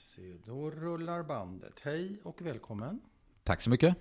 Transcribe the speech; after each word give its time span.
se, 0.00 0.22
då 0.44 0.70
rullar 0.70 1.22
bandet. 1.22 1.72
Hej 1.82 2.16
och 2.22 2.42
välkommen. 2.42 3.00
Tack 3.44 3.60
så 3.60 3.70
mycket. 3.70 3.96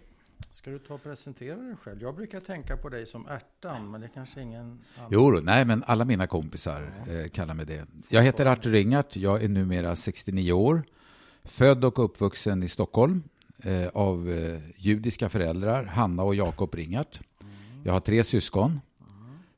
Ska 0.51 0.71
du 0.71 0.79
ta 0.79 0.93
och 0.93 1.03
presentera 1.03 1.55
dig 1.55 1.75
själv? 1.75 2.01
Jag 2.01 2.15
brukar 2.15 2.39
tänka 2.39 2.77
på 2.77 2.89
dig 2.89 3.05
som 3.05 3.27
ärtan, 3.27 3.92
men 3.92 4.01
det 4.01 4.09
kanske 4.14 4.42
ingen 4.42 4.62
annan. 4.98 5.09
Jo, 5.12 5.40
nej, 5.43 5.66
men 5.66 5.83
alla 5.88 6.06
mina 6.06 6.27
kompisar 6.27 6.92
eh, 7.09 7.30
kallar 7.30 7.54
mig 7.54 7.66
det. 7.66 7.85
Jag 8.09 8.23
heter 8.23 8.46
Artur 8.46 8.71
Ringart. 8.71 9.16
Jag 9.16 9.43
är 9.43 9.50
numera 9.50 9.96
69 9.96 10.52
år. 10.52 10.84
Född 11.43 11.85
och 11.85 12.04
uppvuxen 12.05 12.63
i 12.63 12.68
Stockholm 12.68 13.23
eh, 13.63 13.88
av 13.88 14.29
eh, 14.29 14.59
judiska 14.75 15.29
föräldrar, 15.29 15.84
Hanna 15.84 16.23
och 16.23 16.36
Jakob 16.36 16.75
Ringart. 16.75 17.21
Jag 17.84 17.93
har 17.93 18.00
tre 18.00 18.23
syskon. 18.23 18.79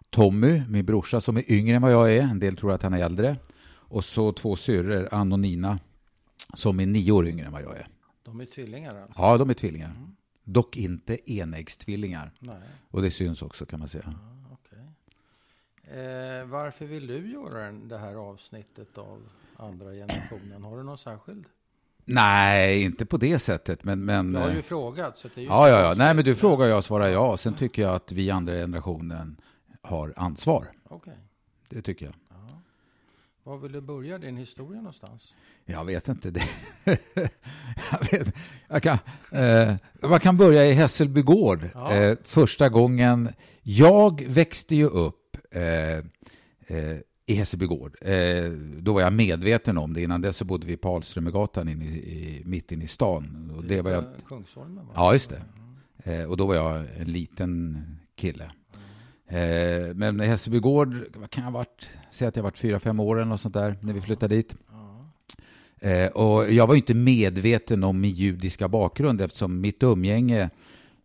Tommy, 0.10 0.64
min 0.70 0.86
brorsa, 0.86 1.21
som 1.21 1.38
är 1.38 1.52
yngre 1.52 1.76
än 1.76 1.82
vad 1.82 1.92
jag 1.92 2.14
är. 2.14 2.21
En 2.21 2.39
del 2.39 2.58
tror 2.58 2.71
att 2.71 2.84
han 2.84 2.94
är 2.94 3.05
äldre. 3.05 3.38
Och 3.70 4.04
så 4.04 4.34
två 4.34 4.55
syrror, 4.55 5.10
Ann 5.12 5.34
och 5.34 5.39
Nina, 5.39 5.80
som 6.54 6.79
är 6.79 6.86
nio 6.86 7.11
år 7.11 7.27
yngre 7.27 7.45
än 7.45 7.52
vad 7.52 7.61
jag 7.61 7.75
är. 7.77 7.88
De 8.23 8.41
är 8.41 8.46
tvillingar 8.46 9.01
alltså? 9.01 9.21
Ja, 9.21 9.37
de 9.37 9.50
är 9.50 9.54
tvillingar. 9.54 9.93
Dock 10.43 10.78
inte 10.78 11.32
enäggstvillingar. 11.32 12.32
Nej, 12.39 12.55
Och 12.89 13.01
det 13.01 13.11
syns 13.11 13.42
också 13.42 13.65
kan 13.65 13.79
man 13.79 13.87
säga. 13.87 14.04
ja, 14.05 14.57
okej. 14.61 14.79
Eh, 16.00 16.45
varför 16.45 16.86
vill 16.86 17.07
du 17.07 17.32
göra 17.32 17.71
det 17.71 17.97
här 17.97 18.15
avsnittet 18.15 18.97
av 18.97 19.21
andra 19.57 19.92
generationen? 19.92 20.64
Har 20.64 20.78
du 20.78 20.83
någon 20.83 20.97
särskild? 20.97 21.45
Nej, 22.06 22.81
inte 22.81 23.06
på 23.06 23.18
det 23.18 23.39
sättet. 23.39 23.83
Men, 23.83 24.06
men, 24.06 24.33
Jag 24.33 24.42
har 24.42 24.50
ju 24.51 24.57
eh, 24.57 24.64
frågat. 24.64 25.18
Så 25.18 25.28
det 25.36 25.42
är 25.42 25.42
ju 25.42 25.47
ja, 25.47 25.70
ja, 25.70 25.81
ja. 25.81 25.93
Nej, 25.97 26.14
men 26.14 26.25
du 26.25 26.36
frågar 26.36 26.65
jag 26.65 26.83
svarar 26.83 27.07
jag. 27.07 27.39
Sen 27.39 27.54
tycker 27.54 27.81
jag 27.81 27.95
att 27.95 28.11
vi 28.11 28.31
andra 28.31 28.54
generationen 28.54 29.42
har 29.81 30.14
ansvar. 30.15 30.68
Okej. 30.83 31.18
Det 31.70 31.81
tycker 31.81 32.06
jag. 32.06 32.16
Var 33.44 33.58
vill 33.58 33.72
du 33.72 33.81
börja 33.81 34.17
din 34.17 34.38
historia 34.38 34.77
någonstans? 34.81 35.36
Jag 35.66 35.86
vet 35.86 36.08
inte. 36.08 36.31
Det. 36.31 36.44
jag, 37.91 38.11
vet. 38.11 38.36
Jag, 38.67 38.83
kan, 38.83 38.97
eh, 39.31 39.75
jag 40.02 40.22
kan 40.22 40.38
börja 40.38 40.66
i 40.66 40.73
Hässelby 40.73 41.22
gård. 41.22 41.70
Ja. 41.73 41.94
Eh, 41.94 42.17
första 42.23 42.70
gången. 42.70 43.30
Jag 43.61 44.23
växte 44.28 44.75
ju 44.75 44.86
upp 44.86 45.38
eh, 45.52 45.98
eh, 46.78 46.98
i 47.25 47.33
Hässelby 47.33 47.66
gård. 47.66 47.98
Eh, 48.02 48.52
då 48.80 48.94
var 48.94 49.02
jag 49.02 49.14
medveten 49.14 49.78
om 49.78 49.94
det. 49.94 50.02
Innan 50.02 50.22
dess 50.22 50.38
så 50.38 50.45
bodde 50.45 50.67
vi 50.67 50.78
på 50.78 50.95
Alströmergatan 50.95 51.70
inne 51.70 51.86
i, 51.86 51.98
i, 51.98 52.42
mitt 52.45 52.72
inne 52.72 52.83
i 52.83 52.88
stan. 52.88 53.53
Och 53.58 53.64
det 53.64 53.81
var 53.81 53.92
jag, 53.92 54.05
Kungsholmen 54.28 54.86
va? 54.88 54.94
Ja, 54.95 55.14
just 55.14 55.30
det. 55.30 55.44
Eh, 56.03 56.30
och 56.30 56.38
då 56.38 56.45
var 56.45 56.55
jag 56.55 56.86
en 56.98 57.11
liten 57.11 57.78
kille. 58.16 58.52
Eh, 59.32 59.96
men 59.96 60.20
Hässelby 60.20 60.60
gård, 60.60 60.96
vad 61.16 61.30
kan 61.30 61.44
jag 61.44 61.52
ha 61.52 61.60
varit? 61.60 61.90
Säg 62.12 62.28
att 62.28 62.36
jag 62.36 62.44
varit 62.44 62.58
fyra, 62.58 62.80
fem 62.80 63.00
år 63.00 63.16
eller 63.16 63.26
något 63.26 63.42
sånt 63.42 63.54
där 63.54 63.76
när 63.82 63.94
vi 63.94 64.02
flyttade 64.02 64.36
dit. 64.36 64.56
Eh, 65.80 66.08
och 66.08 66.52
jag 66.52 66.68
var 66.68 66.73
ju 66.73 66.80
inte 66.80 66.94
medveten 66.94 67.84
om 67.84 68.02
min 68.02 68.12
judiska 68.12 68.68
bakgrund 68.68 69.22
eftersom 69.22 69.62
mitt 69.62 69.84
umgänge 69.84 70.50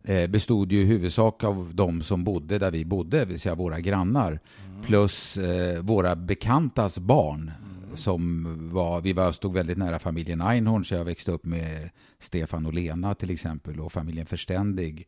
eh, 0.03 0.29
bestod 0.29 0.71
ju 0.71 0.81
i 0.81 0.85
huvudsak 0.85 1.43
av 1.43 1.71
de 1.73 2.01
som 2.01 2.23
bodde 2.23 2.59
där 2.59 2.71
vi 2.71 2.85
bodde, 2.85 3.19
det 3.19 3.25
vill 3.25 3.39
säga 3.39 3.55
våra 3.55 3.79
grannar. 3.79 4.39
Plus 4.85 5.37
eh, 5.37 5.81
våra 5.81 6.15
bekantas 6.15 6.99
barn. 6.99 7.51
Som 7.95 8.43
var, 8.73 9.01
vi 9.01 9.13
var, 9.13 9.31
stod 9.31 9.53
väldigt 9.53 9.77
nära 9.77 9.99
familjen 9.99 10.41
Einhorn, 10.41 10.85
så 10.85 10.95
jag 10.95 11.05
växte 11.05 11.31
upp 11.31 11.45
med 11.45 11.89
Stefan 12.19 12.65
och 12.65 12.73
Lena 12.73 13.15
till 13.15 13.29
exempel 13.29 13.79
och 13.79 13.91
familjen 13.91 14.25
Förständig. 14.25 15.07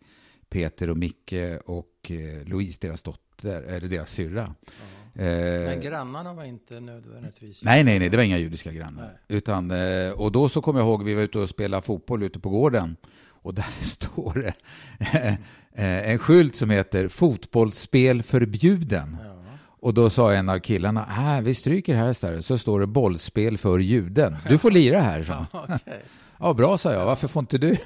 Peter 0.50 0.89
och 0.89 0.97
Micke 0.97 1.33
och 1.66 2.11
eh, 2.11 2.47
Louise, 2.47 2.78
deras 2.81 3.03
dotter, 3.03 3.61
eller 3.61 3.88
deras 3.88 4.09
syrra. 4.09 4.55
Men 4.64 5.00
Eh, 5.19 5.80
grannarna 5.80 6.33
var 6.33 6.44
inte 6.44 6.80
nödvändigtvis... 6.80 7.64
Nej, 7.64 7.83
nej, 7.83 8.00
nej, 8.00 8.09
det 8.09 8.17
var 8.17 8.23
inga 8.23 8.38
judiska 8.38 8.72
grannar. 8.72 9.02
Nej. 9.02 9.38
Utan, 9.38 9.72
eh, 9.72 10.11
och 10.11 10.31
då 10.31 10.50
så 10.50 10.61
kommer 10.61 10.80
jag 10.80 10.88
ihåg, 10.88 11.03
vi 11.03 11.14
var 11.14 11.22
ute 11.22 11.39
och 11.39 11.50
spelade 11.50 11.81
fotboll 11.81 12.23
ute 12.23 12.39
på 12.39 12.50
gården. 12.50 12.95
Och 13.42 13.53
där 13.53 13.66
står 13.81 14.33
det 14.33 15.38
en 15.73 16.20
skylt 16.20 16.55
som 16.55 16.70
heter 16.70 17.08
fotbollsspel 17.08 18.23
förbjuden. 18.23 19.17
Ja. 19.23 19.30
Och 19.81 19.93
då 19.93 20.10
sa 20.10 20.33
en 20.33 20.49
av 20.49 20.60
killarna, 20.60 21.37
äh, 21.37 21.42
vi 21.42 21.54
stryker 21.54 21.95
här 21.95 22.11
istället, 22.11 22.45
så 22.45 22.58
står 22.58 22.80
det 22.80 22.87
bollspel 22.87 23.58
för 23.58 23.80
juden. 23.80 24.37
Du 24.49 24.58
får 24.58 24.71
lira 24.71 25.02
här, 25.02 25.23
så. 25.23 25.45
Okej. 25.58 26.02
Ja, 26.39 26.54
bra, 26.54 26.77
sa 26.77 26.93
jag, 26.93 27.05
varför 27.05 27.27
får 27.27 27.39
inte 27.39 27.58
du? 27.58 27.77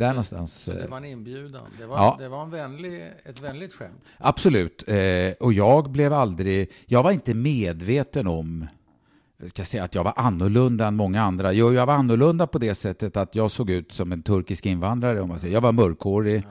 Där 0.00 0.08
någonstans. 0.08 0.54
Så 0.54 0.72
det 0.72 0.82
eh, 0.84 0.88
var 0.90 0.96
en 0.96 1.04
inbjudan. 1.04 1.62
Det 1.78 1.86
var, 1.86 1.96
Ja. 1.96 2.16
det 2.18 2.28
var 2.28 2.42
en 2.42 2.50
vänlig, 2.50 3.02
ett 3.24 3.42
vänligt 3.42 3.72
skämt. 3.72 4.02
Absolut. 4.18 4.84
Eh, 4.88 5.32
och 5.40 5.52
jag 5.52 5.90
blev 5.90 6.12
aldrig... 6.12 6.70
Jag 6.86 7.02
var 7.02 7.10
inte 7.10 7.34
medveten 7.34 8.26
om 8.26 8.66
ska 9.46 9.64
säga 9.64 9.84
att 9.84 9.94
jag 9.94 10.04
var 10.04 10.12
annorlunda 10.16 10.86
än 10.86 10.96
många 10.96 11.22
andra. 11.22 11.52
Jo, 11.52 11.72
jag 11.72 11.86
var 11.86 11.94
annorlunda 11.94 12.46
på 12.46 12.58
det 12.58 12.74
sättet 12.74 13.16
att 13.16 13.34
jag 13.34 13.50
såg 13.50 13.70
ut 13.70 13.92
som 13.92 14.12
en 14.12 14.22
turkisk 14.22 14.66
invandrare. 14.66 15.20
Om 15.20 15.28
man 15.28 15.38
säger. 15.38 15.54
Jag 15.54 15.60
var 15.60 15.72
mörkhårig, 15.72 16.42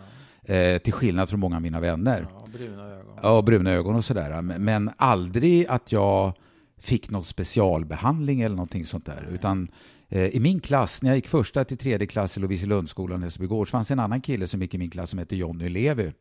eh, 0.43 0.77
till 0.77 0.93
skillnad 0.93 1.29
från 1.29 1.39
många 1.39 1.55
av 1.55 1.61
mina 1.61 1.79
vänner. 1.79 2.27
Ja, 2.39 2.45
bruna 2.53 2.83
ögon. 2.83 3.13
Ja, 3.21 3.37
och 3.37 3.43
bruna 3.43 3.71
ögon 3.71 3.95
och 3.95 4.05
sådär. 4.05 4.41
Men, 4.41 4.63
men 4.63 4.91
aldrig 4.97 5.67
att 5.67 5.91
jag 5.91 6.33
fick 6.79 7.09
någon 7.09 7.25
specialbehandling 7.25 8.41
eller 8.41 8.55
någonting 8.55 8.85
sånt 8.85 9.05
där. 9.05 9.27
Utan 9.31 9.63
eh, 9.63 9.69
i 10.09 10.39
min 10.39 10.59
klass, 10.59 11.01
när 11.01 11.09
jag 11.09 11.15
gick 11.15 11.27
första 11.27 11.65
till 11.65 11.77
tredje 11.77 12.07
klass 12.07 12.37
i 12.37 12.39
Loviselundsskolan 12.39 13.21
i 13.21 13.23
Hässelbygård, 13.23 13.67
så 13.67 13.71
fanns 13.71 13.91
en 13.91 13.99
annan 13.99 14.21
kille 14.21 14.47
som 14.47 14.61
gick 14.61 14.73
i 14.73 14.77
min 14.77 14.89
klass 14.89 15.09
som 15.09 15.19
hette 15.19 15.35
Jonny 15.35 15.69
Levi. 15.69 16.11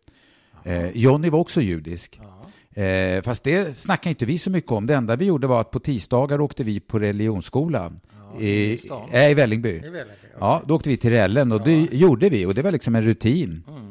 Eh, 0.64 0.96
Jonny 0.96 1.30
var 1.30 1.38
också 1.38 1.60
judisk. 1.60 2.20
Ja. 2.22 2.82
Eh, 2.82 3.22
fast 3.22 3.44
det 3.44 3.76
snackade 3.76 4.10
inte 4.10 4.26
vi 4.26 4.38
så 4.38 4.50
mycket 4.50 4.72
om. 4.72 4.86
Det 4.86 4.94
enda 4.94 5.16
vi 5.16 5.24
gjorde 5.24 5.46
var 5.46 5.60
att 5.60 5.70
på 5.70 5.80
tisdagar 5.80 6.40
åkte 6.40 6.64
vi 6.64 6.80
på 6.80 6.98
religionsskola 6.98 7.92
Ja, 8.34 8.40
i, 8.40 8.46
i 8.46 8.90
äh, 9.12 9.30
i 9.30 9.34
Vällingby. 9.34 9.78
Det 9.78 9.86
är 9.86 9.90
väl 9.90 10.06
Ja, 10.40 10.62
då 10.66 10.74
åkte 10.74 10.88
vi 10.88 10.96
till 10.96 11.10
Rällen 11.10 11.52
och 11.52 11.64
det 11.64 11.88
gjorde 11.92 12.28
vi 12.28 12.46
och 12.46 12.54
det 12.54 12.62
var 12.62 12.72
liksom 12.72 12.94
en 12.94 13.02
rutin. 13.02 13.64
Mm. 13.68 13.88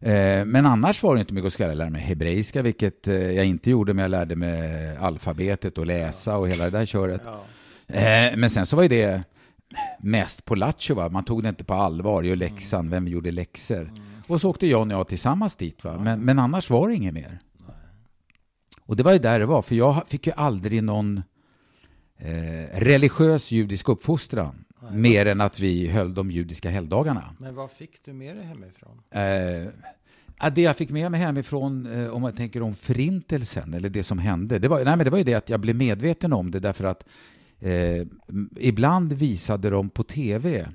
Eh, 0.00 0.44
men 0.44 0.66
annars 0.66 1.02
var 1.02 1.14
det 1.14 1.20
inte 1.20 1.34
mycket 1.34 1.46
att 1.46 1.52
skrälla. 1.52 1.70
Jag 1.70 1.78
lärde 1.78 1.90
mig 1.90 2.00
hebreiska, 2.00 2.62
vilket 2.62 3.08
eh, 3.08 3.32
jag 3.32 3.46
inte 3.46 3.70
gjorde, 3.70 3.94
men 3.94 4.02
jag 4.02 4.10
lärde 4.10 4.36
mig 4.36 4.96
alfabetet 4.96 5.78
och 5.78 5.86
läsa 5.86 6.36
och 6.36 6.48
hela 6.48 6.64
det 6.64 6.70
där 6.70 6.86
köret. 6.86 7.22
Ja. 7.24 7.42
Eh, 7.88 8.36
men 8.36 8.50
sen 8.50 8.66
så 8.66 8.76
var 8.76 8.82
ju 8.82 8.88
det 8.88 9.22
mest 9.98 10.44
på 10.44 10.54
lattjo, 10.54 10.94
va? 10.94 11.08
man 11.08 11.24
tog 11.24 11.42
det 11.42 11.48
inte 11.48 11.64
på 11.64 11.74
allvar. 11.74 12.22
Gör 12.22 12.36
läxan, 12.36 12.90
vem 12.90 13.08
gjorde 13.08 13.30
läxor? 13.30 13.92
Och 14.26 14.40
så 14.40 14.50
åkte 14.50 14.66
John 14.66 14.92
och 14.92 14.98
jag 14.98 15.08
tillsammans 15.08 15.56
dit, 15.56 15.84
va? 15.84 15.98
Men, 15.98 16.20
men 16.20 16.38
annars 16.38 16.70
var 16.70 16.88
det 16.88 16.94
inget 16.94 17.14
mer. 17.14 17.38
Och 18.86 18.96
det 18.96 19.02
var 19.02 19.12
ju 19.12 19.18
där 19.18 19.38
det 19.38 19.46
var, 19.46 19.62
för 19.62 19.74
jag 19.74 20.02
fick 20.08 20.26
ju 20.26 20.32
aldrig 20.36 20.82
någon 20.82 21.22
eh, 22.18 22.78
religiös 22.80 23.50
judisk 23.50 23.88
uppfostran. 23.88 24.64
Mer 24.92 25.26
än 25.26 25.40
att 25.40 25.60
vi 25.60 25.88
höll 25.88 26.14
de 26.14 26.30
judiska 26.30 26.70
helgdagarna. 26.70 27.24
Men 27.38 27.54
vad 27.54 27.70
fick 27.70 28.04
du 28.04 28.12
med 28.12 28.36
dig 28.36 28.44
hemifrån? 28.44 29.00
Eh, 29.10 30.50
det 30.52 30.62
jag 30.62 30.76
fick 30.76 30.90
med 30.90 31.10
mig 31.10 31.20
hemifrån, 31.20 31.86
eh, 31.86 32.08
om 32.08 32.22
man 32.22 32.32
tänker 32.32 32.62
om 32.62 32.74
förintelsen, 32.74 33.74
eller 33.74 33.88
det 33.88 34.02
som 34.02 34.18
hände, 34.18 34.58
det 34.58 34.68
var, 34.68 34.84
nej, 34.84 34.96
men 34.96 35.04
det 35.04 35.10
var 35.10 35.18
ju 35.18 35.24
det 35.24 35.34
att 35.34 35.48
jag 35.48 35.60
blev 35.60 35.76
medveten 35.76 36.32
om 36.32 36.50
det 36.50 36.60
därför 36.60 36.84
att 36.84 37.04
eh, 37.60 38.06
ibland 38.56 39.12
visade 39.12 39.70
de 39.70 39.90
på 39.90 40.02
tv 40.04 40.68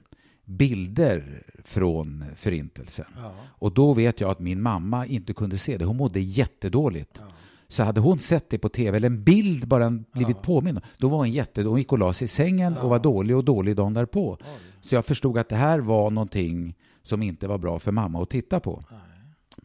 bilder 0.45 1.44
från 1.63 2.25
förintelsen. 2.35 3.05
Ja. 3.17 3.31
Och 3.45 3.73
då 3.73 3.94
vet 3.94 4.19
jag 4.21 4.29
att 4.29 4.39
min 4.39 4.61
mamma 4.61 5.05
inte 5.05 5.33
kunde 5.33 5.57
se 5.57 5.77
det. 5.77 5.85
Hon 5.85 5.97
mådde 5.97 6.19
jättedåligt. 6.19 7.17
Ja. 7.19 7.25
Så 7.67 7.83
hade 7.83 8.01
hon 8.01 8.19
sett 8.19 8.49
det 8.49 8.57
på 8.57 8.69
tv, 8.69 8.97
eller 8.97 9.05
en 9.07 9.23
bild 9.23 9.67
bara 9.67 9.89
blivit 9.89 10.35
Ja. 10.38 10.44
påmind, 10.44 10.81
då 10.97 11.09
var 11.09 11.17
hon 11.17 11.31
jätte... 11.31 11.63
Hon 11.63 11.77
gick 11.77 11.91
och 11.91 11.99
la 11.99 12.13
sig 12.13 12.25
i 12.25 12.27
sängen 12.27 12.77
och 12.77 12.89
var 12.89 13.00
dålig 13.00 13.38
och 13.38 13.44
dålig 13.44 13.75
dagen 13.75 13.94
därpå. 13.94 14.38
Oj. 14.41 14.45
Så 14.81 14.95
jag 14.95 15.05
förstod 15.05 15.38
att 15.38 15.50
det 15.50 15.55
här 15.55 15.79
var 15.79 16.11
någonting 16.11 16.75
som 17.01 17.23
inte 17.23 17.47
var 17.47 17.57
bra 17.57 17.79
för 17.79 17.91
mamma 17.91 18.21
att 18.23 18.29
titta 18.29 18.59
på. 18.59 18.83
Nej. 18.91 19.00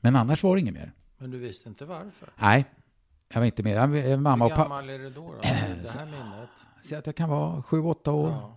Men 0.00 0.17
annars 0.17 0.43
var 0.43 0.56
det 0.56 0.61
inget 0.61 0.75
mer. 0.75 0.93
Men 1.19 1.31
du 1.31 1.39
visste 1.39 1.69
inte 1.69 1.85
varför? 1.85 2.29
Nej, 2.41 2.65
jag 3.33 3.41
var 3.41 3.47
inte 3.47 3.62
med. 3.62 4.06
Eh, 4.12 4.19
Mamma 4.19 4.44
Hur 4.44 4.53
och 4.53 4.59
gammal 4.59 4.89
är 4.91 4.99
du 4.99 5.11
då? 5.11 5.21
då? 5.21 5.34
Det 5.43 5.49
här 5.49 6.06
minnet? 6.06 6.49
Säg 6.89 6.99
att 6.99 7.06
jag 7.06 7.16
kan 7.16 7.28
vara 7.28 7.62
sju, 7.62 7.81
åtta 7.81 8.12
år. 8.12 8.31
Ja. 8.31 8.55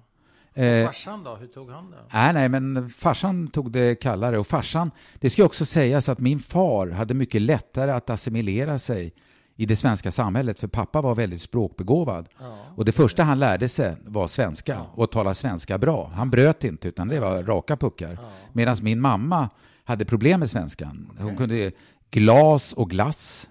Eh, 0.63 0.85
Farsan 0.85 1.23
då? 1.23 1.35
Hur 1.35 1.47
tog 1.47 1.69
han 1.71 1.91
det? 1.91 1.97
nej, 2.13 2.33
nej, 2.33 2.49
men 2.49 2.89
farsan 2.89 3.47
tog 3.47 3.71
det 3.71 3.95
kallare. 3.95 4.39
Och 4.39 4.47
farsan, 4.47 4.91
det 5.19 5.29
ska 5.29 5.45
också 5.45 5.65
sägas 5.65 6.09
att 6.09 6.19
min 6.19 6.39
far 6.39 6.87
hade 6.87 7.13
mycket 7.13 7.41
lättare 7.41 7.91
att 7.91 8.09
assimilera 8.09 8.79
sig 8.79 9.13
i 9.55 9.65
det 9.65 9.75
svenska 9.75 10.11
samhället, 10.11 10.59
för 10.59 10.67
pappa 10.67 11.01
var 11.01 11.15
väldigt 11.15 11.41
språkbegåvad. 11.41 12.29
Ja. 12.39 12.55
Och 12.75 12.85
det 12.85 12.91
första 12.91 13.23
han 13.23 13.39
lärde 13.39 13.69
sig 13.69 13.95
var 14.05 14.27
svenska 14.27 14.81
och 14.95 15.11
tala 15.11 15.33
svenska 15.33 15.77
bra. 15.77 16.11
Han 16.15 16.29
bröt 16.29 16.63
inte, 16.63 16.87
utan 16.87 17.07
det 17.07 17.19
var 17.19 17.43
raka 17.43 17.77
puckar. 17.77 18.11
Ja. 18.21 18.29
Medan 18.53 18.77
min 18.81 19.01
mamma 19.01 19.49
hade 19.83 20.05
problem 20.05 20.39
med 20.39 20.49
svenskan. 20.49 21.11
Hon 21.19 21.37
kunde 21.37 21.71
glas 22.11 22.73
och 22.73 22.89
glass. 22.89 23.47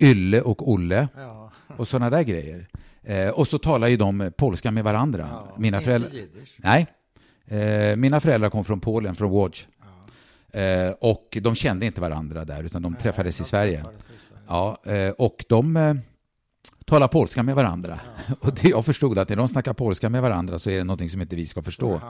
Ylle 0.00 0.40
och 0.40 0.70
olle 0.70 1.08
Ja. 1.16 1.52
och 1.76 1.88
sådana 1.88 2.10
där 2.10 2.22
grejer. 2.22 2.68
Eh, 3.02 3.28
och 3.28 3.48
så 3.48 3.58
talar 3.58 3.88
ju 3.88 3.96
de 3.96 4.32
polska 4.36 4.70
med 4.70 4.84
varandra. 4.84 5.28
ja. 5.30 5.54
Mina 5.58 5.80
föräldrar... 5.80 6.10
Nej. 6.56 6.86
Eh, 7.46 7.96
mina 7.96 8.20
föräldrar 8.20 8.50
kom 8.50 8.64
från 8.64 8.80
Polen, 8.80 9.14
från 9.14 9.30
Łódź. 9.30 9.66
Ja. 10.52 10.60
Eh, 10.60 10.90
och 11.00 11.38
de 11.42 11.54
kände 11.54 11.86
inte 11.86 12.00
varandra 12.00 12.44
där, 12.44 12.62
utan 12.62 12.82
de 12.82 12.92
Nej, 12.92 13.00
träffades 13.02 13.40
i 13.40 13.44
Sverige. 13.44 13.76
träffades 13.76 13.98
i 14.00 14.26
Sverige. 14.28 14.42
Ja, 14.48 14.92
eh, 14.92 15.10
och 15.10 15.44
de 15.48 15.98
tala 16.90 17.08
polska 17.08 17.42
med 17.42 17.54
varandra. 17.54 17.98
Och 18.40 18.54
det 18.54 18.68
jag 18.68 18.84
förstod 18.84 19.18
att 19.18 19.28
när 19.28 19.36
de 19.36 19.48
snackar 19.48 19.72
polska 19.72 20.08
med 20.08 20.22
varandra 20.22 20.58
så 20.58 20.70
är 20.70 20.78
det 20.78 20.84
någonting 20.84 21.10
som 21.10 21.20
inte 21.20 21.36
vi 21.36 21.46
ska 21.46 21.62
förstå. 21.62 22.00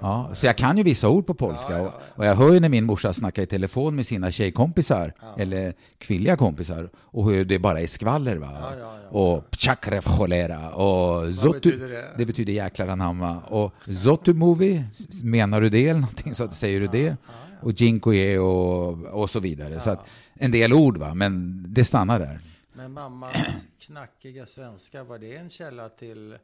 Ja, 0.00 0.30
så 0.34 0.46
jag 0.46 0.56
kan 0.56 0.76
ju 0.76 0.82
vissa 0.82 1.08
ord 1.08 1.26
på 1.26 1.34
polska 1.34 1.72
Ja, 1.72 1.78
ja, 1.78 1.84
och, 1.84 2.18
och 2.18 2.26
jag 2.26 2.34
hör 2.34 2.52
ju 2.52 2.60
när 2.60 2.68
min 2.68 2.84
morsa 2.84 3.12
snackar 3.12 3.42
i 3.42 3.46
telefon 3.46 3.96
med 3.96 4.06
sina 4.06 4.30
tjejkompisar, 4.30 5.12
eller 5.38 5.74
kvinnliga 5.98 6.36
kompisar, 6.36 6.90
och 6.96 7.30
hur 7.30 7.44
det 7.44 7.58
bara 7.58 7.80
är 7.80 7.86
skvaller 7.86 8.36
va. 8.36 8.48
Ja, 8.60 8.70
ja, 8.80 8.94
ja. 9.02 9.18
Och 9.18 9.50
pchakrev 9.50 10.02
cholera 10.02 10.70
och 10.70 11.34
zotu, 11.34 11.52
betyder 11.52 11.88
det? 11.88 12.04
det 12.16 12.26
betyder 12.26 12.52
jäklar 12.52 12.88
anamma. 12.88 13.38
Och 13.40 13.74
zotu 14.04 14.34
movie, 14.34 14.84
menar 15.22 15.60
du 15.60 15.68
det 15.68 15.88
eller 15.88 16.00
någonting 16.00 16.34
så 16.34 16.44
att 16.44 16.54
säger 16.54 16.80
du 16.80 16.86
det? 16.86 17.16
Och 17.60 17.72
jinkoe 17.72 18.38
och, 18.38 19.04
och 19.04 19.30
så 19.30 19.40
vidare. 19.40 19.80
Så 19.80 19.90
att, 19.90 20.06
en 20.34 20.50
del 20.50 20.72
ord 20.72 20.96
va, 20.96 21.14
men 21.14 21.64
det 21.68 21.84
stannar 21.84 22.18
där. 22.18 22.40
Men 22.82 22.92
mammas 22.92 23.66
knackiga 23.78 24.46
svenska, 24.46 25.04
var 25.04 25.18
det 25.18 25.36
en 25.36 25.50
källa 25.50 25.88
till... 25.88 26.38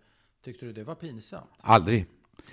Tyckte 0.45 0.67
du 0.67 0.73
det 0.73 0.85
var 0.85 0.95
pinsamt? 0.95 1.51
Aldrig. 1.61 2.07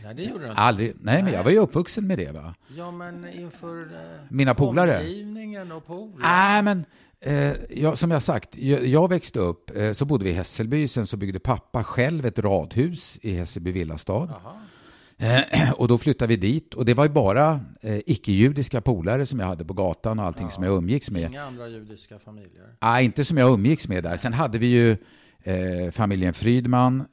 Nej, 0.04 0.16
det 0.16 0.24
gjorde 0.24 0.44
du 0.44 0.50
inte. 0.50 0.62
Aldrig. 0.62 0.96
Nej, 1.02 1.24
men 1.24 1.34
jag 1.34 1.44
var 1.44 1.52
ju 1.52 1.58
uppvuxen 1.58 2.08
med 2.08 2.18
det 2.18 2.32
va. 2.32 2.56
Ja, 2.78 2.92
men 2.92 3.30
inför 3.30 3.82
eh, 3.82 4.22
Mina 4.30 4.54
polare? 4.54 5.00
omgivningen 5.00 5.72
och 5.72 5.86
polare. 5.86 6.20
Nej, 6.20 6.62
men 6.64 6.86
eh, 7.20 7.54
jag, 7.70 7.98
som 7.98 8.12
jag 8.12 8.22
sagt, 8.22 8.58
jag, 8.58 8.86
jag 8.86 9.10
växte 9.10 9.40
upp, 9.40 9.76
eh, 9.76 9.92
så 9.94 10.06
bodde 10.06 10.24
vi 10.24 10.30
i 10.30 10.34
Hässelby, 10.34 10.88
sen 10.88 11.08
så 11.08 11.18
byggde 11.18 11.40
pappa 11.40 11.84
själv 11.84 12.26
ett 12.26 12.40
radhus 12.40 13.20
i 13.22 13.34
Hässelby 13.34 13.72
villastad. 13.72 14.14
Jaha. 14.44 14.62
Eh, 15.18 15.72
och 15.78 15.88
då 15.88 15.98
flyttade 15.98 16.30
vi 16.30 16.36
dit 16.36 16.74
och 16.74 16.86
det 16.86 16.94
var 16.94 17.04
ju 17.06 17.10
bara 17.10 17.60
eh, 17.82 18.00
icke-judiska 18.06 18.82
polare 18.82 19.26
som 19.26 19.40
jag 19.40 19.48
hade 19.48 19.66
på 19.66 19.74
gatan 19.74 20.20
och 20.20 20.26
allting 20.26 20.50
som 20.50 20.64
jag 20.64 20.78
umgicks 20.78 21.12
med. 21.12 21.32
Inga 21.32 21.44
andra 21.44 21.68
judiska 21.68 22.20
familjer. 22.20 22.76
Nej, 22.82 23.06
inte 23.06 23.26
som 23.26 23.38
jag 23.38 23.54
umgicks 23.54 23.88
med 23.88 24.04
där. 24.04 24.18
Sen 24.18 24.34
hade 24.34 24.58
vi 24.58 24.68
ju 24.68 24.98
eh, 25.48 25.92
familjen 25.92 26.34
Frydman, 26.34 27.06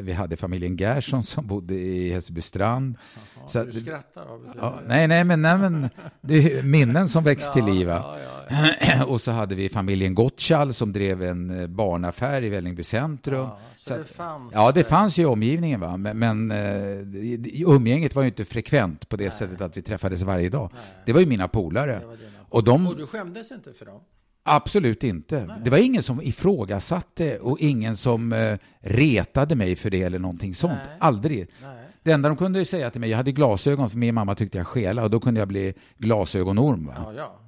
vi 0.00 0.12
hade 0.12 0.36
familjen 0.36 0.76
Gerson 0.76 1.22
som 1.22 1.46
bodde 1.46 1.74
i 1.74 2.12
Hässelbystrand. 2.12 2.96
Jaha, 3.36 3.48
Så 3.48 3.62
du 3.64 3.68
att- 3.68 3.74
skrattar 3.84 4.26
av 4.26 4.42
det. 4.42 4.52
Ja, 4.56 4.74
nej, 4.86 5.08
nej, 5.08 5.24
men, 5.24 5.42
nej, 5.42 5.58
men 5.58 5.88
det 6.20 6.34
är 6.58 6.62
minnen 6.62 7.08
som 7.08 7.24
väcks 7.24 7.52
till 7.52 7.64
liv. 7.64 7.88
Ja, 7.88 8.16
ja, 8.50 8.66
ja. 8.80 9.04
och 9.08 9.20
så 9.20 9.30
hade 9.30 9.54
vi 9.54 9.68
familjen 9.68 10.14
Gottschall 10.14 10.74
som 10.74 10.92
drev 10.92 11.22
en 11.22 11.60
eh, 11.60 11.66
barnaffär 11.66 12.44
i 12.44 12.48
Vällingby 12.48 12.82
centrum. 12.82 13.38
Ja, 13.40 13.58
så 13.76 13.96
det 13.96 14.04
fanns... 14.04 14.52
Ja, 14.54 14.72
det 14.72 14.80
eh, 14.80 14.86
fanns 14.86 15.18
ju 15.18 15.22
i 15.22 15.26
omgivningen, 15.26 15.80
va? 15.80 15.96
men, 15.96 16.18
men 16.18 16.50
eh, 16.50 16.98
det- 17.38 17.62
umgänget 17.66 18.14
var 18.14 18.22
ju 18.22 18.28
inte 18.28 18.44
frekvent 18.44 19.08
på 19.08 19.16
det 19.16 19.30
sättet 19.30 19.60
att 19.60 19.76
vi 19.76 19.82
träffades 19.82 20.22
varje 20.22 20.48
dag. 20.48 20.70
Det 21.06 21.12
var 21.12 21.20
ju 21.20 21.26
mina 21.26 21.48
polare. 21.48 22.02
Och 22.50 22.64
de, 22.64 22.86
Och 22.86 22.96
du 22.96 23.06
skämdes 23.06 23.50
inte 23.50 23.72
för 23.72 23.86
dem? 23.86 24.00
Absolut 24.48 25.04
inte. 25.04 25.58
Det 25.64 25.70
var 25.70 25.78
ingen 25.78 26.02
som 26.02 26.22
ifrågasatte 26.22 27.38
och 27.38 27.60
ingen 27.60 27.96
som 27.96 28.32
eh, 28.32 28.58
retade 28.80 29.54
mig 29.54 29.76
för 29.76 29.90
det 29.90 30.02
eller 30.02 30.18
någonting 30.18 30.54
sånt. 30.54 30.72
Nej. 30.86 30.96
Aldrig. 31.00 31.38
Nej. 31.62 31.78
Det 32.02 32.12
enda 32.12 32.28
de 32.28 32.36
kunde 32.38 32.64
säga 32.64 32.90
till 32.90 33.00
mig, 33.00 33.10
jag 33.10 33.16
hade 33.16 33.32
glasögon 33.32 33.90
för 33.90 33.98
min 33.98 34.14
mamma 34.14 34.34
tyckte 34.34 34.58
jag 34.58 34.66
skela 34.66 35.02
och 35.02 35.10
då 35.10 35.20
kunde 35.20 35.40
jag 35.40 35.48
bli 35.48 35.74
glasögonorm. 35.98 36.86
Va? 36.86 36.94
Ja, 36.96 37.12
ja. 37.16 37.40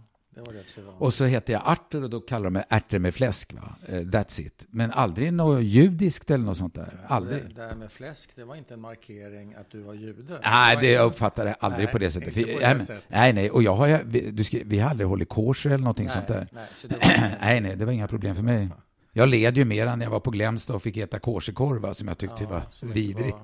Och 0.98 1.14
så 1.14 1.24
hette 1.24 1.52
jag 1.52 1.62
Artur 1.64 2.02
och 2.04 2.10
då 2.10 2.20
kallade 2.20 2.46
de 2.46 2.52
mig 2.52 2.64
ärtor 2.68 2.98
med 2.98 3.14
fläsk. 3.14 3.52
Va? 3.52 3.74
Eh, 3.88 3.94
That's 3.94 4.40
it. 4.40 4.66
Men 4.70 4.90
aldrig 4.90 5.32
något 5.32 5.62
judiskt 5.64 6.30
eller 6.30 6.44
något 6.44 6.58
sånt 6.58 6.74
där. 6.74 7.00
Aldrig. 7.08 7.42
Det 7.48 7.54
där 7.54 7.74
med 7.74 7.92
fläsk, 7.92 8.30
det 8.36 8.44
var 8.44 8.56
inte 8.56 8.74
en 8.74 8.80
markering 8.80 9.54
att 9.54 9.70
du 9.70 9.80
var 9.82 9.94
jude. 9.94 10.40
Nej, 10.44 10.76
det 10.80 10.90
inte- 10.92 11.02
uppfattar 11.02 11.46
jag 11.46 11.56
aldrig 11.60 11.84
Nej, 11.84 11.92
på 11.92 11.98
det 11.98 12.10
sättet. 12.10 12.34
på 12.34 12.40
det 12.40 12.60
nej, 12.74 12.80
sättet. 12.80 13.04
nej, 13.08 13.32
nej, 13.32 13.50
och 13.50 13.62
jag 13.62 13.74
har, 13.74 14.00
vi, 14.04 14.44
ska, 14.44 14.58
vi 14.64 14.78
har 14.78 14.90
aldrig 14.90 15.08
hållit 15.08 15.28
kosher 15.28 15.70
eller 15.70 15.78
någonting 15.84 16.06
Nej, 16.06 16.14
sånt 16.14 16.26
där. 16.26 16.48
nej, 16.52 16.66
så 16.76 16.86
det 16.86 16.96
var- 16.96 17.36
nej, 17.40 17.60
nej, 17.60 17.76
det 17.76 17.84
var 17.84 17.92
inga 17.92 18.08
problem 18.08 18.36
för 18.36 18.42
mig. 18.42 18.68
Jag 19.12 19.28
led 19.28 19.56
ju 19.56 19.64
mer 19.64 19.96
när 19.96 20.04
jag 20.04 20.10
var 20.10 20.20
på 20.20 20.30
Glämsta 20.30 20.74
och 20.74 20.82
fick 20.82 20.96
äta 20.96 21.18
kosherkorv 21.18 21.82
va, 21.82 21.94
som 21.94 22.08
jag 22.08 22.18
tyckte 22.18 22.42
Ja, 22.44 22.48
var 22.50 22.92
vidrig. 22.92 23.34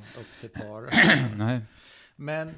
var. 0.67 0.91
Nej. 1.37 1.61
Men 2.17 2.55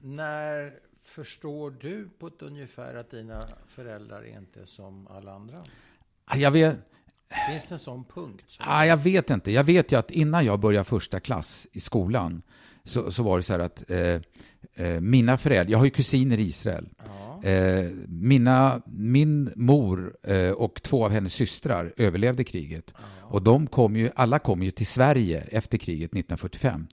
när 0.00 0.72
förstår 1.06 1.70
du 1.80 2.08
på 2.18 2.26
ett 2.26 2.42
ungefär 2.42 2.94
att 2.94 3.10
dina 3.10 3.48
föräldrar 3.66 4.22
är 4.22 4.38
inte 4.38 4.66
som 4.66 5.06
alla 5.06 5.32
andra? 5.34 5.58
Ah, 6.24 6.36
Jag 6.36 6.50
vet, 6.50 6.76
Finns 7.50 7.64
det 7.66 7.74
en 7.74 7.78
sån 7.78 8.04
punkt? 8.04 8.44
ah, 8.58 8.84
jag 8.84 8.96
vet 8.96 9.30
inte. 9.30 9.52
Jag 9.52 9.64
vet 9.64 9.92
ju 9.92 9.98
att 9.98 10.10
innan 10.10 10.44
jag 10.44 10.60
började 10.60 10.84
första 10.84 11.20
klass 11.20 11.66
i 11.72 11.80
skolan 11.80 12.42
så, 12.84 13.12
så 13.12 13.22
var 13.22 13.36
det 13.36 13.42
så 13.42 13.52
här 13.52 13.60
att 13.60 13.90
eh, 13.90 14.20
eh, 14.86 15.00
mina 15.00 15.38
föräldrar, 15.38 15.72
jag 15.72 15.78
har 15.78 15.84
ju 15.84 15.90
kusiner 15.90 16.38
i 16.38 16.42
Israel. 16.42 16.88
Ja. 17.06 17.48
Eh, 17.48 17.90
mina, 18.08 18.82
min 18.86 19.52
mor 19.56 20.16
eh, 20.22 20.50
och 20.50 20.82
två 20.82 21.04
av 21.04 21.10
hennes 21.10 21.32
systrar 21.34 21.92
överlevde 21.96 22.44
kriget. 22.44 22.94
Och 23.20 23.42
de 23.42 23.66
kom 23.66 23.96
ju, 23.96 24.10
alla 24.14 24.38
kom 24.38 24.62
ju 24.62 24.70
till 24.70 24.86
Sverige 24.86 25.40
efter 25.40 25.78
kriget 25.78 26.10
1945. 26.10 26.86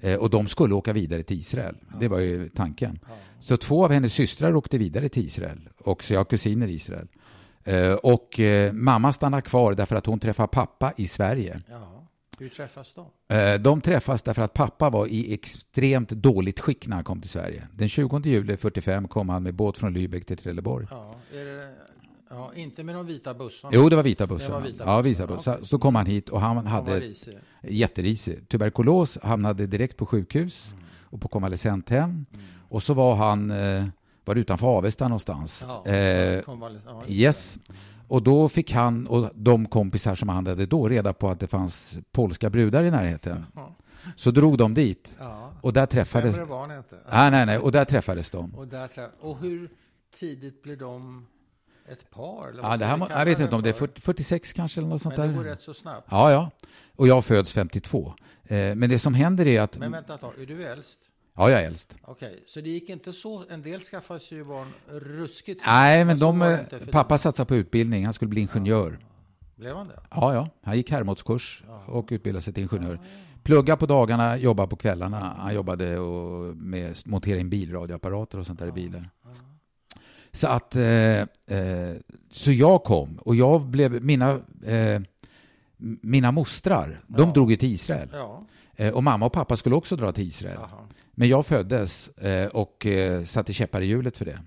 Eh, 0.00 0.18
och 0.18 0.30
de 0.30 0.46
skulle 0.46 0.74
åka 0.74 0.92
vidare 0.92 1.22
till 1.22 1.38
Israel. 1.38 1.76
Det 2.00 2.08
var 2.08 2.18
ju 2.18 2.48
tanken. 2.48 2.98
Så 3.40 3.56
två 3.56 3.84
av 3.84 3.92
hennes 3.92 4.12
systrar 4.12 4.54
åkte 4.54 4.78
vidare 4.78 5.08
till 5.08 5.26
Israel. 5.26 5.68
Och 5.78 6.04
så 6.04 6.12
jag 6.12 6.20
har 6.20 6.24
kusiner 6.24 6.68
i 6.68 6.74
Israel. 6.74 7.08
Eh, 7.64 7.92
och 7.92 8.40
eh, 8.40 8.72
mamma 8.72 9.12
stannade 9.12 9.42
kvar 9.42 9.74
därför 9.74 9.96
att 9.96 10.06
hon 10.06 10.18
träffade 10.20 10.48
pappa 10.48 10.92
i 10.96 11.08
Sverige. 11.08 11.60
ja. 11.70 11.96
Hur 12.38 12.48
träffas 12.48 12.94
de? 12.94 13.06
De 13.62 13.80
träffas 13.80 14.22
därför 14.22 14.42
att 14.42 14.54
pappa 14.54 14.90
var 14.90 15.06
i 15.06 15.34
extremt 15.34 16.08
dåligt 16.10 16.60
skick 16.60 16.86
när 16.86 16.96
han 16.96 17.04
kom 17.04 17.20
till 17.20 17.30
Sverige. 17.30 17.68
Den 17.72 17.88
20 17.88 18.20
juli 18.24 18.56
45 18.56 19.08
kom 19.08 19.28
han 19.28 19.42
med 19.42 19.54
båt 19.54 19.78
från 19.78 19.96
Lübeck 19.96 20.24
till 20.24 20.36
Trelleborg. 20.36 20.86
Ja, 20.90 21.14
är 21.34 21.44
det, 21.44 21.68
ja, 22.30 22.50
inte 22.54 22.82
med 22.82 22.94
de 22.94 23.06
vita 23.06 23.34
bussarna. 23.34 23.72
Jo, 23.74 23.88
det 23.88 23.96
var 23.96 24.02
vita 24.02 24.26
bussar. 24.26 24.46
Det 24.48 24.52
var 24.52 24.60
vita 24.60 24.84
ja, 24.86 25.00
vita 25.02 25.26
bussar. 25.26 25.58
Så 25.62 25.78
kom 25.78 25.94
han 25.94 26.06
hit 26.06 26.28
och 26.28 26.40
han 26.40 26.66
hade 26.66 27.00
risig. 27.00 27.38
jätterisig 27.62 28.48
tuberkulos, 28.48 29.18
hamnade 29.22 29.66
direkt 29.66 29.96
på 29.96 30.06
sjukhus 30.06 30.72
Mm. 30.72 30.84
och 31.04 31.20
på 31.20 31.28
konvalescenthem. 31.28 32.26
Och 32.68 32.82
så 32.82 32.94
var 32.94 33.14
han 33.14 33.50
eh, 33.50 33.84
var 34.24 34.34
utanför 34.36 34.66
Avesta 34.66 35.08
någonstans. 35.08 35.64
Ja, 35.68 35.86
Eh, 35.86 35.94
ja, 36.46 37.02
yes. 37.08 37.58
Och 38.08 38.22
då 38.22 38.48
fick 38.48 38.72
han 38.72 39.06
och 39.06 39.30
de 39.34 39.66
kompisar 39.66 40.14
som 40.14 40.28
han 40.28 40.46
hade 40.46 40.66
då 40.66 40.88
reda 40.88 41.12
på 41.12 41.28
att 41.30 41.40
det 41.40 41.46
fanns 41.46 41.98
polska 42.12 42.50
brudar 42.50 42.84
i 42.84 42.90
närheten. 42.90 43.46
Ja. 43.54 43.76
Så 44.16 44.30
drog 44.30 44.58
de 44.58 44.74
dit 44.74 45.16
och 45.60 45.72
där 45.72 45.86
träffades... 45.86 46.36
Sämre 46.36 46.50
var 46.50 46.76
inte. 46.76 46.96
Nej, 47.12 47.30
nej, 47.30 47.46
nej. 47.46 47.58
Och 47.58 47.72
där 47.72 47.84
träffades 47.84 48.30
de. 48.30 48.54
Och, 48.54 48.68
där 48.68 48.86
trä... 48.88 49.08
och 49.20 49.38
hur 49.38 49.70
tidigt 50.14 50.62
blir 50.62 50.76
de 50.76 51.26
ett 51.92 52.10
par? 52.10 52.48
Eller 52.48 52.62
Ja, 52.62 52.76
det 52.76 52.84
här, 52.84 53.06
jag 53.10 53.24
vet 53.24 53.40
inte 53.40 53.54
om 53.54 53.62
det 53.62 53.68
är 53.68 53.72
för? 53.72 53.86
40, 53.86 54.00
46 54.00 54.52
kanske 54.52 54.80
eller 54.80 54.88
något 54.88 55.02
sånt 55.02 55.16
Men 55.16 55.26
det 55.28 55.32
där. 55.34 55.42
går 55.42 55.44
rätt 55.50 55.60
så 55.60 55.74
snabbt. 55.74 56.06
Ja, 56.10 56.30
ja. 56.32 56.50
Och 56.96 57.08
jag 57.08 57.24
föds 57.24 57.52
52. 57.52 58.14
Eh, 58.44 58.74
men 58.74 58.90
det 58.90 58.98
som 58.98 59.14
händer 59.14 59.46
är 59.46 59.60
att... 59.60 59.78
Men 59.78 59.92
vänta 59.92 60.14
ett 60.14 60.20
tag, 60.20 60.32
är 60.42 60.46
du 60.46 60.64
äldst? 60.64 60.98
Ja, 61.36 61.50
jag 61.50 61.60
är 61.62 61.66
äldst. 61.66 61.94
Okej, 62.02 62.42
så 62.46 62.60
det 62.60 62.70
gick 62.70 62.88
inte 62.88 63.12
så. 63.12 63.44
En 63.50 63.62
del 63.62 63.80
skaffade 63.80 64.20
sig 64.20 64.38
ju 64.38 64.44
barn 64.44 64.66
ruskigt 64.88 65.60
snabbt, 65.60 65.72
Nej, 65.74 66.04
men 66.04 66.18
så 66.18 66.24
de, 66.24 66.42
eh, 66.42 66.58
pappa 66.90 67.18
satsade 67.18 67.46
på 67.46 67.54
utbildning. 67.56 68.04
Han 68.04 68.14
skulle 68.14 68.28
bli 68.28 68.40
ingenjör. 68.40 68.98
Blev 69.56 69.76
han 69.76 69.88
det? 69.88 70.00
Ja, 70.10 70.34
ja. 70.34 70.48
Han 70.62 70.76
gick 70.76 70.90
Hermodskurs 70.90 71.64
och 71.86 72.08
utbildade 72.10 72.42
sig 72.42 72.52
till 72.54 72.62
ingenjör. 72.62 73.00
Plugga 73.42 73.76
på 73.76 73.86
dagarna, 73.86 74.36
jobba 74.36 74.66
på 74.66 74.76
kvällarna. 74.76 75.36
Han 75.38 75.54
jobbade 75.54 75.98
och 75.98 76.56
med 76.56 76.96
montera 77.04 77.38
in 77.38 77.50
bilradioapparater 77.50 78.38
och 78.38 78.46
sånt 78.46 78.58
där 78.58 78.66
i 78.68 78.72
bilar. 78.72 79.10
Så 80.32 80.46
att, 80.48 80.76
eh, 80.76 81.20
eh, 81.20 81.26
så 82.30 82.52
jag 82.52 82.84
kom 82.84 83.18
och 83.18 83.36
jag 83.36 83.60
blev, 83.66 84.04
mina, 84.04 84.30
eh, 84.66 85.00
mina 86.02 86.32
mostrar, 86.32 87.04
de 87.06 87.26
Ja. 87.28 87.32
drog 87.34 87.50
ju 87.50 87.56
till 87.56 87.72
Israel. 87.72 88.08
Ja. 88.12 88.44
Eh, 88.76 88.94
och 88.94 89.04
mamma 89.04 89.26
och 89.26 89.32
pappa 89.32 89.56
skulle 89.56 89.74
också 89.76 89.96
dra 89.96 90.12
till 90.12 90.28
Israel. 90.28 90.56
Jaha. 90.60 90.80
Men 91.12 91.28
jag 91.28 91.46
föddes 91.46 92.08
eh, 92.08 92.46
och 92.48 92.86
eh, 92.86 93.24
satte 93.24 93.52
käppar 93.52 93.80
i 93.80 93.86
hjulet 93.86 94.16
för 94.16 94.24
det. 94.24 94.38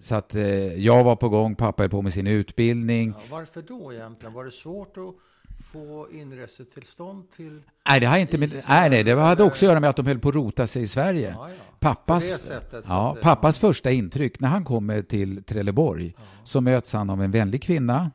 Så 0.00 0.14
att 0.14 0.34
jag 0.76 1.04
var 1.04 1.16
på 1.16 1.28
gång, 1.28 1.54
pappa 1.54 1.84
är 1.84 1.88
på 1.88 2.02
med 2.02 2.12
sin 2.14 2.26
utbildning. 2.26 3.08
Ja, 3.16 3.22
varför 3.30 3.62
då 3.62 3.92
egentligen? 3.92 4.32
Var 4.32 4.44
det 4.44 4.50
svårt 4.50 4.96
att 4.96 5.14
få 5.58 6.06
inresetillstånd 6.12 7.30
till... 7.30 7.62
Nej, 7.88 8.00
det 8.00 8.06
har 8.06 8.18
inte 8.18 8.38
med, 8.38 8.52
nej, 8.68 8.90
nej, 8.90 9.04
det 9.04 9.14
hade 9.14 9.42
också 9.44 9.64
att 9.66 9.68
göra 9.68 9.80
med 9.80 9.90
att 9.90 9.96
de 9.96 10.06
höll 10.06 10.18
på 10.18 10.28
att 10.28 10.34
rota 10.34 10.66
sig 10.66 10.82
i 10.82 10.88
Sverige. 10.88 11.30
Ja, 11.38 11.48
ja. 11.48 11.54
Pappas, 11.78 12.50
ja, 12.88 13.16
pappas 13.22 13.58
första 13.58 13.90
intryck, 13.90 14.40
när 14.40 14.48
han 14.48 14.64
kommer 14.64 15.02
till 15.02 15.44
Trelleborg, 15.44 16.14
så 16.44 16.60
möts 16.60 16.92
han 16.92 17.10
av 17.10 17.22
en 17.22 17.30
vänlig 17.30 17.62
kvinna 17.62 18.10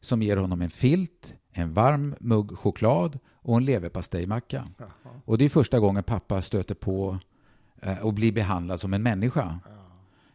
som 0.00 0.22
ger 0.22 0.36
honom 0.36 0.62
en 0.62 0.70
filt, 0.70 1.34
en 1.52 1.74
varm 1.74 2.14
mugg 2.20 2.58
choklad 2.58 3.18
och 3.34 3.56
en 3.56 3.64
leverpastejmacka. 3.64 4.68
Och 5.24 5.38
det 5.38 5.44
är 5.44 5.48
första 5.48 5.80
gången 5.80 6.02
pappa 6.04 6.42
stöter 6.42 6.74
på 6.74 7.18
eh, 7.82 7.98
och 7.98 8.14
blir 8.14 8.32
behandlad 8.32 8.80
som 8.80 8.94
en 8.94 9.02
människa. 9.02 9.58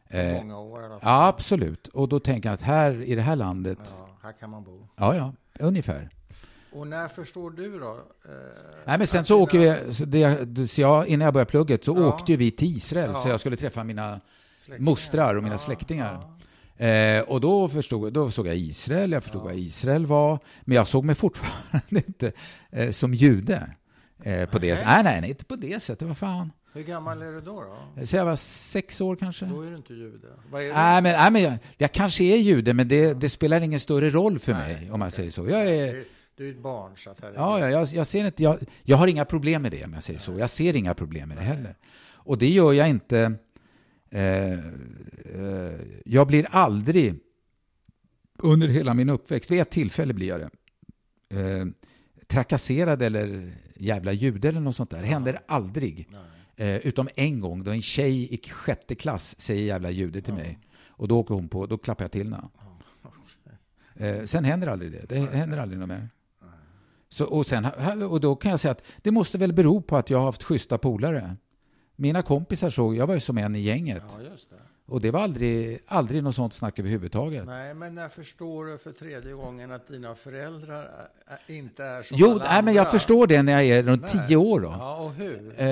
Eh, 0.08 0.34
Många 0.34 0.60
år 0.60 0.82
i 0.82 0.86
alla 0.86 0.90
fall. 0.90 1.00
Ja, 1.04 1.28
absolut. 1.28 1.88
Och 1.88 2.10
då 2.10 2.20
tänker 2.20 2.50
han 2.50 2.54
att 2.54 2.62
här 2.62 3.02
i 3.02 3.16
det 3.16 3.22
här 3.22 3.36
landet, 3.36 3.78
Ja, 3.84 4.08
här 4.24 4.32
kan 4.32 4.50
man 4.50 4.64
bo. 4.64 4.88
ja, 4.96 5.16
ja, 5.16 5.34
ungefär. 5.60 6.10
Och 6.72 6.88
när 6.88 7.08
förstår 7.08 7.52
du 7.52 7.80
då? 7.80 7.86
Eh, 8.26 8.32
Nej, 8.86 8.98
men 8.98 9.08
sen 9.08 9.26
så 9.26 9.42
åker 9.42 9.60
vi, 9.60 9.94
så 9.94 10.06
det, 10.06 10.68
så 10.68 10.82
jag, 10.82 11.08
innan 11.08 11.26
jag 11.26 11.34
började 11.34 11.50
plugget 11.52 11.86
så 11.86 11.96
Ja. 11.98 12.08
åkte 12.08 12.36
vi 12.36 12.52
till 12.52 12.78
Israel 12.78 13.10
Ja. 13.14 13.20
så 13.22 13.30
jag 13.30 13.40
skulle 13.40 13.56
träffa 13.58 13.84
mina 13.84 14.20
Släktingar. 14.66 14.80
mostrar 14.92 15.36
och 15.36 15.44
mina 15.44 15.56
Ja, 15.56 15.60
släktingar. 15.60 16.32
Eh, 16.78 17.22
och 17.22 17.42
då, 17.42 17.70
förstod, 17.70 18.14
då 18.14 18.32
såg 18.32 18.48
jag 18.48 18.56
Israel, 18.58 19.12
jag 19.12 19.24
förstod 19.24 19.42
vad 19.44 19.56
Israel 19.56 20.06
var, 20.06 20.40
men 20.62 20.76
jag 20.76 20.88
såg 20.88 21.06
mig 21.06 21.16
fortfarande 21.16 21.82
inte 22.08 22.32
eh, 22.70 22.92
som 22.92 23.14
jude. 23.14 23.72
Eh, 24.24 24.50
på 24.50 24.60
det. 24.60 24.86
Nej, 24.86 25.04
nej, 25.04 25.22
nej, 25.22 25.30
inte 25.30 25.46
på 25.46 25.56
det 25.56 25.84
sättet. 25.84 26.08
Vad 26.08 26.18
fan. 26.18 26.52
Hur 26.74 26.84
gammal 26.84 27.22
är 27.22 27.32
du 27.32 27.42
då? 27.42 27.64
då? 27.98 28.06
Så 28.06 28.16
jag 28.16 28.26
var 28.26 28.36
sex 28.36 29.02
år 29.02 29.16
kanske. 29.16 29.46
Då 29.46 29.62
är 29.62 29.70
du 29.70 29.76
inte 29.78 29.94
jude. 29.94 30.28
Vad 30.52 30.62
är 30.62 30.66
du? 30.68 30.74
Nej, 30.74 31.02
men, 31.02 31.14
nej, 31.18 31.32
men 31.32 31.42
jag, 31.42 31.54
jag 31.78 31.92
kanske 31.92 32.24
är 32.24 32.38
jude, 32.38 32.74
men 32.74 32.88
det, 32.88 33.14
det 33.14 33.30
spelar 33.30 33.62
ingen 33.62 33.80
större 33.80 34.10
roll 34.10 34.40
för 34.40 34.54
nej, 34.54 34.74
mig, 34.76 34.92
om 34.92 35.00
man 35.00 35.12
säger 35.12 35.32
så. 35.32 35.50
Jag 35.50 35.68
är... 35.68 36.04
Du 36.36 36.48
är 36.48 36.52
ett 36.52 36.62
barn, 36.62 36.98
så 36.98 37.10
att 37.10 37.22
här 37.22 37.34
Ja, 37.36 37.60
ja 37.60 37.70
jag, 37.70 37.88
jag, 37.88 38.08
ser 38.08 38.26
inte, 38.26 38.44
jag, 38.44 38.60
jag 38.84 38.98
har 38.98 39.08
inga 39.08 39.26
problem 39.26 39.62
med 39.62 39.72
det, 39.72 39.86
om 39.86 39.94
jag 39.94 40.04
säger 40.04 40.20
så. 40.20 40.40
Jag 40.40 40.50
ser 40.50 40.76
inga 40.76 40.94
problem 40.94 41.30
med 41.30 41.38
det 41.38 41.44
heller. 41.44 41.76
Och 42.14 42.38
det 42.38 42.50
gör 42.50 42.74
jag 42.74 42.90
inte... 42.90 43.34
Eh, 44.10 44.54
eh, 44.54 45.74
jag 46.06 46.28
blir 46.28 46.48
aldrig, 46.52 47.20
under 48.40 48.68
hela 48.68 48.94
min 48.94 49.10
uppväxt, 49.10 49.52
vid 49.52 49.62
ett 49.62 49.70
tillfälle 49.70 50.14
blir 50.14 50.28
jag 50.28 50.40
det, 50.40 50.50
eh, 51.40 51.66
trakasserad 52.28 53.02
eller 53.02 53.54
jävla 53.76 54.12
jude 54.12 54.50
eller 54.50 54.60
något 54.60 54.76
sånt 54.76 54.90
där. 54.90 55.02
Det 55.02 55.08
händer 55.08 55.40
aldrig. 55.46 56.10
Eh, 56.56 56.76
utom 56.76 57.10
en 57.16 57.40
gång 57.40 57.64
då 57.64 57.72
en 57.72 57.82
tjej 57.82 58.34
i 58.34 58.50
sjätte 58.50 58.96
klass 58.96 59.40
säger 59.40 59.64
jävla 59.64 59.92
jude 59.92 60.22
till 60.22 60.34
mig. 60.34 60.60
Och 60.88 61.08
då 61.08 61.20
åker 61.20 61.36
hon 61.36 61.50
på, 61.50 61.66
då 61.66 61.78
klappar 61.78 62.04
jag 62.04 62.12
till 62.12 62.34
henne. 62.34 62.50
Eh, 63.96 64.26
sen 64.26 64.46
händer 64.46 64.68
aldrig 64.68 64.92
det. 64.92 65.06
Det 65.10 65.20
händer 65.20 65.58
aldrig 65.58 65.80
något 65.80 65.90
mer. 65.90 66.10
Så, 67.12 67.26
och, 67.26 67.48
sen, 67.48 67.66
och 68.04 68.22
då 68.22 68.36
kan 68.36 68.52
jag 68.52 68.60
säga 68.60 68.72
att 68.72 68.84
det 69.02 69.12
måste 69.12 69.38
väl 69.38 69.54
bero 69.54 69.82
på 69.82 69.98
att 69.98 70.10
jag 70.10 70.18
har 70.18 70.26
haft 70.26 70.44
schyssta 70.44 70.78
polare. 70.78 71.36
Mina 71.96 72.22
kompisar 72.22 72.70
såg, 72.70 72.96
jag 72.96 73.08
var 73.08 73.14
ju 73.14 73.20
som 73.20 73.38
en 73.38 73.56
i 73.56 73.60
gänget. 73.60 74.04
Ja, 74.18 74.24
det. 74.50 74.56
Och 74.86 75.02
det 75.02 75.12
var 75.12 75.20
aldrig, 75.20 75.80
aldrig 75.88 76.24
något 76.24 76.36
sånt 76.36 76.54
snack 76.54 76.80
överhuvudtaget. 76.80 77.46
Nej, 77.46 77.74
men 77.74 77.98
jag 77.98 78.14
förstår 78.14 78.66
du 78.66 78.78
för 78.78 78.92
tredje 78.92 79.34
gången 79.34 79.72
att 79.72 79.88
dina 79.88 80.16
föräldrar 80.16 80.90
inte 81.48 81.84
är 81.84 82.04
som 82.04 82.18
jo, 82.18 82.32
alla 82.32 82.44
nej, 82.44 82.64
men 82.64 82.74
jag 82.74 82.92
förstår 82.92 83.28
det 83.28 83.44
när 83.44 83.52
jag 83.52 83.66
är 83.66 83.84
runt 83.84 84.14
nej. 84.14 84.28
tio 84.28 84.36
år. 84.36 84.60
Då. 84.60 84.68
Ja, 84.80 84.98
och 84.98 85.14
hur? 85.14 85.48
Eh, 85.48 85.66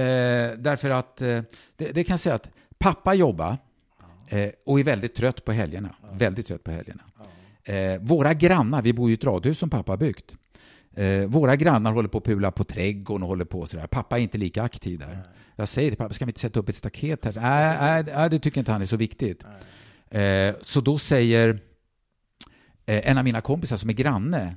därför 0.57 0.89
att, 0.89 1.21
eh, 1.21 1.41
det, 1.75 1.91
det, 1.91 2.03
kan 2.03 2.13
jag 2.13 2.19
säga 2.19 2.35
att 2.35 2.49
pappa 2.77 3.13
jobbar 3.13 3.57
eh, 4.27 4.49
och 4.65 4.79
är 4.79 4.83
väldigt 4.83 5.15
trött 5.15 5.45
på 5.45 5.51
helgerna. 5.51 5.95
Ja. 6.01 6.07
Väldigt 6.11 6.47
trött 6.47 6.63
på 6.63 6.71
helgerna. 6.71 7.03
Eh, 7.63 8.01
våra 8.01 8.33
grannar, 8.33 8.81
vi 8.81 8.93
bor 8.93 9.09
i 9.09 9.13
ett 9.13 9.23
radhus 9.23 9.59
som 9.59 9.69
pappa 9.69 9.91
har 9.91 9.97
byggt. 9.97 10.35
Eh, 10.95 11.25
våra 11.25 11.55
grannar 11.55 11.91
håller 11.91 12.09
på 12.09 12.17
att 12.17 12.23
pula 12.23 12.51
på 12.51 12.63
trädgården 12.63 13.23
och 13.23 13.29
håller 13.29 13.45
på 13.45 13.65
sådär. 13.65 13.87
Pappa 13.87 14.17
är 14.17 14.21
inte 14.21 14.37
lika 14.37 14.63
aktiv 14.63 14.99
där. 14.99 15.07
Nej. 15.07 15.17
Jag 15.55 15.67
säger 15.67 15.89
till 15.89 15.97
pappa, 15.97 16.13
ska 16.13 16.25
vi 16.25 16.29
inte 16.29 16.39
sätta 16.39 16.59
upp 16.59 16.69
ett 16.69 16.75
staket 16.75 17.25
här? 17.25 17.33
Nej, 17.35 17.77
nej, 17.79 18.13
nej 18.15 18.29
det 18.29 18.39
tycker 18.39 18.59
inte 18.59 18.71
han 18.71 18.81
är 18.81 18.85
så 18.85 18.97
viktigt. 18.97 19.45
Eh, 20.09 20.55
så 20.61 20.81
då 20.81 20.97
säger 20.97 21.49
eh, 22.85 23.09
en 23.09 23.17
av 23.17 23.23
mina 23.23 23.41
kompisar 23.41 23.77
som 23.77 23.89
är 23.89 23.93
granne, 23.93 24.55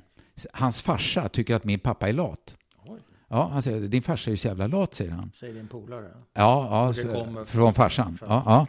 hans 0.53 0.81
farsa 0.81 1.29
tycker 1.29 1.55
att 1.55 1.63
min 1.63 1.79
pappa 1.79 2.09
är 2.09 2.13
lat. 2.13 2.55
Oj. 2.85 2.99
Ja, 3.27 3.49
han 3.53 3.61
säger, 3.61 3.79
din 3.81 4.01
farsa 4.01 4.29
är 4.29 4.31
ju 4.31 4.37
så 4.37 4.47
jävla 4.47 4.67
lat, 4.67 4.93
säger 4.93 5.11
han. 5.11 5.31
Säger 5.33 5.53
din 5.53 5.67
polare? 5.67 6.07
Ja, 6.33 6.67
ja 6.71 6.93
så, 6.93 7.45
från 7.45 7.73
farsan. 7.73 8.17
Ja, 8.21 8.43
ja. 8.45 8.67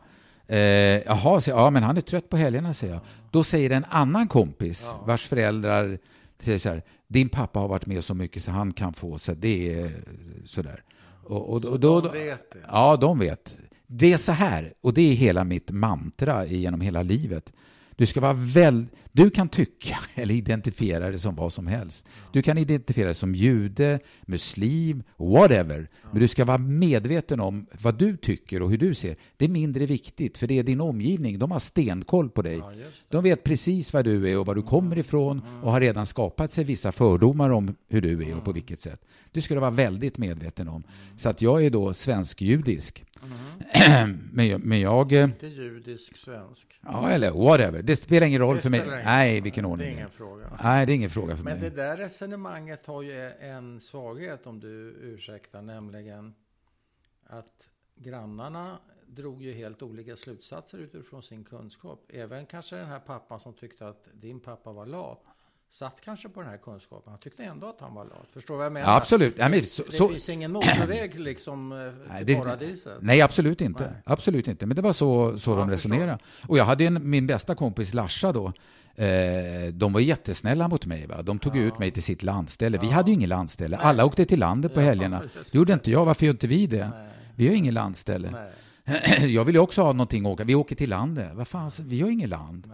Eh, 0.54 0.58
jaha, 1.06 1.40
säger, 1.40 1.58
ja, 1.58 1.70
men 1.70 1.82
han 1.82 1.96
är 1.96 2.00
trött 2.00 2.28
på 2.28 2.36
helgerna, 2.36 2.74
säger 2.74 2.94
jag. 2.94 3.02
Då 3.30 3.44
säger 3.44 3.70
en 3.70 3.84
annan 3.88 4.28
kompis, 4.28 4.84
ja. 4.86 5.04
vars 5.06 5.26
föräldrar 5.26 5.98
säger 6.38 6.58
så 6.58 6.68
här, 6.68 6.82
din 7.08 7.28
pappa 7.28 7.58
har 7.60 7.68
varit 7.68 7.86
med 7.86 8.04
så 8.04 8.14
mycket 8.14 8.42
så 8.42 8.50
han 8.50 8.72
kan 8.72 8.92
få, 8.94 9.18
så 9.18 9.34
det 9.34 9.74
är 9.74 10.04
sådär. 10.44 10.82
Och, 11.24 11.48
och, 11.48 11.64
och 11.64 11.80
då, 11.80 12.00
de 12.00 12.12
vet 12.12 12.52
det? 12.52 12.58
Ja, 12.68 12.96
de 12.96 13.18
vet. 13.18 13.60
Det 13.86 14.12
är 14.12 14.18
så 14.18 14.32
här, 14.32 14.74
och 14.80 14.94
det 14.94 15.02
är 15.02 15.14
hela 15.14 15.44
mitt 15.44 15.70
mantra 15.70 16.46
genom 16.46 16.80
hela 16.80 17.02
livet. 17.02 17.52
Du 17.96 18.06
ska 18.06 18.20
vara 18.20 18.32
väl, 18.32 18.86
du 19.12 19.30
kan 19.30 19.48
tycka 19.48 19.98
eller 20.14 20.34
identifiera 20.34 21.10
det 21.10 21.18
som 21.18 21.34
vad 21.34 21.52
som 21.52 21.66
helst. 21.66 22.06
Du 22.32 22.42
kan 22.42 22.58
identifiera 22.58 23.08
det 23.08 23.14
som 23.14 23.34
jude, 23.34 23.98
muslim, 24.22 25.02
whatever. 25.16 25.88
Men 26.10 26.20
du 26.20 26.28
ska 26.28 26.44
vara 26.44 26.58
medveten 26.58 27.40
om 27.40 27.66
vad 27.80 27.98
du 27.98 28.16
tycker 28.16 28.62
och 28.62 28.70
hur 28.70 28.78
du 28.78 28.94
ser. 28.94 29.16
Det 29.36 29.44
är 29.44 29.48
mindre 29.48 29.86
viktigt, 29.86 30.38
för 30.38 30.46
det 30.46 30.58
är 30.58 30.62
din 30.62 30.80
omgivning. 30.80 31.38
De 31.38 31.50
har 31.50 31.58
stenkoll 31.58 32.30
på 32.30 32.42
dig. 32.42 32.62
De 33.08 33.24
vet 33.24 33.44
precis 33.44 33.92
vad 33.92 34.04
du 34.04 34.30
är 34.30 34.38
och 34.38 34.46
var 34.46 34.54
du 34.54 34.62
kommer 34.62 34.98
ifrån 34.98 35.42
och 35.62 35.72
har 35.72 35.80
redan 35.80 36.06
skapat 36.06 36.52
sig 36.52 36.64
vissa 36.64 36.92
fördomar 36.92 37.50
om 37.50 37.74
hur 37.88 38.00
du 38.00 38.28
är 38.30 38.36
och 38.36 38.44
på 38.44 38.52
vilket 38.52 38.80
sätt. 38.80 39.00
Du 39.32 39.40
ska 39.40 39.54
du 39.54 39.60
vara 39.60 39.70
väldigt 39.70 40.18
medveten 40.18 40.68
om. 40.68 40.82
Så 41.16 41.28
att 41.28 41.42
jag 41.42 41.64
är 41.64 41.70
då 41.70 41.94
svensk-judisk. 41.94 43.04
Mm. 43.22 44.18
men, 44.32 44.60
men 44.60 44.80
jag... 44.80 45.12
Eh, 45.12 45.24
Inte 45.24 45.46
judisk 45.46 46.16
svensk. 46.16 46.66
Ja, 46.82 47.10
eller 47.10 47.30
whatever. 47.30 47.82
Det 47.86 47.96
spelar 47.96 48.26
ingen 48.26 48.40
roll 48.40 48.56
det 48.56 48.62
för 48.62 48.70
mig. 48.70 48.82
Nej, 49.04 49.40
vilken 49.40 49.64
ordning. 49.64 49.86
Det 49.86 49.92
är 49.92 49.96
ingen 49.96 50.10
fråga. 50.10 50.58
Nej, 50.62 50.86
det 50.86 50.92
är 50.92 50.94
ingen 50.94 51.10
fråga 51.10 51.36
för 51.36 51.44
men 51.44 51.52
mig. 51.52 51.62
Men 51.62 51.76
det 51.76 51.82
där 51.82 51.96
resonemanget 51.96 52.86
har 52.86 53.02
ju 53.02 53.30
en 53.30 53.80
svaghet, 53.80 54.46
om 54.46 54.60
du 54.60 54.96
ursäktar, 55.00 55.62
nämligen 55.62 56.34
att 57.26 57.70
grannarna 57.94 58.78
drog 59.06 59.42
ju 59.42 59.52
helt 59.52 59.82
olika 59.82 60.16
slutsatser 60.16 60.78
utifrån 60.78 61.22
sin 61.22 61.44
kunskap. 61.44 62.04
Även 62.08 62.46
kanske 62.46 62.76
den 62.76 62.86
här 62.86 63.00
pappan 63.00 63.40
som 63.40 63.54
tyckte 63.54 63.88
att 63.88 64.08
din 64.12 64.40
pappa 64.40 64.72
var 64.72 64.86
lat 64.86 65.24
satt 65.74 66.00
kanske 66.00 66.28
på 66.28 66.40
den 66.40 66.50
här 66.50 66.56
kunskapen. 66.56 67.10
Han 67.10 67.18
tyckte 67.18 67.44
ändå 67.44 67.66
att 67.66 67.80
han 67.80 67.94
var 67.94 68.04
lat. 68.04 68.28
Förstår 68.32 68.54
du 68.54 68.58
vad 68.58 68.66
jag 68.66 68.72
menar? 68.72 68.90
Ja, 68.90 68.96
absolut. 68.96 69.34
Ja, 69.38 69.48
men, 69.48 69.64
så, 69.64 69.82
det 69.82 69.96
så, 69.96 70.08
finns 70.08 70.28
ingen 70.28 70.52
motorväg 70.52 71.20
liksom 71.20 71.72
eh, 71.72 71.78
till 71.78 72.12
nej, 72.12 72.24
det, 72.24 72.34
paradiset. 72.34 72.92
Nej, 73.00 73.22
absolut 73.22 73.60
inte. 73.60 73.82
Nej. 73.82 74.02
Absolut 74.04 74.48
inte. 74.48 74.66
Men 74.66 74.76
det 74.76 74.82
var 74.82 74.92
så, 74.92 75.38
så 75.38 75.50
ja, 75.50 75.56
de 75.56 75.70
resonerade. 75.70 76.18
Och 76.48 76.58
jag 76.58 76.64
hade 76.64 76.84
en, 76.84 77.10
min 77.10 77.26
bästa 77.26 77.54
kompis 77.54 77.94
Larsa 77.94 78.32
då. 78.32 78.52
Eh, 78.94 79.72
de 79.72 79.92
var 79.92 80.00
jättesnälla 80.00 80.68
mot 80.68 80.86
mig. 80.86 81.06
Va? 81.06 81.22
De 81.22 81.38
tog 81.38 81.56
ja. 81.56 81.60
ut 81.60 81.78
mig 81.78 81.90
till 81.90 82.02
sitt 82.02 82.22
landställe. 82.22 82.78
Vi 82.78 82.90
hade 82.90 83.10
ju 83.10 83.14
ingen 83.14 83.28
landställe. 83.28 83.76
Nej. 83.76 83.86
Alla 83.86 84.04
åkte 84.04 84.24
till 84.24 84.40
landet 84.40 84.74
på 84.74 84.80
helgerna. 84.80 85.22
Det 85.34 85.54
gjorde 85.54 85.72
inte 85.72 85.90
jag. 85.90 86.04
Varför 86.04 86.26
gör 86.26 86.32
inte 86.32 86.46
vi 86.46 86.66
det? 86.66 86.90
Vi 87.34 87.48
har 87.48 87.54
ingen 87.54 87.74
landställe. 87.74 88.50
Jag 89.20 89.44
vill 89.44 89.54
ju 89.54 89.60
också 89.60 89.82
ha 89.82 89.92
någonting 89.92 90.26
att 90.26 90.32
åka. 90.32 90.44
Vi 90.44 90.54
åker 90.54 90.76
till 90.76 90.90
landet. 90.90 91.30
Vad 91.34 91.48
fan, 91.48 91.70
vi 91.78 92.00
har 92.00 92.10
ingen 92.10 92.30
land. 92.30 92.66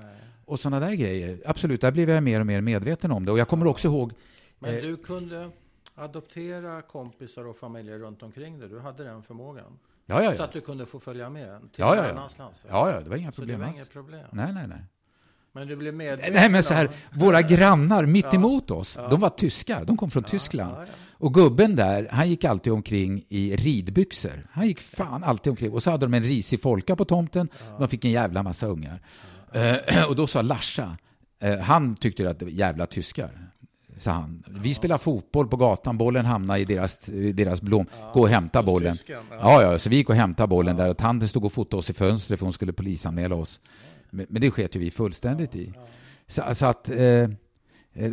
Och 0.50 0.61
sådana 0.61 0.87
där 0.87 0.95
grejer. 0.95 1.38
Absolut, 1.47 1.80
där 1.80 1.90
blev 1.90 2.11
jag 2.11 2.23
mer 2.23 2.40
och 2.40 2.47
mer 2.47 2.61
medveten 2.61 3.11
om 3.11 3.25
det. 3.25 3.33
Och 3.33 3.38
jag 3.38 3.49
kommer 3.49 3.66
också 3.66 3.88
ihåg... 3.88 4.12
Men 4.59 4.75
eh, 4.75 4.83
du 4.83 4.97
kunde 4.97 5.50
adoptera 5.95 6.83
kompisar 6.83 7.47
och 7.47 7.57
familjer 7.57 7.99
runt 7.99 8.23
omkring 8.23 8.59
dig? 8.59 8.69
Du 8.69 8.78
hade 8.78 9.04
den 9.04 9.23
förmågan? 9.23 9.78
Ja, 10.07 10.23
ja, 10.23 10.30
ja. 10.30 10.37
Så 10.37 10.42
att 10.42 10.52
du 10.52 10.61
kunde 10.61 10.87
få 10.87 11.00
följa 11.00 11.30
med 11.30 11.61
till 11.61 11.69
ja, 11.76 11.97
ja, 11.97 12.28
ja. 12.38 12.50
Ja, 12.69 12.90
ja, 12.90 13.00
det 13.00 13.11
var 13.11 13.16
inga 13.16 13.33
problem 13.33 13.59
Så 13.59 13.62
det 13.62 13.71
var 13.71 13.76
inga 13.76 13.85
problem? 13.85 14.26
Nej, 14.33 14.52
nej, 14.52 14.66
nej. 14.69 14.85
Men 15.52 15.69
du 15.69 15.76
blev 15.76 15.95
medveten 15.95 16.35
Nej, 16.35 16.50
men 16.50 16.62
så 16.62 16.75
här, 16.75 16.90
våra 17.14 17.42
grannar 17.42 18.07
mitt 18.07 18.25
ja. 18.25 18.35
emot 18.35 18.71
oss, 18.71 18.97
ja. 18.97 19.09
de 19.09 19.21
var 19.21 19.30
tyska. 19.30 19.85
De 19.85 19.97
kom 19.97 20.11
från 20.11 20.23
ja, 20.23 20.28
Tyskland. 20.28 20.76
Och 21.12 21.35
gubben 21.35 21.76
där, 21.76 22.09
han 22.11 22.28
gick 22.28 22.45
alltid 22.45 22.73
omkring 22.73 23.25
i 23.28 23.57
ridbyxor. 23.57 24.47
Han 24.52 24.66
gick 24.66 24.80
fan 24.80 25.25
alltid 25.25 25.50
omkring. 25.50 25.73
Och 25.73 25.83
så 25.83 25.90
hade 25.90 26.07
de 26.07 26.14
en 26.14 26.23
risig 26.23 26.62
folka 26.62 26.97
på 26.97 27.04
tomten. 27.04 27.49
De 27.78 27.88
fick 27.88 28.04
en 28.04 28.11
jävla 28.11 28.42
massa 28.42 28.66
ungar. 28.66 29.00
Eh, 29.52 30.04
och 30.09 30.16
då 30.16 30.26
sa 30.26 30.42
Larsa, 30.42 30.97
eh, 31.42 31.59
han 31.59 31.97
tyckte 31.97 32.30
att 32.30 32.38
det 32.38 32.45
var 32.45 32.52
jävla 32.52 32.87
tyskar. 32.87 33.30
Sa 33.97 34.11
han. 34.11 34.42
Vi 34.49 34.75
spelar 34.75 34.99
fotboll 34.99 35.49
på 35.49 35.57
gatan, 35.57 35.99
bollen 35.99 36.25
hamnar 36.25 36.57
i 36.57 36.64
deras, 36.64 36.99
deras 37.35 37.62
blom. 37.62 37.87
Ja, 38.00 38.11
Gå 38.14 38.21
och 38.21 38.28
hämta 38.28 38.62
bollen. 38.62 38.97
Tysken, 38.97 39.23
ja. 39.30 39.62
ja. 39.62 39.78
så 39.78 39.90
vi 39.90 39.97
gick 39.97 40.09
och 40.09 40.14
hämtade 40.14 40.47
bollen 40.47 40.76
där 40.76 40.90
och 40.90 40.97
tanten 40.97 41.28
stod 41.28 41.45
och 41.45 41.52
fotade 41.52 41.78
oss 41.78 41.90
i 41.90 41.92
fönstret 41.92 42.38
för 42.38 42.47
hon 42.47 42.52
skulle 42.52 42.73
polisanmäla 42.73 43.35
oss. 43.35 43.61
Men, 44.11 44.26
men 44.28 44.42
det 44.42 44.50
sket 44.50 44.76
ju 44.76 44.80
vi 44.80 44.90
fullständigt 44.90 45.57
i. 45.57 45.73
Så, 46.26 46.42
så 46.54 46.66
att 46.66 46.90
eh, 46.90 47.28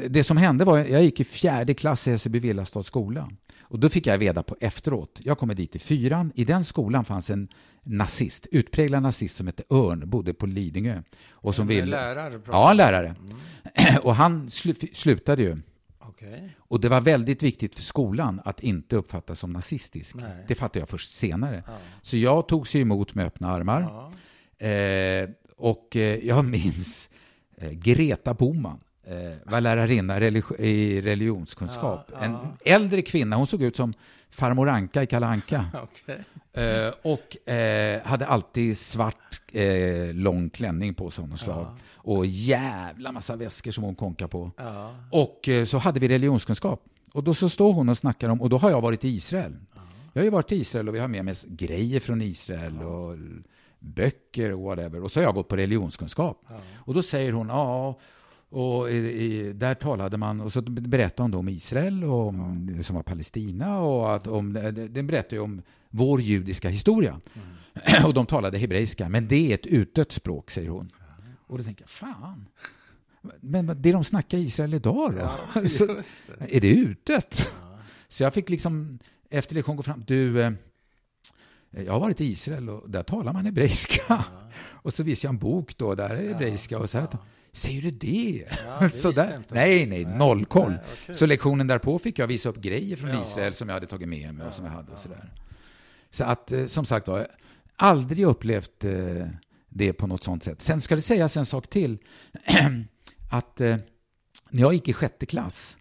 det 0.10 0.24
som 0.24 0.38
hände 0.38 0.66
var, 0.66 0.78
jag 0.78 1.04
gick 1.04 1.20
i 1.20 1.24
fjärde 1.24 1.74
klass 1.74 2.08
i 2.08 2.12
Hässelby 2.12 2.40
Villastads 2.40 2.88
skola. 2.88 3.30
Och 3.62 3.80
då 3.80 3.90
fick 3.90 4.08
jag 4.08 4.22
reda 4.22 4.44
på 4.44 4.56
efteråt, 4.60 5.20
jag 5.24 5.38
kommer 5.38 5.56
dit 5.56 5.76
i 5.76 5.80
fyran, 5.80 6.32
i 6.36 6.46
den 6.46 6.64
skolan 6.64 7.06
fanns 7.06 7.30
en 7.30 7.48
nazist, 7.88 8.48
utpräglad 8.52 9.04
nazist 9.04 9.38
som 9.38 9.48
hette 9.48 9.64
Örn, 9.70 10.10
bodde 10.10 10.34
på 10.34 10.46
Lidingö. 10.46 11.02
Och 11.32 11.56
som 11.56 11.68
ville... 11.68 11.86
lärare? 11.86 12.42
Ja, 12.48 12.72
en 12.72 12.78
lärare. 12.78 13.16
Mm. 13.20 13.98
och 14.04 14.16
han 14.16 14.50
slu, 14.50 14.74
slutade 14.94 15.42
ju. 15.42 15.58
Okay. 16.10 16.50
Och 16.58 16.80
det 16.80 16.90
var 16.90 17.02
väldigt 17.02 17.44
viktigt 17.44 17.76
för 17.76 17.82
skolan 17.82 18.42
att 18.46 18.60
inte 18.60 18.96
uppfattas 18.96 19.40
som 19.40 19.54
nazistisk. 19.54 20.16
Nej. 20.16 20.46
Det 20.48 20.56
fattade 20.56 20.80
jag 20.80 20.90
först 20.90 21.10
senare. 21.10 21.64
Ja. 21.68 21.74
Så 22.02 22.18
jag 22.18 22.48
tog 22.48 22.68
sig 22.68 22.82
emot 22.82 23.16
med 23.16 23.26
öppna 23.26 23.52
armar. 23.52 23.82
Ja. 23.82 24.68
Eh, 24.68 25.30
och 25.58 25.96
eh, 25.96 26.26
jag 26.26 26.46
minns 26.46 27.10
eh, 27.58 27.72
Greta 27.72 28.34
Boman 28.34 28.80
eh, 29.04 29.52
var 29.52 29.62
lärarinna 29.62 30.20
i 30.60 31.02
religionskunskap. 31.02 32.12
Ja, 32.12 32.18
ja. 32.20 32.26
En 32.26 32.38
äldre 32.66 33.02
kvinna, 33.02 33.36
hon 33.36 33.48
såg 33.48 33.64
ut 33.64 33.76
som 33.76 33.94
farmor 34.30 34.70
Anka 34.70 35.04
i 35.04 35.08
Kalanka. 35.08 35.66
okay. 35.84 36.64
eh, 36.64 36.94
och 37.02 37.50
eh, 37.50 38.02
hade 38.04 38.28
alltid 38.28 38.78
svart 38.78 39.42
eh, 39.52 40.14
lång 40.14 40.50
klänning 40.50 40.94
på 40.94 41.12
sig 41.12 41.22
av 41.24 41.30
något 41.30 41.40
slag. 41.40 41.66
Ja. 41.66 41.78
Och 41.96 42.26
jävla 42.26 43.12
massa 43.12 43.36
väskor 43.36 43.72
som 43.72 43.84
hon 43.84 43.96
konkade 43.96 44.30
på. 44.30 44.52
Och 45.12 45.50
eh, 45.50 45.66
så 45.66 45.78
hade 45.78 46.00
vi 46.00 46.08
religionskunskap. 46.08 46.84
Och 47.14 47.24
då 47.24 47.34
så 47.34 47.50
står 47.50 47.74
hon 47.74 47.90
och 47.90 47.98
snackar 47.98 48.30
om, 48.30 48.42
och 48.42 48.50
då 48.50 48.58
har 48.58 48.70
jag 48.70 48.82
varit 48.82 49.06
i 49.06 49.10
Israel. 49.10 49.58
Jag 50.14 50.22
har 50.22 50.26
ju 50.26 50.32
varit 50.32 50.52
i 50.52 50.56
Israel 50.56 50.90
och 50.90 50.96
vi 50.96 51.00
har 51.00 51.08
med 51.08 51.26
mig 51.26 51.36
grejer 51.48 52.00
från 52.00 52.22
Israel. 52.22 52.82
och 52.82 53.18
böcker 53.80 54.54
och 54.54 54.62
whatever. 54.62 55.04
Och 55.04 55.12
så 55.12 55.20
har 55.20 55.24
jag 55.24 55.36
gått 55.36 55.48
på 55.48 55.56
religionskunskap. 55.56 56.46
Ja. 56.50 56.56
Och 56.76 56.94
då 56.94 57.04
säger 57.04 57.32
hon, 57.32 57.48
ja, 57.48 58.00
och 58.50 58.92
i, 58.92 58.96
i, 58.96 59.54
där 59.54 59.76
talade 59.76 60.18
man, 60.18 60.42
och 60.42 60.54
så 60.54 60.62
berättade 60.62 61.24
hon 61.24 61.32
då 61.32 61.38
om 61.38 61.50
Israel 61.50 62.04
och 62.04 62.28
om 62.28 62.70
det 62.72 62.84
som 62.84 62.96
var 62.96 63.04
Palestina 63.04 63.80
och 63.80 64.16
att 64.16 64.28
om, 64.28 64.54
den 64.90 65.08
berättade 65.08 65.36
ju 65.36 65.42
om 65.42 65.62
vår 65.90 66.22
judiska 66.22 66.70
historia. 66.70 67.22
Mm. 67.34 67.48
Och 68.06 68.14
de 68.14 68.26
talade 68.26 68.58
hebreiska, 68.58 69.10
men 69.10 69.28
det 69.28 69.52
är 69.52 69.54
ett 69.54 69.66
utdött 69.66 70.12
språk, 70.12 70.52
säger 70.52 70.70
hon. 70.70 70.92
Och 71.48 71.58
då 71.58 71.64
tänker 71.64 71.84
jag, 71.84 71.90
fan. 71.90 72.48
Men 73.42 73.82
det 73.82 73.92
de 73.92 74.04
snackar 74.04 74.38
i 74.38 74.42
Israel 74.42 74.74
idag 74.74 75.14
då? 75.14 75.30
Ja, 75.56 75.68
så, 75.68 75.86
det. 75.86 76.56
är 76.56 76.62
det 76.62 76.76
utdött? 76.76 77.54
Ja. 77.62 77.80
Så 78.08 78.24
jag 78.24 78.34
fick 78.34 78.50
liksom 78.50 79.00
efter 79.30 79.56
lektion 79.56 79.76
gå 79.76 79.84
fram, 79.84 80.04
du, 80.08 80.42
eh, 80.42 80.52
jag 81.70 81.94
har 81.94 82.00
varit 82.00 82.22
i 82.22 82.26
Israel 82.26 82.70
och 82.70 82.90
där 82.90 83.04
talar 83.04 83.34
man 83.34 83.46
hebreiska. 83.46 84.02
Ja. 84.08 84.24
Och 84.60 84.94
så 84.94 85.04
visade 85.04 85.28
jag 85.28 85.34
en 85.34 85.40
bok 85.40 85.78
då, 85.78 85.96
där 85.96 86.10
är 86.10 86.28
hebreiska 86.28 86.80
och 86.80 86.90
så 86.90 86.98
här. 86.98 87.08
Säger 87.58 87.82
du 87.82 87.92
det? 87.92 88.46
Ja, 88.66 89.12
det. 89.12 89.44
Nej, 89.50 89.86
nej, 89.86 90.06
Nej, 90.06 90.18
noll 90.18 90.46
koll. 90.46 90.70
nej, 90.72 90.80
kul. 91.06 91.16
så 91.16 91.26
lektionen 91.26 91.68
därpå 91.68 92.00
fick 92.00 92.20
jag 92.20 92.28
visa 92.28 92.50
upp 92.50 92.58
grejer 92.62 92.96
från 92.96 93.10
Ja. 93.10 93.24
Israel 93.24 93.54
som 93.54 93.70
jag 93.70 93.74
hade 93.74 93.86
tagit 93.88 94.10
med 94.10 94.34
mig 94.34 94.48
och 94.48 94.54
som 94.54 94.66
jag 94.66 94.72
hade 94.72 94.92
och 94.92 95.00
sådär. 95.00 95.34
Så 96.10 96.24
att, 96.24 96.52
eh, 96.52 96.66
som 96.68 96.86
sagt, 96.86 97.06
då, 97.06 97.26
aldrig 97.76 98.26
upplevt 98.26 98.84
eh, 98.84 99.28
det 99.70 99.94
på 99.94 100.08
något 100.08 100.24
sånt 100.24 100.44
sätt. 100.44 100.62
Sen 100.62 100.82
ska 100.82 100.96
det 100.96 101.02
sägas 101.02 101.38
en 101.38 101.46
sak 101.46 101.68
till. 101.70 101.98
att 103.30 103.62
eh, 103.62 103.78
när 104.50 104.62
jag 104.62 104.74
gick 104.74 104.88
i 104.88 104.94
sjätte 104.94 105.26
klass, 105.26 105.78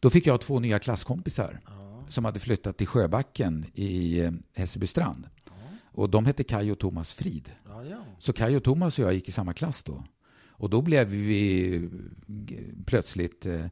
då 0.00 0.10
fick 0.10 0.26
jag 0.26 0.40
två 0.40 0.60
nya 0.60 0.78
klasskompisar 0.78 1.60
Ja. 1.66 2.04
som 2.08 2.24
hade 2.24 2.40
flyttat 2.40 2.76
till 2.78 2.86
Sjöbacken 2.86 3.66
i 3.74 4.22
Hässelbystrand. 4.56 5.28
Ja. 5.46 5.52
Och 5.92 6.10
de 6.10 6.26
hette 6.26 6.44
Kai 6.44 6.70
och 6.70 6.78
Thomas 6.78 7.12
Frid. 7.14 7.50
Ja. 7.68 8.04
Så 8.18 8.32
Kai 8.32 8.56
och 8.56 8.64
Thomas 8.64 8.98
och 8.98 9.04
jag 9.04 9.14
gick 9.14 9.28
i 9.28 9.32
samma 9.32 9.52
klass 9.52 9.82
då. 9.82 10.04
Och 10.58 10.70
då 10.70 10.82
blev 10.82 11.08
vi 11.08 11.90
plötsligt, 12.86 13.46
eh, 13.46 13.64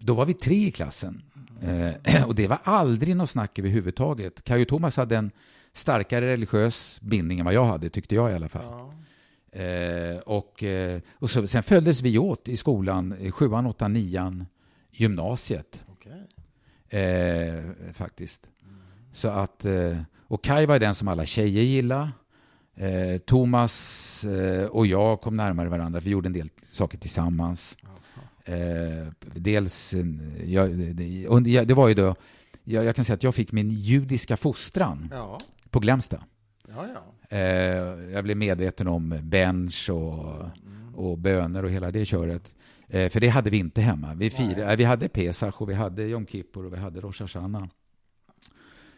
då 0.00 0.14
var 0.14 0.26
vi 0.26 0.34
tre 0.34 0.66
i 0.66 0.70
klassen. 0.70 1.22
Eh, 1.62 2.24
och 2.26 2.34
det 2.34 2.48
var 2.48 2.58
aldrig 2.62 3.16
något 3.16 3.30
snack 3.30 3.58
överhuvudtaget. 3.58 4.44
Kai 4.44 4.62
och 4.62 4.68
Thomas 4.68 4.96
hade 4.96 5.16
en 5.16 5.30
starkare 5.72 6.26
religiös 6.26 7.00
bindning 7.00 7.38
än 7.38 7.44
vad 7.44 7.54
jag 7.54 7.64
hade, 7.64 7.88
tyckte 7.88 8.14
jag 8.14 8.30
i 8.30 8.34
alla 8.34 8.48
fall. 8.48 8.64
Ja. 8.64 8.92
Eh, 9.60 10.18
och, 10.18 10.64
och 11.12 11.30
så, 11.30 11.46
sen 11.46 11.62
följdes 11.62 12.02
vi 12.02 12.18
åt 12.18 12.48
i 12.48 12.56
skolan, 12.56 13.30
sjuan, 13.30 13.66
åttan, 13.66 13.92
nian, 13.92 14.46
gymnasiet 14.90 15.84
Okej. 15.88 17.00
eh, 17.02 17.92
faktiskt. 17.92 18.46
Så 19.12 19.28
att, 19.28 19.66
och 20.18 20.44
Kai 20.44 20.66
var 20.66 20.78
den 20.78 20.94
som 20.94 21.08
alla 21.08 21.26
tjejer 21.26 21.62
gillade. 21.62 22.10
Eh, 22.78 23.18
Thomas 23.18 24.24
eh, 24.24 24.64
och 24.66 24.86
jag 24.86 25.20
kom 25.20 25.36
närmare 25.36 25.68
varandra, 25.68 26.00
vi 26.00 26.10
gjorde 26.10 26.28
en 26.28 26.32
del 26.32 26.48
saker 26.62 26.98
tillsammans. 26.98 27.76
Eh, 28.44 29.12
dels, 29.34 29.94
eh, 29.94 30.04
jag, 30.52 30.70
det, 31.44 31.64
det 31.64 31.74
var 31.74 31.88
ju 31.88 31.94
då, 31.94 32.14
jag, 32.64 32.84
jag 32.84 32.96
kan 32.96 33.04
säga 33.04 33.14
att 33.14 33.22
jag 33.22 33.34
fick 33.34 33.52
min 33.52 33.70
judiska 33.70 34.36
fostran 34.36 35.08
Ja. 35.12 35.38
på 35.70 35.78
Glämsta. 35.80 36.22
Ja, 36.76 36.86
ja. 36.94 37.36
Eh, 37.36 37.42
jag 38.12 38.24
blev 38.24 38.36
medveten 38.36 38.88
om 38.88 39.18
bench 39.22 39.90
och, 39.90 40.34
Mm. 40.66 40.94
och 40.94 41.18
böner 41.18 41.64
och 41.64 41.70
hela 41.70 41.90
det 41.90 42.04
köret. 42.06 42.54
För 42.90 43.20
det 43.20 43.28
hade 43.28 43.50
vi 43.50 43.56
inte 43.56 43.80
hemma. 43.80 44.14
Vi, 44.14 44.30
firade, 44.30 44.76
vi 44.76 44.84
hade 44.84 45.08
Pesach 45.08 45.54
och 45.54 45.70
vi 45.70 45.74
hade 45.74 46.02
Yom 46.02 46.26
Kippur 46.26 46.64
och 46.66 46.72
vi 46.72 46.76
hade 46.76 47.00
Rosh 47.00 47.20
Hashanah. 47.22 47.66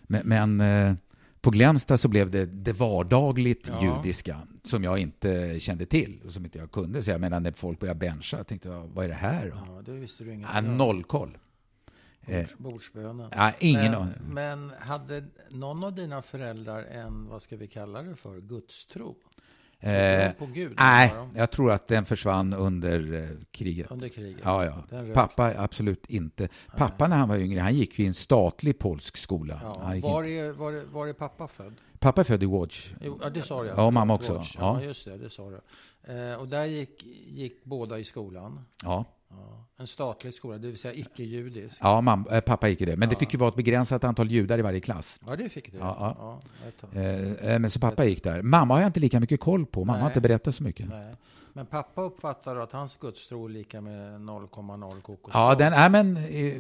Men, 0.03 0.23
men 0.29 0.97
på 1.41 1.51
Glämsta 1.51 1.97
så 1.97 2.09
blev 2.09 2.31
det 2.31 2.47
det 2.47 2.73
vardagligt 2.73 3.69
Ja. 3.69 3.97
judiska 3.97 4.41
som 4.63 4.85
jag 4.85 4.99
inte 4.99 5.61
kände 5.61 5.87
till 5.87 6.21
och 6.27 6.33
som 6.33 6.45
inte 6.45 6.59
jag 6.59 6.71
kunde. 6.71 7.03
Så 7.03 7.11
jag 7.11 7.21
menar 7.21 7.41
när 7.41 7.53
folk 7.53 7.79
började 7.81 7.99
bencha, 7.99 8.37
jag 8.37 8.47
tänkte 8.47 8.69
jag, 8.69 8.87
vad 8.95 9.05
är 9.05 9.09
det 9.09 9.15
här 9.15 9.53
ja, 9.55 9.83
det 9.85 9.93
visste 9.93 10.25
du 10.25 10.35
inget 10.35 10.49
Ja, 10.55 10.61
noll 10.61 11.05
koll. 11.05 11.39
Eh, 12.27 12.39
Bords, 12.41 12.55
bordsbönen. 12.59 13.31
ja, 13.37 13.53
ingen 13.59 13.93
men, 13.93 14.13
men 14.33 14.73
hade 14.81 15.25
någon 15.51 15.85
av 15.85 15.95
dina 15.95 16.23
föräldrar 16.23 16.83
en, 16.83 17.29
vad 17.29 17.43
ska 17.43 17.57
vi 17.57 17.67
kalla 17.67 18.03
det 18.03 18.17
för, 18.17 18.41
gudstro? 18.41 19.17
Eh, 19.81 20.33
Gud? 20.55 20.73
nej, 20.77 21.15
jag 21.35 21.51
tror 21.51 21.73
att 21.73 21.89
den 21.89 22.05
försvann 22.05 22.55
under 22.55 23.15
eh, 23.15 23.29
kriget. 23.51 23.91
Under 23.91 24.09
kriget? 24.09 24.41
Ja, 24.45 24.65
ja. 24.65 25.05
Pappa 25.15 25.55
absolut 25.57 26.07
inte. 26.07 26.49
Pappa 26.77 27.09
när 27.09 27.17
han 27.17 27.29
var 27.29 27.37
yngre, 27.37 27.61
han 27.61 27.75
gick 27.75 27.99
ju 27.99 28.05
i 28.05 28.09
en 28.09 28.15
statlig 28.15 28.79
polsk 28.79 29.17
skola. 29.17 29.61
Ja. 29.63 29.75
Var, 29.83 29.95
inte. 29.95 30.09
är, 30.09 30.53
var, 30.53 30.73
är, 30.73 30.85
var 30.85 31.07
är 31.07 31.13
pappa 31.13 31.49
född? 31.49 31.75
Pappa 32.01 32.21
är 32.21 32.25
född 32.25 32.43
i. 32.43 32.47
Jo, 32.47 33.19
ja, 33.23 33.31
det 33.31 33.43
sa 33.43 33.63
du. 33.63 33.69
Ja, 33.69 33.91
mamma 33.91 34.15
också. 34.15 34.35
Watch. 34.35 34.57
Ja. 34.59 34.81
Ja, 34.81 34.87
just 34.87 35.05
det, 35.05 35.19
det 35.19 35.31
sa 35.31 35.51
du. 35.51 35.61
Eh, 36.15 36.35
och 36.35 36.49
där 36.49 36.65
gick, 36.65 37.05
gick 37.29 37.65
båda 37.65 37.99
i 37.99 38.05
skolan. 38.05 38.61
Ja, 38.83 39.05
Ja. 39.31 39.65
En 39.77 39.87
statlig 39.87 40.35
skola, 40.35 40.59
det 40.59 40.67
vill 40.67 40.79
säga 40.79 40.95
icke-judisk. 40.95 41.79
ja 41.81 42.01
mam, 42.01 42.27
äh, 42.31 42.41
pappa 42.41 42.69
gick 42.69 42.81
i 42.81 42.85
det. 42.85 42.97
Men 42.97 43.09
det 43.09 43.13
Ja. 43.15 43.19
fick 43.19 43.33
ju 43.33 43.39
vara 43.39 43.49
ett 43.49 43.57
begränsat 43.57 44.05
antal 44.05 44.31
judar 44.31 44.59
i 44.59 44.63
varje 44.63 44.81
klass. 44.81 45.19
Ja, 45.27 45.37
det 45.37 45.49
fick 45.49 45.73
du. 45.73 45.79
Ja, 45.79 46.17
ja. 46.19 46.41
Eh, 47.01 47.33
eh, 47.33 47.59
men 47.59 47.71
så 47.71 47.81
pappa 47.81 48.05
gick 48.05 48.25
där. 48.25 48.43
Mamma 48.43 48.75
har 48.75 48.81
jag 48.81 48.89
inte 48.89 49.01
lika 49.01 49.21
mycket 49.21 49.41
koll 49.41 49.67
på. 49.67 49.81
Mamma 49.85 49.93
har 49.93 49.99
Nej. 49.99 50.11
inte 50.11 50.21
berättat 50.21 50.55
så 50.55 50.63
mycket. 50.63 50.89
Nej. 50.89 51.15
Men 51.53 51.67
pappa 51.67 52.03
uppfattar 52.03 52.57
att 52.57 52.73
hans 52.73 52.97
gudstro 52.97 53.45
är 53.45 53.49
lika 53.49 53.81
med 53.81 54.21
0,0 54.21 55.01
kokos. 55.01 55.35
Ja, 55.35 55.55
den, 55.55 55.73
äh, 55.73 55.89
men 55.91 56.13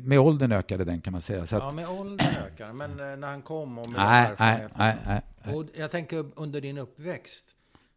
med 0.08 0.18
åldern 0.18 0.52
ökade 0.52 0.84
den 0.84 1.00
kan 1.00 1.12
man 1.12 1.22
säga. 1.22 1.46
Så 1.46 1.56
att, 1.56 1.62
Ja, 1.62 1.70
med 1.70 1.88
åldern 1.88 2.34
ökar. 2.46 2.72
Men 2.72 2.90
eh, 2.90 3.16
när 3.16 3.28
han 3.28 3.42
kom 3.42 3.78
och 3.78 3.88
med 3.90 4.00
nej, 4.00 4.30
nej, 4.38 4.68
nej, 4.76 4.96
nej, 5.06 5.22
nej. 5.44 5.54
Och 5.56 5.64
jag 5.74 5.90
tänker 5.90 6.26
under 6.36 6.60
din 6.60 6.78
uppväxt, 6.78 7.44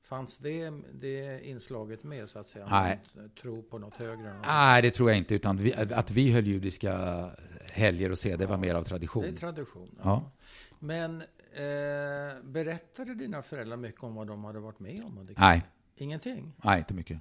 fanns 0.03 0.37
det, 0.37 0.69
det 0.93 1.47
inslaget 1.47 2.03
med 2.03 2.29
så 2.29 2.39
att 2.39 2.47
säga? 2.49 2.67
Nej. 2.69 2.99
Tro 3.41 3.61
på 3.61 3.77
något 3.77 3.95
högre? 3.95 4.33
något? 4.33 4.45
Nej, 4.47 4.81
det 4.81 4.91
tror 4.91 5.09
jag 5.09 5.17
inte. 5.17 5.35
Utan 5.35 5.57
vi, 5.57 5.73
att 5.73 6.11
vi 6.11 6.31
höll 6.31 6.47
judiska 6.47 7.25
helger 7.71 8.11
och 8.11 8.17
se, 8.19 8.35
det 8.35 8.45
var 8.45 8.57
mer 8.57 8.75
av 8.75 8.83
Det 8.83 8.87
är 8.87 8.89
tradition. 8.89 9.35
tradition. 9.35 9.89
Ja. 9.97 10.03
Ja. 10.03 10.31
Men 10.79 11.21
eh, 11.53 12.43
berättade 12.43 13.13
dina 13.15 13.41
föräldrar 13.41 13.77
mycket 13.77 14.03
om 14.03 14.15
vad 14.15 14.27
de 14.27 14.43
hade 14.43 14.59
varit 14.59 14.79
med 14.79 15.03
om? 15.03 15.27
Nej, 15.37 15.63
Ingenting? 15.97 16.53
nej, 16.63 16.77
inte 16.79 16.93
mycket. 16.93 17.19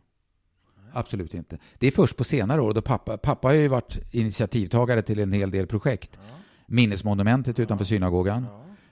Absolut 0.93 1.35
inte. 1.35 1.59
Det 1.79 1.87
är 1.87 1.91
först 1.91 2.17
på 2.17 2.25
senare 2.25 2.61
år 2.61 2.75
då 2.75 2.83
pappa, 2.83 3.17
pappa 3.19 3.49
har 3.49 3.53
ju 3.55 3.69
varit 3.69 3.99
initiativtagare 4.11 5.03
till 5.03 5.19
en 5.19 5.33
hel 5.33 5.51
del 5.51 5.67
projekt. 5.67 6.11
Ja. 6.15 6.21
Minnesmonumentet 6.67 7.59
utanför 7.59 7.85
synagogan, 7.85 8.47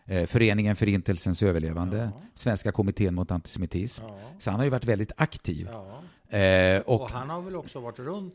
Ja. 0.05 0.14
eh, 0.14 0.27
Föreningen 0.27 0.77
Förintelsens 0.77 1.43
överlevande, 1.43 1.97
Ja. 2.14 2.23
Svenska 2.35 2.73
kommittén 2.73 3.14
mot 3.14 3.31
antisemitism. 3.31 4.03
Ja. 4.05 4.16
Så 4.38 4.51
han 4.51 4.61
har 4.61 4.64
ju 4.64 4.71
varit 4.71 4.85
väldigt 4.85 5.12
aktiv. 5.16 5.69
ja. 5.73 6.38
Eh, 6.38 6.81
Och, 6.81 7.01
och, 7.03 7.11
han 7.11 7.31
har 7.31 7.43
väl 7.43 7.57
också 7.57 7.81
varit 7.81 7.99
runt 7.99 8.35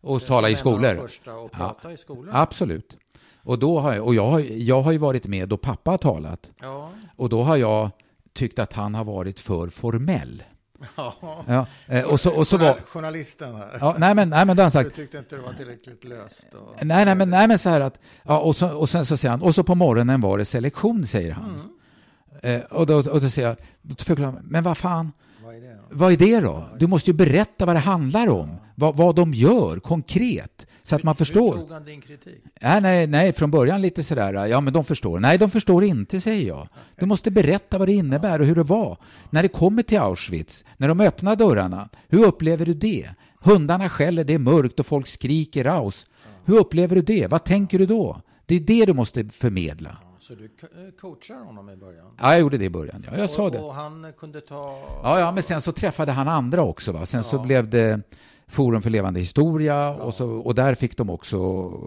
och 0.00 0.22
talat 0.26 0.50
i 0.50 0.56
skolor. 0.56 0.96
och 0.96 1.10
Ja. 1.24 1.48
prata 1.52 1.92
i 1.92 1.96
skolor? 1.96 2.30
Absolut. 2.32 2.98
Och, 3.36 3.58
då 3.58 3.78
har 3.78 3.94
jag, 3.94 4.06
och 4.06 4.14
jag, 4.14 4.30
har, 4.30 4.40
jag 4.40 4.82
har 4.82 4.92
ju 4.92 4.98
varit 4.98 5.26
med 5.26 5.48
då 5.48 5.56
pappa 5.56 5.90
har 5.90 5.98
talat. 5.98 6.52
Ja. 6.60 6.90
Och 7.16 7.28
då 7.28 7.42
har 7.42 7.56
jag 7.56 7.90
tyckt 8.32 8.58
att 8.58 8.72
han 8.72 8.94
har 8.94 9.04
varit 9.04 9.40
för 9.40 9.68
formell. 9.68 10.42
Ja. 11.46 11.66
Eh, 11.86 12.04
och, 12.04 12.20
så, 12.20 12.34
och 12.34 12.46
så 12.46 12.58
var... 12.58 12.74
Journalisten 12.86 13.54
här. 13.54 13.78
Ja, 13.80 13.94
nej, 13.98 14.14
men, 14.14 14.30
nej, 14.30 14.44
men 14.46 14.58
han 14.58 14.70
sagt... 14.70 14.90
Du 14.90 15.02
tyckte 15.02 15.18
inte 15.18 15.36
det 15.36 15.42
var 15.42 15.52
tillräckligt 15.52 16.04
löst? 16.04 16.46
Och... 16.54 16.86
Nej, 16.86 17.04
nej, 17.04 17.14
men, 17.14 17.30
nej, 17.30 17.48
men 17.48 17.58
så 17.58 17.68
här 17.70 17.80
att... 17.80 17.98
Ja, 18.22 18.38
och, 18.38 18.56
så, 18.56 18.68
och 18.76 18.88
sen 18.88 19.06
så 19.06 19.16
säger 19.16 19.30
han, 19.30 19.42
och 19.42 19.54
så 19.54 19.62
på 19.64 19.74
morgonen 19.74 20.20
var 20.20 20.38
det 20.38 20.44
selektion, 20.44 21.06
säger 21.06 21.32
han. 21.32 21.44
Mm. 22.42 22.60
Eh, 22.60 22.64
och, 22.64 22.86
då, 22.86 22.96
och 22.96 23.20
då 23.20 23.30
säger 23.30 23.48
jag, 23.48 23.56
då 23.82 24.04
förklarar 24.04 24.32
han, 24.32 24.42
men 24.44 24.64
vad 24.64 24.78
fan, 24.78 25.12
Vad 25.44 25.54
är 25.54 25.60
det? 25.60 25.68
då? 25.68 25.82
vad 25.90 26.12
är 26.12 26.16
det 26.16 26.40
då? 26.40 26.68
Du 26.78 26.86
måste 26.86 27.10
ju 27.10 27.14
berätta 27.14 27.66
vad 27.66 27.76
det 27.76 27.80
handlar 27.80 28.28
om. 28.28 28.56
Vad, 28.74 28.96
vad 28.96 29.16
de 29.16 29.34
gör 29.34 29.80
konkret, 29.80 30.65
så 30.86 30.96
att 30.96 31.02
man 31.02 31.12
Hur 31.14 31.16
förstår. 31.24 31.54
tog 31.56 31.70
han 31.72 31.84
din 31.84 32.00
kritik? 32.00 32.42
Nej, 32.60 32.80
nej, 32.80 33.06
nej, 33.06 33.32
från 33.32 33.50
början 33.50 33.82
lite 33.82 34.02
sådär, 34.02 34.46
ja 34.46 34.60
men 34.60 34.72
de 34.72 34.84
förstår. 34.84 35.20
Nej, 35.20 35.38
de 35.38 35.50
förstår 35.50 35.84
inte, 35.84 36.20
säger 36.20 36.48
jag. 36.48 36.68
Du 36.96 37.06
måste 37.06 37.30
berätta 37.30 37.78
vad 37.78 37.88
det 37.88 37.92
innebär 37.92 38.40
och 38.40 38.46
hur 38.46 38.54
det 38.54 38.62
var. 38.62 38.98
När 39.30 39.42
det 39.42 39.48
kommer 39.48 39.82
till 39.82 39.98
Auschwitz, 39.98 40.64
när 40.76 40.88
de 40.88 41.00
öppnar 41.00 41.36
dörrarna, 41.36 41.88
hur 42.08 42.24
upplever 42.24 42.66
du 42.66 42.74
det? 42.74 43.08
Hundarna 43.40 43.88
skäller, 43.88 44.24
det 44.24 44.34
är 44.34 44.38
mörkt 44.38 44.80
och 44.80 44.86
folk 44.86 45.06
skriker 45.06 45.64
raus. 45.64 46.06
Hur 46.44 46.58
upplever 46.58 46.96
du 46.96 47.02
det? 47.02 47.26
Vad 47.26 47.44
tänker 47.44 47.78
du 47.78 47.86
då? 47.86 48.20
Det 48.46 48.54
är 48.54 48.60
det 48.60 48.86
du 48.86 48.92
måste 48.94 49.24
förmedla. 49.24 49.96
Så 50.20 50.34
du 50.34 50.44
eh, 50.44 50.48
coachar 51.00 51.44
honom 51.44 51.70
i 51.70 51.76
början? 51.76 52.06
Ja, 52.20 52.30
jag 52.32 52.40
gjorde 52.40 52.58
det 52.58 52.64
i 52.64 52.70
början. 52.70 53.04
Ja, 53.12 53.18
jag 53.18 53.30
sa 53.30 53.42
och, 53.44 53.50
det. 53.52 53.58
Och 53.58 53.74
han 53.74 54.12
kunde 54.18 54.40
ta... 54.40 54.78
Ja, 55.02 55.20
ja, 55.20 55.32
men 55.32 55.42
sen 55.42 55.62
så 55.62 55.72
träffade 55.72 56.12
han 56.12 56.28
andra 56.28 56.62
också. 56.62 56.92
Va? 56.92 57.06
Sen 57.06 57.22
så 57.24 57.36
Ja. 57.36 57.42
blev 57.42 57.70
det 57.70 58.00
Forum 58.48 58.82
för 58.82 58.90
levande 58.90 59.20
historia 59.20 59.94
och, 59.94 60.14
så, 60.14 60.28
och 60.30 60.54
där 60.54 60.74
fick 60.74 60.96
de 60.96 61.10
också 61.10 61.38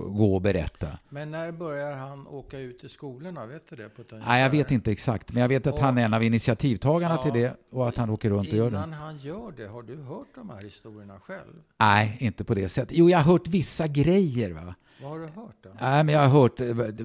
gå 0.09 0.35
och 0.35 0.41
berätta. 0.41 0.87
Men 1.09 1.31
när 1.31 1.51
börjar 1.51 1.93
han 1.97 2.27
åka 2.27 2.59
ut 2.59 2.83
i 2.83 2.89
skolorna? 2.89 3.45
Vet 3.45 3.69
du 3.69 3.75
det? 3.75 3.89
På 3.89 4.03
Nej, 4.27 4.41
jag 4.43 4.49
vet 4.49 4.71
inte 4.71 4.91
exakt, 4.91 5.31
men 5.33 5.41
jag 5.41 5.47
vet 5.49 5.67
att 5.67 5.73
Och- 5.73 5.79
han 5.79 5.97
är 5.97 6.05
en 6.05 6.13
av 6.13 6.23
initiativtagarna 6.23 7.15
Ja. 7.15 7.23
till 7.31 7.41
det 7.41 7.55
och 7.71 7.87
att 7.87 7.97
han 7.97 8.09
åker 8.09 8.29
runt 8.29 8.47
och 8.49 8.53
gör 8.57 8.67
Innan 8.67 8.89
det. 8.89 8.95
han 8.95 9.17
gör 9.17 9.53
det, 9.57 9.67
har 9.67 9.81
du 9.83 9.95
hört 10.01 10.27
de 10.35 10.49
här 10.49 10.61
historierna 10.63 11.19
själv? 11.19 11.53
Nej, 11.79 12.17
inte 12.19 12.43
på 12.43 12.53
det 12.53 12.69
sättet. 12.69 12.97
Jo, 12.97 13.09
jag 13.09 13.17
har 13.19 13.31
hört 13.31 13.47
vissa 13.47 13.87
grejer. 13.87 14.51
Va? 14.51 14.75
Vad 15.01 15.11
har 15.11 15.19
du 15.19 15.25
hört 15.25 15.55
då? 15.63 15.69
Nej, 15.81 16.03
men 16.03 16.15
jag 16.15 16.21
har 16.27 16.41
hört... 16.41 16.59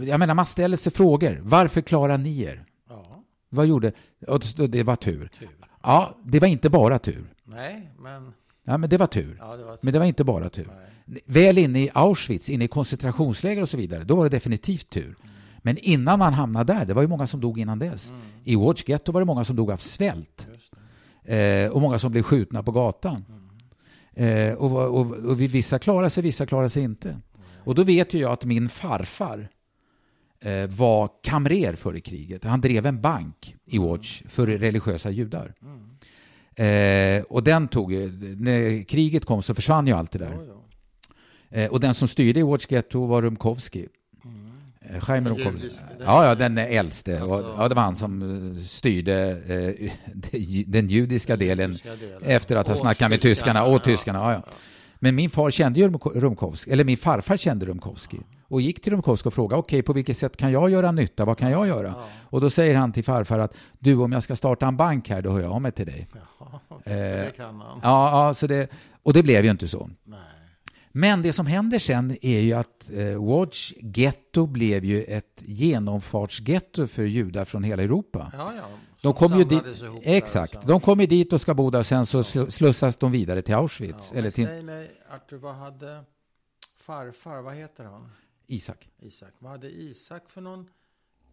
Jag 0.06 0.18
menar, 0.18 0.34
man 0.34 0.46
ställer 0.46 0.76
sig 0.76 0.92
frågor. 0.92 1.40
Varför 1.42 1.80
klarar 1.80 2.18
ni 2.18 2.40
er? 2.42 2.64
Ja. 2.88 3.22
Vad 3.48 3.66
gjorde... 3.66 3.92
Och 4.28 4.40
det 4.68 4.82
var 4.82 4.96
tur. 4.96 5.30
Tur. 5.38 5.48
Ja, 5.82 6.14
det 6.24 6.40
var 6.40 6.48
inte 6.48 6.70
bara 6.70 6.98
tur. 6.98 7.24
Nej, 7.44 7.90
men... 7.98 8.32
Ja, 8.64 8.79
men 8.79 8.90
det 8.90 8.98
var 8.98 9.07
tur. 9.07 9.37
Ja, 9.40 9.57
det 9.57 9.64
var 9.64 9.79
Men 9.81 9.92
det 9.92 9.98
var 9.98 10.07
inte 10.07 10.24
bara 10.24 10.48
tur. 10.48 10.68
Nej. 11.07 11.22
Väl 11.27 11.59
inne 11.59 11.81
i 11.81 11.90
Auschwitz, 11.94 12.50
inne 12.50 12.64
i 12.64 12.68
koncentrationsläger 12.68 13.62
och 13.62 13.68
så 13.68 13.77
vidare, 13.77 14.05
då 14.05 14.16
var 14.16 14.24
det 14.24 14.31
definitivt 14.31 14.90
tur. 14.90 15.16
Men 15.59 15.79
innan 15.79 16.18
man 16.18 16.33
hamnade 16.33 16.72
där, 16.72 16.85
det 16.85 16.94
var 16.94 17.03
ju 17.03 17.09
många 17.09 17.27
som 17.27 17.40
dog 17.40 17.59
innan 17.59 17.79
dess. 17.79 18.12
I 18.44 18.57
Watch 18.57 18.85
Ghetto 18.85 19.12
var 19.12 19.20
det 19.20 19.24
många 19.24 19.44
som 19.44 19.57
dog 19.57 19.70
av 19.70 19.77
svält. 19.77 20.48
Eh, 21.24 21.70
och 21.70 21.81
många 21.81 21.98
som 21.98 22.12
blev 22.12 22.22
skjutna 22.22 22.62
på 22.62 22.72
gatan. 22.72 23.24
Eh, 24.12 24.53
och, 24.53 25.00
och, 25.00 25.12
och 25.12 25.40
vissa 25.40 25.79
klarade 25.79 26.11
sig, 26.11 26.22
vissa 26.22 26.46
klarade 26.46 26.68
sig 26.68 26.83
inte. 26.83 27.20
Och 27.64 27.74
då 27.74 27.85
vet 27.85 28.14
ju 28.14 28.18
jag 28.18 28.33
att 28.33 28.44
min 28.44 28.68
farfar 28.68 29.48
eh, 30.40 30.66
var 30.66 31.11
kamrer 31.22 31.74
före 31.74 32.00
kriget. 32.00 32.44
Han 32.44 32.61
drev 32.61 32.87
en 32.87 33.00
bank 33.00 33.57
i 33.66 33.79
Watch 33.79 34.22
för 34.29 34.46
religiösa 34.46 35.11
judar. 35.11 35.55
Eh, 36.56 37.22
och 37.22 37.42
den 37.44 37.68
tog 37.68 37.92
ju, 37.92 38.12
när 38.38 38.82
kriget 38.84 39.24
kom 39.24 39.42
så 39.42 39.54
försvann 39.54 39.86
ju 39.86 39.92
allt 39.92 40.10
det 40.10 40.18
där. 40.18 40.32
Jo, 40.34 40.44
jo. 40.48 40.60
Eh, 41.58 41.70
och 41.70 41.80
den 41.80 41.94
som 41.94 42.08
styrde 42.08 42.40
i 42.40 42.42
Watch 42.42 42.66
Ghetto 42.66 43.06
var 43.06 43.22
Rumkowski. 43.22 43.86
Eh, 44.80 45.00
Chaim 45.00 45.24
Den 45.24 45.36
Rumkowski. 45.36 45.78
Ja, 46.00 46.26
ja, 46.26 46.34
den 46.34 46.58
äldste. 46.58 47.22
Och, 47.22 47.34
Alltså- 47.36 47.54
ja, 47.58 47.68
det 47.68 47.74
var 47.74 47.82
han 47.82 47.96
som 47.96 48.22
eh, 48.56 48.62
styrde 48.62 49.30
eh, 49.46 49.90
den 50.66 50.88
judiska 50.88 51.36
delen 51.36 51.70
judiska 51.70 51.96
delen. 51.96 52.22
efter 52.24 52.56
att 52.56 52.68
ha 52.68 52.76
snackat 52.76 53.10
med 53.10 53.20
tyskarna, 53.20 53.64
och 53.64 53.74
ja, 53.74 53.78
tyskarna. 53.78 54.18
Ja, 54.18 54.32
ja. 54.32 54.42
Men 54.98 55.14
min 55.14 55.30
far 55.30 55.50
kände 55.50 55.80
ju 55.80 55.88
Rumko- 55.88 56.20
Rumkowski, 56.20 56.70
eller 56.70 56.84
min 56.84 56.96
farfar 56.96 57.36
kände 57.36 57.66
Rumkowski. 57.66 58.18
Och 58.48 58.61
gick 58.61 58.83
till 58.83 58.92
Rumkowski 58.92 59.28
och 59.28 59.35
frågade, 59.35 59.61
okej, 59.61 59.83
på 59.83 59.92
vilket 59.92 60.18
sätt 60.18 60.37
kan 60.37 60.52
jag 60.52 60.70
göra 60.70 60.92
nytta? 60.92 61.24
Vad 61.24 61.38
kan 61.38 61.50
jag 61.50 61.66
göra? 61.66 61.88
Ja. 61.88 62.07
Och 62.30 62.40
då 62.40 62.50
säger 62.50 62.74
han 62.74 62.92
till 62.92 63.04
farfar 63.04 63.38
att, 63.38 63.54
du, 63.78 63.96
om 63.96 64.12
jag 64.12 64.22
ska 64.22 64.37
starta 64.37 64.66
en 64.66 64.76
bank 64.76 65.09
här, 65.09 65.22
då 65.22 65.30
hör 65.30 65.40
jag 65.40 65.52
av 65.52 65.62
mig 65.62 65.72
till 65.72 65.87
dig. 65.87 66.09
Jaha, 66.38 66.61
för 66.68 66.90
Eh, 66.90 67.24
det 67.24 67.37
kan 67.37 67.61
han. 67.61 67.80
Ja, 67.83 68.26
ja 68.26 68.35
så 68.35 68.46
det, 68.46 68.68
och 69.02 69.12
det 69.12 69.22
blev 69.22 69.44
ju 69.44 69.50
inte 69.50 69.68
så. 69.68 69.90
Nej. 70.04 70.18
Men 70.92 71.22
det 71.22 71.33
som 71.33 71.46
händer 71.46 71.78
sen 71.78 72.16
är 72.22 72.40
ju 72.40 72.52
att 72.52 72.90
eh, 72.92 73.24
Watch 73.24 73.72
Ghetto 73.76 74.46
blev 74.46 74.85
ju 74.85 75.04
ett 75.04 75.42
genomfartsgetto 75.44 76.87
för 76.87 77.04
judar 77.04 77.44
från 77.44 77.64
hela 77.64 77.83
Europa. 77.83 78.33
Ja, 78.38 78.52
ja. 78.57 78.62
De 79.00 79.12
kom 79.12 79.38
ju 79.38 79.44
dit, 79.44 79.62
exakt, 80.02 80.66
de 80.66 80.80
kom 80.80 81.00
ju 81.00 81.07
dit 81.07 81.33
och 81.33 81.40
ska 81.40 81.54
bo 81.54 81.70
där 81.70 81.78
och 81.78 81.87
sen 81.87 82.07
så 82.07 82.20
sl- 82.20 82.50
slussas 82.50 82.96
de 82.96 83.12
vidare 83.12 83.42
till 83.42 83.54
Auschwitz. 83.54 84.12
Eller 84.12 84.30
till 84.30 84.46
Säg 84.46 84.62
mig, 84.62 84.90
Arthur, 85.14 85.37
vad 85.38 85.54
hade 85.54 86.04
farfar, 86.78 87.42
vad 87.42 87.54
heter 87.54 87.85
han? 87.85 88.11
Isak. 88.46 88.88
Isak. 88.98 89.33
Vad 89.38 89.50
hade 89.52 89.70
Isak 89.70 90.30
för 90.30 90.40
någon 90.40 90.68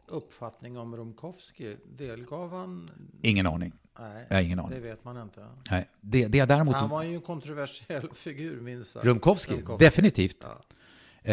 uppfattning 0.07 0.77
om 0.77 0.95
Rumkowski? 0.95 1.77
Delgav 1.97 2.51
han? 2.51 2.89
Ingen 3.21 3.47
aning. 3.47 3.73
Nej, 3.99 4.25
Jag 4.29 4.35
har 4.37 4.41
ingen 4.43 4.57
det 4.57 4.63
aning. 4.63 4.81
vet 4.81 5.03
man 5.03 5.17
inte. 5.21 5.45
Nej, 5.71 5.89
det, 6.01 6.27
det 6.27 6.39
är 6.39 6.47
däremot... 6.47 6.75
Han 6.75 6.89
var 6.89 7.03
ju 7.03 7.15
en 7.15 7.21
kontroversiell 7.21 8.09
figur, 8.13 8.61
minst 8.61 8.91
sagt. 8.91 9.05
Rumkowski, 9.05 9.53
Rumkowski. 9.53 9.85
definitivt. 9.85 10.37
Ja. 10.43 10.61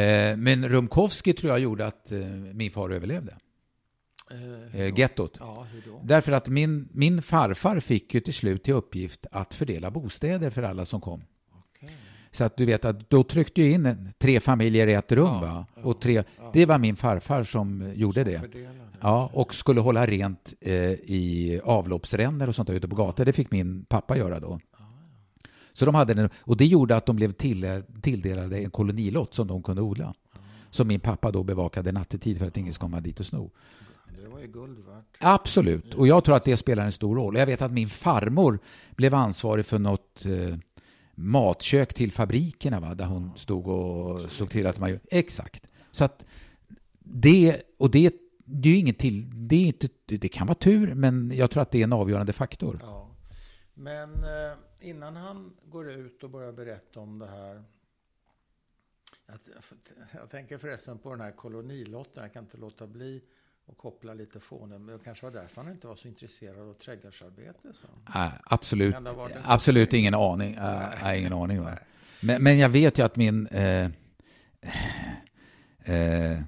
Eh, 0.01 0.37
men 0.37 0.69
Rumkowski 0.69 1.33
tror 1.33 1.51
jag 1.51 1.61
gjorde 1.61 1.87
att 1.87 2.13
eh, 2.13 2.19
min 2.29 2.71
far 2.71 2.91
överlevde. 2.91 3.37
Eh, 4.31 4.81
Eh, 4.81 4.99
gettot. 4.99 5.37
Ja, 5.41 5.63
hur 5.73 5.83
då? 5.93 6.01
Därför 6.05 6.33
att 6.33 6.49
min, 6.49 6.89
min 6.93 7.23
farfar 7.23 7.81
fick 7.81 8.15
ju 8.15 8.21
till 8.21 8.35
slut 8.35 8.63
till 8.65 8.75
uppgift 8.75 9.27
att 9.33 9.55
fördela 9.55 9.91
bostäder 9.91 10.51
för 10.51 10.63
alla 10.63 10.87
som 10.87 11.01
kom. 11.01 11.23
Så 12.39 12.45
att 12.45 12.57
du 12.57 12.65
vet 12.67 12.85
att 12.85 13.11
då 13.11 13.25
tryckte 13.25 13.63
ju 13.63 13.73
in 13.73 13.87
en- 13.87 14.13
tre 14.19 14.41
familjer 14.41 14.87
i 14.87 14.95
ett 14.95 15.13
rum 15.13 15.27
Ja, 15.27 15.41
va? 15.41 15.67
Och 15.83 16.01
tre, 16.01 16.15
ja. 16.39 16.51
det 16.53 16.67
var 16.67 16.79
min 16.79 16.97
farfar 16.97 17.45
som 17.45 17.93
gjorde 17.95 18.25
det. 18.25 18.41
Fördelade. 18.41 18.75
Ja, 19.01 19.31
och 19.33 19.55
skulle 19.55 19.81
hålla 19.81 20.07
rent 20.07 20.55
eh, 20.61 20.75
i 20.93 21.61
avloppsrännor 21.65 22.49
och 22.49 22.55
sånt 22.55 22.67
där 22.69 22.75
ute 22.75 22.89
på 22.89 22.97
gator. 22.97 23.25
Det 23.25 23.33
fick 23.33 23.51
min 23.51 23.85
pappa 23.85 24.17
göra 24.17 24.41
då. 24.41 24.61
Så 25.73 25.85
de 25.85 25.95
hade 25.95 26.15
den, 26.15 26.31
och 26.41 26.57
det 26.57 26.67
gjorde 26.67 26.97
att 26.97 27.07
de 27.07 27.17
blev 27.17 27.33
till, 27.33 27.83
tilldelade 28.03 28.59
en 28.59 28.71
kolonilott 28.71 29.35
som 29.35 29.47
de 29.47 29.63
kunde 29.63 29.83
odla. 29.83 30.15
Som 30.71 30.89
min 30.89 31.01
pappa 31.01 31.31
då 31.31 31.43
bevakade 31.43 31.93
nattetid 31.93 32.39
för 32.39 32.47
att 32.47 32.57
ingen 32.57 32.73
skulle 32.73 32.91
komma 32.91 33.01
dit 33.01 33.21
och 33.21 33.27
sno. 33.27 33.51
Det 34.25 34.31
var 34.31 34.41
ju 34.41 34.47
guld 34.47 34.79
värt. 34.79 35.05
Absolut, 35.21 35.95
och 35.95 36.07
jag 36.09 36.25
tror 36.25 36.37
att 36.37 36.45
det 36.45 36.57
spelar 36.57 36.85
en 36.85 36.93
stor 36.93 37.17
roll. 37.17 37.37
Jag 37.37 37.47
vet 37.47 37.63
att 37.63 37.73
min 37.73 37.89
farmor 37.89 38.59
blev 38.97 39.15
ansvarig 39.15 39.67
för 39.67 39.79
något 39.79 40.27
eh, 40.27 40.59
matkök 41.19 41.95
till 41.95 42.13
fabrikerna, 42.13 42.81
va? 42.81 42.95
där 42.95 43.05
hon 43.05 43.39
stod 43.39 43.67
och 43.69 44.31
såg 44.31 44.51
till 44.51 44.67
att 44.67 44.79
man 44.79 44.91
gjorde. 44.91 45.03
Exakt. 45.11 45.67
Så 45.93 46.05
att 46.05 46.27
det, 46.99 47.63
och 47.79 47.91
det, 47.91 48.15
det 48.45 48.69
är 48.69 48.73
ju 48.73 48.79
inget 48.79 48.99
till, 48.99 49.49
det, 49.49 49.57
är 49.57 49.67
inte, 49.67 49.89
det 50.05 50.29
kan 50.29 50.47
vara 50.47 50.55
tur, 50.55 50.95
men 50.95 51.33
jag 51.35 51.51
tror 51.51 51.63
att 51.63 51.71
det 51.71 51.79
är 51.79 51.85
en 51.85 51.93
avgörande 51.93 52.33
faktor. 52.33 52.79
Ja. 52.83 53.11
Men 53.75 54.15
eh, 54.15 54.57
innan 54.81 55.17
han 55.17 55.57
går 55.65 55.91
ut 55.91 56.23
och 56.23 56.31
börjar 56.31 56.53
berätta 56.53 57.01
om 57.01 57.19
det 57.19 57.27
här. 57.27 57.65
Jag, 59.27 59.39
jag 60.13 60.31
tänker 60.31 60.59
förresten 60.59 60.99
på 60.99 61.11
den 61.11 61.21
här 61.21 61.33
kolonilotten. 61.33 62.23
Jag 62.23 62.33
kan 62.33 62.45
inte 62.45 62.57
låta 62.57 62.87
bli 62.87 63.23
att 63.69 63.79
koppla 63.79 64.15
lite 64.15 64.41
fånen. 64.41 64.85
Men 64.85 64.99
det 64.99 65.05
kanske 65.05 65.27
var 65.27 65.33
därför 65.33 65.63
han 65.63 65.73
inte 65.73 65.87
var 65.87 65.97
så 65.97 66.09
intresserad 66.09 66.69
av 66.69 66.75
trädgårdsarbete 66.75 67.73
sen. 67.73 67.91
Nej, 68.15 68.31
absolut, 68.45 68.95
det 69.05 69.37
absolut 69.45 69.93
ingen 69.93 70.15
aning. 70.15 70.55
Äh, 70.55 70.81
nej, 71.03 71.21
ingen 71.21 71.33
aning 71.33 71.63
va? 71.63 71.79
Men, 72.21 72.43
men 72.43 72.59
jag 72.59 72.69
vet 72.69 72.99
ju 72.99 73.05
att 73.05 73.17
min... 73.17 73.47
Eh, 73.47 73.85
eh, 75.85 76.41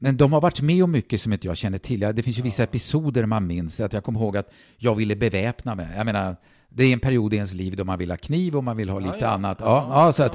men 0.00 0.16
de 0.16 0.32
har 0.32 0.40
varit 0.40 0.60
med 0.60 0.84
om 0.84 0.90
mycket 0.90 1.20
som 1.20 1.32
inte 1.32 1.46
jag 1.46 1.56
känner 1.56 1.78
till. 1.78 2.00
Ja, 2.00 2.12
Det 2.12 2.22
finns 2.22 2.38
ju 2.38 2.42
vissa 2.42 2.62
episoder 2.62 3.26
man 3.26 3.46
minns. 3.46 3.80
Att 3.80 3.92
jag 3.92 4.04
kommer 4.04 4.20
ihåg 4.20 4.36
att 4.36 4.52
jag 4.76 4.94
ville 4.94 5.16
beväpna 5.16 5.74
mig. 5.74 5.88
Jag 5.96 6.06
menar, 6.06 6.36
det 6.68 6.84
är 6.84 6.92
en 6.92 7.00
period 7.00 7.34
i 7.34 7.36
ens 7.36 7.54
liv 7.54 7.76
då 7.76 7.84
man 7.84 7.98
vill 7.98 8.10
ha 8.10 8.16
kniv 8.16 8.56
och 8.56 8.64
man 8.64 8.76
vill 8.76 8.88
ha 8.88 8.98
lite 8.98 9.28
annat. 9.28 9.58
Ja, 9.60 9.86
ja, 9.90 10.12
så 10.12 10.22
att, 10.22 10.34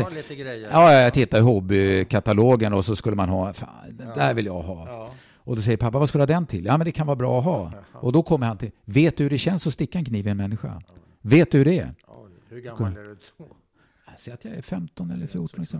ja, 0.71 0.93
jag 0.93 1.13
tittade 1.13 1.41
i 1.41 1.45
hobbykatalogen 1.45 2.73
och 2.73 2.85
så 2.85 2.95
skulle 2.95 3.15
man 3.15 3.29
ha, 3.29 3.53
fan, 3.53 3.69
den 3.89 4.07
där 4.15 4.33
vill 4.33 4.45
jag 4.45 4.61
ha. 4.61 5.09
Ja. 5.45 5.51
Och 5.51 5.55
då 5.55 5.61
säger 5.61 5.77
pappa, 5.77 5.99
vad 5.99 6.09
ska 6.09 6.17
du 6.17 6.21
ha 6.21 6.27
den 6.27 6.45
till? 6.45 6.65
Ja, 6.65 6.77
men 6.77 6.85
det 6.85 6.91
kan 6.91 7.07
vara 7.07 7.15
bra 7.15 7.39
att 7.39 7.45
ha. 7.45 7.71
Och 7.93 8.11
då 8.11 8.23
kommer 8.23 8.47
han 8.47 8.57
till, 8.57 8.71
vet 8.85 9.17
du 9.17 9.23
hur 9.23 9.29
det 9.29 9.37
känns 9.37 9.67
att 9.67 9.73
sticka 9.73 9.97
en 9.97 10.05
kniv 10.05 10.27
i 10.27 10.29
en 10.29 10.37
människa? 10.37 10.81
Vet 11.21 11.51
du 11.51 11.57
hur 11.57 11.65
det 11.65 11.79
är? 11.79 11.95
Oj, 12.07 12.31
hur 12.49 12.61
gammal 12.61 12.97
är 12.97 13.03
du 13.03 13.17
då? 13.37 13.45
Säg 14.17 14.33
att 14.33 14.45
jag 14.45 14.53
är 14.53 14.61
15 14.61 15.11
eller 15.11 15.27
14. 15.27 15.59
Liksom. 15.59 15.79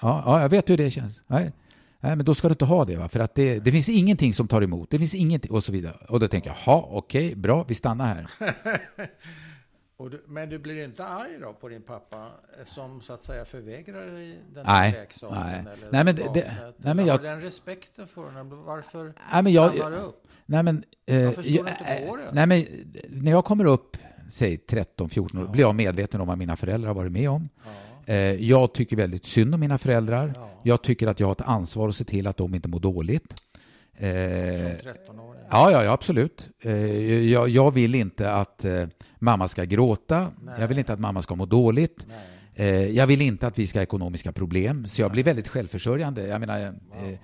Ja, 0.00 0.22
ja, 0.26 0.42
jag 0.42 0.48
vet 0.48 0.70
hur 0.70 0.76
det 0.76 0.90
känns. 0.90 1.22
Nej. 1.26 1.52
Nej, 2.00 2.16
men 2.16 2.26
då 2.26 2.34
ska 2.34 2.48
du 2.48 2.52
inte 2.52 2.64
ha 2.64 2.84
det, 2.84 2.96
va? 2.96 3.08
för 3.08 3.20
att 3.20 3.34
det, 3.34 3.58
det 3.58 3.72
finns 3.72 3.88
ingenting 3.88 4.34
som 4.34 4.48
tar 4.48 4.62
emot. 4.62 4.90
Det 4.90 4.98
finns 4.98 5.14
ingenting, 5.14 5.50
och 5.50 5.64
så 5.64 5.72
vidare. 5.72 5.94
Och 6.08 6.20
då 6.20 6.28
tänker 6.28 6.50
jag, 6.50 6.56
ja, 6.66 6.88
okej, 6.90 7.34
bra, 7.34 7.64
vi 7.68 7.74
stannar 7.74 8.06
här. 8.06 8.30
Du, 9.98 10.22
men 10.26 10.48
du 10.48 10.58
blir 10.58 10.84
inte 10.84 11.04
arg 11.04 11.38
då 11.40 11.52
på 11.52 11.68
din 11.68 11.82
pappa 11.82 12.16
eh, 12.58 12.64
som 12.66 13.00
så 13.02 13.12
att 13.12 13.24
säga 13.24 13.44
förvägrar 13.44 14.06
dig 14.06 14.38
den 14.54 14.64
Nej, 14.66 14.90
här 14.90 14.98
leksaken? 15.00 15.38
nej. 15.40 15.60
Eller 15.60 15.92
Nej, 15.92 16.04
men 16.04 16.14
det- 16.16 16.30
det- 16.34 16.72
nej, 16.76 16.94
men 16.94 17.06
jag- 17.06 17.12
Har 17.14 17.18
du 17.22 17.28
den 17.28 17.40
respekten 17.40 18.06
för 18.06 18.22
honom? 18.22 18.64
Varför 18.64 19.04
Nej, 19.32 19.42
men 19.42 19.52
jag, 19.52 19.74
stannar 19.74 19.90
du 19.90 19.96
upp? 20.02 20.26
nej, 20.46 20.62
men, 20.62 20.84
eh, 21.06 21.24
Varför 21.24 21.32
står 21.32 21.42
du 21.42 21.56
jag- 21.56 21.68
inte 21.68 22.06
på 22.08 22.16
det? 22.16 22.30
Nej, 22.32 22.46
men 22.46 22.64
när 23.08 23.30
jag 23.30 23.44
kommer 23.44 23.64
upp, 23.64 23.96
säg 24.30 24.56
13-14 24.56 25.38
år, 25.42 25.48
blir 25.48 25.60
jag 25.62 25.74
medveten 25.74 26.20
om 26.20 26.28
vad 26.28 26.38
mina 26.38 26.56
föräldrar 26.56 26.88
har 26.88 26.94
varit 26.94 27.12
med 27.12 27.30
om. 27.30 27.48
Ja. 27.64 28.12
Eh, 28.12 28.16
jag 28.34 28.74
tycker 28.74 28.96
väldigt 28.96 29.24
synd 29.24 29.54
om 29.54 29.60
mina 29.60 29.78
föräldrar. 29.78 30.32
Ja. 30.34 30.50
Jag 30.62 30.82
tycker 30.82 31.06
att 31.06 31.20
jag 31.20 31.26
har 31.26 31.32
ett 31.32 31.40
ansvar 31.40 31.88
att 31.88 31.96
se 31.96 32.04
till 32.04 32.26
att 32.26 32.36
de 32.36 32.54
inte 32.54 32.68
mår 32.68 32.80
dåligt. 32.80 33.34
Eh, 33.96 34.08
Som 34.08 34.92
13-åring? 34.92 35.42
Ja, 35.50 35.70
ja, 35.70 35.84
ja 35.84 35.92
absolut. 35.92 36.50
Eh, 36.60 37.22
jag, 37.30 37.48
jag 37.48 37.70
vill 37.70 37.94
inte 37.94 38.32
att 38.32 38.64
eh, 38.64 38.86
mamma 39.18 39.48
ska 39.48 39.64
gråta. 39.64 40.30
Nej. 40.42 40.54
Jag 40.60 40.68
vill 40.68 40.78
inte 40.78 40.92
att 40.92 41.00
mamma 41.00 41.22
ska 41.22 41.34
må 41.34 41.46
dåligt. 41.46 42.06
Nej. 42.08 42.18
Eh, 42.54 42.90
jag 42.90 43.06
vill 43.06 43.20
inte 43.20 43.46
att 43.46 43.58
vi 43.58 43.66
ska 43.66 43.78
ha 43.78 43.82
ekonomiska 43.82 44.32
problem. 44.32 44.86
Så 44.86 45.02
jag 45.02 45.12
blir 45.12 45.24
väldigt 45.24 45.48
självförsörjande. 45.48 46.26
Jag 46.26 46.40
menar, 46.40 46.60
eh, 46.60 47.18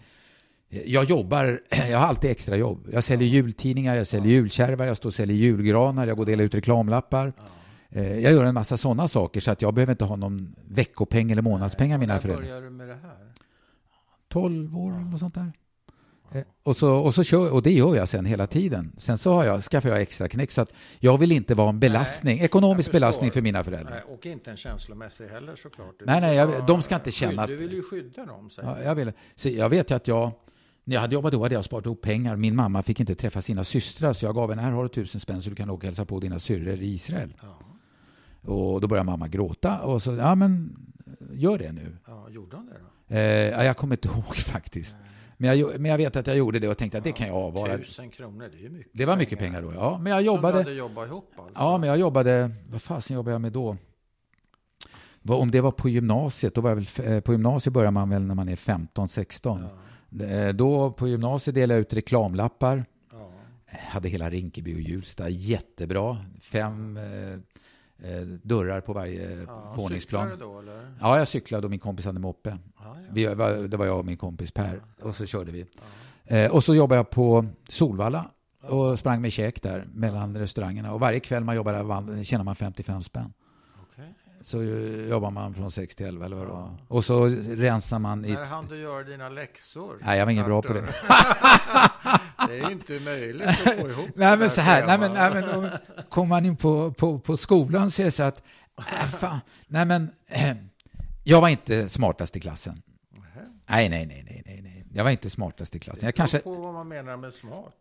jag 0.85 1.04
jobbar, 1.04 1.61
jag 1.90 1.98
har 1.98 2.06
alltid 2.06 2.30
extra 2.30 2.56
jobb. 2.56 2.88
Jag 2.92 3.04
säljer 3.04 3.28
jultidningar, 3.28 3.96
jag 3.96 4.06
säljer 4.06 4.33
julkärvar, 4.33 4.87
jag 4.87 4.96
står 4.96 5.09
och 5.09 5.14
säljer 5.14 5.37
julgranar, 5.37 6.06
jag 6.06 6.16
går 6.16 6.22
och 6.22 6.26
delar 6.26 6.44
ut 6.44 6.54
reklamlappar. 6.54 7.33
Eh, 7.90 8.18
jag 8.18 8.33
gör 8.33 8.44
en 8.44 8.54
massa 8.54 8.76
sådana 8.76 9.09
saker 9.09 9.40
så 9.40 9.50
att 9.50 9.62
jag 9.62 9.74
behöver 9.74 9.92
inte 9.92 10.04
ha 10.04 10.16
någon 10.16 10.54
veckopeng 10.68 11.30
eller 11.30 11.42
månadspeng 11.42 11.94
av 11.94 12.00
mina 12.00 12.14
När 12.14 12.20
föräldrar. 12.20 12.42
började 12.44 12.66
du 12.66 12.70
med 12.70 12.88
det 12.88 12.94
här? 13.02 13.33
12 14.28 14.76
år 14.78 14.96
eller 15.09 15.18
sånt 15.18 15.35
där. 15.35 15.52
Eh, 16.33 16.43
Och, 16.62 16.77
så, 16.77 16.97
och, 16.97 17.14
så 17.14 17.25
kör, 17.25 17.51
och 17.53 17.62
det 17.62 17.73
gör 17.73 17.97
jag 17.97 18.09
sen 18.09 18.25
hela 18.25 18.47
tiden. 18.47 18.93
Sen 18.97 19.19
så 19.19 19.33
har 19.33 19.45
jag, 19.45 19.62
skaffar 19.62 19.88
jag 19.88 20.01
extra 20.01 20.29
knäck 20.29 20.51
så 20.51 20.61
att 20.62 20.73
jag 20.99 21.19
vill 21.19 21.33
inte 21.33 21.55
vara 21.55 21.69
en 21.69 21.81
belastning, 21.81 22.37
jag 22.37 22.45
ekonomisk 22.45 22.93
belastning 22.93 23.31
för 23.31 23.43
mina 23.43 23.64
föräldrar. 23.64 23.90
Nej, 24.07 24.14
och 24.16 24.27
inte 24.27 24.51
en 24.51 24.57
känslomässig 24.57 25.27
heller 25.27 25.57
såklart. 25.57 25.95
Du 25.99 26.05
Nej, 26.07 26.21
nej, 26.21 26.37
jag- 26.37 26.66
de 26.66 26.83
ska 26.83 26.95
inte 26.95 27.11
känna 27.11 27.43
att- 27.43 27.49
Du 27.49 27.57
vill 27.57 27.73
ju 27.73 27.83
skydda 27.83 28.27
dem, 28.27 28.51
säger 28.51 28.69
Ja, 28.69 28.83
jag, 28.83 28.95
vill, 28.95 29.12
så 29.35 29.49
jag 29.49 29.69
vet 29.69 29.90
ju 29.90 29.95
att 29.95 30.09
jag, 30.09 30.31
när 30.85 30.95
jag 30.97 31.01
hade 31.01 31.14
jobbat 31.14 31.33
då 31.33 31.43
hade 31.43 31.55
jag 31.55 31.64
sparat 31.64 31.87
ihop 31.87 32.01
pengar. 32.01 32.37
Min 32.37 32.57
mamma 32.57 32.83
fick 32.83 33.01
inte 33.01 33.14
träffa 33.14 33.43
sina 33.43 33.64
systrar 33.64 34.12
så 34.12 34.25
jag 34.27 34.35
gav 34.35 34.51
henne, 34.51 34.62
här 34.62 34.71
har 34.71 34.83
du 34.83 34.88
tusen 34.88 35.21
spänn 35.21 35.43
så 35.43 35.51
du 35.51 35.57
kan 35.57 35.71
åka 35.71 35.77
och 35.79 35.85
hälsa 35.85 36.05
på 36.05 36.21
dina 36.21 36.38
syrror 36.38 36.81
i 36.81 36.87
Israel. 36.95 37.35
Ja. 37.43 37.59
Och 38.53 38.81
då 38.81 38.88
började 38.88 39.07
mamma 39.07 39.29
gråta 39.29 39.79
och 39.81 40.03
så, 40.03 40.12
ja 40.14 40.35
men 40.35 40.77
gör 41.33 41.59
det 41.59 41.73
nu. 41.73 41.97
ja, 42.07 42.29
gjorde 42.31 42.57
hon 42.57 42.66
det 42.66 42.73
då? 43.09 43.14
Eh, 43.14 43.21
ja, 43.51 43.64
jag 43.64 43.77
kommer 43.77 43.95
inte 43.95 44.09
ihåg 44.09 44.37
faktiskt. 44.37 44.97
Men 45.42 45.59
jag, 45.59 45.81
men 45.81 45.90
jag 45.90 45.98
vet 45.98 46.16
att 46.16 46.26
jag 46.26 46.37
gjorde 46.37 46.59
det 46.59 46.68
och 46.68 46.79
tänkte 46.79 46.98
att 46.98 47.05
det 47.05 47.12
kan 47.12 47.26
jag 47.26 47.37
avvara. 47.37 47.79
Tusen 47.79 48.11
kronor, 48.11 48.48
det 48.53 48.59
är 48.59 48.62
ju 48.62 48.68
mycket 48.68 48.92
Det 48.94 49.05
var 49.05 49.16
mycket 49.16 49.38
pengar 49.38 49.62
då, 49.62 49.72
ja. 49.74 49.98
Men 50.03 50.12
jag 50.12 50.22
jobbade... 50.22 50.53
Som 50.53 50.64
du 50.64 50.70
hade 50.70 50.79
jobbat 50.79 51.09
ihop 51.09 51.33
alltså? 51.37 51.53
Ja, 51.55 51.79
men 51.79 51.88
jag 51.88 51.98
jobbade... 51.98 52.50
Vad 52.68 52.83
fasen 52.83 53.16
jobbade 53.16 53.35
jag 53.35 53.40
med 53.40 53.53
då? 53.53 53.76
Om 55.29 55.50
det 55.50 55.61
var 55.61 55.70
på 55.70 55.88
gymnasiet, 55.88 56.55
då 56.55 56.61
var 56.61 56.70
jag 56.70 56.76
väl, 56.76 57.12
eh, 57.12 57.20
på 57.20 57.33
gymnasiet 57.33 57.72
börjar 57.72 57.90
man 57.90 58.11
väl 58.11 58.22
när 58.22 58.35
man 58.35 58.48
är 58.48 58.57
15-16. 58.57 59.68
Eh, 60.20 60.48
Då 60.55 60.92
på 60.92 61.09
gymnasiet 61.09 61.55
delade 61.55 61.74
jag 61.74 61.81
ut 61.81 61.92
reklamlappar. 61.92 62.85
Ja. 63.12 63.31
hade 63.72 64.09
hela 64.09 64.31
Rinkeby 64.31 64.74
och 64.74 64.81
Hjulsta 64.81 65.29
jättebra. 65.29 66.16
Fem 66.40 66.96
eh, 66.96 67.03
eh, 68.05 68.21
dörrar 68.43 68.81
på 68.81 68.93
varje 68.93 69.31
Ja, 69.47 69.73
våningsplan. 69.77 70.31
cyklar 70.31 70.47
du 70.47 70.53
då 70.53 70.59
eller? 70.59 70.95
Ja, 71.01 71.19
jag 71.19 71.29
cyklade 71.29 71.67
och 71.67 71.71
min 71.71 71.81
kompis 71.81 72.07
hade 72.07 72.21
moppe. 72.21 72.59
Ja, 72.79 72.85
ja. 72.85 72.95
Vi, 73.13 73.27
var- 73.27 73.69
det 73.69 73.77
var 73.77 73.87
jag 73.87 73.99
och 73.99 74.05
min 74.05 74.17
kompis 74.17 74.51
Per. 74.53 74.81
Och 75.03 75.15
så 75.15 75.27
körde 75.27 75.53
vi. 75.53 75.67
Eh, 76.25 76.51
och 76.51 76.65
så 76.65 76.75
jobbade 76.75 76.99
jag 76.99 77.11
på 77.11 77.47
Solvalla 77.69 78.31
och 78.63 78.99
sprang 78.99 79.21
med 79.21 79.33
käk 79.33 79.63
där 79.63 79.89
mellan 79.95 80.37
restaurangerna. 80.37 80.93
Och 80.93 81.01
varje 81.01 81.21
kväll 81.21 81.45
man 81.45 81.57
jobbar 81.57 81.73
där 81.73 82.25
tjänar 82.25 82.45
man 82.45 82.57
55 82.57 83.03
spänn. 83.03 83.33
Så 84.42 84.62
jobbar 85.09 85.31
man 85.31 85.55
från 85.55 85.70
6 85.70 85.94
till 85.94 86.07
11 86.07 86.26
eller 86.26 86.37
vad 86.37 86.46
det 86.46 86.53
var. 86.53 86.76
Och 86.88 87.05
så 87.05 87.26
rensar 87.48 87.98
man 87.98 88.24
i... 88.24 88.33
När 88.33 88.44
hann 88.44 88.66
du 88.66 88.76
göra 88.76 89.03
dina 89.05 89.29
läxor? 89.29 89.98
Nej, 90.05 90.18
jag 90.18 90.26
var 90.26 90.33
ingen 90.33 90.46
bra 90.46 90.62
på 90.62 90.72
det. 90.72 90.81
Det 92.48 92.59
är 92.59 92.70
inte 92.70 93.00
möjligt 93.00 93.46
att 93.48 93.57
få 93.81 93.88
ihop 93.88 94.09
Nej 94.14 94.38
men 94.38 94.50
så 94.50 94.61
här, 94.61 94.87
nej 94.87 94.98
men, 94.98 95.12
nej, 95.12 95.31
men 95.35 95.48
om, 95.55 95.68
kommer 96.09 96.29
man 96.29 96.46
in 96.46 96.57
på, 96.57 96.92
på, 96.92 97.18
på 97.18 97.37
skolan 97.37 97.90
så 97.90 98.03
är 98.03 98.05
det 98.07 98.11
så 98.11 98.22
att, 98.22 98.42
äh, 98.79 99.07
fan, 99.18 99.38
nej 99.66 99.85
men, 99.87 100.11
eh, 100.26 100.57
jag 101.24 101.40
var 101.40 101.48
inte 101.48 101.88
smartast 101.88 102.37
i 102.37 102.40
klassen. 102.40 102.83
Nej, 103.70 103.88
nej, 103.88 104.07
nej, 104.07 104.24
nej, 104.31 104.42
nej, 104.46 104.61
nej. 104.62 104.87
Jag 104.92 105.05
var 105.05 105.11
inte 105.11 105.31
smartast 105.31 105.74
i 105.74 105.79
klassen. 105.79 106.07
Jag 106.07 106.14
kanske, 106.14 106.38
på 106.38 106.55
vad 106.55 106.74
man 106.74 106.88
menar 106.88 107.16
med 107.16 107.35
smart. 107.35 107.74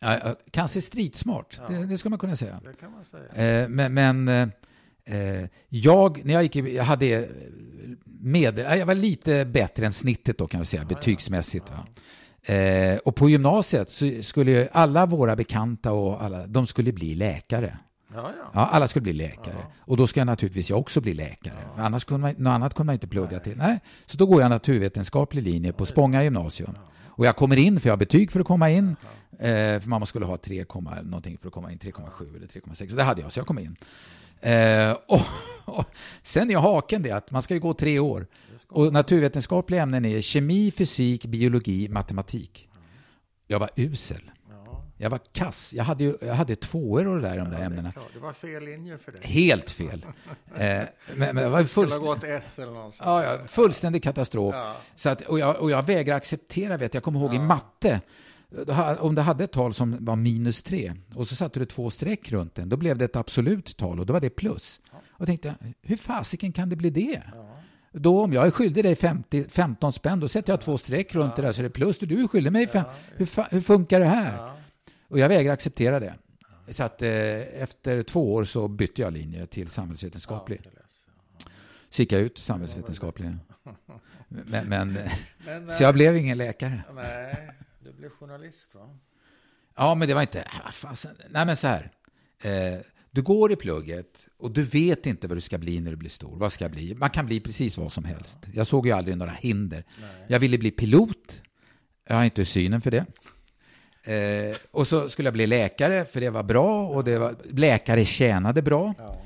ja, 0.00 0.36
kanske 0.50 0.80
streetsmart, 0.80 1.60
Ja. 1.60 1.74
det, 1.74 1.86
det 1.86 1.98
ska 1.98 2.08
man 2.10 2.18
kunna 2.18 2.36
säga. 2.36 2.60
Det 2.64 2.80
kan 2.80 2.92
man 2.92 3.04
säga. 3.04 3.62
Eh, 3.62 3.68
men 3.68 3.94
men 3.94 4.28
eh, 4.28 4.48
jag, 5.68 6.24
när 6.24 6.34
jag 6.34 6.42
gick 6.42 6.56
i, 6.56 6.76
jag 6.76 6.84
hade 6.84 7.06
eh, 7.06 7.28
med, 8.04 8.58
eh, 8.58 8.74
jag 8.74 8.86
var 8.86 8.94
lite 8.94 9.44
bättre 9.44 9.86
än 9.86 9.92
snittet 9.92 10.38
då 10.38 10.46
kan 10.46 10.60
vi 10.60 10.66
säga, 10.66 10.84
betygsmässigt. 10.84 11.70
Va? 11.70 11.86
Eh, 12.54 12.98
och 12.98 13.16
på 13.16 13.30
gymnasiet 13.30 13.90
så 13.90 14.22
skulle 14.22 14.68
alla 14.72 15.06
våra 15.06 15.36
bekanta 15.36 15.92
och 15.92 16.22
alla, 16.22 16.46
de 16.46 16.66
skulle 16.66 16.92
bli 16.92 17.14
läkare. 17.14 17.78
Ja, 18.14 18.30
ja. 18.38 18.50
Ja, 18.54 18.66
alla 18.66 18.88
skulle 18.88 19.02
bli 19.02 19.12
läkare. 19.12 19.66
Och 19.78 19.96
då 19.96 20.06
ska 20.06 20.20
jag 20.20 20.26
naturligtvis 20.26 20.70
jag 20.70 20.78
också 20.78 21.00
bli 21.00 21.14
läkare. 21.14 21.54
Annars 21.76 22.04
kunde 22.04 22.20
man, 22.20 22.34
något 22.38 22.50
annat 22.50 22.74
kunde 22.74 22.86
man 22.86 22.94
inte 22.94 23.08
plugga 23.08 23.40
till. 23.40 23.56
Nej. 23.56 23.80
Så 24.06 24.16
då 24.16 24.26
går 24.26 24.42
jag 24.42 24.50
naturvetenskaplig 24.50 25.42
linje 25.42 25.72
på 25.72 25.86
Spånga 25.86 26.24
gymnasium. 26.24 26.78
Och 27.06 27.26
jag 27.26 27.36
kommer 27.36 27.56
in, 27.56 27.80
för 27.80 27.88
jag 27.88 27.92
har 27.92 27.98
betyg 27.98 28.32
för 28.32 28.40
att 28.40 28.46
komma 28.46 28.70
in. 28.70 28.96
Eh, 29.38 29.80
för 29.80 29.88
man 29.88 30.06
skulle 30.06 30.26
ha 30.26 30.36
3, 30.36 30.64
någonting 31.02 31.38
för 31.38 31.48
att 31.48 31.54
komma 31.54 31.72
in, 31.72 31.78
3,7 31.78 32.36
eller 32.36 32.46
3,6. 32.46 32.90
Så 32.90 32.96
det 32.96 33.02
hade 33.02 33.20
jag, 33.20 33.32
så 33.32 33.40
jag 33.40 33.46
kom 33.46 33.58
in. 33.58 33.76
Eh, 34.42 34.96
och, 35.06 35.20
och 35.64 35.84
sen 36.22 36.50
är 36.50 36.56
haken 36.56 37.02
det 37.02 37.10
att 37.10 37.30
man 37.30 37.42
ska 37.42 37.54
ju 37.54 37.60
gå 37.60 37.74
tre 37.74 37.98
år. 37.98 38.26
Och 38.68 38.92
naturvetenskapliga 38.92 39.82
ämnen 39.82 40.04
är 40.04 40.20
kemi, 40.20 40.70
fysik, 40.70 41.26
biologi, 41.26 41.88
matematik. 41.88 42.68
Jag 43.46 43.58
var 43.58 43.70
usel. 43.76 44.30
ja. 44.50 44.84
Jag 44.96 45.10
var 45.10 45.20
kass. 45.32 45.72
Jag 45.74 45.84
hade, 45.84 46.04
ju, 46.04 46.16
jag 46.20 46.34
hade 46.34 46.56
tvåor 46.56 47.06
och 47.06 47.16
det 47.20 47.28
där 47.28 47.34
i 47.34 47.38
de 47.38 47.44
där 47.50 47.56
Det, 47.56 47.62
är 47.62 47.66
ämnena. 47.66 47.92
klart. 47.92 48.04
det 48.14 48.18
var 48.20 48.32
fel 48.32 48.64
linje 48.64 48.98
för 48.98 49.12
dig. 49.12 49.20
Helt 49.24 49.70
fel. 49.70 50.06
Eh, 50.56 50.58
men, 50.58 50.84
men 51.16 51.36
det 51.36 51.48
var 51.48 51.64
fullständigt, 51.64 52.08
gått 52.08 52.24
S 52.24 52.58
eller 52.58 52.72
någonstans. 52.72 53.24
ja, 53.24 53.24
ja, 53.40 53.46
fullständig 53.46 54.02
katastrof. 54.02 54.54
Ja. 54.54 54.76
Så 54.96 55.08
att, 55.08 55.20
och, 55.22 55.38
jag, 55.38 55.56
och 55.60 55.70
jag 55.70 55.82
vägrar 55.86 56.16
acceptera, 56.16 56.76
vet 56.76 56.94
jag, 56.94 57.02
kommer 57.02 57.20
ihåg 57.20 57.34
i 57.34 57.38
matte, 57.38 58.00
om 59.00 59.14
du 59.14 59.22
hade 59.22 59.44
ett 59.44 59.52
tal 59.52 59.74
som 59.74 60.04
var 60.04 60.16
minus 60.16 60.62
tre 60.62 60.94
och 61.14 61.28
så 61.28 61.36
satte 61.36 61.58
du 61.60 61.66
två 61.66 61.90
streck 61.90 62.32
runt 62.32 62.54
den, 62.54 62.68
då 62.68 62.76
blev 62.76 62.98
det 62.98 63.04
ett 63.04 63.16
absolut 63.16 63.76
tal 63.76 64.00
och 64.00 64.06
då 64.06 64.12
var 64.12 64.20
det 64.20 64.30
plus. 64.30 64.80
Och 64.92 65.20
jag 65.20 65.26
tänkte, 65.26 65.54
hur 65.82 65.96
fasiken 65.96 66.52
kan 66.52 66.68
det 66.68 66.76
bli 66.76 66.90
det? 66.90 67.22
Då 67.92 68.22
om 68.22 68.32
jag 68.32 68.46
är 68.46 68.50
skyldig 68.50 68.84
dig 68.84 68.96
50, 68.96 69.44
15 69.48 69.92
spänn, 69.92 70.20
då 70.20 70.28
sätter 70.28 70.52
jag 70.52 70.60
två 70.60 70.78
streck 70.78 71.14
runt 71.14 71.36
det 71.36 71.42
där 71.42 71.52
så 71.52 71.60
är 71.60 71.62
det 71.64 71.70
plus. 71.70 72.02
Och 72.02 72.08
du 72.08 72.22
är 72.22 72.28
skyldig 72.28 72.52
mig 72.52 72.66
fem. 72.66 72.84
Hur, 73.16 73.26
fa- 73.26 73.46
hur 73.50 73.60
funkar 73.60 74.00
det 74.00 74.06
här? 74.06 74.36
Ja. 74.36 74.56
Och 75.08 75.18
jag 75.18 75.28
vägrar 75.28 75.52
acceptera 75.52 76.00
det. 76.00 76.14
Så 76.68 76.82
att 76.84 77.02
eh, 77.02 77.10
efter 77.62 78.02
två 78.02 78.34
år 78.34 78.44
så 78.44 78.68
bytte 78.68 79.02
jag 79.02 79.12
linje 79.12 79.46
till 79.46 79.68
samhällsvetenskaplig. 79.68 80.60
Så 81.90 82.02
gick 82.02 82.12
jag 82.12 82.20
ut 82.20 82.38
samhällsvetenskaplig. 82.38 83.26
Men, 84.28 84.68
men, 84.68 84.98
Men, 85.46 85.70
så 85.70 85.82
jag 85.82 85.94
blev 85.94 86.16
ingen 86.16 86.38
läkare. 86.38 86.82
eh, 86.88 86.94
nej, 86.94 87.50
du 87.84 87.92
blev 87.92 88.10
journalist 88.10 88.74
va? 88.74 88.98
Ja, 89.76 89.94
men 89.94 90.08
det 90.08 90.14
var 90.14 90.20
inte... 90.20 90.44
fasen. 90.72 91.16
Nej, 91.30 91.46
men 91.46 91.56
så 91.56 91.66
här. 91.66 91.90
Eh, 92.40 92.80
du 93.10 93.22
går 93.22 93.52
i 93.52 93.56
plugget 93.56 94.28
och 94.38 94.50
du 94.50 94.64
vet 94.64 95.06
inte 95.06 95.28
vad 95.28 95.36
du 95.36 95.40
ska 95.40 95.58
bli 95.58 95.80
när 95.80 95.90
du 95.90 95.96
blir 95.96 96.10
stor. 96.10 96.36
Vad 96.36 96.52
ska 96.52 96.64
jag 96.64 96.72
bli? 96.72 96.94
Man 96.94 97.10
kan 97.10 97.26
bli 97.26 97.40
precis 97.40 97.78
vad 97.78 97.92
som 97.92 98.04
helst. 98.04 98.38
Jag 98.54 98.66
såg 98.66 98.86
ju 98.86 98.92
aldrig 98.92 99.16
några 99.16 99.32
hinder. 99.32 99.84
Jag 100.26 100.40
ville 100.40 100.58
bli 100.58 100.70
pilot. 100.70 101.42
Jag 102.08 102.16
har 102.16 102.24
inte 102.24 102.44
synen 102.44 102.80
för 102.80 102.90
det. 102.90 103.06
Eh, 104.04 104.56
och 104.70 104.86
så 104.86 105.08
skulle 105.08 105.26
jag 105.26 105.34
bli 105.34 105.46
läkare, 105.46 106.04
för 106.04 106.20
det 106.20 106.30
var 106.30 106.42
bra. 106.42 106.88
Och 106.88 107.04
det 107.04 107.18
var, 107.18 107.36
läkare 107.50 108.04
tjänade 108.04 108.62
bra. 108.62 108.94
Ja. 108.98 109.22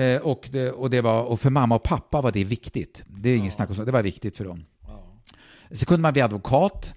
Eh, 0.00 0.20
och, 0.20 0.48
det, 0.52 0.70
och, 0.70 0.90
det 0.90 1.00
var, 1.00 1.22
och 1.22 1.40
för 1.40 1.50
mamma 1.50 1.74
och 1.74 1.82
pappa 1.82 2.20
var 2.20 2.32
det 2.32 2.44
viktigt. 2.44 3.02
Det 3.06 3.28
är 3.30 3.36
inget 3.36 3.54
snack 3.54 3.70
om 3.70 3.76
så. 3.76 3.84
Det 3.84 3.92
var 3.92 4.02
viktigt 4.02 4.36
för 4.36 4.44
dem. 4.44 4.64
ja. 4.86 5.04
Så 5.70 5.86
kunde 5.86 6.02
man 6.02 6.12
bli 6.12 6.22
advokat. 6.22 6.94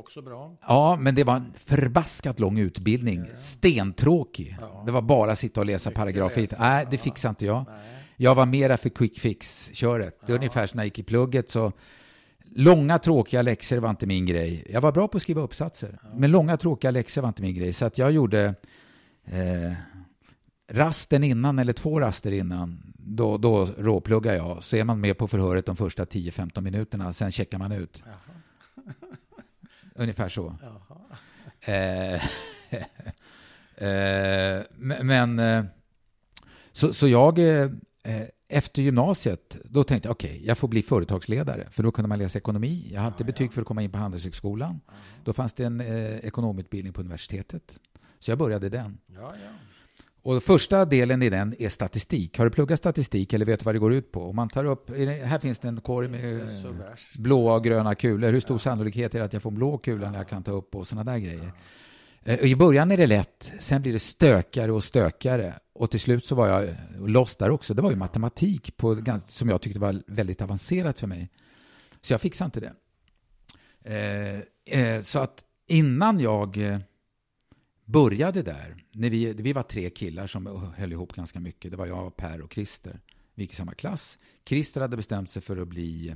Också 0.00 0.22
bra. 0.22 0.56
Ja, 0.68 0.96
men 1.00 1.14
det 1.14 1.24
var 1.24 1.36
en 1.36 1.52
förbaskat 1.64 2.40
lång 2.40 2.58
utbildning. 2.58 3.26
Stentråkig. 3.34 4.56
Det 4.86 4.92
var 4.92 5.02
bara 5.02 5.36
sitta 5.36 5.60
och 5.60 5.66
läsa 5.66 5.90
paragrafer. 5.90 6.48
Nej, 6.58 6.86
det 6.90 6.98
fixade 6.98 7.30
inte 7.30 7.46
jag. 7.46 7.64
Nej. 7.68 8.00
Jag 8.16 8.34
var 8.34 8.46
mera 8.46 8.76
för 8.76 8.88
quick 8.88 9.18
fix-köret. 9.18 10.20
Det 10.26 10.32
är 10.32 10.36
ungefär 10.36 10.66
som 10.66 10.76
när 10.76 10.82
jag 10.82 10.86
gick 10.86 10.98
i 10.98 11.02
plugget. 11.02 11.48
Så 11.48 11.72
långa 12.54 12.98
tråkiga 12.98 13.42
läxor 13.42 13.78
var 13.78 13.90
inte 13.90 14.06
min 14.06 14.26
grej. 14.26 14.66
Jag 14.70 14.80
var 14.80 14.92
bra 14.92 15.08
på 15.08 15.16
att 15.16 15.22
skriva 15.22 15.40
uppsatser. 15.40 15.98
Men 16.14 16.30
långa 16.30 16.56
tråkiga 16.56 16.90
läxor 16.90 17.22
var 17.22 17.28
inte 17.28 17.42
min 17.42 17.54
grej. 17.54 17.72
Så 17.72 17.84
att 17.84 17.98
jag 17.98 18.12
gjorde 18.12 18.54
eh, 19.24 19.72
rasten 20.70 21.24
innan, 21.24 21.58
eller 21.58 21.72
två 21.72 22.00
raster 22.00 22.32
innan. 22.32 22.82
Då, 22.98 23.38
då 23.38 23.64
råpluggar 23.78 24.34
jag. 24.34 24.64
Så 24.64 24.76
är 24.76 24.84
man 24.84 25.00
med 25.00 25.18
på 25.18 25.28
förhöret 25.28 25.66
de 25.66 25.76
första 25.76 26.04
10-15 26.04 26.60
minuterna. 26.60 27.12
Sen 27.12 27.32
checkar 27.32 27.58
man 27.58 27.72
ut. 27.72 28.04
Ungefär 30.00 30.28
så. 30.28 30.56
Eh, 31.60 32.14
eh, 33.88 34.62
men 34.78 35.38
eh, 35.38 35.64
så, 36.72 36.92
så 36.92 37.08
jag 37.08 37.38
eh, 37.38 37.70
efter 38.48 38.82
gymnasiet, 38.82 39.56
då 39.64 39.84
tänkte 39.84 40.08
jag 40.08 40.12
okej, 40.12 40.42
jag 40.44 40.58
får 40.58 40.68
bli 40.68 40.82
företagsledare. 40.82 41.68
För 41.70 41.82
då 41.82 41.92
kunde 41.92 42.08
man 42.08 42.18
läsa 42.18 42.38
ekonomi. 42.38 42.90
Jag 42.92 43.00
hade 43.00 43.14
inte 43.14 43.24
betyg 43.24 43.52
för 43.52 43.60
att 43.60 43.66
komma 43.66 43.82
in 43.82 43.92
på 43.92 43.98
Handelshögskolan. 43.98 44.80
Då 45.24 45.32
fanns 45.32 45.52
det 45.52 45.64
en 45.64 45.80
ekonomutbildning 45.80 46.92
på 46.92 47.00
universitetet. 47.00 47.80
Så 48.18 48.30
jag 48.30 48.38
började 48.38 48.68
den. 48.68 48.98
Ja, 49.06 49.34
ja. 49.44 49.69
Och 50.22 50.42
första 50.42 50.84
delen 50.84 51.22
i 51.22 51.30
den 51.30 51.54
är 51.58 51.68
statistik. 51.68 52.38
Har 52.38 52.44
du 52.44 52.50
pluggat 52.50 52.78
statistik 52.78 53.32
eller 53.32 53.46
vet 53.46 53.60
du 53.60 53.64
vad 53.64 53.74
det 53.74 53.78
går 53.78 53.94
ut 53.94 54.12
på? 54.12 54.24
Om 54.24 54.36
man 54.36 54.48
tar 54.48 54.64
upp, 54.64 54.90
här 55.24 55.38
finns 55.38 55.58
det 55.58 55.68
en 55.68 55.80
korg 55.80 56.08
med 56.08 56.40
eh, 56.40 56.46
blåa 57.14 57.54
och 57.54 57.64
gröna 57.64 57.94
kulor. 57.94 58.32
Hur 58.32 58.40
stor 58.40 58.58
sannolikhet 58.58 59.14
är 59.14 59.18
det 59.18 59.24
att 59.24 59.32
jag 59.32 59.42
får 59.42 59.50
en 59.50 59.56
blå 59.56 59.78
kula 59.78 60.10
när 60.10 60.18
jag 60.18 60.28
kan 60.28 60.42
ta 60.42 60.50
upp 60.50 60.74
och 60.74 60.86
sådana 60.86 61.12
där 61.12 61.18
grejer? 61.18 61.52
Eh, 62.22 62.38
och 62.38 62.46
I 62.46 62.56
början 62.56 62.90
är 62.90 62.96
det 62.96 63.06
lätt, 63.06 63.52
sen 63.58 63.82
blir 63.82 63.92
det 63.92 63.98
stökigare 63.98 64.72
och 64.72 64.84
stökigare. 64.84 65.54
Och 65.72 65.90
till 65.90 66.00
slut 66.00 66.24
så 66.24 66.34
var 66.34 66.48
jag 66.48 66.68
loss 66.98 67.36
där 67.36 67.50
också. 67.50 67.74
Det 67.74 67.82
var 67.82 67.90
ju 67.90 67.96
matematik 67.96 68.76
på, 68.76 69.04
som 69.26 69.48
jag 69.48 69.60
tyckte 69.60 69.80
var 69.80 70.02
väldigt 70.06 70.42
avancerat 70.42 71.00
för 71.00 71.06
mig. 71.06 71.28
Så 72.00 72.12
jag 72.12 72.20
fixade 72.20 72.46
inte 72.46 72.60
det. 72.60 72.72
Eh, 73.84 74.80
eh, 74.80 75.02
så 75.02 75.18
att 75.18 75.44
innan 75.68 76.20
jag 76.20 76.56
eh, 76.56 76.78
började 77.90 78.42
där, 78.42 78.76
när 78.92 79.10
vi, 79.10 79.32
vi 79.32 79.52
var 79.52 79.62
tre 79.62 79.90
killar 79.90 80.26
som 80.26 80.72
höll 80.76 80.92
ihop 80.92 81.12
ganska 81.12 81.40
mycket. 81.40 81.70
Det 81.70 81.76
var 81.76 81.86
jag, 81.86 82.16
Per 82.16 82.40
och 82.40 82.52
Christer. 82.52 83.00
Vi 83.34 83.42
gick 83.42 83.52
i 83.52 83.56
samma 83.56 83.74
klass. 83.74 84.18
Christer 84.44 84.80
hade 84.80 84.96
bestämt 84.96 85.30
sig 85.30 85.42
för 85.42 85.56
att 85.56 85.68
bli 85.68 86.14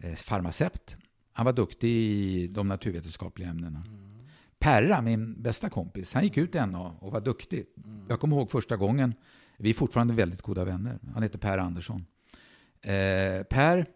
eh, 0.00 0.14
farmaceut. 0.14 0.96
Han 1.32 1.46
var 1.46 1.52
duktig 1.52 1.90
i 1.90 2.46
de 2.46 2.68
naturvetenskapliga 2.68 3.48
ämnena. 3.48 3.84
Perra, 4.58 5.02
min 5.02 5.42
bästa 5.42 5.70
kompis, 5.70 6.14
han 6.14 6.24
gick 6.24 6.36
ut 6.36 6.54
en 6.54 6.74
och 6.74 7.12
var 7.12 7.20
duktig. 7.20 7.66
Jag 8.08 8.20
kommer 8.20 8.36
ihåg 8.36 8.50
första 8.50 8.76
gången, 8.76 9.14
vi 9.56 9.70
är 9.70 9.74
fortfarande 9.74 10.14
väldigt 10.14 10.42
goda 10.42 10.64
vänner. 10.64 10.98
Han 11.14 11.22
heter 11.22 11.38
Per 11.38 11.58
Andersson. 11.58 12.06
Eh, 12.82 13.42
per, 13.42 13.86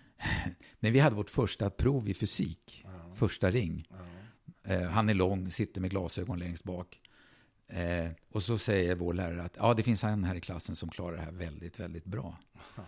när 0.80 0.90
vi 0.90 0.98
hade 0.98 1.16
vårt 1.16 1.30
första 1.30 1.70
prov 1.70 2.08
i 2.08 2.14
fysik, 2.14 2.86
första 3.14 3.50
ring. 3.50 3.86
Eh, 4.64 4.82
han 4.82 5.08
är 5.08 5.14
lång, 5.14 5.50
sitter 5.50 5.80
med 5.80 5.90
glasögon 5.90 6.38
längst 6.38 6.64
bak. 6.64 7.00
Eh, 7.68 8.10
och 8.32 8.42
så 8.42 8.58
säger 8.58 8.94
vår 8.94 9.14
lärare 9.14 9.42
att 9.42 9.56
ja, 9.58 9.74
det 9.74 9.82
finns 9.82 10.04
en 10.04 10.24
här 10.24 10.34
i 10.34 10.40
klassen 10.40 10.76
som 10.76 10.88
klarar 10.88 11.16
det 11.16 11.22
här 11.22 11.32
väldigt, 11.32 11.80
väldigt 11.80 12.04
bra. 12.04 12.38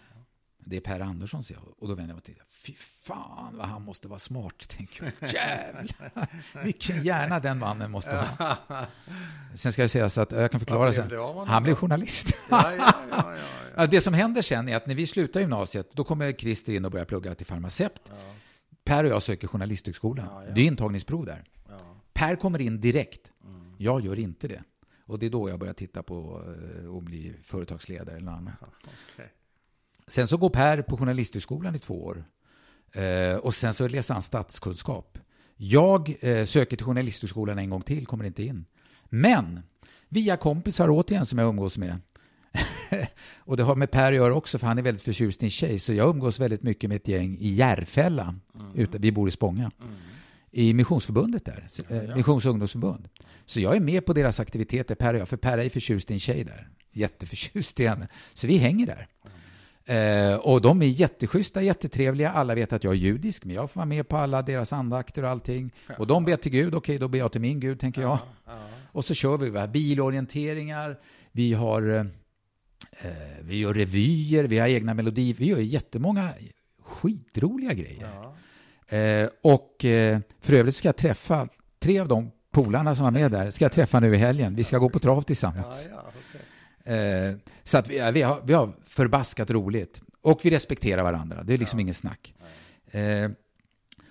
Det 0.69 0.77
är 0.77 0.81
Per 0.81 1.01
Andersson, 1.01 1.45
säger 1.45 1.61
jag. 1.61 1.75
Och 1.79 1.89
då 1.89 1.95
vänder 1.95 2.11
jag 2.11 2.15
mig 2.15 2.23
till 2.23 2.43
Fy 2.51 2.75
fan 3.03 3.57
vad 3.57 3.67
han 3.67 3.83
måste 3.83 4.09
vara 4.09 4.19
smart, 4.19 4.69
tänker 4.69 5.13
jag. 5.21 5.33
Jävlar, 5.33 6.29
vilken 6.65 7.05
hjärna 7.05 7.41
den 7.41 7.59
mannen 7.59 7.91
måste 7.91 8.17
ha. 8.17 8.57
Sen 9.55 9.73
ska 9.73 9.83
jag 9.83 9.91
säga 9.91 10.11
så 10.11 10.21
att 10.21 10.33
jag 10.33 10.51
kan 10.51 10.61
förklara 10.61 10.93
sen. 10.93 11.11
Han 11.47 11.63
blev 11.63 11.75
journalist. 11.75 12.37
Ja, 12.51 12.73
ja, 13.11 13.35
ja, 13.77 13.87
det 13.87 14.01
som 14.01 14.15
händer 14.15 14.43
sen 14.43 14.69
är 14.69 14.77
att 14.77 14.87
när 14.87 14.95
vi 14.95 15.07
slutar 15.07 15.41
gymnasiet, 15.41 15.91
då 15.93 16.05
kommer 16.05 16.33
Christer 16.33 16.73
in 16.73 16.85
och 16.85 16.91
börjar 16.91 17.07
plugga 17.07 17.35
till 17.35 17.47
farmaceut. 17.47 18.13
Per 18.85 19.05
och 19.05 19.11
jag 19.11 19.23
söker 19.23 19.49
Journalisthögskolan. 19.49 20.29
Det 20.55 20.61
är 20.61 20.65
intagningsprov 20.65 21.27
där. 21.27 21.45
Per 22.17 22.37
kommer 22.37 22.61
in 22.61 22.81
direkt. 22.81 23.33
Mm. 23.45 23.73
Jag 23.79 24.01
gör 24.01 24.19
inte 24.19 24.49
det. 24.49 24.63
Och 25.07 25.19
det 25.19 25.27
är 25.27 25.31
då 25.31 25.49
jag 25.49 25.59
börjar 25.59 25.75
titta 25.75 26.03
på 26.03 26.43
eh, 26.47 26.97
att 26.97 27.03
bli 27.03 27.35
företagsledare 27.45 28.17
eller 28.17 28.33
annat. 28.33 28.55
Okay. 29.15 29.27
Sen 30.07 30.29
så 30.29 30.37
går 30.37 30.51
Per 30.51 30.83
på 30.83 30.97
Journalisthögskolan 30.97 31.75
i 31.75 31.79
två 31.79 32.05
år. 32.05 32.25
Eh, 32.93 33.37
och 33.37 33.55
sen 33.55 33.75
så 33.75 33.89
läser 33.89 34.15
han 34.15 34.23
statskunskap. 34.23 35.19
Jag 35.57 36.17
eh, 36.21 36.47
söker 36.47 36.77
till 36.77 36.87
Journalisthögskolan 36.87 37.59
en 37.59 37.71
gång 37.71 37.83
till, 37.83 38.07
kommer 38.07 38.25
inte 38.25 38.43
in. 38.43 38.65
Men 39.05 39.61
via 40.09 40.37
kompisar 40.37 40.89
återigen 40.91 41.27
som 41.27 41.39
jag 41.39 41.49
umgås 41.49 41.79
med. 41.79 42.01
och 43.39 43.57
det 43.57 43.63
har 43.63 43.77
med 43.77 43.91
Per 43.91 44.13
att 44.13 44.17
göra 44.17 44.35
också, 44.35 44.59
för 44.59 44.67
han 44.67 44.79
är 44.79 44.83
väldigt 44.83 45.03
förtjust 45.03 45.43
i 45.43 45.47
en 45.47 45.51
tjej. 45.51 45.79
Så 45.79 45.93
jag 45.93 46.11
umgås 46.11 46.41
väldigt 46.41 46.63
mycket 46.63 46.89
med 46.89 46.97
ett 46.97 47.09
gäng 47.09 47.37
i 47.41 47.49
Järfälla. 47.49 48.35
Mm. 48.55 48.89
vi 48.91 49.13
bor 49.13 49.29
i 49.29 49.31
Spånga. 49.31 49.71
Mm. 49.83 49.95
I 50.57 50.75
Missionsförbundet 50.75 51.45
där, 51.45 51.67
ja, 51.89 52.03
ja. 52.03 52.17
Missions 52.17 52.47
ungdomsförbund. 52.47 53.09
Så 53.47 53.61
jag 53.61 53.77
är 53.77 53.81
med 53.81 54.07
på 54.07 54.13
deras 54.13 54.41
aktiviteter, 54.41 54.95
Per 54.95 55.15
och 55.15 55.21
jag, 55.21 55.29
för 55.29 55.37
Per 55.37 55.59
är 55.59 55.69
förtjust 55.69 56.11
i 56.11 56.15
en 56.15 56.21
tjej 56.21 56.45
där. 56.45 56.69
Jätteförtjust 56.93 57.81
i 57.81 57.87
henne. 57.87 58.09
Så 58.35 58.47
vi 58.47 58.57
hänger 58.57 58.87
där. 58.87 59.09
Eh, 59.85 60.37
och 60.37 60.61
de 60.61 60.83
är 60.83 60.87
jätteschyssta, 60.87 61.63
jättetrevliga. 61.63 62.31
Alla 62.31 62.55
vet 62.55 62.73
att 62.73 62.85
jag 62.85 62.93
är 62.93 62.97
judisk, 62.97 63.45
men 63.45 63.55
jag 63.55 63.71
får 63.71 63.81
vara 63.81 63.87
med 63.87 64.09
på 64.09 64.17
alla 64.17 64.43
deras 64.43 64.73
andakter 64.73 65.23
och 65.23 65.31
allting. 65.31 65.73
Och 65.99 66.07
de 66.07 66.25
ber 66.25 66.37
till 66.37 66.53
Gud, 66.53 66.75
okej, 66.75 66.77
okay, 66.77 66.99
då 66.99 67.09
ber 67.09 67.19
jag 67.19 67.33
till 67.33 67.41
min 67.41 67.61
Gud, 67.61 67.81
tänker 67.81 68.03
jag. 68.03 68.19
Och 68.93 69.05
så 69.05 69.15
kör 69.15 69.39
vi, 69.39 69.51
vi 69.51 69.59
har 69.59 69.69
bilorienteringar, 69.69 70.99
vi 71.33 71.53
har 71.53 71.83
eh, 73.03 73.11
vi 73.41 73.59
gör 73.59 73.75
revyer, 73.75 74.45
vi 74.45 74.59
har 74.59 74.69
egna 74.69 74.95
melodier, 74.95 75.35
vi 75.39 75.47
gör 75.47 75.59
jättemånga 75.59 76.31
skitroliga 76.83 77.73
grejer. 77.73 78.33
Eh, 78.89 79.29
och 79.43 79.85
eh, 79.85 80.21
för 80.41 80.53
övrigt 80.53 80.77
ska 80.77 80.89
jag 80.89 80.97
träffa 80.97 81.49
tre 81.79 82.01
av 82.01 82.09
de 82.09 82.31
polarna 82.51 82.97
som 82.97 83.05
var 83.05 83.11
med 83.11 83.31
där, 83.31 83.51
ska 83.51 83.65
jag 83.65 83.73
träffa 83.73 84.01
nu 84.01 84.15
i 84.15 84.17
helgen. 84.17 84.55
Vi 84.55 84.65
ska 84.65 84.79
gå 84.79 84.89
på 84.89 84.99
trav 84.99 85.23
tillsammans. 85.23 85.89
Ja, 85.91 86.05
ja, 86.05 86.13
okay. 86.83 87.29
eh, 87.29 87.37
så 87.65 87.79
att 87.79 87.89
vi, 87.89 88.11
vi, 88.13 88.23
har, 88.23 88.41
vi 88.45 88.53
har 88.53 88.73
förbaskat 88.87 89.51
roligt. 89.51 90.03
Och 90.21 90.41
vi 90.43 90.51
respekterar 90.51 91.03
varandra, 91.03 91.43
det 91.43 91.55
är 91.55 91.59
liksom 91.59 91.79
ja. 91.79 91.81
ingen 91.81 91.95
snack. 91.95 92.35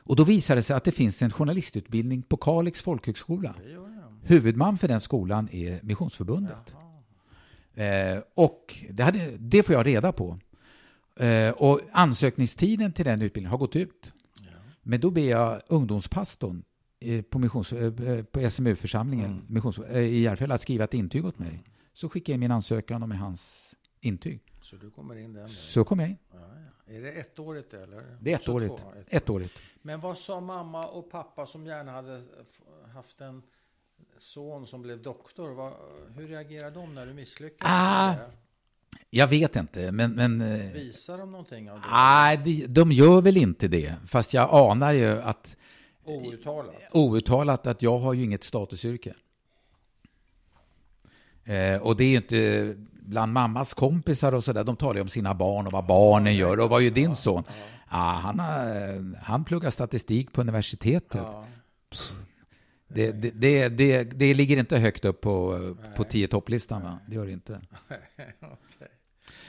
Och 0.04 0.16
då 0.16 0.24
visade 0.24 0.60
det 0.60 0.64
sig 0.64 0.76
att 0.76 0.84
det 0.84 0.92
finns 0.92 1.22
en 1.22 1.32
journalistutbildning 1.32 2.22
på 2.22 2.38
Kalix 2.38 2.82
folkhögskola. 2.82 3.56
Huvudman 4.24 4.78
för 4.78 4.88
den 4.88 5.02
skolan 5.02 5.50
är 5.52 5.80
Missionsförbundet. 5.84 6.76
Och 8.36 8.78
det, 8.90 9.04
hade, 9.04 9.32
det 9.38 9.64
får 9.64 9.76
jag 9.76 9.86
reda 9.86 10.12
på. 10.12 10.40
Och 11.56 11.82
ansökningstiden 11.92 12.92
till 12.92 13.06
den 13.06 13.22
utbildningen 13.22 13.52
har 13.52 13.58
gått 13.58 13.76
ut. 13.76 14.14
Men 14.88 15.00
då 15.00 15.12
ber 15.12 15.30
jag 15.30 15.62
ungdomspastorn 15.68 16.64
eh, 17.00 17.22
på, 17.22 17.40
missions, 17.40 17.74
eh, 17.74 18.24
på 18.24 18.50
SMU-församlingen 18.50 19.32
mm. 19.32 19.46
missions, 19.48 19.80
eh, 19.80 20.00
i 20.00 20.20
Järfälla 20.20 20.56
att 20.56 20.62
skriva 20.62 20.84
ett 20.84 20.94
intyg 20.94 21.26
åt 21.26 21.40
mig. 21.40 21.50
Mm. 21.50 21.64
Så 21.94 22.10
skickar 22.10 22.34
jag 22.34 22.40
min 22.40 22.52
ansökan 22.52 23.04
och 23.04 23.10
med 23.10 23.20
hans 23.20 23.76
intyg. 24.02 24.42
Så 24.62 24.76
du 24.76 24.92
kommer 24.92 25.16
in 25.16 25.34
den 25.34 25.50
Så 25.50 25.84
kommer 25.84 26.04
jag 26.04 26.10
in. 26.10 26.18
Ja, 26.32 26.38
ja. 26.38 26.94
Är 26.94 27.02
det 27.02 27.12
ettårigt 27.12 27.74
eller? 27.74 28.18
Det 28.22 28.34
är 28.34 28.36
ettårigt. 28.36 28.86
Ett 29.08 29.30
ettårigt. 29.30 29.60
Men 29.82 30.00
vad 30.00 30.18
sa 30.18 30.42
mamma 30.42 30.88
och 30.88 31.10
pappa 31.12 31.46
som 31.46 31.66
gärna 31.66 31.92
hade 31.92 32.24
haft 32.94 33.22
en 33.22 33.44
son 34.18 34.68
som 34.68 34.82
blev 34.82 35.02
doktor? 35.02 35.50
Vad, 35.50 35.74
hur 36.16 36.28
reagerar 36.28 36.72
de 36.72 36.96
när 36.96 37.06
du 37.06 37.14
misslyckades? 37.14 37.72
Ah, 37.72 38.16
jag 39.10 39.28
vet 39.28 39.56
inte, 39.56 39.92
men... 39.92 40.12
men 40.12 40.42
eh, 40.42 40.72
Visar 40.72 41.18
de 41.18 41.32
någonting 41.32 41.72
av 41.72 41.80
det? 41.80 41.88
Nej, 41.92 42.38
de, 42.38 42.68
de 42.68 42.92
gör 42.92 43.22
väl 43.22 43.38
inte 43.38 43.68
det. 43.68 43.96
Fast 44.08 44.34
jag 44.34 44.50
anar 44.52 44.94
ju 44.94 45.22
att... 45.22 45.58
Outtalat? 46.04 46.76
Outtalat 46.92 47.68
att 47.68 47.82
jag 47.82 47.98
har 47.98 48.14
ju 48.14 48.24
inget 48.24 48.44
statusyrke. 48.44 49.14
Eh, 51.44 51.82
och 51.82 51.98
det 51.98 52.04
är 52.04 52.10
ju 52.10 52.16
inte 52.16 52.76
bland 53.00 53.34
mammas 53.34 53.74
kompisar 53.74 54.34
och 54.34 54.44
sådär. 54.44 54.64
De 54.64 54.76
talar 54.76 54.96
ju 54.96 55.02
om 55.02 55.10
sina 55.10 55.34
barn 55.34 55.68
och 55.68 55.72
vad 55.72 55.86
barnen 55.86 56.36
gör. 56.36 56.60
Och 56.60 56.70
vad 56.70 56.80
är 56.80 56.84
ju 56.84 56.90
din 56.90 57.16
son? 57.16 57.44
Ja, 57.48 57.54
ah, 57.90 58.12
han, 58.12 58.40
har, 58.40 59.16
han 59.24 59.44
pluggar 59.44 59.70
statistik 59.70 60.34
på 60.34 60.42
universitetet. 60.42 61.22
Ja. 61.24 61.46
Det, 62.88 63.12
det, 63.12 63.32
det, 63.32 63.70
det, 63.70 64.04
det, 64.04 64.34
ligger 64.34 64.58
inte 64.58 64.78
högt 64.78 65.06
upp 65.06 65.22
på, 65.22 65.76
på 65.96 66.04
tio 66.04 66.28
topplistan, 66.28 66.84
va? 66.84 67.00
Det 67.08 67.16
gör 67.16 67.26
det 67.26 67.32
inte. 67.32 67.62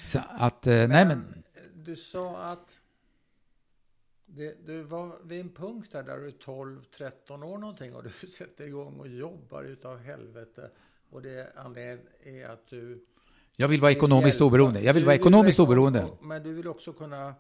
Så 0.07 0.21
att, 0.29 0.67
eh, 0.67 0.73
men, 0.73 0.91
nej 0.91 1.07
men... 1.07 1.43
Du 1.75 1.97
sa 1.97 2.37
att 2.37 2.81
det, 4.27 4.67
du 4.67 4.83
var 4.83 5.19
vid 5.25 5.41
en 5.41 5.49
punkt 5.49 5.93
där, 5.93 6.03
där 6.03 6.19
du 6.19 6.27
är 6.27 6.33
12-13 6.33 7.45
år 7.45 7.59
någonting 7.59 7.95
och 7.95 8.03
du 8.03 8.27
sätter 8.27 8.67
igång 8.67 9.01
och 9.01 9.09
jobbar 9.09 9.65
utav 9.65 9.99
helvete. 9.99 10.71
Och 11.11 11.23
det 11.23 11.53
anledningen 11.57 12.11
är 12.25 12.49
att 12.49 12.67
du... 12.69 13.05
Jag 13.57 13.69
vill 13.69 13.81
vara 13.81 13.93
ekonomiskt 13.93 14.41
oberoende. 14.41 14.81
Jag 14.81 14.95
vill 14.95 15.05
vara 15.05 15.15
ekonomiskt 15.15 15.59
oberoende. 15.59 16.07
Men 16.21 16.43
du 16.43 16.53
vill 16.53 16.69
också 16.69 16.93
kunna... 16.93 17.35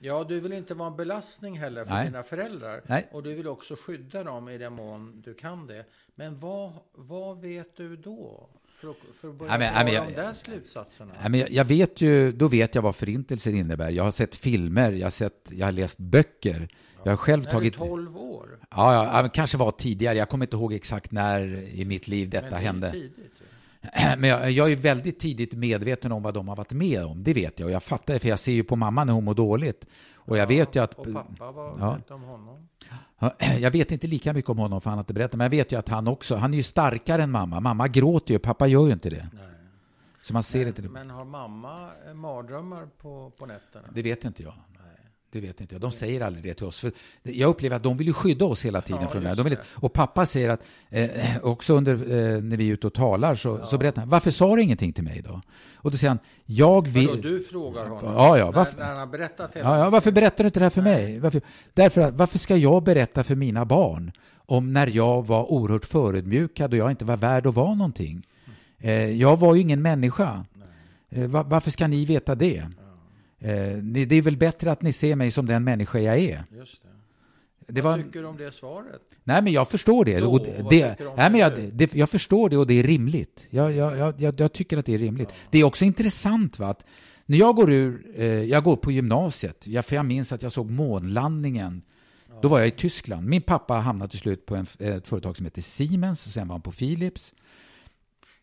Ja, 0.00 0.24
du 0.24 0.40
vill 0.40 0.52
inte 0.52 0.74
vara 0.74 0.90
en 0.90 0.96
belastning 0.96 1.58
heller 1.58 1.84
för 1.84 1.94
Nej. 1.94 2.06
dina 2.06 2.22
föräldrar. 2.22 2.82
Nej. 2.86 3.08
Och 3.12 3.22
du 3.22 3.34
vill 3.34 3.48
också 3.48 3.76
skydda 3.76 4.24
dem 4.24 4.48
i 4.48 4.58
den 4.58 4.72
mån 4.72 5.22
du 5.24 5.34
kan 5.34 5.66
det. 5.66 5.84
Men 6.14 6.40
vad, 6.40 6.72
vad 6.92 7.40
vet 7.40 7.76
du 7.76 7.96
då? 7.96 8.48
För 8.84 8.90
att, 8.90 9.16
för 9.20 9.28
att 9.28 9.34
börja 9.34 9.52
ja, 9.52 9.58
men, 9.58 9.94
ja, 9.94 10.04
de 10.08 10.14
där 10.14 10.32
slutsatserna? 10.32 11.12
Ja, 11.22 11.28
men 11.28 11.46
jag, 11.50 11.64
vet 11.64 12.00
ju, 12.00 12.32
då 12.32 12.48
vet 12.48 12.74
jag 12.74 12.82
vad 12.82 12.96
förintelsen 12.96 13.54
innebär. 13.54 13.90
Jag 13.90 14.04
har 14.04 14.10
sett 14.10 14.36
filmer, 14.36 14.92
jag 14.92 15.06
har, 15.06 15.10
sett, 15.10 15.50
jag 15.52 15.66
har 15.66 15.72
läst 15.72 15.98
böcker. 15.98 16.68
Jag 17.02 17.12
har 17.12 17.16
själv 17.16 17.44
när 17.44 17.50
tagit... 17.50 17.78
När 17.78 17.86
12 17.86 18.16
år? 18.16 18.58
Ja, 18.70 19.22
ja, 19.22 19.28
kanske 19.28 19.56
var 19.56 19.70
tidigare. 19.70 20.18
Jag 20.18 20.28
kommer 20.28 20.44
inte 20.46 20.56
ihåg 20.56 20.72
exakt 20.72 21.12
när 21.12 21.68
i 21.74 21.84
mitt 21.84 22.08
liv 22.08 22.30
detta 22.30 22.46
men 22.46 22.52
det 22.52 22.66
hände. 22.66 22.92
Tidigt, 22.92 23.16
Men 24.18 24.24
jag, 24.24 24.50
jag, 24.50 24.72
är 24.72 24.76
väldigt 24.76 25.18
tidigt 25.18 25.52
medveten 25.52 26.12
om 26.12 26.22
vad 26.22 26.34
de 26.34 26.48
har 26.48 26.56
varit 26.56 26.72
med 26.72 27.04
om. 27.04 27.24
Det 27.24 27.34
vet 27.34 27.60
jag. 27.60 27.66
Och 27.66 27.72
jag 27.72 27.82
fattar 27.82 28.14
det, 28.14 28.20
för 28.20 28.28
jag 28.28 28.38
ser 28.38 28.52
ju 28.52 28.64
på 28.64 28.76
mamma 28.76 29.04
när 29.04 29.12
hon 29.12 29.24
mår 29.24 29.34
dåligt. 29.34 29.86
Och 30.14 30.38
jag 30.38 30.42
ja, 30.42 30.48
vet 30.48 30.74
ju 30.74 30.82
att... 30.82 30.94
Och 30.94 31.12
pappa, 31.12 31.50
vad 31.52 31.80
ja, 31.80 31.94
vet 31.94 32.10
om 32.10 32.22
honom? 32.22 32.68
Jag 33.60 33.70
vet 33.70 33.92
inte 33.92 34.06
lika 34.06 34.32
mycket 34.32 34.50
om 34.50 34.58
honom, 34.58 34.80
för 34.80 34.90
han 34.90 34.98
har 34.98 35.02
inte 35.02 35.14
berättat. 35.14 35.38
Men 35.38 35.44
jag 35.44 35.50
vet 35.50 35.72
ju 35.72 35.78
att 35.78 35.88
han 35.88 36.08
också, 36.08 36.36
han 36.36 36.52
är 36.52 36.56
ju 36.56 36.62
starkare 36.62 37.22
än 37.22 37.30
mamma. 37.30 37.60
Mamma 37.60 37.88
gråter 37.88 38.34
ju, 38.34 38.38
pappa 38.38 38.66
gör 38.66 38.86
ju 38.86 38.92
inte 38.92 39.10
det. 39.10 39.28
Nej. 39.32 39.42
Så 40.22 40.32
man 40.32 40.42
ser 40.42 40.58
men, 40.58 40.68
inte 40.68 40.82
det. 40.82 40.88
Men 40.88 41.10
har 41.10 41.24
mamma 41.24 41.88
mardrömmar 42.14 42.86
på, 42.98 43.32
på 43.38 43.46
nätterna? 43.46 43.88
Det 43.94 44.02
vet 44.02 44.24
inte 44.24 44.42
jag. 44.42 44.54
Det 45.34 45.40
vet 45.40 45.60
inte 45.60 45.74
jag. 45.74 45.82
De 45.82 45.90
säger 45.90 46.20
aldrig 46.20 46.44
det 46.44 46.54
till 46.54 46.66
oss. 46.66 46.80
För 46.80 46.92
jag 47.22 47.48
upplever 47.48 47.76
att 47.76 47.82
de 47.82 47.96
vill 47.96 48.14
skydda 48.14 48.44
oss 48.44 48.64
hela 48.64 48.80
tiden 48.80 49.02
ja, 49.02 49.08
från 49.08 49.22
det 49.22 49.28
här. 49.28 49.36
De 49.36 49.42
vill, 49.42 49.56
och 49.66 49.92
pappa 49.92 50.26
säger 50.26 50.48
att, 50.48 50.60
eh, 50.90 51.08
också 51.42 51.74
under, 51.74 51.92
eh, 51.94 52.42
när 52.42 52.56
vi 52.56 52.68
är 52.68 52.72
ute 52.72 52.86
och 52.86 52.94
talar, 52.94 53.34
så, 53.34 53.58
ja. 53.60 53.66
så 53.66 53.78
berättar 53.78 54.02
han, 54.02 54.08
varför 54.08 54.30
sa 54.30 54.56
du 54.56 54.62
ingenting 54.62 54.92
till 54.92 55.04
mig 55.04 55.22
då? 55.28 55.40
Och 55.74 55.90
då 55.90 55.96
säger 55.96 56.08
han, 56.08 56.18
jag 56.46 56.88
vill... 56.88 57.08
Vadå, 57.08 57.22
du 57.22 57.40
frågar 57.40 57.88
honom? 57.88 58.14
Ja, 58.14 58.38
ja. 58.38 58.50
Varför, 58.50 58.78
när, 58.78 58.86
när 58.86 58.94
han 58.94 59.10
berättat 59.10 59.50
ja, 59.54 59.78
ja, 59.78 59.90
varför 59.90 60.12
berättar 60.12 60.44
du 60.44 60.48
inte 60.48 60.60
det 60.60 60.64
här 60.64 60.70
för 60.70 60.82
Nej. 60.82 61.04
mig? 61.04 61.18
Varför, 61.18 61.40
därför 61.74 62.00
att, 62.00 62.14
varför 62.14 62.38
ska 62.38 62.56
jag 62.56 62.82
berätta 62.82 63.24
för 63.24 63.34
mina 63.34 63.64
barn 63.64 64.12
om 64.46 64.72
när 64.72 64.86
jag 64.86 65.26
var 65.26 65.52
oerhört 65.52 65.84
förödmjukad 65.84 66.72
och 66.72 66.78
jag 66.78 66.90
inte 66.90 67.04
var 67.04 67.16
värd 67.16 67.46
att 67.46 67.54
vara 67.54 67.74
någonting? 67.74 68.26
Eh, 68.78 69.10
jag 69.10 69.36
var 69.36 69.54
ju 69.54 69.60
ingen 69.60 69.82
människa. 69.82 70.44
Eh, 71.10 71.26
varför 71.26 71.70
ska 71.70 71.86
ni 71.86 72.04
veta 72.04 72.34
det? 72.34 72.64
Eh, 73.44 73.76
det 73.76 74.16
är 74.16 74.22
väl 74.22 74.36
bättre 74.36 74.72
att 74.72 74.82
ni 74.82 74.92
ser 74.92 75.16
mig 75.16 75.30
som 75.30 75.46
den 75.46 75.64
människa 75.64 75.98
jag 75.98 76.18
är. 76.18 76.44
Just 76.50 76.82
det. 76.82 76.88
Det 77.72 77.82
vad 77.82 77.96
var... 77.96 78.04
tycker 78.04 78.20
du 78.20 78.26
om 78.26 78.36
det 78.36 78.52
svaret? 78.52 79.02
Nej, 79.24 79.42
men 79.42 79.52
jag 79.52 79.68
förstår 79.68 80.04
det. 80.04 80.20
Då, 80.20 80.32
och 80.32 80.44
det, 80.44 80.70
det 80.70 80.96
nej, 81.16 81.30
men 81.30 81.40
jag, 81.40 81.52
det, 81.72 81.94
jag 81.94 82.10
förstår 82.10 82.48
det 82.48 82.56
och 82.56 82.66
det 82.66 82.74
är 82.74 82.82
rimligt. 82.82 83.46
Jag, 83.50 83.72
jag, 83.72 84.20
jag, 84.20 84.40
jag 84.40 84.52
tycker 84.52 84.78
att 84.78 84.86
det 84.86 84.94
är 84.94 84.98
rimligt. 84.98 85.28
Ja. 85.30 85.48
Det 85.50 85.58
är 85.58 85.64
också 85.64 85.84
intressant 85.84 86.58
va, 86.58 86.66
att 86.66 86.84
när 87.26 87.38
jag 87.38 87.56
går 87.56 87.72
ur, 87.72 88.06
eh, 88.14 88.26
jag 88.26 88.64
går 88.64 88.76
på 88.76 88.92
gymnasiet, 88.92 89.66
jag, 89.66 89.84
för 89.84 89.96
jag 89.96 90.06
minns 90.06 90.32
att 90.32 90.42
jag 90.42 90.52
såg 90.52 90.70
månlandningen. 90.70 91.82
Ja. 92.28 92.34
Då 92.42 92.48
var 92.48 92.58
jag 92.58 92.68
i 92.68 92.70
Tyskland. 92.70 93.26
Min 93.26 93.42
pappa 93.42 93.74
hamnade 93.74 94.10
till 94.10 94.20
slut 94.20 94.46
på 94.46 94.56
en, 94.56 94.66
ett 94.78 95.08
företag 95.08 95.36
som 95.36 95.46
heter 95.46 95.62
Siemens, 95.62 96.26
och 96.26 96.32
sen 96.32 96.48
var 96.48 96.54
han 96.54 96.62
på 96.62 96.72
Philips. 96.72 97.34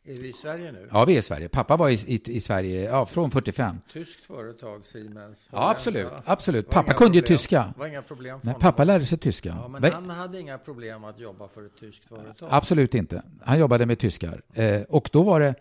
Är 0.03 0.13
vi 0.13 0.29
i 0.29 0.33
Sverige 0.33 0.71
nu? 0.71 0.89
Ja, 0.91 1.05
vi 1.05 1.15
är 1.15 1.19
i 1.19 1.21
Sverige. 1.21 1.49
Pappa 1.49 1.77
var 1.77 1.89
i, 1.89 1.93
i, 1.93 2.21
i 2.25 2.41
Sverige 2.41 2.83
ja, 2.83 3.05
från 3.05 3.31
45. 3.31 3.77
Tyskt 3.93 4.25
företag, 4.25 4.85
Siemens. 4.85 5.49
Ja, 5.51 5.71
absolut. 5.71 6.07
absolut. 6.25 6.69
Pappa 6.69 6.93
kunde 6.93 7.17
ju 7.17 7.21
tyska. 7.21 7.73
Var 7.77 7.87
inga 7.87 8.01
problem 8.01 8.39
för 8.39 8.47
Nej, 8.47 8.55
pappa 8.59 8.83
lärde 8.83 9.05
sig 9.05 9.17
tyska. 9.17 9.49
Ja, 9.49 9.67
men 9.67 9.93
han 9.93 10.09
hade 10.09 10.39
inga 10.39 10.57
problem 10.57 11.03
att 11.03 11.19
jobba 11.19 11.47
för 11.47 11.65
ett 11.65 11.79
tyskt 11.79 12.05
företag. 12.05 12.49
Absolut 12.51 12.95
inte. 12.95 13.23
Han 13.41 13.59
jobbade 13.59 13.85
med 13.85 13.99
tyskar. 13.99 14.41
Eh, 14.53 14.81
och 14.81 15.09
då 15.11 15.23
var 15.23 15.39
det... 15.39 15.55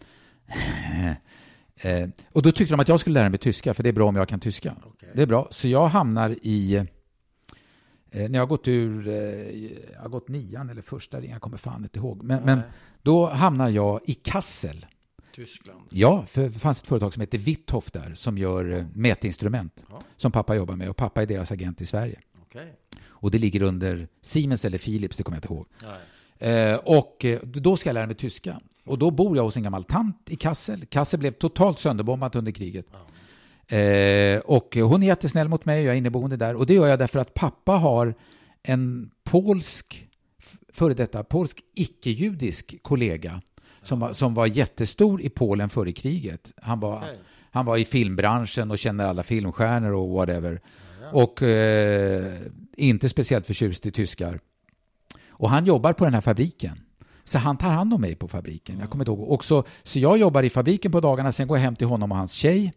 Eh, 1.82 2.08
och 2.32 2.42
då 2.42 2.52
tyckte 2.52 2.74
de 2.74 2.80
att 2.80 2.88
jag 2.88 3.00
skulle 3.00 3.14
lära 3.14 3.28
mig 3.28 3.38
tyska, 3.38 3.74
för 3.74 3.82
det 3.82 3.88
är 3.88 3.92
bra 3.92 4.08
om 4.08 4.16
jag 4.16 4.28
kan 4.28 4.40
tyska. 4.40 4.74
Okej. 4.84 5.08
Det 5.14 5.22
är 5.22 5.26
bra. 5.26 5.48
Så 5.50 5.68
jag 5.68 5.88
hamnar 5.88 6.36
i... 6.42 6.74
Eh, 6.76 6.84
när 8.10 8.34
jag 8.34 8.40
har 8.40 8.46
gått 8.46 8.68
ur... 8.68 9.08
Eh, 9.08 9.14
jag 9.92 10.00
har 10.00 10.08
gått 10.08 10.28
nian 10.28 10.70
eller 10.70 10.82
första, 10.82 11.24
jag 11.24 11.40
kommer 11.40 11.56
fan 11.56 11.82
inte 11.82 11.98
ihåg. 11.98 12.22
Men, 12.22 12.42
men. 12.44 12.60
Då 13.02 13.26
hamnar 13.26 13.68
jag 13.68 14.00
i 14.04 14.14
Kassel. 14.14 14.86
Tyskland. 15.34 15.80
Ja, 15.90 16.24
för 16.26 16.42
det 16.42 16.50
fanns 16.50 16.82
ett 16.82 16.88
företag 16.88 17.14
som 17.14 17.20
heter 17.20 17.38
Witthoff 17.38 17.90
där 17.90 18.14
som 18.14 18.38
gör 18.38 18.72
eh, 18.78 18.84
mätinstrument. 18.94 19.84
Ja. 19.90 20.00
Som 20.16 20.32
pappa 20.32 20.54
jobbar 20.54 20.76
med 20.76 20.90
och 20.90 20.96
pappa 20.96 21.22
är 21.22 21.26
deras 21.26 21.52
agent 21.52 21.80
i 21.80 21.86
Sverige. 21.86 22.20
Okej. 22.42 22.74
Och 23.06 23.30
det 23.30 23.38
ligger 23.38 23.62
under 23.62 24.08
Siemens 24.20 24.64
eller 24.64 24.78
Philips, 24.78 25.16
det 25.16 25.22
kommer 25.22 25.36
jag 25.36 25.44
inte 25.44 25.54
ihåg. 25.54 25.66
Eh, 26.38 26.74
och 26.74 27.24
eh, 27.24 27.40
då 27.42 27.76
ska 27.76 27.88
jag 27.88 27.94
lära 27.94 28.06
mig 28.06 28.16
tyska. 28.16 28.60
Och 28.84 28.98
då 28.98 29.10
bor 29.10 29.36
jag 29.36 29.44
hos 29.44 29.56
en 29.56 29.62
gammal 29.62 29.84
tant 29.84 30.30
i 30.30 30.36
Kassel. 30.36 30.86
Kassel 30.86 31.20
blev 31.20 31.32
totalt 31.32 31.78
sönderbombat 31.78 32.34
under 32.34 32.52
kriget. 32.52 32.86
Eh, 33.66 34.38
och 34.38 34.76
hon 34.76 35.02
är 35.02 35.06
jättesnäll 35.06 35.48
mot 35.48 35.64
mig, 35.64 35.84
jag 35.84 35.94
är 35.94 35.98
inneboende 35.98 36.36
där. 36.36 36.56
Och 36.56 36.66
det 36.66 36.74
gör 36.74 36.86
jag 36.86 36.98
därför 36.98 37.18
att 37.18 37.34
pappa 37.34 37.72
har 37.72 38.14
en 38.62 39.10
polsk, 39.24 40.08
före 40.72 40.94
detta 40.94 41.24
polsk 41.24 41.60
icke-judisk 41.74 42.82
kollega 42.82 43.40
som 43.82 44.00
var, 44.00 44.12
som 44.12 44.34
var 44.34 44.46
jättestor 44.46 45.22
i 45.22 45.28
Polen 45.28 45.70
före 45.70 45.92
kriget. 45.92 46.52
Han 46.62 46.80
var, 46.80 46.96
Okej. 46.96 47.18
han 47.50 47.66
var 47.66 47.76
i 47.76 47.84
filmbranschen 47.84 48.70
och 48.70 48.78
kände 48.78 49.06
alla 49.06 49.22
filmstjärnor 49.22 49.92
och 49.92 50.08
whatever. 50.08 50.60
Och 51.12 51.42
eh, 51.42 52.40
inte 52.76 53.08
speciellt 53.08 53.46
förtjust 53.46 53.86
i 53.86 53.90
tyskar. 53.90 54.40
Och 55.28 55.50
han 55.50 55.66
jobbar 55.66 55.92
på 55.92 56.04
den 56.04 56.14
här 56.14 56.20
fabriken. 56.20 56.80
Så 57.24 57.38
han 57.38 57.56
tar 57.56 57.70
hand 57.70 57.94
om 57.94 58.00
mig 58.00 58.14
på 58.14 58.28
fabriken. 58.28 58.78
Jag 58.78 58.90
kommer 58.90 59.04
inte 59.04 59.10
ihåg. 59.10 59.28
Och 59.28 59.44
så, 59.44 59.64
så 59.82 59.98
jag 59.98 60.18
jobbar 60.18 60.42
i 60.42 60.50
fabriken 60.50 60.92
på 60.92 61.00
dagarna, 61.00 61.32
sen 61.32 61.48
går 61.48 61.56
jag 61.56 61.62
hem 61.62 61.76
till 61.76 61.86
honom 61.86 62.12
och 62.12 62.18
hans 62.18 62.32
tjej. 62.32 62.72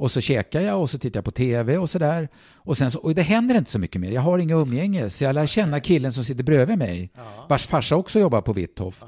Och 0.00 0.10
så 0.10 0.20
käkar 0.20 0.60
jag 0.60 0.80
och 0.80 0.90
så 0.90 0.98
tittar 0.98 1.18
jag 1.18 1.24
på 1.24 1.30
TV 1.30 1.78
och 1.78 1.90
sådär. 1.90 2.28
Och, 2.54 2.76
sen 2.76 2.90
så, 2.90 2.98
och 2.98 3.14
det 3.14 3.22
händer 3.22 3.54
inte 3.54 3.70
så 3.70 3.78
mycket 3.78 4.00
mer. 4.00 4.10
Jag 4.10 4.20
har 4.20 4.38
inga 4.38 4.54
umgänge. 4.54 5.10
Så 5.10 5.24
jag 5.24 5.34
lär 5.34 5.46
känna 5.46 5.80
killen 5.80 6.12
som 6.12 6.24
sitter 6.24 6.44
bredvid 6.44 6.78
mig. 6.78 7.10
Vars 7.48 7.66
farsa 7.66 7.96
också 7.96 8.18
jobbar 8.20 8.40
på 8.40 8.52
Witthoff. 8.52 9.04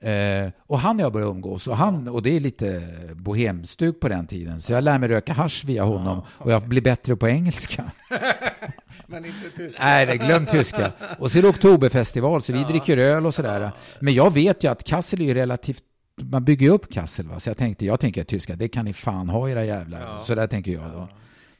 Eh, 0.00 0.50
och 0.66 0.78
han 0.78 0.96
och 0.96 1.02
jag 1.02 1.12
börjar 1.12 1.28
umgås. 1.28 1.66
Och, 1.66 1.76
han, 1.76 2.08
och 2.08 2.22
det 2.22 2.36
är 2.36 2.40
lite 2.40 2.82
bohemstug 3.14 4.00
på 4.00 4.08
den 4.08 4.26
tiden. 4.26 4.60
Så 4.60 4.72
jag 4.72 4.84
lär 4.84 4.98
mig 4.98 5.08
röka 5.08 5.32
hasch 5.32 5.64
via 5.64 5.84
honom. 5.84 6.22
Och 6.28 6.52
jag 6.52 6.62
blir 6.62 6.82
bättre 6.82 7.16
på 7.16 7.28
engelska. 7.28 7.84
Men 9.06 9.24
inte 9.24 9.50
tyska. 9.56 9.84
Nej, 9.84 10.18
glöm 10.18 10.46
tyska. 10.46 10.92
Och 11.18 11.32
så 11.32 11.38
är 11.38 11.42
det 11.42 11.48
oktoberfestival, 11.48 12.42
så 12.42 12.52
vi 12.52 12.64
dricker 12.64 12.96
öl 12.96 13.26
och 13.26 13.34
sådär. 13.34 13.70
Men 14.00 14.14
jag 14.14 14.34
vet 14.34 14.64
ju 14.64 14.70
att 14.70 14.84
Kassel 14.84 15.20
är 15.20 15.34
relativt 15.34 15.82
man 16.16 16.44
bygger 16.44 16.66
ju 16.66 16.72
upp 16.72 16.92
Kassel, 16.92 17.28
va? 17.28 17.40
så 17.40 17.50
jag 17.50 17.56
tänkte, 17.56 17.86
jag 17.86 18.00
tänker 18.00 18.24
tyska, 18.24 18.56
det 18.56 18.68
kan 18.68 18.84
ni 18.84 18.92
fan 18.92 19.28
ha 19.28 19.48
era 19.48 19.64
jävlar. 19.64 20.22
Så 20.22 20.34
där 20.34 20.46
tänker 20.46 20.72
jag 20.72 20.92
då. 20.92 21.08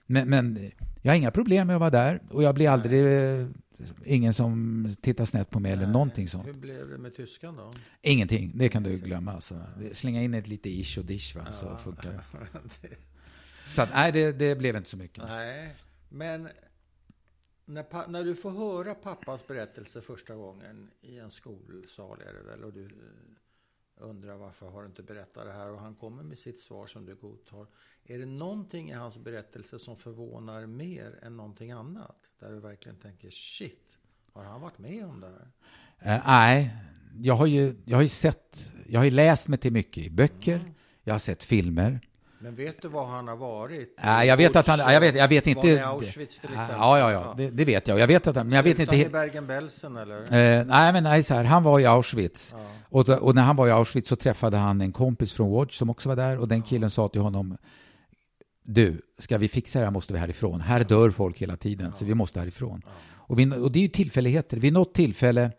Men, 0.06 0.28
men 0.28 0.70
jag 1.02 1.12
har 1.12 1.16
inga 1.16 1.30
problem 1.30 1.66
med 1.66 1.76
att 1.76 1.80
vara 1.80 1.90
där 1.90 2.20
och 2.30 2.42
jag 2.42 2.54
blir 2.54 2.68
aldrig 2.68 3.04
eh, 3.40 3.46
ingen 4.04 4.34
som 4.34 4.88
tittar 5.00 5.24
snett 5.24 5.50
på 5.50 5.60
mig 5.60 5.72
eller 5.72 5.86
någonting 5.86 6.28
sånt. 6.28 6.46
Hur 6.46 6.52
blev 6.52 6.88
det 6.88 6.98
med 6.98 7.16
tyskan 7.16 7.56
då? 7.56 7.74
Ingenting, 8.02 8.52
det 8.54 8.68
kan 8.68 8.82
du 8.82 8.98
glömma. 8.98 9.32
Alltså. 9.32 9.62
Slänga 9.92 10.22
in 10.22 10.34
ett 10.34 10.48
lite 10.48 10.70
ish 10.70 10.98
och 10.98 11.04
dish, 11.04 11.36
va? 11.36 11.52
så 11.52 11.76
funkar 11.76 12.12
det. 12.82 12.96
Så 13.70 13.82
att, 13.82 13.90
nej, 13.94 14.12
det, 14.12 14.32
det 14.32 14.56
blev 14.56 14.76
inte 14.76 14.88
så 14.88 14.96
mycket. 14.96 15.24
Nej, 15.28 15.76
men 16.08 16.48
när, 17.64 18.08
när 18.08 18.24
du 18.24 18.34
får 18.34 18.50
höra 18.50 18.94
pappas 18.94 19.46
berättelse 19.46 20.00
första 20.00 20.34
gången 20.34 20.90
i 21.00 21.18
en 21.18 21.30
skolsal 21.30 22.20
är 22.20 22.32
det 22.32 22.50
väl 22.50 22.64
och 22.64 22.72
du 22.72 22.88
undrar 23.96 24.36
varför 24.36 24.66
har 24.68 24.82
du 24.82 24.86
inte 24.86 25.02
berättat 25.02 25.44
det 25.44 25.52
här 25.52 25.70
och 25.70 25.80
han 25.80 25.94
kommer 25.94 26.22
med 26.22 26.38
sitt 26.38 26.60
svar 26.60 26.86
som 26.86 27.06
du 27.06 27.14
godtar. 27.14 27.66
Är 28.04 28.18
det 28.18 28.26
någonting 28.26 28.90
i 28.90 28.92
hans 28.92 29.18
berättelse 29.18 29.78
som 29.78 29.96
förvånar 29.96 30.66
mer 30.66 31.18
än 31.22 31.36
någonting 31.36 31.70
annat? 31.70 32.16
Där 32.38 32.52
du 32.52 32.60
verkligen 32.60 32.96
tänker 32.96 33.30
shit, 33.30 33.98
har 34.32 34.44
han 34.44 34.60
varit 34.60 34.78
med 34.78 35.06
om 35.06 35.20
det 35.20 35.26
här? 35.26 35.48
Eh, 36.16 36.22
nej, 36.26 36.76
jag 37.20 37.34
har, 37.34 37.46
ju, 37.46 37.74
jag 37.84 37.96
har 37.96 38.02
ju 38.02 38.08
sett, 38.08 38.72
jag 38.86 39.00
har 39.00 39.04
ju 39.04 39.10
läst 39.10 39.48
mig 39.48 39.58
till 39.58 39.72
mycket 39.72 40.04
i 40.04 40.10
böcker, 40.10 40.72
jag 41.02 41.14
har 41.14 41.18
sett 41.18 41.44
filmer. 41.44 42.00
Men 42.38 42.54
vet 42.54 42.82
du 42.82 42.88
var 42.88 43.06
han 43.06 43.28
har 43.28 43.36
varit? 43.36 43.98
Nej, 44.04 44.28
jag 44.28 44.36
vet 44.36 44.56
att 44.56 44.66
han, 44.66 44.78
jag 44.78 45.00
vet, 45.00 45.16
jag 45.16 45.28
vet 45.28 45.46
inte. 45.46 45.68
Var 45.68 45.74
det 45.74 45.86
Auschwitz 45.86 46.38
till 46.40 46.50
exempel? 46.50 46.76
Ja, 46.78 46.98
ja, 46.98 47.12
ja, 47.12 47.34
det, 47.36 47.50
det 47.50 47.64
vet 47.64 47.88
jag. 47.88 47.98
Jag 47.98 48.06
vet 48.06 48.26
att 48.26 48.36
han, 48.36 48.48
men 48.48 48.56
jag 48.56 48.62
vet 48.62 48.78
inte. 48.78 48.96
I 48.96 49.08
Bergen-Belsen 49.08 49.96
eller? 49.96 50.20
Eh, 50.20 50.64
nej, 50.66 50.92
men 50.92 51.02
nej, 51.02 51.22
så 51.22 51.34
här, 51.34 51.44
han 51.44 51.62
var 51.62 51.80
i 51.80 51.86
Auschwitz. 51.86 52.54
Ja. 52.58 52.66
Och, 52.88 53.08
och 53.08 53.34
när 53.34 53.42
han 53.42 53.56
var 53.56 53.68
i 53.68 53.70
Auschwitz 53.70 54.08
så 54.08 54.16
träffade 54.16 54.56
han 54.56 54.80
en 54.80 54.92
kompis 54.92 55.32
från 55.32 55.50
Watch 55.50 55.78
som 55.78 55.90
också 55.90 56.08
var 56.08 56.16
där. 56.16 56.38
Och 56.38 56.48
den 56.48 56.62
killen 56.62 56.90
sa 56.90 57.08
till 57.08 57.20
honom, 57.20 57.56
du, 58.62 59.00
ska 59.18 59.38
vi 59.38 59.48
fixa 59.48 59.78
det 59.78 59.84
här 59.84 59.92
måste 59.92 60.12
vi 60.12 60.18
härifrån. 60.18 60.60
Här 60.60 60.84
dör 60.84 61.10
folk 61.10 61.38
hela 61.38 61.56
tiden, 61.56 61.92
så 61.92 62.04
vi 62.04 62.14
måste 62.14 62.40
härifrån. 62.40 62.82
Och, 63.14 63.38
vi, 63.38 63.50
och 63.50 63.72
det 63.72 63.78
är 63.78 63.82
ju 63.82 63.88
tillfälligheter. 63.88 64.56
Vid 64.56 64.72
något 64.72 64.94
tillfälle 64.94 65.50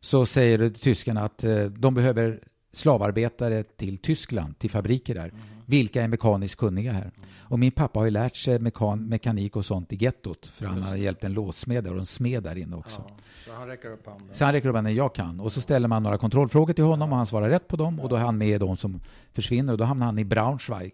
så 0.00 0.26
säger 0.26 0.70
tyskarna 0.70 1.24
att 1.24 1.44
eh, 1.44 1.64
de 1.64 1.94
behöver 1.94 2.40
slavarbetare 2.72 3.62
till 3.62 3.98
Tyskland, 3.98 4.58
till 4.58 4.70
fabriker 4.70 5.14
där. 5.14 5.32
Vilka 5.66 6.02
är 6.02 6.08
mekaniskt 6.08 6.56
kunniga 6.56 6.92
här? 6.92 7.10
Och 7.38 7.58
min 7.58 7.72
pappa 7.72 7.98
har 7.98 8.04
ju 8.04 8.10
lärt 8.10 8.36
sig 8.36 8.58
mekan, 8.58 9.08
mekanik 9.08 9.56
och 9.56 9.64
sånt 9.64 9.92
i 9.92 9.96
gettot. 9.96 10.46
För 10.46 10.66
han 10.66 10.82
har 10.82 10.96
hjälpt 10.96 11.24
en 11.24 11.32
låssmed 11.32 11.86
och 11.86 11.98
en 11.98 12.06
smed 12.06 12.42
där 12.42 12.58
inne 12.58 12.76
också. 12.76 13.10
Så 13.46 13.52
han 13.52 13.68
räcker 13.68 13.90
upp 13.92 14.06
handen. 14.06 14.28
Så 14.32 14.44
han 14.44 14.52
räcker 14.54 14.68
upp 14.68 14.74
handen, 14.74 14.94
jag 14.94 15.14
kan. 15.14 15.40
Och 15.40 15.52
så 15.52 15.60
ställer 15.60 15.88
man 15.88 16.02
några 16.02 16.18
kontrollfrågor 16.18 16.72
till 16.72 16.84
honom 16.84 17.10
och 17.12 17.16
han 17.16 17.26
svarar 17.26 17.48
rätt 17.50 17.68
på 17.68 17.76
dem. 17.76 18.00
Och 18.00 18.08
då 18.08 18.16
är 18.16 18.20
han 18.20 18.38
med 18.38 18.48
i 18.48 18.58
de 18.58 18.76
som 18.76 19.00
försvinner. 19.32 19.72
Och 19.72 19.78
då 19.78 19.84
hamnar 19.84 20.06
han 20.06 20.18
i 20.18 20.24
Braunschweig. 20.24 20.92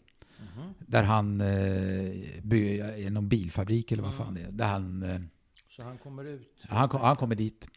Där 0.79 1.03
han, 1.03 1.41
eh, 1.41 2.99
i 2.99 3.09
någon 3.11 3.29
bilfabrik 3.29 3.93
eller 3.93 4.03
vad 4.03 4.15
fan 4.15 4.35
det 4.35 4.41
är. 4.41 4.51
Där 4.51 4.67
han, 4.69 5.03
eh, 5.03 5.21
Så 5.69 5.83
han 5.83 5.99
kommer 5.99 6.25
ut? 6.25 6.53
han, 6.69 6.89
kom, 6.89 7.01
han 7.01 7.17
kommer 7.17 7.35
dit. 7.35 7.69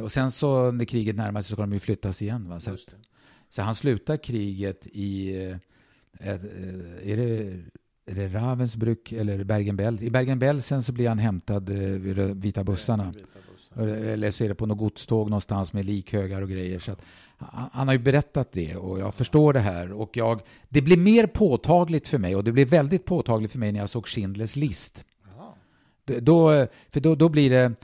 Och 0.00 0.12
sen 0.12 0.30
så 0.32 0.70
när 0.70 0.84
kriget 0.84 1.16
närmar 1.16 1.42
sig 1.42 1.48
så 1.50 1.56
kommer 1.56 1.66
de 1.66 1.72
ju 1.74 1.80
flyttas 1.80 2.22
igen. 2.22 2.48
Va? 2.48 2.60
Så, 2.60 2.76
så 3.50 3.62
han 3.62 3.74
slutar 3.74 4.16
kriget 4.16 4.86
i, 4.86 5.42
eh, 5.44 5.56
är 6.20 7.16
det, 7.16 7.60
är 8.06 8.14
det 8.14 8.28
Ravensbrück 8.28 9.12
eller 9.12 9.44
Bergen-Belsen? 9.44 10.06
I 10.06 10.10
Bergen-Belsen 10.10 10.82
så 10.82 10.92
blir 10.92 11.08
han 11.08 11.18
hämtad 11.18 11.68
eh, 11.68 11.76
vid 11.76 12.16
de 12.16 12.40
vita 12.40 12.64
bussarna. 12.64 13.14
Eller 13.76 14.30
så 14.30 14.44
är 14.44 14.48
det 14.48 14.54
på 14.54 14.66
något 14.66 14.78
godståg 14.78 15.30
någonstans 15.30 15.72
med 15.72 15.84
likhögar 15.84 16.42
och 16.42 16.48
grejer. 16.48 16.78
Så 16.78 16.92
att, 16.92 17.00
han, 17.72 17.88
har 17.88 17.94
ju 17.94 17.98
berättat 18.00 18.52
det 18.52 18.76
och 18.76 19.00
jag 19.00 19.14
förstår 19.14 19.52
det 19.52 19.60
här. 19.60 19.92
Och 19.92 20.16
jag, 20.16 20.40
det 20.68 20.82
blir 20.82 20.96
mer 20.96 21.26
påtagligt 21.26 22.08
för 22.08 22.18
mig 22.18 22.36
och 22.36 22.44
det 22.44 22.52
blir 22.52 22.66
väldigt 22.66 23.04
påtagligt 23.04 23.52
för 23.52 23.58
mig 23.58 23.72
när 23.72 23.80
jag 23.80 23.90
såg 23.90 24.06
Schindlers 24.06 24.56
list. 24.56 25.04
Jaha. 25.36 26.20
Då, 26.20 26.66
för 26.90 27.00
då, 27.00 27.14
då 27.14 27.28
blir 27.28 27.50
det, 27.50 27.74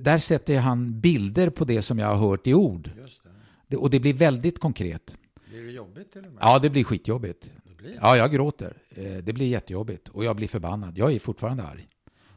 där 0.00 0.18
sätter 0.18 0.58
han 0.58 1.00
bilder 1.00 1.50
på 1.50 1.64
det 1.64 1.82
som 1.82 1.98
jag 1.98 2.06
har 2.06 2.28
hört 2.28 2.46
i 2.46 2.54
ord. 2.54 2.90
Det. 2.96 3.30
Det, 3.68 3.76
och 3.76 3.90
det 3.90 4.00
blir 4.00 4.14
väldigt 4.14 4.60
konkret. 4.60 5.16
Blir 5.48 5.62
det 5.62 5.70
jobbigt 5.70 6.14
med? 6.14 6.32
Ja, 6.40 6.58
det 6.58 6.70
blir 6.70 6.84
skitjobbigt. 6.84 7.52
Det. 7.86 7.98
Ja, 8.02 8.16
jag 8.16 8.32
gråter. 8.32 8.76
Eh, 8.90 9.16
Det 9.16 9.32
blir 9.32 9.46
jättejobbigt. 9.46 10.08
Och 10.08 10.24
jag 10.24 10.36
blir 10.36 10.48
förbannad. 10.48 10.98
Jag 10.98 11.12
är 11.12 11.18
fortfarande 11.18 11.62
arg. 11.62 11.88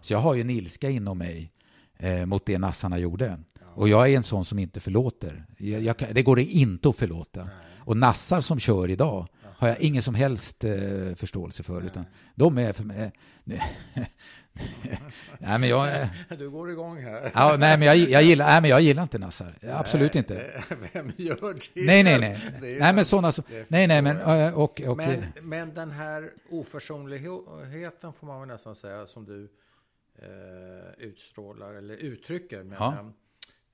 Så 0.01 0.13
jag 0.13 0.19
har 0.19 0.33
ju 0.35 0.41
en 0.41 0.49
ilska 0.49 0.89
inom 0.89 1.17
mig 1.17 1.51
eh, 1.97 2.25
mot 2.25 2.45
det 2.45 2.57
nassarna 2.57 2.97
gjorde. 2.97 3.39
Och 3.75 3.89
jag 3.89 4.09
är 4.11 4.17
en 4.17 4.23
sån 4.23 4.45
som 4.45 4.59
inte 4.59 4.79
förlåter. 4.79 5.45
Jag, 5.57 5.81
jag, 5.81 5.95
det 6.11 6.23
går 6.23 6.35
det 6.35 6.43
inte 6.43 6.89
att 6.89 6.95
förlåta. 6.95 7.49
Och 7.77 7.97
nassar 7.97 8.41
som 8.41 8.59
kör 8.59 8.89
idag 8.89 9.27
har 9.43 9.67
jag 9.67 9.79
ingen 9.79 10.03
som 10.03 10.15
helst 10.15 10.63
eh, 10.63 11.15
förståelse 11.15 11.63
för. 11.63 11.85
Utan 11.85 12.05
de 12.35 12.57
är 12.57 12.73
för 12.73 12.83
mig... 12.83 13.11
nej, 15.39 15.59
men 15.59 15.69
jag... 15.69 16.01
eh, 16.01 16.07
Du 16.37 16.49
går 16.49 16.71
igång 16.71 17.01
här. 17.03 17.31
Ja, 17.35 17.55
nej, 17.59 17.77
men 17.77 17.87
jag, 17.87 17.97
jag, 17.97 18.23
gillar, 18.23 18.45
nej, 18.45 18.61
men 18.61 18.69
jag 18.69 18.81
gillar 18.81 19.03
inte 19.03 19.17
nassar. 19.17 19.53
Absolut 19.71 20.15
inte. 20.15 20.63
Vem 20.93 21.11
gör 21.17 21.53
det? 21.53 21.85
Nej, 21.85 22.03
nej, 22.03 22.19
nej. 22.19 22.39
Nej, 22.61 22.79
men 22.93 22.97
så- 22.97 23.09
sådana 23.09 23.31
som... 23.31 23.43
Nej, 23.67 23.87
nej, 23.87 24.01
men... 24.01 24.17
eh, 24.17 24.57
Och, 24.59 24.81
och, 24.81 24.97
Men, 24.97 25.23
men 25.41 25.73
den 25.73 25.91
här 25.91 26.29
oförsonligheten 26.49 28.13
får 28.13 28.27
man 28.27 28.39
väl 28.39 28.47
nästan 28.47 28.75
säga 28.75 29.07
som 29.07 29.25
du 29.25 29.49
eh, 30.21 30.93
utstrålar 31.05 31.73
eller 31.73 31.95
uttrycker. 31.95 32.63
Men, 32.63 32.77
Ja. 32.79 33.11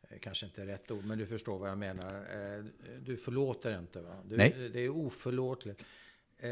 eh, 0.09 0.17
kanske 0.21 0.45
inte 0.45 0.65
rätt 0.65 0.91
ord, 0.91 1.05
men 1.05 1.17
du 1.17 1.25
förstår 1.25 1.59
vad 1.59 1.69
jag 1.69 1.77
menar. 1.77 2.13
Eh, 2.15 2.65
du 3.05 3.17
förlåter 3.17 3.79
inte 3.79 4.01
va? 4.01 4.15
Du, 4.25 4.37
Nej. 4.37 4.69
Det 4.73 4.79
är 4.79 4.89
oförlåtligt. 4.89 5.81
Eh, 6.39 6.49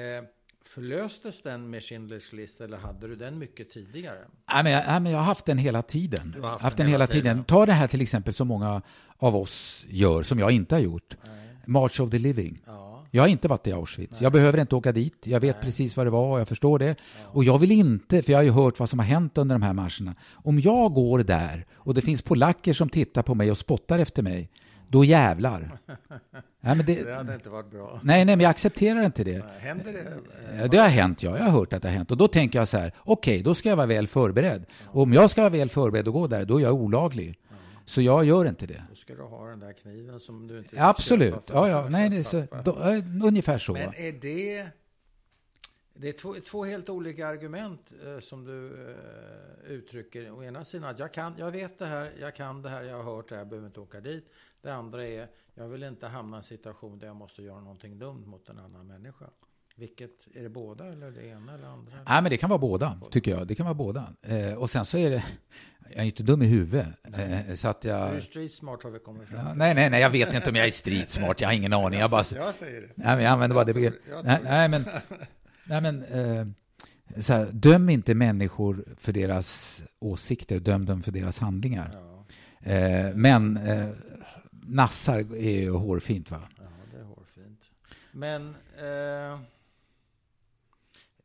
förlöstes 0.67 1.41
den 1.41 1.69
med 1.69 1.81
Schindler's 1.81 2.35
list 2.35 2.61
eller 2.61 2.77
hade 2.77 3.07
du 3.07 3.15
den 3.15 3.39
mycket 3.39 3.69
tidigare? 3.69 4.19
Nej, 4.53 4.63
men 4.63 4.71
jag, 4.71 4.83
nej, 4.87 4.99
men 4.99 5.11
jag 5.11 5.19
har 5.19 5.25
haft 5.25 5.45
den 5.45 5.57
hela 5.57 5.81
tiden. 5.81 6.33
Du 6.35 6.41
har 6.41 6.49
haft 6.49 6.63
haft 6.63 6.77
den 6.77 6.85
den 6.85 6.91
hela 6.91 7.03
hela 7.03 7.11
tiden. 7.11 7.35
tiden. 7.35 7.43
Ta 7.43 7.65
det 7.65 7.73
här 7.73 7.87
till 7.87 8.01
exempel 8.01 8.33
som 8.33 8.47
många 8.47 8.81
av 9.17 9.35
oss 9.35 9.85
gör, 9.89 10.23
som 10.23 10.39
jag 10.39 10.51
inte 10.51 10.75
har 10.75 10.79
gjort. 10.79 11.17
March 11.65 11.99
of 11.99 12.09
the 12.09 12.19
Living. 12.19 12.61
Ja. 12.65 13.03
Jag 13.11 13.23
har 13.23 13.27
inte 13.27 13.47
varit 13.47 13.67
i 13.67 13.71
Auschwitz. 13.71 14.21
Jag 14.21 14.31
behöver 14.31 14.57
inte 14.57 14.75
åka 14.75 14.91
dit. 14.91 15.27
Jag 15.27 15.39
vet 15.39 15.61
precis 15.61 15.97
vad 15.97 16.05
det 16.05 16.09
var 16.09 16.33
och 16.33 16.39
jag 16.39 16.47
förstår 16.47 16.79
det. 16.79 16.95
Och 17.23 17.43
jag 17.43 17.59
vill 17.59 17.71
inte, 17.71 18.23
för 18.23 18.31
jag 18.31 18.39
har 18.39 18.43
ju 18.43 18.51
hört 18.51 18.79
vad 18.79 18.89
som 18.89 18.99
har 18.99 19.05
hänt 19.05 19.37
under 19.37 19.55
de 19.55 19.61
här 19.61 19.73
marscherna. 19.73 20.15
Om 20.31 20.59
jag 20.59 20.93
går 20.93 21.19
där 21.19 21.65
och 21.73 21.93
det 21.93 22.01
finns 22.01 22.21
polacker 22.21 22.73
som 22.73 22.89
tittar 22.89 23.23
på 23.23 23.35
mig 23.35 23.51
och 23.51 23.57
spottar 23.57 23.99
efter 23.99 24.23
mig, 24.23 24.49
då 24.93 25.05
jävlar. 25.05 25.77
Nej, 26.59 26.75
men 26.75 26.85
det, 26.85 27.03
Det 27.03 27.13
hade 27.13 27.33
inte 27.33 27.49
varit 27.49 27.71
bra. 27.71 27.99
nej, 28.03 28.25
nej, 28.25 28.35
men 28.35 28.39
jag 28.43 28.49
accepterar 28.49 29.05
inte 29.05 29.23
det. 29.23 29.37
Nej, 29.37 29.59
Händer 29.59 29.93
det? 29.93 30.67
Det 30.67 30.77
har 30.77 30.87
hänt, 30.89 31.23
ja. 31.23 31.37
Jag 31.37 31.43
har 31.43 31.51
hört 31.51 31.73
att 31.73 31.81
det 31.81 31.87
har 31.87 31.95
hänt. 31.95 32.11
Och 32.11 32.17
då 32.17 32.27
tänker 32.27 32.59
jag 32.59 32.67
så 32.67 32.77
här, 32.77 32.93
okej, 32.97 33.43
då 33.43 33.55
ska 33.55 33.69
jag 33.69 33.75
vara 33.75 33.87
väl 33.87 34.07
förberedd. 34.07 34.65
Och 34.85 35.01
om 35.01 35.13
jag 35.13 35.29
ska 35.29 35.41
vara 35.41 35.49
väl 35.49 35.69
förberedd 35.69 36.07
och 36.07 36.13
gå 36.13 36.27
där, 36.27 36.45
då 36.45 36.57
är 36.57 36.63
jag 36.63 36.73
olaglig. 36.73 37.39
Så 37.85 38.01
jag 38.01 38.25
gör 38.25 38.45
inte 38.45 38.65
det. 38.65 38.83
Då 38.89 38.95
ska 38.95 39.15
du 39.15 39.21
ha 39.21 39.49
den 39.49 39.59
där 39.59 39.73
kniven 39.73 40.19
som 40.19 40.47
du 40.47 40.57
inte 40.57 40.83
Absolut. 40.83 41.43
Ja, 41.47 41.69
ja. 41.69 41.89
Nej, 41.89 42.19
är 42.19 42.23
så, 42.23 42.43
då, 42.63 42.71
ungefär 43.27 43.57
så. 43.57 43.73
Men 43.73 43.93
är 43.95 44.11
det... 44.11 44.67
Det 45.95 46.09
är 46.09 46.13
två, 46.13 46.33
två 46.33 46.63
helt 46.63 46.89
olika 46.89 47.27
argument 47.27 47.91
eh, 48.05 48.19
som 48.19 48.45
du 48.45 48.67
eh, 48.67 49.71
uttrycker. 49.71 50.31
Å 50.31 50.43
ena 50.43 50.65
sidan 50.65 50.89
att 50.89 50.99
jag, 50.99 51.13
kan, 51.13 51.33
jag 51.37 51.51
vet 51.51 51.79
det 51.79 51.85
här, 51.85 52.11
jag 52.19 52.35
kan 52.35 52.61
det 52.61 52.69
här, 52.69 52.83
jag 52.83 53.03
har 53.03 53.15
hört 53.15 53.29
det 53.29 53.35
här, 53.35 53.41
jag 53.41 53.47
behöver 53.49 53.67
inte 53.67 53.79
åka 53.79 53.99
dit. 53.99 54.25
Det 54.63 54.73
andra 54.73 55.05
är, 55.07 55.27
jag 55.55 55.67
vill 55.67 55.83
inte 55.83 56.07
hamna 56.07 56.37
i 56.37 56.39
en 56.39 56.43
situation 56.43 56.99
där 56.99 57.07
jag 57.07 57.15
måste 57.15 57.41
göra 57.41 57.59
någonting 57.59 57.99
dumt 57.99 58.25
mot 58.25 58.49
en 58.49 58.59
annan 58.59 58.87
människa. 58.87 59.25
Vilket, 59.75 60.27
är 60.35 60.43
det 60.43 60.49
båda 60.49 60.85
eller 60.85 61.11
det 61.11 61.25
ena 61.27 61.53
eller 61.53 61.67
andra? 61.67 61.93
Nej, 62.07 62.21
men 62.21 62.29
det 62.29 62.37
kan 62.37 62.49
vara 62.49 62.59
båda, 62.59 62.99
tycker 63.11 63.31
jag. 63.31 63.47
Det 63.47 63.55
kan 63.55 63.65
vara 63.65 63.73
båda. 63.73 64.13
Eh, 64.21 64.53
och 64.53 64.69
sen 64.69 64.85
så 64.85 64.97
är 64.97 65.09
det, 65.09 65.23
jag 65.89 65.99
är 65.99 66.03
inte 66.03 66.23
dum 66.23 66.41
i 66.41 66.45
huvudet. 66.45 66.87
Eh, 67.47 67.55
så 67.55 67.67
att 67.67 67.81
Du 67.81 67.89
jag... 67.89 68.15
är 68.15 68.21
street 68.21 68.51
smart 68.51 68.83
har 68.83 68.89
vi 68.91 68.99
kommit 68.99 69.27
fram 69.27 69.47
Ja, 69.47 69.53
nej, 69.53 69.75
nej, 69.75 69.89
nej, 69.89 70.01
jag 70.01 70.09
vet 70.09 70.33
inte 70.33 70.49
om 70.49 70.55
jag 70.55 70.67
är 70.67 70.71
streetsmart. 70.71 71.41
Jag 71.41 71.47
har 71.47 71.53
ingen 71.53 71.73
aning. 71.73 71.99
Jag 71.99 72.09
bara... 72.11 72.23
Jag 72.35 72.55
säger 72.55 72.81
det. 72.81 72.87
Nej, 72.95 73.15
men 73.15 73.23
jag 73.23 73.31
använder 73.31 73.55
bara 73.55 73.65
det 73.65 73.73
begreppet. 73.73 74.01
Nej, 74.23 74.39
nej, 74.43 74.69
men... 74.69 74.85
Nej, 75.65 75.81
men 75.81 76.03
eh, 76.03 76.47
så 77.21 77.33
här, 77.33 77.45
döm 77.51 77.89
inte 77.89 78.15
människor 78.15 78.85
för 78.97 79.13
deras 79.13 79.83
åsikter, 79.99 80.59
döm 80.59 80.85
dem 80.85 81.03
för 81.03 81.11
deras 81.11 81.39
handlingar. 81.39 81.89
Ja, 81.93 82.09
Eh, 82.65 83.15
men 83.15 83.57
eh, 83.57 83.87
nassar 84.65 85.19
är 85.35 85.51
ju 85.59 85.71
hårfint, 85.71 86.31
va? 86.31 86.39
ja, 86.57 86.63
det 86.91 86.97
är 86.97 87.03
hårfint. 87.03 87.61
Men 88.11 88.49
eh, 88.77 89.39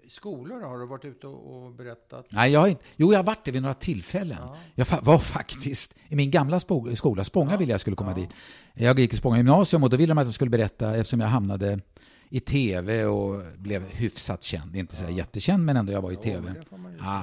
skolor 0.09 0.61
har 0.61 0.79
du 0.79 0.87
varit 0.87 1.05
ute 1.05 1.27
och, 1.27 1.65
och 1.67 1.73
berättat? 1.73 2.27
Nej, 2.31 2.53
jag 2.53 2.61
har 2.61 2.69
inte, 2.69 2.83
jo, 2.97 3.13
jag 3.13 3.19
har 3.19 3.25
varit 3.25 3.45
det 3.45 3.51
vid 3.51 3.63
några 3.63 3.75
tillfällen. 3.75 4.39
Ja. 4.41 4.57
Jag 4.75 4.87
var 5.03 5.19
faktiskt 5.19 5.95
i 6.09 6.17
min 6.17 6.31
gamla 6.31 6.61
skola, 6.61 7.25
Spånga 7.25 7.51
Ja. 7.53 7.57
ville 7.57 7.73
jag 7.73 7.81
skulle 7.81 7.97
komma 7.97 8.11
Ja. 8.11 8.17
dit. 8.17 8.31
Jag 8.75 8.99
gick 8.99 9.15
i 9.15 9.17
Spånga 9.17 9.37
gymnasium 9.37 9.83
och 9.83 9.91
då 9.91 9.97
ville 9.97 10.11
de 10.11 10.19
att 10.19 10.27
jag 10.27 10.35
skulle 10.35 10.51
berätta 10.51 10.97
eftersom 10.97 11.21
jag 11.21 11.29
hamnade 11.29 11.81
i 12.29 12.41
tv 12.41 13.05
och 13.05 13.43
blev 13.57 13.85
hyfsat 13.87 14.43
känd. 14.43 14.77
Inte 14.77 14.97
så 14.97 15.05
Ja. 15.05 15.11
jättekänd, 15.11 15.65
men 15.65 15.77
ändå 15.77 15.93
jag 15.93 16.03
var 16.03 16.11
i 16.11 16.15
Jo, 16.15 16.23
tv. 16.23 16.55
Ah. 17.01 17.23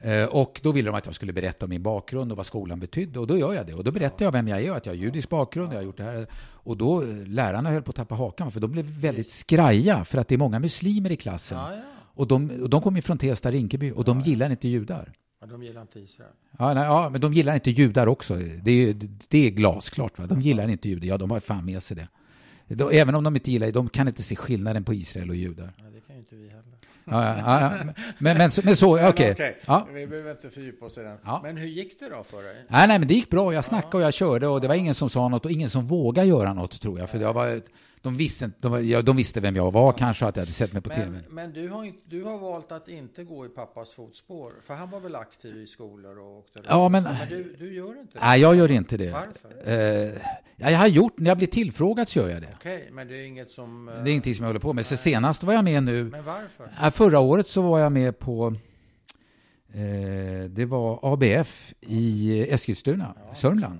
Eh, 0.00 0.24
Och 0.24 0.60
då 0.62 0.72
ville 0.72 0.88
de 0.90 0.94
att 0.96 1.06
jag 1.06 1.14
skulle 1.14 1.32
berätta 1.32 1.66
om 1.66 1.70
min 1.70 1.82
bakgrund 1.82 2.30
och 2.30 2.36
vad 2.36 2.46
skolan 2.46 2.80
betydde. 2.80 3.18
Och 3.20 3.26
då 3.26 3.38
gör 3.38 3.52
jag 3.54 3.66
det. 3.66 3.74
Och 3.74 3.84
då 3.84 3.90
berättar 3.92 4.24
jag 4.24 4.32
vem 4.32 4.48
jag 4.48 4.62
är 4.64 4.72
att 4.72 4.86
jag 4.86 4.92
har 4.92 4.98
judisk 4.98 5.28
bakgrund. 5.28 5.72
Jag 5.72 5.78
har 5.78 5.82
gjort 5.84 5.96
det 5.96 6.02
här. 6.04 6.26
Och 6.40 6.76
då, 6.76 7.02
eh, 7.02 7.08
lärarna 7.26 7.70
höll 7.70 7.82
på 7.82 7.90
att 7.90 7.96
tappa 7.96 8.14
hakan 8.14 8.52
för 8.52 8.60
de 8.60 8.70
blev 8.72 8.84
väldigt 8.84 9.30
skraja 9.30 10.04
för 10.04 10.18
att 10.18 10.28
det 10.28 10.34
är 10.34 10.38
många 10.38 10.58
muslimer 10.58 11.10
i 11.12 11.16
klassen. 11.16 11.58
Ja, 11.58 11.68
ja. 11.74 11.80
Och 12.14 12.26
de, 12.26 12.50
och 12.62 12.70
de 12.70 12.82
kom 12.82 12.96
ju 12.96 13.02
från 13.02 13.18
Tensta, 13.18 13.50
Rinkeby 13.50 13.90
och 13.92 14.04
de 14.04 14.20
gillar 14.20 14.50
inte 14.50 14.68
judar. 14.68 15.12
ja, 15.40 15.46
de 15.46 15.62
gillar 15.62 15.80
inte 15.82 16.00
Israel. 16.00 16.30
Ja, 16.58 16.74
nej, 16.74 16.84
ja, 16.84 17.08
men 17.12 17.20
de 17.20 17.32
gillar 17.34 17.54
inte 17.54 17.70
judar 17.70 18.06
också. 18.06 18.34
Det 18.62 18.70
är, 18.70 18.96
det 19.28 19.46
är 19.46 19.50
glasklart. 19.50 20.18
Va? 20.18 20.26
De 20.26 20.40
gillar 20.40 20.68
inte 20.68 20.88
judar. 20.88 21.06
Ja, 21.08 21.18
de 21.18 21.30
har 21.30 21.40
fan 21.40 21.64
med 21.64 21.82
sig 21.82 21.96
det. 21.96 22.08
De, 22.74 22.90
även 22.92 23.14
om 23.14 23.24
de 23.24 23.34
inte 23.36 23.50
gillar 23.50 23.70
de 23.72 23.88
kan 23.88 24.08
inte 24.08 24.22
se 24.22 24.36
skillnaden 24.36 24.84
på 24.84 24.94
Israel 24.94 25.30
och 25.30 25.36
judar. 25.36 25.72
Nej, 25.82 25.92
det 25.94 26.00
kan 26.00 26.16
ju 26.16 26.20
inte 26.20 26.34
vi 26.36 26.48
heller. 26.48 26.77
Ja, 27.10 27.36
ja. 27.60 27.70
Men, 28.18 28.38
men, 28.38 28.50
men 28.64 28.76
så, 28.76 29.08
okej. 29.08 29.34
Men 29.38 29.52
Ja. 29.66 29.86
Vi 29.94 30.06
behöver 30.06 30.30
inte 30.30 30.50
fördjupa 30.50 30.86
oss 30.86 30.98
i 30.98 31.00
den. 31.00 31.16
Men 31.42 31.56
hur 31.56 31.68
gick 31.68 32.00
det 32.00 32.08
då 32.08 32.24
för 32.30 32.42
dig? 32.42 32.64
Nej, 32.68 32.88
nej, 32.88 32.98
men 32.98 33.08
det 33.08 33.14
gick 33.14 33.30
bra. 33.30 33.54
Jag 33.54 33.64
snackade 33.64 33.96
och 33.96 34.02
jag 34.02 34.14
körde 34.14 34.48
och 34.48 34.60
det 34.60 34.68
var 34.68 34.74
ingen 34.74 34.94
som 34.94 35.10
sa 35.10 35.28
något 35.28 35.44
och 35.44 35.50
ingen 35.50 35.70
som 35.70 35.86
vågade 35.86 36.28
göra 36.28 36.52
något 36.52 36.80
tror 36.80 36.98
jag. 36.98 37.10
För 37.10 37.18
jag 37.18 37.32
var, 37.32 37.60
de, 38.02 38.16
visste, 38.16 38.44
inte- 38.44 38.68
de, 38.68 38.88
ja, 38.88 39.02
de 39.02 39.16
visste 39.16 39.40
vem 39.40 39.56
jag 39.56 39.72
var 39.72 39.92
kanske, 39.92 40.26
att 40.26 40.36
jag 40.36 40.42
hade 40.42 40.52
sett 40.52 40.72
mig 40.72 40.82
på 40.82 40.90
tv. 40.90 41.06
Men, 41.10 41.22
men 41.30 41.52
du, 41.52 41.68
har 41.68 41.84
inte, 41.84 41.98
du 42.04 42.22
har 42.24 42.38
valt 42.38 42.72
att 42.72 42.88
inte 42.88 43.24
gå 43.24 43.46
i 43.46 43.48
pappas 43.48 43.92
fotspår. 43.94 44.52
För 44.66 44.74
han 44.74 44.90
var 44.90 45.00
väl 45.00 45.14
aktiv 45.16 45.56
i 45.56 45.66
skolor 45.66 46.18
och 46.18 46.38
åkte 46.38 46.58
runt. 46.58 46.66
Ja, 46.70 46.88
men- 46.88 47.04
du, 47.28 47.56
du 47.58 47.74
gör 47.74 48.00
inte 48.00 48.18
det? 48.18 48.20
Nej, 48.24 48.40
jag 48.40 48.56
gör 48.56 48.70
inte 48.70 48.96
det. 48.96 49.10
Varför? 49.10 49.70
Eh, 49.72 50.12
ja, 50.56 50.70
jag 50.70 50.78
har 50.78 50.86
gjort, 50.86 51.18
när 51.18 51.30
jag 51.30 51.38
blir 51.38 51.46
tillfrågad 51.48 52.08
så 52.08 52.18
gör 52.18 52.28
jag 52.28 52.42
det. 52.42 52.54
Okej, 52.56 52.88
men 52.92 53.08
det 53.08 53.16
är 53.22 53.26
inget 53.26 53.50
som... 53.50 53.88
eh, 53.88 53.94
Det 53.94 54.10
är 54.10 54.12
ingenting 54.12 54.34
som 54.34 54.42
jag 54.42 54.48
håller 54.48 54.60
på 54.60 54.72
med. 54.72 54.86
Så 54.86 54.96
senast 54.96 55.42
var 55.42 55.52
jag 55.52 55.64
med 55.64 55.82
nu, 55.82 56.04
Men 56.04 56.24
varför? 56.24 56.70
Ja, 56.82 56.90
Förra 56.90 57.18
året 57.20 57.48
så 57.48 57.62
var 57.62 57.78
jag 57.78 57.92
med 57.92 58.18
på 58.18 58.54
eh, 59.72 60.50
det 60.50 60.64
var 60.64 60.98
ABF 61.12 61.74
i 61.80 62.40
Eskilstuna, 62.50 63.14
Sörmland. 63.34 63.78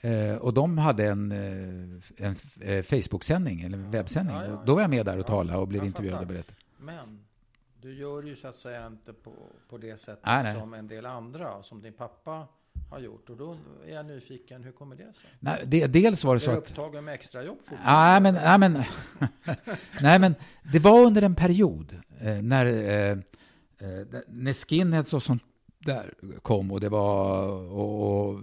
Ja. 0.00 0.08
Eh, 0.08 0.36
och 0.36 0.54
de 0.54 0.78
hade 0.78 1.06
en, 1.06 1.32
eh, 1.32 2.26
en 2.26 2.34
eh, 2.60 2.82
Facebook-sändning, 2.82 3.60
eller 3.60 3.78
en 3.78 3.90
webbsändning. 3.90 4.36
Ja, 4.36 4.44
ja, 4.44 4.62
Då 4.66 4.74
var 4.74 4.80
jag 4.80 4.90
med 4.90 5.06
där 5.06 5.14
och 5.18 5.24
ja. 5.24 5.26
talade 5.26 5.58
och 5.58 5.68
blev 5.68 5.84
intervjuad 5.84 6.20
och 6.20 6.26
berättade. 6.26 6.58
Men 6.78 7.24
du 7.80 7.94
gör 7.94 8.22
ju 8.22 8.36
så 8.36 8.48
att 8.48 8.56
säga 8.56 8.86
inte 8.86 9.12
på, 9.12 9.32
på 9.68 9.78
det 9.78 10.00
sättet 10.00 10.26
Nej, 10.26 10.42
nej. 10.42 10.60
som 10.60 10.74
en 10.74 10.88
del 10.88 11.06
andra, 11.06 11.62
som 11.62 11.82
din 11.82 11.92
pappa 11.92 12.46
har 12.90 12.98
gjort. 12.98 13.30
Och 13.30 13.36
då 13.36 13.56
är 13.86 13.94
jag 13.94 14.06
nyfiken, 14.06 14.64
hur 14.64 14.72
kommer 14.72 14.96
det 14.96 15.14
sig? 15.14 15.30
Nej, 15.40 15.62
det, 15.66 15.86
dels 15.86 16.24
var 16.24 16.34
det 16.34 16.38
Är 16.38 16.40
så 16.40 16.50
du 16.50 16.56
att... 16.56 16.70
upptagen 16.70 17.04
med 17.04 17.14
extrajobb 17.14 17.58
Nej 17.84 18.20
men, 18.20 18.34
nej, 18.34 18.58
men, 18.58 18.72
nej, 20.00 20.18
men 20.18 20.34
det 20.72 20.78
var 20.78 21.04
under 21.04 21.22
en 21.22 21.34
period 21.34 21.96
eh, 22.20 22.42
när, 22.42 22.66
eh, 22.66 23.10
eh, 23.78 24.06
när 24.28 24.52
skinheads 24.52 25.14
och 25.14 25.22
sånt 25.22 25.42
där 25.78 26.14
kom 26.42 26.72
och 26.72 26.80
det 26.80 26.88
var 26.88 27.48
och, 27.50 28.28
och 28.28 28.40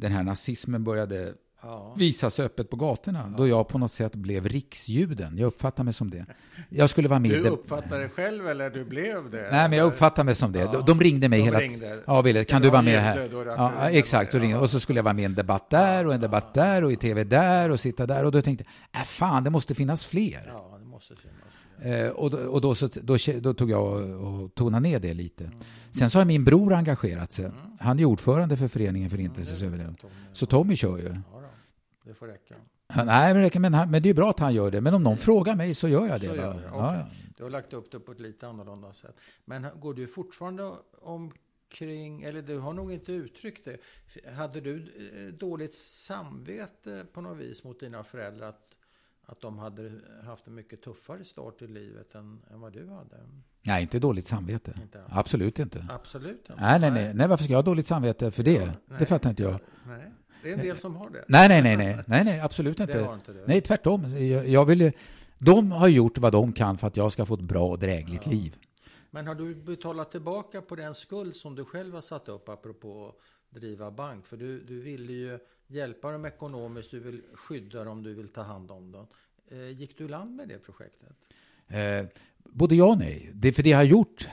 den 0.00 0.12
här 0.12 0.22
nazismen 0.22 0.84
började 0.84 1.32
Ja. 1.62 1.94
visas 1.98 2.40
öppet 2.40 2.70
på 2.70 2.76
gatorna. 2.76 3.34
Då 3.38 3.48
jag 3.48 3.68
på 3.68 3.78
något 3.78 3.92
sätt 3.92 4.14
blev 4.14 4.48
riksjuden. 4.48 5.38
Jag 5.38 5.46
uppfattar 5.46 5.84
mig 5.84 5.92
som 5.92 6.10
det. 6.10 6.26
Jag 6.68 6.90
skulle 6.90 7.08
vara 7.08 7.20
med 7.20 7.30
Du 7.30 7.48
uppfattade 7.48 8.02
det 8.02 8.08
själv 8.08 8.48
eller 8.48 8.70
du 8.70 8.84
blev 8.84 9.30
det? 9.30 9.48
Nej, 9.52 9.68
men 9.68 9.78
jag 9.78 9.86
uppfattar 9.86 10.24
mig 10.24 10.34
som 10.34 10.52
det. 10.52 10.58
Ja. 10.58 10.72
De, 10.72 10.84
de 10.86 11.00
ringde 11.00 11.28
mig 11.28 11.38
De 11.38 11.44
hela 11.44 11.60
ringde. 11.60 12.00
Ja, 12.06 12.22
ville, 12.22 12.44
kan 12.44 12.62
du 12.62 12.70
vara 12.70 12.82
med 12.82 13.00
här? 13.00 13.30
Ja, 13.46 13.90
exakt. 13.90 14.30
Så 14.30 14.36
Ja. 14.38 14.42
ringde. 14.42 14.58
Och 14.58 14.70
så 14.70 14.80
skulle 14.80 14.98
jag 14.98 15.04
vara 15.04 15.14
med 15.14 15.22
i 15.22 15.24
en 15.26 15.34
debatt 15.34 15.70
där 15.70 16.06
och 16.06 16.14
en 16.14 16.20
debatt 16.20 16.54
där 16.54 16.84
och 16.84 16.92
i 16.92 16.96
tv 16.96 17.24
där 17.24 17.70
och 17.70 17.80
sitta 17.80 18.06
där. 18.06 18.24
Och 18.24 18.32
då 18.32 18.42
tänkte 18.42 18.64
jag, 18.92 19.00
äh, 19.00 19.04
fan, 19.06 19.44
det 19.44 19.50
måste 19.50 19.74
finnas 19.74 20.06
fler. 20.06 20.44
Ja, 20.46 20.76
det 20.80 20.86
måste 20.86 21.16
finnas. 21.16 21.36
Eh, 21.82 22.08
och 22.08 22.30
då, 22.30 22.38
och 22.38 22.60
då, 22.60 22.74
så, 22.74 22.88
då, 23.02 23.16
då 23.40 23.54
tog 23.54 23.70
jag 23.70 23.82
och, 23.92 24.42
och 24.42 24.54
tonade 24.54 24.82
ner 24.88 25.00
det 25.00 25.14
lite. 25.14 25.50
Sen 25.90 26.10
så 26.10 26.18
har 26.18 26.24
min 26.24 26.44
bror 26.44 26.72
engagerat 26.72 27.32
sig. 27.32 27.50
Han 27.80 27.98
är 27.98 28.04
ordförande 28.04 28.56
för 28.56 28.68
föreningen 28.68 29.10
Förintelsens 29.10 29.62
överlevnad. 29.62 29.98
Tommy. 29.98 30.12
Så 30.32 30.46
Tommy 30.46 30.76
kör 30.76 30.98
ju. 30.98 31.04
Ja, 31.32 31.42
det 32.04 32.14
får 32.14 32.26
räcka. 32.26 32.54
Nej, 32.96 33.04
men, 33.06 33.36
det 33.36 33.42
räcker- 33.42 33.60
men, 33.60 33.74
han- 33.74 33.90
men 33.90 34.02
det 34.02 34.08
är 34.08 34.14
bra 34.14 34.30
att 34.30 34.38
han 34.38 34.54
gör 34.54 34.70
det. 34.70 34.80
Men 34.80 34.94
om 34.94 35.02
någon 35.02 35.16
frågar 35.16 35.54
mig 35.56 35.74
så 35.74 35.88
gör 35.88 36.06
jag 36.06 36.20
det. 36.20 36.28
Så 36.28 36.36
gör 36.36 36.44
Ja, 36.44 36.88
okej. 36.88 37.00
ja. 37.00 37.06
Du 37.36 37.42
har 37.42 37.50
lagt 37.50 37.72
upp 37.72 37.90
det 37.92 38.00
på 38.00 38.12
ett 38.12 38.20
lite 38.20 38.48
annorlunda 38.48 38.92
sätt. 38.92 39.16
Men 39.44 39.66
går 39.80 39.94
du 39.94 40.06
fortfarande 40.06 40.70
omkring, 41.02 42.22
eller 42.22 42.42
du 42.42 42.58
har 42.58 42.72
nog 42.72 42.92
inte 42.92 43.12
uttryckt 43.12 43.64
det. 43.64 43.76
Hade 44.32 44.60
du 44.60 44.76
eh, 44.76 45.34
dåligt 45.34 45.74
samvete 45.74 47.04
på 47.12 47.20
något 47.20 47.38
vis 47.38 47.64
mot 47.64 47.80
dina 47.80 48.04
föräldrar 48.04 48.54
att, 49.30 49.40
de 49.40 49.58
hade 49.58 49.90
haft 50.24 50.46
en 50.46 50.54
mycket 50.54 50.82
tuffare 50.82 51.24
start 51.24 51.62
i 51.62 51.66
livet 51.66 52.14
än, 52.14 52.42
än 52.50 52.60
vad 52.60 52.72
du 52.72 52.88
hade? 52.88 53.16
Nej, 53.62 53.82
inte 53.82 53.98
dåligt 53.98 54.26
samvete. 54.26 54.78
Inte. 54.82 55.02
Absolut 55.08 55.58
inte. 55.58 55.86
Absolut 55.90 56.48
inte. 56.48 56.54
Nej, 56.62 56.80
nej, 56.80 56.90
nej, 56.90 57.12
nej. 57.14 57.28
Varför 57.28 57.44
ska 57.44 57.52
jag 57.52 57.58
ha 57.58 57.62
dåligt 57.62 57.86
samvete 57.86 58.30
för 58.30 58.42
det? 58.42 58.52
Ja, 58.88 58.96
det 58.98 59.06
fattar 59.06 59.30
inte 59.30 59.42
jag. 59.42 59.58
Nej, 59.86 60.12
det 60.42 60.50
är 60.50 60.54
en 60.54 60.60
del 60.60 60.76
som 60.76 60.96
har 60.96 61.10
det. 61.10 61.24
Nej, 61.28 61.48
nej, 61.48 61.62
nej, 61.62 61.76
nej, 61.76 62.04
nej, 62.06 62.24
nej 62.24 62.40
absolut 62.40 62.76
Det 62.76 62.82
inte. 62.82 62.98
har 63.00 63.14
inte 63.14 63.32
du. 63.32 63.44
Nej, 63.46 63.60
tvärtom. 63.60 64.04
Jag, 64.04 64.48
jag 64.48 64.64
vill 64.64 64.80
ju, 64.80 64.92
de 65.38 65.72
har 65.72 65.88
gjort 65.88 66.18
vad 66.18 66.32
de 66.32 66.52
kan 66.52 66.78
för 66.78 66.86
att 66.86 66.96
jag 66.96 67.12
ska 67.12 67.26
få 67.26 67.34
ett 67.34 67.40
bra 67.40 67.68
och 67.68 67.78
drägligt 67.78 68.22
Ja. 68.26 68.30
liv. 68.32 68.56
Men 69.10 69.26
har 69.26 69.34
du 69.34 69.54
betalat 69.54 70.10
tillbaka 70.10 70.62
på 70.62 70.76
den 70.76 70.94
skuld 70.94 71.36
som 71.36 71.54
du 71.54 71.64
själv 71.64 71.94
har 71.94 72.00
satt 72.02 72.28
upp 72.28 72.48
apropå 72.48 73.08
att 73.50 73.60
driva 73.60 73.90
bank? 73.90 74.26
För 74.26 74.36
du, 74.36 74.60
du 74.64 74.80
ville 74.80 75.12
ju 75.12 75.38
hjälpa 75.70 76.12
dem 76.12 76.24
ekonomiskt, 76.24 76.90
du 76.90 77.00
vill 77.00 77.22
skydda 77.34 77.84
dem, 77.84 78.02
du 78.02 78.14
vill 78.14 78.28
ta 78.28 78.42
hand 78.42 78.70
om 78.70 78.92
dem. 78.92 79.06
Eh, 79.50 79.68
gick 79.68 79.98
du 79.98 80.04
i 80.04 80.08
land 80.08 80.36
med 80.36 80.48
det 80.48 80.58
projektet? 80.58 81.08
Eh, 81.68 82.06
både 82.44 82.74
ja 82.74 82.84
och 82.84 82.98
nej. 82.98 83.30
Det 83.34 83.48
är 83.48 83.52
för 83.52 83.62
det 83.62 83.70
jag 83.70 83.78
har 83.78 83.84
gjort 83.84 84.28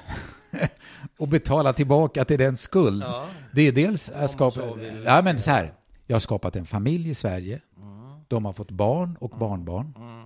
och 1.18 1.28
betala 1.28 1.74
tillbaka 1.74 2.26
till 2.26 2.40
den 2.40 2.58
skuld. 2.58 3.04
Ja. 3.04 3.28
Det 3.54 3.62
är 3.62 3.72
dels 3.72 4.10
att 4.10 4.32
skapa... 4.32 4.62
Ja, 5.06 5.22
men 5.24 5.40
så 5.40 5.52
här. 5.52 5.74
Jag 6.06 6.16
har 6.16 6.20
skapat 6.20 6.56
en 6.56 6.66
familj 6.66 7.10
i 7.10 7.14
Sverige. 7.14 7.62
Mm. 7.78 8.20
De 8.28 8.46
har 8.46 8.54
fått 8.54 8.72
barn 8.72 9.18
och 9.20 9.30
barnbarn. 9.30 9.94
Mm. 9.98 10.26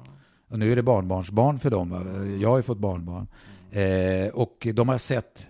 Och 0.50 0.60
nu 0.60 0.72
är 0.72 0.76
det 0.76 0.84
barnbarnsbarn 0.84 1.60
för 1.60 1.70
dem. 1.70 1.92
Jag 2.42 2.50
har 2.50 2.58
ju 2.58 2.64
fått 2.64 2.78
barnbarn. 2.78 3.28
Eh, 3.72 4.34
och 4.34 4.68
de 4.74 4.90
har 4.90 4.98
sett 4.98 5.48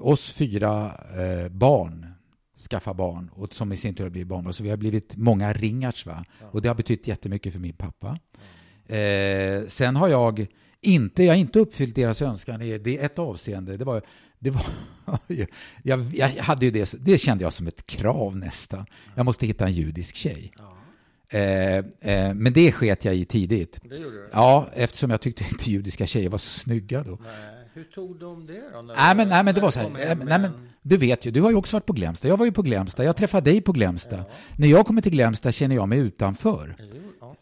oss 0.00 0.32
fyra 0.32 0.92
eh, 1.16 1.48
barn 1.48 2.13
skaffa 2.58 2.94
barn 2.94 3.30
och 3.32 3.54
som 3.54 3.72
i 3.72 3.76
sin 3.76 3.94
tur 3.94 4.04
har 4.04 4.10
blivit 4.10 4.28
barnbarn. 4.28 4.54
Så 4.54 4.62
vi 4.62 4.70
har 4.70 4.76
blivit 4.76 5.16
många 5.16 5.52
ringarts. 5.52 6.06
Va? 6.06 6.24
Och 6.52 6.62
det 6.62 6.68
har 6.68 6.74
betytt 6.74 7.08
jättemycket 7.08 7.52
för 7.52 7.60
min 7.60 7.74
pappa. 7.74 8.18
Eh, 8.86 9.68
sen 9.68 9.96
har 9.96 10.08
jag 10.08 10.46
inte, 10.80 11.22
jag 11.22 11.32
har 11.32 11.38
inte 11.38 11.58
uppfyllt 11.58 11.94
deras 11.96 12.22
önskan 12.22 12.62
i 12.62 12.78
det 12.78 12.98
är 12.98 13.04
ett 13.04 13.18
avseende. 13.18 13.76
Det 13.76 13.84
var, 13.84 14.02
det 14.38 14.50
var 14.50 14.64
jag, 15.82 16.00
jag 16.14 16.28
hade 16.28 16.64
ju 16.64 16.70
det, 16.70 16.94
det 17.00 17.18
kände 17.18 17.44
jag 17.44 17.52
som 17.52 17.66
ett 17.66 17.86
krav 17.86 18.36
nästan. 18.36 18.86
Jag 19.14 19.24
måste 19.24 19.46
hitta 19.46 19.66
en 19.66 19.72
judisk 19.72 20.16
tjej. 20.16 20.52
Ja. 20.58 20.70
Eh, 21.38 21.76
eh, 22.00 22.34
men 22.34 22.52
det 22.52 22.72
sket 22.72 23.04
jag 23.04 23.16
i 23.16 23.24
tidigt. 23.24 23.80
Det 23.82 23.96
gjorde 23.96 24.16
du? 24.16 24.28
Ja, 24.32 24.68
eftersom 24.74 25.10
jag 25.10 25.20
tyckte 25.20 25.44
inte 25.50 25.70
judiska 25.70 26.06
tjejer 26.06 26.28
var 26.28 26.38
så 26.38 26.60
snygga 26.60 27.02
då. 27.02 27.18
Nej. 27.24 27.63
Hur 27.74 27.84
tog 27.84 28.18
de 28.20 28.46
det 28.46 28.62
då? 28.74 28.82
Nej 28.82 29.16
men, 29.16 29.28
nej, 29.28 29.44
men 29.44 29.54
det 29.54 29.60
var 29.60 29.70
så 29.70 29.78
här, 29.80 29.88
nej, 29.94 30.16
men- 30.16 30.26
nej, 30.26 30.34
en- 30.36 30.68
du 30.82 30.96
vet 30.96 31.26
ju, 31.26 31.30
du 31.30 31.40
har 31.42 31.50
ju 31.50 31.56
också 31.56 31.76
varit 31.76 31.86
på 31.86 31.92
Glämsta. 31.92 32.28
Jag 32.28 32.36
var 32.36 32.46
ju 32.46 32.52
på 32.52 32.62
Glämsta. 32.62 33.04
Jag 33.04 33.16
träffade 33.16 33.50
dig 33.50 33.60
på 33.60 33.72
Glämsta. 33.72 34.24
När 34.58 34.68
jag 34.68 34.86
kommer 34.86 35.02
till 35.02 35.12
Glämsta 35.12 35.52
känner 35.52 35.76
jag 35.76 35.88
mig 35.88 35.98
utanför. 35.98 36.74
Jo. 36.78 36.86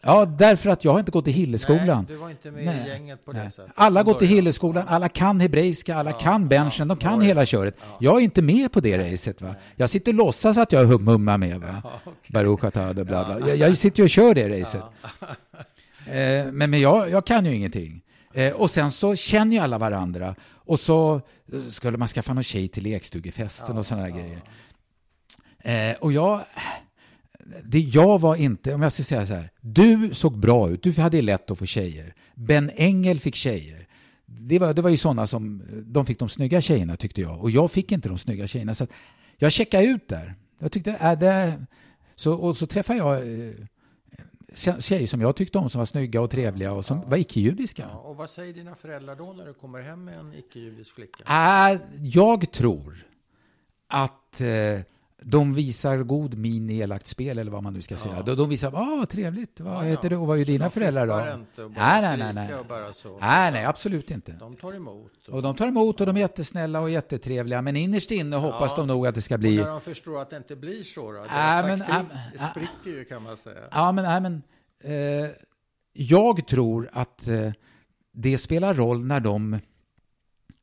Ja, 0.01 0.25
därför 0.25 0.69
att 0.69 0.83
jag 0.83 0.91
har 0.91 0.99
inte 0.99 1.11
gått 1.11 1.27
i 1.27 1.31
Nej, 1.31 1.39
Hilleskolan. 1.39 2.05
du 2.09 2.15
var 2.15 2.29
inte 2.29 2.51
med 2.51 2.65
Nej. 2.65 2.83
i 2.85 2.89
gänget 2.89 3.25
på 3.25 3.31
Nej. 3.31 3.45
det 3.45 3.51
sättet. 3.51 3.71
Alla 3.75 4.03
går 4.03 4.13
till 4.13 4.19
början. 4.19 4.35
Hilleskolan, 4.35 4.83
alla 4.87 5.09
kan 5.09 5.39
hebreiska, 5.39 5.95
alla 5.95 6.11
kan 6.11 6.47
benchen, 6.47 6.87
de 6.87 6.97
kan 6.97 7.21
hela 7.21 7.45
köret. 7.45 7.77
Jag 7.99 8.15
är 8.15 8.19
inte 8.23 8.41
med 8.41 8.71
på 8.71 8.79
det 8.79 8.97
racet. 9.13 9.41
Va? 9.41 9.55
Jag 9.75 9.89
sitter 9.89 10.11
och 10.11 10.15
låtsas 10.15 10.57
att 10.57 10.71
jag 10.71 11.01
mummar 11.01 11.37
med. 11.37 11.59
Va? 11.61 11.83
Baruch 12.27 12.63
atah, 12.63 12.93
bla 12.93 13.03
bla. 13.05 13.37
Jag, 13.47 13.57
jag 13.57 13.77
sitter 13.77 13.99
ju 13.99 14.03
och 14.03 14.09
kör 14.09 14.33
det 14.35 14.61
racet. 14.61 14.81
Eh, 16.05 16.51
men 16.51 16.69
men 16.69 16.79
jag, 16.81 17.09
jag 17.09 17.25
kan 17.25 17.45
ju 17.45 17.55
ingenting. 17.55 18.01
Eh, 18.33 18.53
och 18.53 18.71
sen 18.71 18.91
så 18.91 19.15
känner 19.15 19.55
ju 19.55 19.61
alla 19.61 19.77
varandra. 19.77 20.35
Och 20.53 20.79
så 20.79 21.21
eh, 21.53 21.69
skulle 21.69 21.97
man 21.97 22.07
skaffa 22.07 22.33
någon 22.33 22.43
tjej 22.43 22.67
till 22.67 22.83
lekstugefesten 22.83 23.77
och 23.77 23.85
sådana 23.85 24.09
grejer. 24.09 24.41
Eh, 25.59 25.97
och 25.99 26.13
jag... 26.13 26.45
Det 27.63 27.79
jag 27.79 28.21
var 28.21 28.35
inte, 28.35 28.73
om 28.73 28.81
jag 28.81 28.93
ska 28.93 29.03
säga 29.03 29.27
så 29.27 29.33
här. 29.33 29.49
Du 29.61 30.09
såg 30.13 30.37
bra 30.37 30.69
ut, 30.69 30.83
du 30.83 30.91
hade 30.91 31.21
lätt 31.21 31.51
att 31.51 31.59
få 31.59 31.65
tjejer. 31.65 32.15
Ben 32.35 32.71
Engel 32.75 33.19
fick 33.19 33.35
tjejer. 33.35 33.87
Det 34.25 34.59
var, 34.59 34.73
det 34.73 34.81
var 34.81 34.89
ju 34.89 34.97
sådana 34.97 35.27
som, 35.27 35.63
de 35.85 36.05
fick 36.05 36.19
de 36.19 36.29
snygga 36.29 36.61
tjejerna 36.61 36.95
tyckte 36.95 37.21
jag. 37.21 37.41
Och 37.41 37.51
jag 37.51 37.71
fick 37.71 37.91
inte 37.91 38.09
de 38.09 38.17
snygga 38.17 38.47
tjejerna. 38.47 38.75
Så 38.75 38.87
jag 39.37 39.51
checkade 39.51 39.85
ut 39.85 40.07
där. 40.07 40.35
Jag 40.59 40.71
tyckte, 40.71 40.91
äh, 40.91 41.19
det, 41.19 41.65
så, 42.15 42.33
och 42.33 42.57
så 42.57 42.67
träffade 42.67 42.99
jag 42.99 43.17
eh, 43.17 43.53
tjejer 44.53 45.07
som 45.07 45.21
jag 45.21 45.35
tyckte 45.35 45.57
om 45.57 45.69
som 45.69 45.79
var 45.79 45.85
snygga 45.85 46.21
och 46.21 46.31
trevliga 46.31 46.73
och 46.73 46.85
som 46.85 47.09
var 47.09 47.17
icke-judiska. 47.17 47.87
Ja, 47.91 47.99
och 47.99 48.15
vad 48.15 48.29
säger 48.29 48.53
dina 48.53 48.75
föräldrar 48.75 49.15
då 49.15 49.33
när 49.33 49.45
du 49.45 49.53
kommer 49.53 49.81
hem 49.81 50.05
med 50.05 50.19
en 50.19 50.33
icke-judisk 50.33 50.91
flicka? 50.91 51.23
Äh, 51.23 51.79
jag 52.01 52.51
tror 52.51 53.05
att 53.87 54.41
eh, 54.41 54.47
de 55.25 55.53
visar 55.53 55.97
god 55.97 56.37
min 56.37 56.69
i 56.69 56.77
elakt 56.79 57.07
spel 57.07 57.37
eller 57.39 57.51
vad 57.51 57.63
man 57.63 57.73
nu 57.73 57.81
ska 57.81 57.97
säga. 57.97 58.21
De, 58.21 58.35
de 58.35 58.49
visar, 58.49 58.67
ah 58.75 58.95
vad 58.95 59.09
trevligt, 59.09 59.59
vad 59.59 59.73
Ja, 59.73 59.79
heter 59.81 60.03
ja. 60.05 60.09
du 60.09 60.15
och 60.15 60.27
vad 60.27 60.37
gör 60.37 60.45
dina 60.45 60.65
de 60.65 60.71
föräldrar 60.71 61.07
då? 61.07 61.39
inte 61.39 61.63
och 61.63 61.71
Nej, 61.71 62.01
nej, 62.01 62.17
nej, 62.17 62.33
nej. 62.33 62.55
och 62.55 62.65
bara 62.65 62.93
så. 62.93 63.17
Nej, 63.21 63.51
nej, 63.51 63.65
absolut 63.65 64.11
inte. 64.11 64.31
De 64.31 64.55
tar 64.55 64.73
emot. 64.73 65.11
Och, 65.27 65.33
Och 65.33 65.41
de 65.41 65.55
tar 65.55 65.67
emot 65.67 65.99
och 66.01 66.07
de 66.07 66.15
är 66.15 66.19
jättesnälla 66.21 66.79
och 66.79 66.89
jättetrevliga, 66.89 67.61
men 67.61 67.75
innerst 67.75 68.11
inne 68.11 68.35
hoppas 68.35 68.71
Ja. 68.71 68.77
de 68.77 68.87
nog 68.87 69.07
att 69.07 69.15
det 69.15 69.21
ska 69.21 69.33
och 69.35 69.39
bli... 69.39 69.57
när 69.57 69.67
de 69.67 69.81
förstår 69.81 70.21
att 70.21 70.29
det 70.29 70.37
inte 70.37 70.55
blir 70.55 70.83
så 70.83 71.11
då? 71.11 71.25
Nej, 71.29 71.63
men- 71.63 71.83
ja, 71.87 72.05
spricker 72.51 72.97
ju 72.99 73.05
kan 73.05 73.23
man 73.23 73.37
säga. 73.37 73.59
Ja, 73.71 73.91
men, 73.91 74.05
nej, 74.05 74.21
men 74.21 74.41
eh, 75.23 75.29
jag 75.93 76.47
tror 76.47 76.89
att 76.93 77.27
eh, 77.27 77.51
det 78.13 78.37
spelar 78.37 78.73
roll 78.73 79.05
när 79.05 79.19
de, 79.19 79.59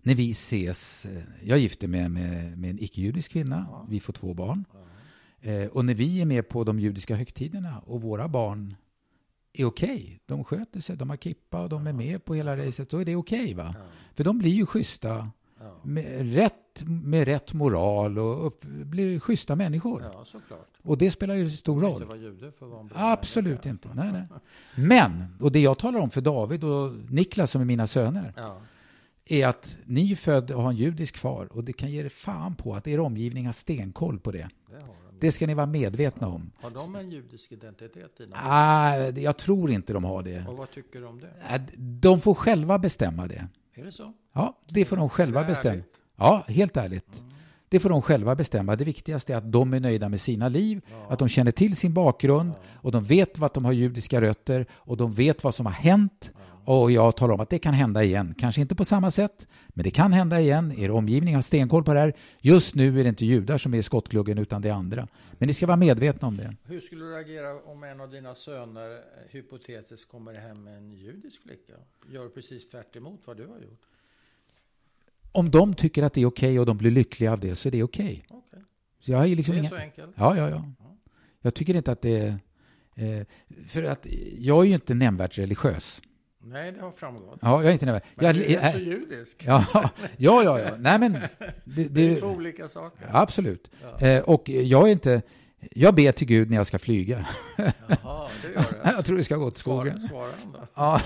när 0.03 0.15
vi 0.15 0.31
ses. 0.31 1.07
Eh, 1.07 1.23
jag 1.43 1.59
är 1.59 1.63
gift 1.63 1.83
med, 1.83 2.11
med, 2.11 2.65
en 2.71 2.79
icke-judisk 2.83 3.33
kvinna, 3.33 3.87
vi 3.89 4.01
får 4.01 4.13
två 4.13 4.35
barn. 4.35 4.65
Eh, 5.41 5.67
och 5.67 5.85
när 5.85 5.95
vi 5.95 6.21
är 6.21 6.27
med 6.27 6.49
på 6.49 6.65
de 6.65 6.81
judiska 6.81 7.17
högtiderna 7.17 7.79
och 7.87 8.03
våra 8.03 8.29
barn 8.29 8.75
är 9.53 9.65
okej, 9.65 10.21
de 10.27 10.45
sköter 10.45 10.81
sig, 10.81 10.97
de 10.97 11.11
har 11.11 11.17
kippa 11.17 11.63
och 11.63 11.69
de 11.69 11.87
är 11.87 11.93
med 11.93 12.25
på 12.25 12.35
hela 12.35 12.57
racet, 12.57 12.91
då 12.91 12.99
är 12.99 13.05
det 13.05 13.17
okej 13.17 13.55
va? 13.55 13.75
För 14.15 14.25
de 14.25 14.39
blir 14.39 14.51
ju 14.51 14.67
schyssta, 14.67 15.31
Ja. 15.63 15.81
med 15.83 16.35
rätt, 16.35 16.85
med 16.87 17.25
rätt 17.25 17.53
moral 17.53 18.19
och 18.19 18.47
upp, 18.47 18.65
blir 18.65 19.21
schyssta 19.21 19.57
människor. 19.57 20.03
Ja, 20.13 20.25
såklart. 20.25 20.69
Och 20.83 20.99
det 20.99 21.11
spelar 21.11 21.35
ju 21.35 21.51
stor 21.51 21.81
roll. 21.81 22.03
Absolut 22.95 23.67
inte. 23.67 23.89
Nej, 23.95 24.13
nej. 24.13 24.27
Men, 24.77 25.25
och 25.41 25.53
det 25.53 25.61
jag 25.61 25.79
talar 25.79 26.01
om 26.01 26.11
för 26.11 26.21
David 26.21 26.65
och 26.65 26.93
Niklas 27.11 27.51
som 27.51 27.61
är 27.61 27.65
mina 27.65 27.87
söner, 27.87 28.33
Ja. 28.37 28.61
Är 29.33 29.47
att 29.47 29.79
ni 29.85 30.13
är 30.13 30.17
född 30.17 30.51
och 30.51 30.63
har 30.63 30.71
en 30.71 30.77
judisk 30.77 31.17
far 31.17 31.49
och 31.53 31.65
det 31.65 31.73
kan 31.73 31.91
ge 31.91 32.01
er 32.05 32.09
fan 32.09 32.55
på 32.55 32.75
att 32.75 32.87
er 32.87 33.01
omgivning 33.01 33.47
har 33.47 33.53
stenkoll 33.53 34.19
på 34.21 34.31
det. 34.31 34.49
Det 35.21 35.33
ska 35.33 35.47
ni 35.47 35.55
vara 35.55 35.67
medvetna 35.67 36.29
om. 36.29 36.51
Har 36.61 36.71
de 36.71 36.97
en 36.97 37.11
judisk 37.11 37.53
identitet 37.53 38.19
dina? 38.19 38.37
Ah, 38.37 38.97
jag 38.97 39.37
tror 39.37 39.71
inte 39.71 39.93
de 39.93 40.05
har 40.05 40.23
det. 40.23 40.45
Och 40.49 40.57
vad 40.57 40.71
tycker 40.71 41.01
du 41.01 41.07
om 41.07 41.21
det? 41.21 41.31
Ah, 41.49 41.59
De 41.77 42.21
får 42.21 42.35
själva 42.35 42.79
bestämma 42.79 43.27
det. 43.27 43.49
Är 43.75 43.85
det 43.85 43.93
så? 43.93 44.13
Ja, 44.33 44.59
det 44.69 44.85
får 44.85 44.97
de 44.97 45.09
själva 45.09 45.45
bestämma. 45.45 45.83
Ja, 46.17 46.45
helt 46.49 46.77
ärligt. 46.77 47.25
Det 47.71 47.81
får 47.81 47.89
de 47.89 48.03
själva 48.03 48.35
bestämma. 48.35 48.77
Det 48.77 48.85
viktigaste 48.85 49.33
är 49.33 49.37
att 49.37 49.53
de 49.53 49.75
är 49.75 49.81
nöjda 49.81 50.09
med 50.09 50.21
sina 50.21 50.49
liv, 50.49 50.81
att 51.09 51.19
de 51.19 51.29
känner 51.29 51.53
till 51.53 51.77
sin 51.77 51.95
bakgrund 51.95 52.53
och 52.75 52.93
de 52.93 53.05
vet 53.05 53.43
att 53.43 53.55
de 53.55 53.65
har 53.65 53.73
judiska 53.73 54.21
rötter 54.21 54.67
och 54.73 54.97
de 54.97 55.13
vet 55.13 55.45
vad 55.45 55.55
som 55.55 55.67
har 55.67 55.73
hänt. 55.73 56.33
Och 56.65 56.91
jag 56.91 57.17
talar 57.17 57.35
om 57.35 57.41
att 57.41 57.51
det 57.51 57.59
kan 57.59 57.75
hända 57.75 58.03
igen. 58.03 58.35
Kanske 58.39 58.61
inte 58.61 58.75
på 58.75 58.85
samma 58.85 59.11
sätt, 59.11 59.49
men 59.69 59.85
det 59.85 59.91
kan 59.91 60.13
hända 60.13 60.41
igen. 60.41 60.79
Er 60.79 60.91
omgivning 60.91 61.35
har 61.35 61.43
stenkoll 61.43 61.85
på 61.85 61.95
det 61.95 62.01
här. 62.01 62.15
Just 62.41 62.75
nu 62.75 63.01
är 63.01 63.03
det 63.03 63.09
inte 63.09 63.25
judar 63.25 63.59
som 63.59 63.75
är 63.75 63.79
i 63.79 63.83
skottgluggen 63.83 64.39
utan 64.39 64.63
det 64.63 64.69
är 64.69 64.73
andra. 64.73 65.09
Men 65.33 65.47
ni 65.47 65.55
ska 65.55 65.67
vara 65.67 65.77
medvetna 65.77 66.29
om 66.29 66.37
det. 66.37 66.55
Hur 66.65 66.81
skulle 66.81 67.05
du 67.05 67.13
reagera 67.13 67.63
om 67.63 67.85
en 67.85 68.01
av 68.01 68.11
dina 68.11 68.35
söner 68.35 69.01
hypotetiskt 69.29 70.11
kommer 70.11 70.35
hem 70.35 70.65
med 70.65 70.77
en 70.77 70.93
judisk 70.93 71.43
flicka? 71.43 71.75
Gör 72.13 72.29
precis 72.29 72.69
tvärt 72.69 72.97
emot 72.97 73.21
vad 73.25 73.37
du 73.37 73.47
har 73.47 73.57
gjort? 73.57 73.90
Om 75.33 75.51
de 75.51 75.75
tycker 75.75 76.03
att 76.03 76.13
det 76.13 76.21
är 76.21 76.27
okej 76.27 76.61
och 76.61 76.67
de 76.67 76.77
blir 76.79 76.91
lyckliga 76.91 77.33
av 77.33 77.41
det 77.41 77.57
så 77.57 77.69
är 77.69 77.73
det 77.73 77.83
okej. 77.83 78.25
Okej. 78.29 78.61
Så 79.01 79.13
jag 79.13 79.29
ju 79.29 79.35
liksom 79.35 79.55
Det 79.55 79.59
är 79.59 79.61
inga... 79.61 79.71
så 79.71 79.77
enkelt. 79.77 80.11
Ja, 80.17 80.37
ja, 80.37 80.51
ja. 80.51 80.65
Jag 81.43 81.55
tycker 81.55 81.75
inte 81.77 81.93
att 81.93 82.03
det 82.03 82.17
är... 82.19 82.39
Eh, 82.95 83.27
för 83.69 83.83
att 83.83 84.07
jag 84.39 84.61
är 84.61 84.65
ju 84.69 84.75
inte 84.75 84.95
nämnvärt 84.95 85.39
religiös. 85.39 86.03
Nej, 86.43 86.73
det 86.73 86.81
har 86.81 86.91
framgått. 86.93 87.39
Ja, 87.43 87.63
jag 87.63 87.69
är 87.69 87.73
inte 87.73 87.87
nämvärt. 87.87 88.05
Men 88.15 88.27
Jag, 88.27 88.35
du 88.35 88.45
är 88.45 88.51
jag, 88.63 88.73
så 88.73 88.79
judisk. 88.79 89.43
ja, 89.47 89.67
ja, 89.73 90.43
ja, 90.43 90.61
ja. 90.61 90.71
Nej, 90.79 90.99
men... 90.99 91.13
Det, 91.65 91.85
Det 91.85 92.07
är 92.07 92.11
det, 92.11 92.17
två 92.17 92.27
olika 92.27 92.69
saker. 92.69 93.07
absolut. 93.13 93.71
Eh, 93.99 94.21
och 94.21 94.49
jag 94.49 94.89
är 94.89 94.93
inte... 94.93 95.23
Jag 95.71 95.95
ber 95.95 96.13
till 96.13 96.27
Gud 96.27 96.51
när 96.51 96.57
jag 96.57 96.67
ska 96.67 96.79
flyga. 96.79 97.27
Jaha, 97.57 98.29
det 98.43 98.49
gör 98.49 98.61
det. 98.83 98.93
Jag 98.97 99.05
tror 99.05 99.17
det 99.17 99.25
ska 99.25 99.37
gå 99.37 99.47
åt 99.47 99.57
skogen. 99.57 100.01
Svarar, 100.01 100.33
han 100.43 100.53
då? 100.53 100.59
Ja, 100.75 101.01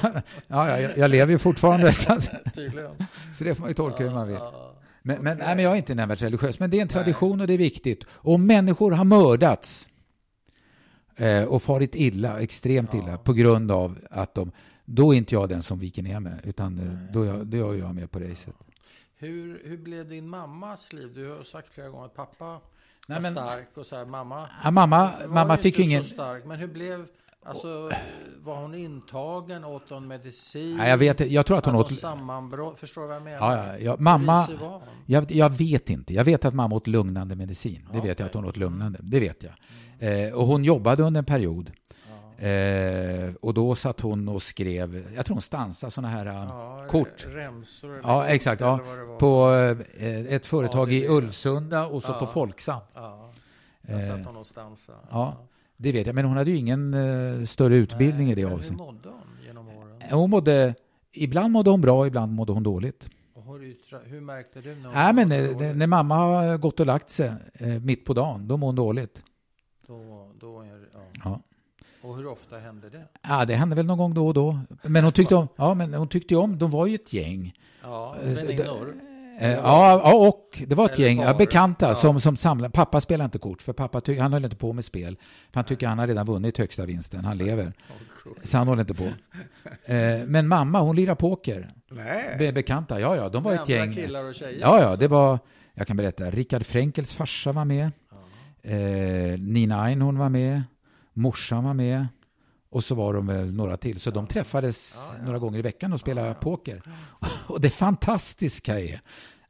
ja, 0.47 0.81
jag, 0.81 0.99
jag 0.99 1.11
lever 1.11 1.33
ju 1.33 1.39
fortfarande, 1.39 1.93
så, 1.93 2.13
att, 2.13 2.25
så 3.35 3.45
det 3.45 3.55
får 3.55 3.61
man 3.61 3.71
ju 3.71 3.75
tolka 3.75 4.05
hur 4.05 4.11
man 4.11 4.29
vill. 4.29 4.37
Ja. 4.41 4.75
Men, 5.07 5.23
men, 5.23 5.39
nej, 5.39 5.57
men 5.57 5.65
jag 5.65 5.73
är 5.73 5.77
inte 5.77 5.95
nämnvärt 5.95 6.23
religiös. 6.23 6.59
Men 6.59 6.71
det 6.71 6.79
är 6.79 6.83
en 6.83 6.89
tradition 6.89 7.41
och 7.41 7.47
det 7.47 7.55
är 7.55 7.59
viktigt. 7.59 8.05
Och 8.11 8.41
människor 8.41 8.93
har 8.93 9.05
mördats 9.05 9.89
eh, 11.17 11.45
och 11.45 11.63
farit 11.63 11.95
illa, 11.95 12.41
extremt 12.41 12.95
illa, 12.95 13.19
på 13.19 13.33
grund 13.33 13.71
av 13.71 13.99
att 14.11 14.35
de... 14.35 14.53
Då 14.85 15.15
är 15.15 15.19
inte 15.19 15.35
jag 15.35 15.49
den 15.49 15.63
som 15.63 15.79
viker 15.79 16.03
ner 16.03 16.21
mig, 16.21 16.33
utan 16.45 16.79
eh, 16.79 17.13
då 17.13 17.23
är 17.23 17.27
jag, 17.27 17.47
då 17.47 17.71
är 17.71 17.79
jag 17.79 17.95
med 17.95 18.11
på 18.11 18.19
racet. 18.19 18.55
Hur, 19.17 19.63
hur 19.65 19.77
blev 19.77 20.09
din 20.09 20.29
mammas 20.29 20.93
liv? 20.93 21.13
Du 21.15 21.31
har 21.31 21.45
sagt 21.45 21.75
flera 21.75 21.89
gånger 21.89 22.07
att 22.07 22.15
pappa 22.15 22.61
Nej, 23.09 23.21
men- 23.23 23.33
stark 23.33 23.69
och 23.77 23.87
så 23.87 23.97
här, 23.97 24.07
mamma 24.07 24.49
Ja, 24.65 24.71
mamma, 24.71 25.11
mamma 25.29 25.57
fick 25.57 25.79
ju 25.79 25.85
ingen... 25.85 26.05
stark. 26.05 26.45
Men 26.45 26.59
hur 26.59 26.67
blev, 26.69 27.07
alltså, 27.45 27.91
var 28.43 28.57
hon 28.57 28.75
intagen? 28.75 29.65
Åt 29.65 29.91
hon 29.91 30.07
medicin? 30.09 30.77
Nej, 30.77 30.91
jag 30.91 30.97
vet. 30.99 31.21
Jag 31.31 31.47
tror 31.47 31.59
att 31.59 31.65
hon 31.67 31.75
åt... 31.75 31.99
sammanbrott? 31.99 32.79
Förstår 32.79 33.03
du 33.03 33.07
vad 33.09 33.17
jag 33.17 33.23
menar? 33.23 33.57
Ja, 33.57 33.67
ja, 33.67 33.79
ja, 33.79 33.97
mamma... 33.99 34.49
Jag, 35.07 35.33
jag 35.33 35.51
vet 35.51 35.91
inte. 35.91 36.15
Jag 36.15 36.25
vet 36.25 36.45
att 36.45 36.55
mamma 36.55 36.77
åt 36.77 36.87
lugnande 36.87 37.37
medicin. 37.37 37.89
Det 37.93 37.99
Ja, 37.99 38.05
vet 38.05 38.19
jag 38.19 38.27
att 38.27 38.35
hon 38.35 38.45
åt 38.45 38.57
lugnande. 38.57 38.99
Det 39.03 39.21
vet 39.21 39.43
jag. 39.43 39.53
Eh, 39.99 40.35
och 40.35 40.47
hon 40.47 40.65
jobbade 40.65 41.03
under 41.03 41.19
en 41.19 41.25
period. 41.25 41.71
Ja. 42.39 42.47
Eh, 42.49 43.35
och 43.41 43.55
då 43.55 43.75
satt 43.75 44.01
hon 44.01 44.29
och 44.29 44.43
skrev, 44.43 45.05
jag 45.17 45.27
tror 45.27 45.35
hon 45.35 45.43
stansade 45.43 45.91
sådana 45.91 46.09
här 46.09 46.27
eh, 46.27 46.33
Ja, 46.35 46.85
kort. 46.91 47.27
Remsor 47.29 47.91
eller 47.93 48.09
Ja, 48.09 48.27
exakt. 48.27 48.61
eller 48.63 48.71
Ja, 48.71 49.05
var. 49.07 49.19
på 49.19 49.55
eh, 49.99 50.35
ett 50.35 50.47
företag 50.47 50.93
i 50.93 51.05
ADB. 51.07 51.11
Ulvsunda 51.11 51.87
och 51.87 52.03
så 52.03 52.13
Ja. 52.13 52.19
på 52.19 52.27
Folksam. 52.27 52.81
Ja, 52.95 53.31
där 53.83 53.95
Eh, 53.95 54.17
satt 54.17 54.27
hon 54.27 54.37
och 54.37 54.47
stansade. 54.47 54.99
ja. 55.11 55.37
Det 55.77 55.93
vet 55.93 56.07
jag, 56.07 56.15
men 56.15 56.25
hon 56.25 56.37
hade 56.37 56.51
ju 56.51 56.57
ingen 56.57 56.95
eh, 56.95 57.47
större 57.47 57.77
utbildning 57.77 58.31
i 58.31 58.35
det 58.35 58.43
men 58.43 58.51
Hur 58.51 58.57
avseendet. 58.59 58.87
mådde 58.87 59.09
hon 59.09 59.47
genom 59.47 59.69
åren? 59.69 60.03
Hon 60.11 60.31
mådde, 60.31 60.75
ibland 61.13 61.53
mådde 61.53 61.71
hon 61.71 61.81
bra, 61.81 62.07
ibland 62.07 62.33
mådde 62.33 62.53
hon 62.53 62.63
dåligt. 62.63 63.11
Hur, 64.05 64.21
märkte 64.21 64.61
du 64.61 64.75
när 64.75 64.85
hon 64.85 64.93
Nej, 64.95 65.13
men 65.13 65.33
eh, 65.33 65.51
dåligt? 65.53 65.77
när 65.77 65.87
mamma 65.87 66.15
har 66.17 66.57
gått 66.59 66.81
och 66.81 66.87
lagt 66.87 67.11
sig 67.11 67.33
eh, 67.55 67.69
mitt 67.69 68.05
på 68.05 68.15
dagen, 68.15 68.49
då 68.49 68.57
mår 68.57 68.69
hon 68.69 68.75
dåligt. 68.77 69.23
Då, 69.87 70.31
då 70.41 70.65
ja. 70.65 70.71
Ja. 70.71 70.74
Och 72.05 72.17
hur 72.17 72.27
ofta 72.27 72.59
hände 72.59 72.91
det? 72.91 73.03
Ja, 73.29 73.45
det 73.45 73.55
hände 73.55 73.77
väl 73.77 73.87
någon 73.87 73.99
gång 73.99 74.15
då 74.15 74.27
och 74.27 74.35
då. 74.35 74.59
Men 74.83 75.05
hon 75.05 75.13
tyckte 75.13 75.35
om, 75.35 75.49
ja, 75.57 75.75
men 75.75 75.95
hon 75.95 76.09
tyckte 76.09 76.37
om, 76.37 76.59
de 76.59 76.71
var 76.71 76.87
ju 76.87 76.95
ett 76.95 77.13
gäng. 77.13 77.55
Ja, 77.83 78.17
Eh, 78.25 78.29
väninnor. 78.33 78.95
Eh, 79.41 79.51
ja, 79.53 80.01
ja, 80.05 80.29
och 80.29 80.63
det 80.67 80.75
var 80.75 80.85
ett 80.85 80.91
Eller 80.99 81.07
gäng 81.09 81.19
par. 81.19 81.35
bekanta 81.35 81.89
Ja. 81.89 81.95
som, 81.95 82.21
som 82.21 82.37
samlade. 82.37 82.73
Pappa 82.73 83.01
spelar 83.01 83.25
inte 83.25 83.39
kort, 83.39 83.63
för 83.63 83.73
pappa 83.73 84.01
ty, 84.01 84.19
han 84.19 84.33
höll 84.33 84.45
inte 84.45 84.57
på 84.57 84.73
med 84.73 84.85
spel. 84.85 85.17
Han 85.53 85.65
tycker 85.65 85.87
han 85.87 85.99
har 85.99 86.07
redan 86.07 86.27
vunnit 86.27 86.59
högsta 86.59 86.85
vinsten, 86.87 87.25
han 87.25 87.39
lever. 87.39 87.73
Så 88.43 88.59
han 88.59 88.69
håller 88.69 88.81
inte 88.81 88.95
på. 88.95 89.05
Eh, 89.93 90.25
men 90.27 90.49
mamma, 90.49 90.81
hon 90.81 90.97
lirar 90.97 91.15
poker. 91.15 91.73
Nej, 91.91 92.37
Be, 92.39 92.53
bekanta, 92.53 93.01
ja, 93.01 93.17
ja, 93.17 93.29
de 93.29 93.43
var 93.43 93.53
med 93.53 93.61
ett 93.63 93.69
gäng. 93.69 93.95
killar 93.95 94.29
och 94.29 94.35
tjejer. 94.35 94.61
Ja, 94.61 94.81
ja, 94.81 94.85
alltså. 94.85 95.01
det 95.01 95.09
var, 95.09 95.39
jag 95.75 95.87
kan 95.87 95.97
berätta, 95.97 96.31
Rickard 96.31 96.67
Frenkels 96.67 97.13
farsa 97.15 97.53
var 97.53 97.65
med. 97.65 97.91
Ja. 98.63 98.71
Eh, 98.71 99.39
Nina 99.39 99.83
Einhorn 99.83 100.19
var 100.19 100.29
med. 100.29 100.63
Morsan 101.15 101.65
var 101.65 101.75
med 101.75 102.07
och 102.71 102.85
så 102.85 102.95
var 102.95 103.15
de 103.15 103.27
väl 103.27 103.55
några 103.55 103.77
till. 103.77 104.01
Så 104.01 104.11
de 104.11 104.27
träffades 104.27 105.11
några 105.25 105.39
gånger 105.39 105.59
i 105.59 105.63
veckan 105.63 105.93
och 105.93 106.01
spelade 106.01 106.35
poker. 106.35 106.83
Och 107.47 107.61
det 107.61 107.71
fantastiska 107.71 108.81
är 108.81 109.01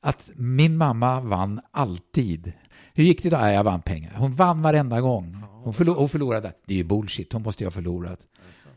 att 0.01 0.31
min 0.35 0.77
mamma 0.77 1.21
vann 1.21 1.61
alltid. 1.71 2.53
Hur 2.95 3.05
gick 3.05 3.23
det 3.23 3.31
då? 3.31 3.37
Jag 3.37 3.65
vann 3.65 3.83
pengar. 3.83 4.15
Hon 4.17 4.35
vann 4.35 4.63
varenda 4.63 5.01
gång. 5.01 5.37
Hon, 5.51 5.73
förlo- 5.75 5.95
hon 5.97 6.09
förlorade. 6.09 6.53
Det 6.67 6.75
är 6.75 6.79
ju 6.79 6.85
bullshit, 6.85 7.33
hon 7.33 7.43
måste 7.43 7.63
ju 7.65 7.67
ha 7.67 7.73
förlorat. 7.73 8.21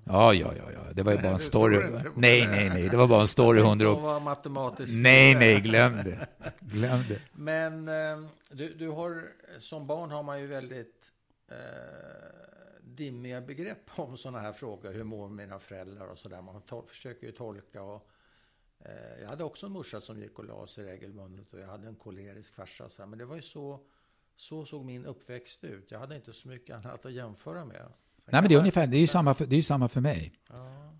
Ja, 0.03 0.33
ja, 0.33 0.53
ja, 0.57 0.63
ja. 0.73 0.93
det 0.93 1.03
var 1.03 1.11
ju 1.11 1.17
bara 1.17 1.31
en 1.31 1.39
story. 1.39 1.79
Nej, 2.15 2.47
nej, 2.47 2.69
nej, 2.69 2.89
det 2.89 2.97
var 2.97 3.07
bara 3.07 3.21
en 3.21 3.27
story. 3.27 3.75
Drog. 3.75 4.01
var 4.01 4.19
matematiskt... 4.19 4.93
Nej, 4.95 5.35
nej, 5.35 5.61
glöm 5.61 5.95
det. 6.05 6.27
Glöm 6.59 6.99
det. 7.07 7.19
Men 7.33 7.87
eh, 7.87 8.27
du, 8.51 8.73
du 8.73 8.89
har, 8.89 9.23
som 9.59 9.87
barn 9.87 10.11
har 10.11 10.23
man 10.23 10.39
ju 10.41 10.47
väldigt 10.47 11.11
eh, 11.51 11.57
dimmiga 12.97 13.41
begrepp 13.41 13.89
om 13.99 14.17
sådana 14.17 14.39
här 14.39 14.53
frågor. 14.53 14.93
Hur 14.93 15.03
mår 15.03 15.29
mina 15.29 15.59
föräldrar 15.59 16.07
och 16.07 16.17
sådär. 16.17 16.41
Man 16.41 16.61
försöker 16.87 17.27
ju 17.27 17.33
tolka 17.33 17.83
och 17.83 18.09
eh, 18.79 19.21
jag 19.21 19.29
hade 19.29 19.43
också 19.43 19.65
en 19.65 19.71
morsa 19.71 20.01
som 20.01 20.19
gick 20.19 20.39
och 20.39 20.45
la 20.45 20.67
sig 20.67 20.85
regelbundet 20.85 21.53
och 21.53 21.59
jag 21.59 21.67
hade 21.67 21.87
en 21.87 21.95
kolerisk 21.95 22.53
farsa. 22.53 22.89
Så 22.89 23.01
här. 23.01 23.07
Men 23.07 23.19
det 23.19 23.25
var 23.25 23.35
ju 23.35 23.41
så, 23.41 23.79
så 24.35 24.65
såg 24.65 24.85
min 24.85 25.05
uppväxt 25.05 25.63
ut. 25.63 25.91
Jag 25.91 25.99
hade 25.99 26.15
inte 26.15 26.33
så 26.33 26.47
mycket 26.47 26.75
annat 26.75 27.05
att 27.05 27.13
jämföra 27.13 27.65
med. 27.65 27.77
Sen 27.77 28.31
Nej, 28.31 28.41
men 28.41 28.49
det 28.49 28.55
är 28.55 28.59
ungefär, 28.59 28.87
det 28.87 28.97
är 28.97 29.01
ju 29.01 29.07
samma 29.07 29.33
för, 29.33 29.45
det 29.45 29.55
är 29.55 29.61
samma 29.61 29.87
för 29.87 30.01
mig. 30.01 30.33
Ja, 30.49 30.93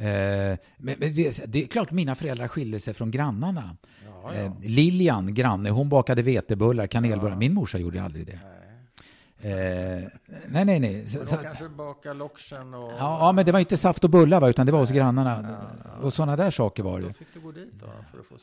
Eh, 0.00 0.58
men 0.76 0.96
men 0.98 1.14
det, 1.14 1.44
det 1.46 1.62
är 1.62 1.66
klart 1.66 1.90
mina 1.90 2.14
föräldrar 2.14 2.48
skilde 2.48 2.80
sig 2.80 2.94
från 2.94 3.10
grannarna. 3.10 3.76
ja, 4.06 4.34
Eh, 4.34 4.44
ja. 4.44 4.56
Lilian, 4.62 5.34
granne, 5.34 5.70
hon 5.70 5.88
bakade 5.88 6.22
vetebullar, 6.22 6.86
kanelbullar. 6.86 7.36
Min 7.36 7.54
morsa 7.54 7.78
gjorde 7.78 8.02
aldrig 8.02 8.26
det. 8.26 8.40
Nej. 8.44 8.59
Eh, 9.42 9.52
nej, 10.48 10.64
nej, 10.64 10.80
nej. 10.80 11.06
Så, 11.06 11.26
så, 11.26 11.36
kanske 11.36 11.68
bakar 11.68 12.14
loxen 12.14 12.74
och... 12.74 12.92
ja, 12.92 13.18
ja, 13.20 13.32
men 13.32 13.46
det 13.46 13.52
var 13.52 13.60
inte 13.60 13.76
saft 13.76 14.04
och 14.04 14.10
bullar, 14.10 14.40
va, 14.40 14.48
utan 14.48 14.66
det 14.66 14.72
var 14.72 14.78
hos 14.78 14.90
grannarna. 14.90 15.56
Och 16.02 16.12
sådana 16.12 16.36
där 16.36 16.50
saker 16.50 16.82
var 16.82 17.00
det 17.00 17.06
Då 17.06 17.12
fick 17.12 17.34
du 17.34 17.40
gå 17.40 17.52
dit 17.52 17.72
då. 17.80 17.86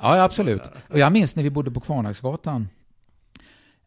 Ja, 0.02 0.18
ja, 0.18 0.24
absolut. 0.24 0.62
Och 0.89 1.00
jag 1.00 1.12
minns 1.12 1.36
när 1.36 1.43
vi 1.43 1.50
bodde 1.50 1.72
på 1.72 1.80
Kvarnaksgatan. 1.80 2.68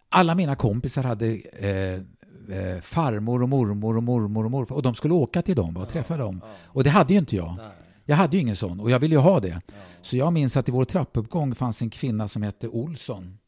Alla 0.09 0.35
mina 0.35 0.57
kompisar 0.57 1.03
hade 1.03 1.27
eh, 1.53 1.95
eh, 2.59 2.81
farmor 2.81 3.43
och 3.43 3.49
mormor 3.49 3.97
och 3.97 4.03
mormor 4.03 4.45
och 4.45 4.51
morfar. 4.51 4.75
Och 4.75 4.83
de 4.83 4.95
skulle 4.95 5.15
åka 5.15 5.43
till 5.43 5.57
dem 5.57 5.75
va, 5.75 5.83
och 5.83 5.89
träffa 5.89 6.17
dem. 6.17 6.41
Och 6.67 6.85
det 6.85 6.91
hade 6.91 7.13
ju 7.13 7.19
inte 7.19 7.37
jag. 7.37 7.55
Nej. 7.57 7.67
Jag 8.05 8.17
hade 8.17 8.37
ju 8.37 8.43
ingen 8.43 8.57
sån 8.57 8.81
och 8.81 8.91
jag 8.91 8.99
ville 8.99 9.15
ju 9.15 9.21
ha 9.21 9.41
det. 9.41 9.61
Så 10.03 10.17
jag 10.17 10.33
minns 10.33 10.57
att 10.57 10.69
i 10.69 10.73
vår 10.73 10.85
trappuppgång 10.85 11.55
fanns 11.55 11.83
en 11.83 11.91
kvinna 11.91 12.29
som 12.29 12.43
hette 12.43 12.69
Olsson. 12.69 13.39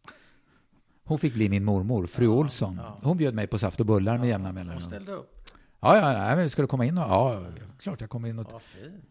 Hon 1.04 1.18
fick 1.18 1.34
bli 1.34 1.48
min 1.48 1.64
mormor, 1.64 2.06
fru 2.06 2.28
Olsson. 2.28 2.80
Hon 3.02 3.16
bjöd 3.16 3.34
mig 3.34 3.46
på 3.46 3.58
saft 3.58 3.80
och 3.80 3.86
bullar 3.86 4.18
med 4.18 4.28
jämna 4.28 4.48
Hon 4.48 4.54
mellanrum. 4.54 4.88
ställde 4.88 5.12
upp. 5.12 5.50
Ja, 5.80 5.96
ja, 5.96 6.12
nej, 6.12 6.36
men 6.36 6.50
ska 6.50 6.62
du 6.62 6.68
komma 6.68 6.84
in? 6.84 6.98
Och, 6.98 7.04
ja, 7.04 7.42
klart 7.78 8.00
jag 8.00 8.10
kommer 8.10 8.28
in. 8.28 8.38
Och, 8.38 8.46
Ja, 8.52 8.58
fint. 8.58 9.04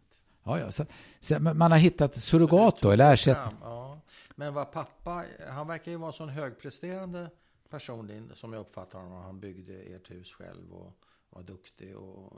ja, 0.43 0.59
ja, 0.59 0.71
så, 0.71 0.85
så, 1.19 1.39
man 1.39 1.71
har 1.71 1.77
hittat 1.77 2.15
surrogat 2.15 2.81
då, 2.81 2.91
eller 2.91 3.13
ersättning. 3.13 3.57
Ja. 3.61 3.99
Men 4.35 4.53
vad 4.53 4.71
pappa, 4.71 5.23
han 5.49 5.67
verkar 5.67 5.91
ju 5.91 5.97
vara 5.97 6.07
en 6.07 6.13
sån 6.13 6.29
högpresterande 6.29 7.29
person 7.69 8.31
som 8.35 8.53
jag 8.53 8.59
uppfattar 8.59 8.99
honom. 8.99 9.23
Han 9.23 9.39
byggde 9.39 9.73
ert 9.73 10.11
hus 10.11 10.31
själv 10.33 10.73
och 10.73 10.93
var 11.29 11.43
duktig 11.43 11.97
och 11.97 12.33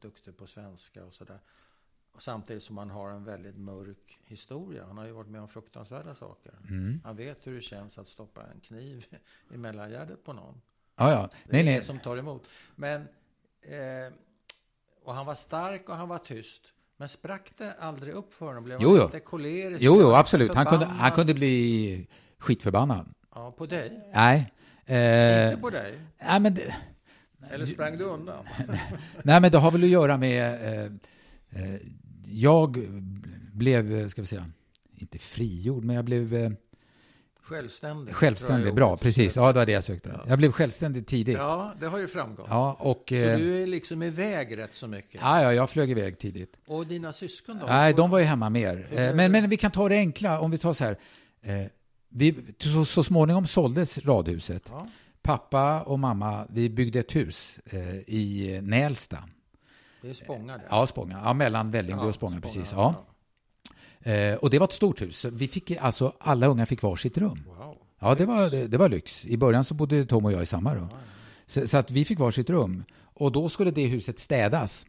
duktig 0.00 0.36
på 0.36 0.46
svenska 0.46 1.04
och 1.04 1.12
sådär. 1.12 1.38
Och 2.12 2.22
samtidigt 2.22 2.62
som 2.62 2.78
han 2.78 2.90
har 2.90 3.10
en 3.10 3.24
väldigt 3.24 3.56
mörk 3.56 4.18
historia. 4.24 4.84
Han 4.86 4.98
har 4.98 5.04
ju 5.06 5.12
varit 5.12 5.28
med 5.30 5.40
om 5.40 5.48
fruktansvärda 5.48 6.14
saker. 6.14 6.52
Mm. 6.68 7.00
Han 7.04 7.16
vet 7.16 7.46
hur 7.46 7.54
det 7.54 7.60
känns 7.60 7.98
att 7.98 8.08
stoppa 8.08 8.42
en 8.54 8.60
kniv 8.60 9.04
i 9.54 9.56
mellangärdet 9.56 10.24
på 10.24 10.32
någon. 10.32 10.60
Ja, 10.96 11.10
ja. 11.10 11.28
Det 11.44 11.52
Nej, 11.52 11.60
är 11.60 11.64
nej. 11.64 11.82
som 11.82 11.98
tar 11.98 12.16
emot. 12.16 12.48
Men, 12.76 13.00
eh, 13.62 14.12
och 15.04 15.14
han 15.14 15.26
var 15.26 15.34
stark 15.34 15.88
och 15.88 15.94
han 15.96 16.08
var 16.08 16.18
tyst. 16.18 16.62
Men 16.96 17.08
sprack 17.08 17.52
det 17.56 17.72
aldrig 17.80 18.14
upp 18.14 18.34
för 18.34 18.46
honom? 18.46 18.64
Blev 18.64 18.78
Jo, 18.80 18.88
han 18.88 18.96
jo. 18.98 19.04
inte 19.04 19.20
kolerisk? 19.20 19.82
Jo, 19.82 19.98
jo, 20.00 20.14
absolut. 20.14 20.54
Han 20.54 20.66
kunde, 20.66 20.86
han 20.86 21.10
kunde 21.10 21.34
bli 21.34 22.08
skitförbannad. 22.38 23.14
Ja, 23.34 23.50
på 23.52 23.66
dig? 23.66 24.10
Nej. 24.14 24.52
Eh, 24.86 25.48
Inte 25.48 25.60
på 25.60 25.70
dig? 25.70 26.00
nej, 26.22 26.40
men 26.40 26.54
det, 26.54 26.76
Eller 27.50 27.66
sprang 27.66 27.98
du 27.98 28.04
undan? 28.04 28.44
nej, 29.22 29.40
men 29.40 29.50
det 29.52 29.58
har 29.58 29.70
väl 29.70 29.82
att 29.82 29.88
göra 29.88 30.16
med... 30.16 30.84
Eh, 30.84 30.92
jag 32.24 32.78
blev, 33.52 33.94
eh, 33.94 34.08
ska 34.08 34.20
vi 34.22 34.26
säga, 34.28 34.46
inte 34.96 35.18
frigjord, 35.18 35.84
men 35.84 35.96
jag 35.96 36.04
blev 36.04 36.34
eh, 36.34 36.50
Självständig. 37.42 38.14
självständig. 38.14 38.74
Bra, 38.74 38.96
precis. 38.96 39.36
Ja, 39.36 39.52
det 39.52 39.58
var 39.58 39.66
det 39.66 39.72
jag 39.72 39.84
sökte. 39.84 40.20
Jag 40.28 40.38
blev 40.38 40.52
självständig 40.52 41.06
tidigt. 41.06 41.36
Ja, 41.36 41.42
Ja, 41.42 41.74
det 41.80 41.86
har 41.86 41.98
ju 41.98 42.08
framgått. 42.08 42.46
och... 42.78 43.04
Så 43.08 43.14
Eh, 43.14 43.38
du 43.38 43.62
är 43.62 43.66
liksom 43.66 44.02
iväg 44.02 44.58
rätt 44.58 44.72
så 44.72 44.86
mycket. 44.86 45.20
ja, 45.20 45.42
ja, 45.42 45.52
jag 45.52 45.70
flög 45.70 45.90
iväg 45.90 46.18
tidigt. 46.18 46.56
Och 46.66 46.86
dina 46.86 47.12
syskon 47.12 47.58
då? 47.58 47.66
Nej, 47.66 47.94
de 47.94 48.10
var 48.10 48.18
ju 48.18 48.24
hemma 48.24 48.50
mer. 48.50 48.86
Eh, 48.90 49.14
Men, 49.14 49.32
men 49.32 49.48
vi 49.50 49.56
kan 49.56 49.70
ta 49.70 49.88
det 49.88 49.96
enkla, 49.96 50.40
om 50.40 50.50
vi 50.50 50.58
tar 50.58 50.72
så 50.72 50.84
här. 50.84 50.96
Eh, 51.42 51.66
vi, 52.08 52.34
så, 52.58 52.84
så 52.84 53.02
småningom 53.04 53.46
såldes 53.46 53.98
radhuset. 53.98 54.62
Ja, 54.68 54.88
Pappa 55.22 55.82
och 55.82 55.98
mamma, 55.98 56.46
vi 56.50 56.70
byggde 56.70 56.98
ett 57.00 57.16
hus 57.16 57.58
eh, 57.64 57.96
i 57.98 58.58
Nälsta. 58.62 59.18
Det 60.02 60.08
är 60.10 60.14
Spånga 60.14 60.58
det. 60.58 60.64
Ja, 60.70 60.86
Spånga. 60.86 61.20
Ja, 61.24 61.34
mellan 61.34 61.70
Vällingby 61.70 62.04
och 62.06 62.14
Spånga, 62.14 62.40
precis. 62.40 62.72
Ja. 62.72 62.94
Eh, 64.00 64.34
och 64.34 64.50
det 64.50 64.58
var 64.58 64.66
ett 64.66 64.72
stort 64.72 65.02
hus. 65.02 65.24
Vi 65.24 65.48
fick, 65.48 65.70
alltså, 65.70 66.12
alla 66.20 66.46
unga 66.46 66.66
fick 66.66 66.82
var 66.82 66.96
sitt 66.96 67.18
rum. 67.18 67.44
Wow. 67.46 67.76
Ja, 68.00 68.14
det 68.14 68.26
var, 68.26 68.50
det, 68.50 68.66
det 68.66 68.76
var 68.78 68.88
lyx. 68.88 69.26
I 69.26 69.36
början 69.36 69.64
så 69.64 69.74
bodde 69.74 70.06
Tom 70.06 70.24
och 70.24 70.32
jag 70.32 70.42
i 70.42 70.46
samma 70.46 70.74
rum. 70.74 70.88
Så, 71.46 71.68
så 71.68 71.76
att 71.76 71.90
vi 71.90 72.04
fick 72.04 72.18
var 72.18 72.30
sitt 72.30 72.50
rum. 72.50 72.84
Och 73.14 73.32
då 73.32 73.48
skulle 73.48 73.70
det 73.70 73.86
huset 73.86 74.18
städas. 74.18 74.86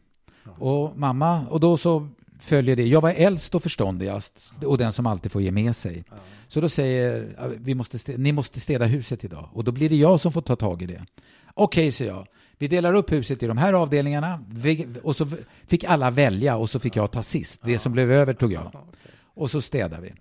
Och 0.58 0.98
mamma, 0.98 1.46
och 1.46 1.60
då 1.60 1.76
så 1.76 2.08
följer 2.40 2.76
det. 2.76 2.86
Jag 2.86 3.00
var 3.00 3.10
äldst 3.10 3.54
och 3.54 3.62
förståndigast 3.62 4.52
och 4.64 4.78
den 4.78 4.92
som 4.92 5.06
alltid 5.06 5.32
får 5.32 5.42
ge 5.42 5.50
med 5.50 5.76
sig. 5.76 6.04
Så 6.48 6.60
då 6.60 6.68
säger 6.68 7.34
ja, 7.38 7.44
vi 7.56 7.74
måste 7.74 7.96
stä- 7.96 8.18
ni 8.18 8.32
måste 8.32 8.60
städa 8.60 8.84
huset 8.86 9.24
idag. 9.24 9.48
Och 9.52 9.64
då 9.64 9.72
blir 9.72 9.88
det 9.88 9.96
jag 9.96 10.20
som 10.20 10.32
får 10.32 10.42
ta 10.42 10.56
tag 10.56 10.82
i 10.82 10.86
det. 10.86 11.04
Okej, 11.54 11.92
säger 11.92 12.10
jag. 12.12 12.26
Vi 12.60 12.68
delar 12.68 12.94
upp 12.94 13.12
huset 13.12 13.42
i 13.42 13.46
de 13.46 13.58
här 13.58 13.72
avdelningarna. 13.72 14.44
Och 15.02 15.16
så 15.16 15.28
fick 15.66 15.84
alla 15.84 16.10
välja 16.10 16.56
och 16.56 16.70
så 16.70 16.78
fick 16.80 16.96
jag 16.96 17.10
ta 17.10 17.22
sist. 17.22 17.60
Det 17.64 17.78
som 17.78 17.92
blev 17.92 18.10
över 18.12 18.32
tog 18.32 18.52
jag. 18.52 18.72
Och 19.34 19.50
så 19.50 19.60
städade 19.60 20.02
vi. 20.02 20.12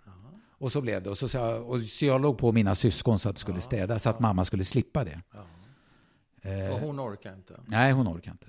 Och 0.57 0.71
så 0.71 0.81
blev 0.81 1.03
det. 1.03 1.09
Och 1.09 1.17
så, 1.17 1.37
jag, 1.37 1.69
och 1.69 1.81
så 1.81 2.05
jag 2.05 2.21
låg 2.21 2.37
på 2.37 2.51
mina 2.51 2.75
syskon 2.75 3.19
så 3.19 3.29
att 3.29 3.35
det 3.35 3.39
skulle 3.41 3.61
städas, 3.61 4.03
så 4.03 4.09
att 4.09 4.19
mamma 4.19 4.45
skulle 4.45 4.63
slippa 4.65 5.03
det. 5.03 5.21
För 6.41 6.69
Eh, 6.71 6.77
hon 6.79 6.99
orkar 6.99 7.33
inte. 7.35 7.59
nej, 7.65 7.91
hon 7.91 8.07
orkar 8.07 8.31
inte. 8.31 8.45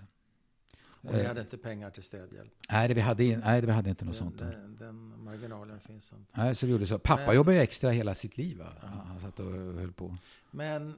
Och 1.03 1.14
ni 1.14 1.24
hade 1.24 1.41
inte 1.41 1.59
pengar 1.59 1.91
till 1.91 2.03
städhjälp. 2.03 2.53
Nej, 2.70 2.88
det, 2.88 2.95
vi 2.95 3.01
hade, 3.01 3.22
nej, 3.36 3.61
det, 3.61 3.66
vi 3.66 3.72
hade 3.72 3.91
inte 3.91 4.05
något 4.05 4.14
Den, 4.18 4.24
sånt. 4.26 4.38
den, 4.38 4.76
den 4.78 5.24
marginalen 5.24 5.80
finns 5.80 6.12
inte. 6.12 6.41
Nej, 6.43 6.55
så 6.55 6.66
vi 6.66 6.72
gjorde 6.72 6.86
så. 6.86 6.99
Pappa 6.99 7.26
Men- 7.26 7.34
jobbade 7.34 7.57
ju 7.57 7.62
extra 7.62 7.91
hela 7.91 8.14
sitt 8.14 8.36
liv. 8.38 8.59
Va? 8.59 8.66
Han 9.07 9.20
satt 9.20 9.41
och 9.41 9.53
höll 9.53 9.93
på. 9.93 10.16
Men 10.51 10.88
eh, 10.88 10.95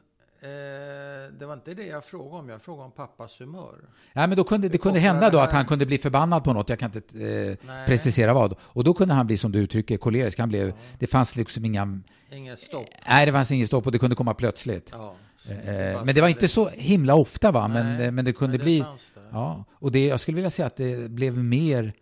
det 1.38 1.46
var 1.46 1.54
inte 1.54 1.74
det 1.74 1.86
jag 1.86 2.04
frågade 2.04 2.36
om. 2.36 2.48
Jag 2.48 2.62
frågade 2.62 2.84
om 2.84 2.92
pappas 2.92 3.40
humör. 3.40 3.74
Nej, 4.12 4.28
men 4.28 4.36
då 4.36 4.44
kunde, 4.44 4.68
det 4.68 4.78
kunde 4.78 5.00
hända 5.00 5.30
det 5.30 5.36
då 5.36 5.40
att 5.40 5.52
han 5.52 5.64
kunde 5.64 5.86
bli 5.86 5.98
förbannad 5.98 6.44
på 6.44 6.52
något. 6.52 6.68
Jag 6.68 6.78
kan 6.78 6.92
inte 6.94 7.58
eh, 7.60 7.86
precisera 7.86 8.34
vad. 8.34 8.54
Och 8.60 8.84
då 8.84 8.94
kunde 8.94 9.14
han 9.14 9.26
bli, 9.26 9.36
som 9.36 9.52
du 9.52 9.58
uttrycker, 9.58 9.96
kolerisk. 9.96 10.38
Han 10.38 10.48
blev, 10.48 10.72
Det 10.98 11.06
fanns 11.06 11.36
liksom 11.36 11.64
inga... 11.64 12.00
Inget 12.32 12.58
stopp. 12.58 12.86
Nej, 13.08 13.26
det 13.26 13.32
fanns 13.32 13.50
inget 13.50 13.68
stopp 13.68 13.86
och 13.86 13.92
det 13.92 13.98
kunde 13.98 14.16
komma 14.16 14.34
plötsligt. 14.34 14.90
Ja. 14.92 15.14
Eh, 15.48 16.04
men 16.04 16.14
det 16.14 16.20
var 16.20 16.28
inte 16.28 16.48
så 16.48 16.68
himla 16.68 17.14
ofta, 17.14 17.52
va? 17.52 17.68
Men, 17.68 17.96
Nej, 17.96 18.10
men 18.10 18.24
det 18.24 18.32
kunde 18.32 18.50
men 18.50 18.58
det 18.58 18.64
bli... 18.64 18.84
Ja, 19.32 19.64
och 19.72 19.92
det, 19.92 20.06
jag 20.06 20.20
skulle 20.20 20.34
vilja 20.34 20.50
säga 20.50 20.66
att 20.66 20.76
det 20.76 21.10
blev 21.10 21.38
mer 21.38 21.92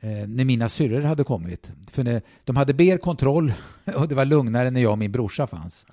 eh, 0.00 0.10
när 0.10 0.44
mina 0.44 0.68
syrror 0.68 1.00
hade 1.00 1.24
kommit. 1.24 1.72
För 1.90 2.04
när, 2.04 2.22
de 2.44 2.56
hade 2.56 2.74
mer 2.74 2.98
kontroll 2.98 3.52
och 3.94 4.08
det 4.08 4.14
var 4.14 4.24
lugnare 4.24 4.70
när 4.70 4.80
jag 4.80 4.92
och 4.92 4.98
min 4.98 5.12
brorsa 5.12 5.46
fanns. 5.46 5.86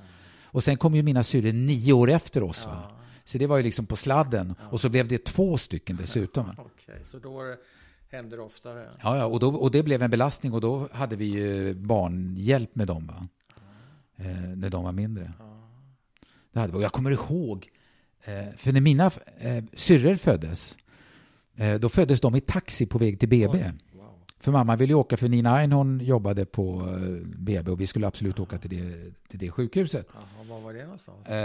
Och 0.51 0.63
sen 0.63 0.77
kom 0.77 0.95
ju 0.95 1.03
mina 1.03 1.23
syrror 1.23 1.53
nio 1.53 1.93
år 1.93 2.09
efter 2.09 2.43
oss. 2.43 2.65
Va? 2.65 2.91
Så 3.23 3.37
det 3.37 3.47
var 3.47 3.57
ju 3.57 3.63
liksom 3.63 3.85
på 3.85 3.95
sladden. 3.95 4.55
Och 4.71 4.81
så 4.81 4.89
blev 4.89 5.07
det 5.07 5.25
två 5.25 5.57
stycken 5.57 5.95
dessutom. 5.95 6.45
Va? 6.45 6.55
Okej, 6.57 6.99
så 7.03 7.19
då 7.19 7.43
det, 7.43 7.57
hände 8.17 8.35
det 8.35 8.41
oftare? 8.41 8.89
Ja, 9.03 9.17
ja 9.17 9.25
och, 9.25 9.39
då, 9.39 9.55
och 9.55 9.71
det 9.71 9.83
blev 9.83 10.03
en 10.03 10.09
belastning 10.09 10.53
och 10.53 10.61
då 10.61 10.89
hade 10.91 11.15
vi 11.15 11.25
ju 11.25 11.73
barnhjälp 11.73 12.75
med 12.75 12.87
dem. 12.87 13.07
Va? 13.07 13.27
Eh, 14.15 14.25
när 14.55 14.69
de 14.69 14.83
var 14.83 14.91
mindre. 14.91 15.33
Det 16.53 16.59
hade. 16.59 16.73
Och 16.73 16.81
jag 16.81 16.91
kommer 16.91 17.11
ihåg, 17.11 17.69
eh, 18.23 18.45
för 18.57 18.71
när 18.71 18.81
mina 18.81 19.11
eh, 19.37 19.63
syrror 19.73 20.15
föddes, 20.15 20.77
eh, 21.55 21.75
då 21.79 21.89
föddes 21.89 22.21
de 22.21 22.35
i 22.35 22.41
taxi 22.41 22.85
på 22.85 22.97
väg 22.97 23.19
till 23.19 23.29
BB. 23.29 23.57
Wow. 23.57 23.71
För 24.39 24.51
mamma 24.51 24.75
ville 24.75 24.93
ju 24.93 24.97
åka, 24.99 25.17
för 25.17 25.29
Nina 25.29 25.55
Ein 25.57 25.71
hon 25.71 25.99
jobbade 25.99 26.45
på 26.45 26.81
eh, 26.81 27.27
BB 27.37 27.71
och 27.71 27.81
vi 27.81 27.87
skulle 27.87 28.07
absolut 28.07 28.39
åka 28.39 28.57
till 28.57 28.69
det, 28.69 29.11
till 29.29 29.39
det 29.39 29.51
sjukhuset. 29.51 30.07
Jaha, 30.13 30.23
var 30.49 30.61
var 30.61 30.73
det 30.73 30.83
någonstans? 30.83 31.27
Eh, 31.27 31.35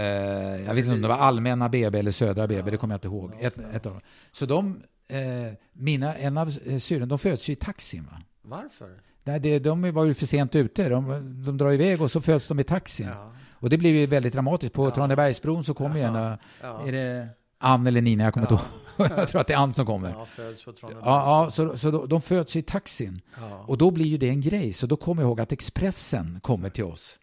jag 0.65 0.73
vet 0.73 0.85
inte 0.85 0.95
om 0.95 1.01
det 1.01 1.07
var 1.07 1.17
allmänna 1.17 1.69
BB 1.69 1.99
eller 1.99 2.11
södra 2.11 2.47
BB, 2.47 2.71
det 2.71 2.77
kommer 2.77 2.93
jag 2.93 2.97
inte 2.97 3.07
ihåg. 3.07 3.31
Ett, 3.39 3.57
ett 3.73 3.85
av 3.85 3.91
dem. 3.91 4.01
Så 4.31 4.45
de, 4.45 4.81
eh, 5.07 5.53
mina, 5.73 6.15
en 6.15 6.37
av 6.37 6.51
eh, 6.65 6.77
syrrorna, 6.77 7.05
de 7.05 7.19
föds 7.19 7.49
ju 7.49 7.53
i 7.53 7.55
taxin. 7.55 8.07
Va? 8.11 8.17
Varför? 8.41 8.89
Nej, 9.23 9.39
det, 9.39 9.59
de 9.59 9.91
var 9.91 10.05
ju 10.05 10.13
för 10.13 10.25
sent 10.25 10.55
ute. 10.55 10.89
De, 10.89 11.43
de 11.45 11.57
drar 11.57 11.71
iväg 11.71 12.01
och 12.01 12.11
så 12.11 12.21
föds 12.21 12.47
de 12.47 12.59
i 12.59 12.63
taxin. 12.63 13.07
Ja. 13.07 13.31
Och 13.51 13.69
det 13.69 13.77
blev 13.77 13.95
ju 13.95 14.05
väldigt 14.05 14.33
dramatiskt. 14.33 14.73
På 14.73 14.91
Tranebergsbron 14.91 15.63
så 15.63 15.73
kom 15.73 15.95
ju 15.97 16.01
en, 16.01 16.15
eh, 16.15 16.33
Ja. 16.61 16.87
är 16.87 16.91
det 16.91 17.27
Ann 17.57 17.87
eller 17.87 18.01
Nina, 18.01 18.23
jag 18.23 18.33
kommer 18.33 18.47
inte 18.51 18.53
ihåg. 18.53 18.82
jag 19.17 19.27
tror 19.27 19.41
att 19.41 19.47
det 19.47 19.53
är 19.53 19.57
Ann 19.57 19.73
som 19.73 19.85
kommer. 19.85 20.09
Ja, 20.09 20.25
föds 20.25 20.65
på. 20.65 20.73
Ja, 20.81 20.97
ja, 21.01 21.51
så, 21.51 21.77
så 21.77 21.91
de, 21.91 22.09
de 22.09 22.21
föds 22.21 22.55
i 22.55 22.61
taxin. 22.61 23.21
Ja. 23.39 23.65
Och 23.67 23.77
då 23.77 23.91
blir 23.91 24.05
ju 24.05 24.17
det 24.17 24.29
en 24.29 24.41
grej. 24.41 24.73
Så 24.73 24.87
då 24.87 24.97
kommer 24.97 25.21
jag 25.21 25.29
ihåg 25.29 25.41
att 25.41 25.51
Expressen 25.51 26.39
kommer 26.39 26.69
till 26.69 26.83
oss. 26.83 27.19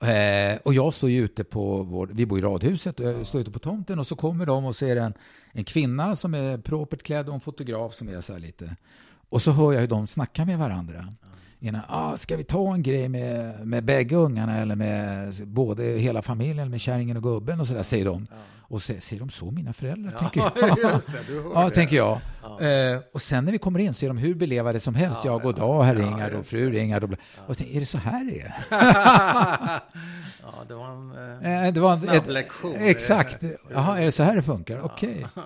Eh, 0.00 0.58
och 0.64 0.74
jag 0.74 0.94
står 0.94 1.10
ju 1.10 1.24
ute 1.24 1.44
på 1.44 1.82
vår, 1.82 2.06
vi 2.12 2.26
bor 2.26 2.38
i 2.38 2.42
radhuset 2.42 3.00
och 3.00 3.06
jag 3.06 3.26
står 3.26 3.40
ute 3.40 3.50
på 3.50 3.58
tomten 3.58 3.98
och 3.98 4.06
så 4.06 4.16
kommer 4.16 4.46
de 4.46 4.64
och 4.64 4.76
ser 4.76 4.96
en, 4.96 5.14
en 5.52 5.64
kvinna 5.64 6.16
som 6.16 6.34
är 6.34 6.58
propert 6.58 7.02
klädd 7.02 7.28
och 7.28 7.34
en 7.34 7.40
fotograf 7.40 7.94
som 7.94 8.08
är 8.08 8.20
så 8.20 8.32
här 8.32 8.40
lite. 8.40 8.76
Och 9.28 9.42
så 9.42 9.52
hör 9.52 9.72
jag 9.72 9.80
hur 9.80 9.88
de 9.88 10.06
snackar 10.06 10.44
med 10.44 10.58
varandra. 10.58 11.14
Ena, 11.60 11.84
ah, 11.88 12.16
ska 12.16 12.36
vi 12.36 12.44
ta 12.44 12.74
en 12.74 12.82
grej 12.82 13.08
med, 13.08 13.66
med 13.66 13.84
bägge 13.84 14.16
ungarna 14.16 14.58
eller 14.58 14.76
med 14.76 15.34
både 15.46 15.84
hela 15.84 16.22
familjen 16.22 16.70
med 16.70 16.80
kärringen 16.80 17.16
och 17.16 17.22
gubben 17.22 17.60
och 17.60 17.66
så 17.66 17.74
där 17.74 17.82
säger 17.82 18.04
de. 18.04 18.26
Och 18.70 18.82
så, 18.82 18.92
säger 19.00 19.20
de 19.20 19.30
så 19.30 19.50
mina 19.50 19.72
föräldrar? 19.72 20.10
tänker 20.18 20.40
jag. 20.40 20.52
Ja, 20.56 20.76
just 20.92 21.06
det. 21.12 21.18
Du 21.26 21.50
Ja, 21.54 21.64
det. 21.64 21.70
tänker 21.70 21.96
jag. 21.96 22.20
Eh, 22.60 23.00
och 23.12 23.22
sen 23.22 23.44
när 23.44 23.52
vi 23.52 23.58
kommer 23.58 23.78
in 23.78 23.94
så 23.94 24.04
är 24.06 24.08
de 24.08 24.18
hur 24.18 24.34
belevade 24.34 24.80
som 24.80 24.94
helst. 24.94 25.24
Ja, 25.24 25.38
god 25.38 25.56
dag 25.56 25.82
herr 25.82 25.94
Ringard 25.94 26.32
och 26.34 26.46
fru 26.46 26.70
Ringard. 26.70 27.02
Och, 27.04 27.08
bla- 27.10 27.18
och 27.46 27.56
tänker 27.56 27.72
jag, 27.72 27.76
är 27.76 27.80
det 27.80 27.86
så 27.86 27.98
här 27.98 28.24
det 28.24 28.40
är? 28.40 28.54
Ja, 30.42 30.64
det 30.68 30.74
var 30.74 30.88
en... 30.88 31.12
Eh, 31.42 31.66
Eh, 31.66 31.72
det 31.72 31.80
var 31.80 31.92
en 31.92 31.98
Snabb 31.98 32.14
ett- 32.16 32.26
lektion. 32.26 32.74
Exakt. 32.78 33.42
Jaha, 33.72 33.98
är 33.98 34.04
det 34.04 34.12
så 34.12 34.22
här 34.22 34.36
det 34.36 34.42
funkar? 34.42 34.80
Okej. 34.80 35.26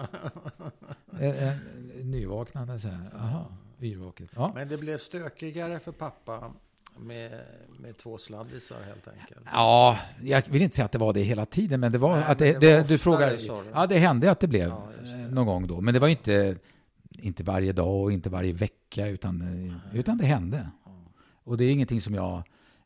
Eh, 1.20 1.48
eh, 1.48 1.52
Nyvaknande 2.02 2.78
så 2.78 2.88
här. 2.88 3.10
Jaha, 3.18 3.44
yrvaket. 3.80 4.30
Ja. 4.36 4.52
Men 4.54 4.68
det 4.68 4.78
blev 4.78 4.98
stökigare 4.98 5.78
för 5.78 5.92
pappa 5.92 6.52
med, 6.98 7.40
med 7.80 7.96
två 7.98 8.18
sladdisar 8.18 8.76
helt 8.86 9.08
enkelt. 9.08 9.40
Ja, 9.52 9.98
jag 10.22 10.42
vill 10.48 10.62
inte 10.62 10.76
säga 10.76 10.86
att 10.86 10.92
det 10.92 10.98
var 10.98 11.12
det 11.12 11.22
hela 11.22 11.46
tiden, 11.46 11.80
men 11.80 11.92
det 11.92 11.98
var 11.98 12.16
Nej, 12.16 12.24
att 12.28 12.38
det, 12.38 12.52
det 12.52 12.58
det, 12.60 12.72
var 12.80 12.88
du 12.88 12.94
oftare, 12.94 12.98
frågar. 12.98 13.36
sa 13.36 13.62
du. 13.62 13.68
Ja, 13.74 13.86
det 13.86 13.98
hände 13.98 14.30
att 14.30 14.40
det 14.40 14.48
blev 14.48 14.68
Ja, 14.68 14.88
det. 15.02 15.34
någon 15.34 15.46
gång 15.46 15.66
då, 15.66 15.80
men 15.80 15.94
det 15.94 16.00
var 16.00 16.08
inte, 16.08 16.56
inte 17.10 17.44
varje 17.44 17.72
dag 17.72 18.02
och 18.02 18.12
inte 18.12 18.30
varje 18.30 18.52
vecka, 18.52 19.06
utan, 19.06 19.44
utan 19.92 20.18
det 20.18 20.26
hände. 20.26 20.68
Och 21.44 21.56
det 21.56 21.64
är 21.64 21.70
ingenting 21.70 22.00
som 22.00 22.14
jag 22.14 22.42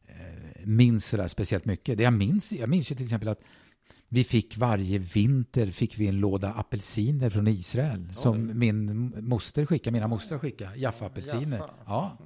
eh, 0.09 0.66
minns 0.66 1.07
så 1.07 1.16
där 1.16 1.28
speciellt 1.28 1.64
mycket. 1.64 1.98
Det 1.98 2.04
jag 2.04 2.12
minns, 2.12 2.52
jag 2.52 2.68
minns 2.68 2.90
ju 2.90 2.94
till 2.94 3.04
exempel 3.04 3.28
att 3.28 3.40
vi 4.09 4.24
fick 4.24 4.57
varje 4.57 4.98
vinter 4.98 5.70
fick 5.70 5.98
vi 5.98 6.07
en 6.09 6.16
låda 6.20 6.52
apelsiner 6.52 7.30
från 7.30 7.48
Israel 7.48 8.09
som 8.14 8.59
min 8.59 9.12
moster 9.28 9.66
skickade, 9.66 9.92
mina 9.92 10.09
mostrar 10.09 10.38
skickade, 10.38 10.76
Jaffa-apelsiner. 10.76 11.57
Jaffa. 11.59 11.70
Ja. 11.86 12.18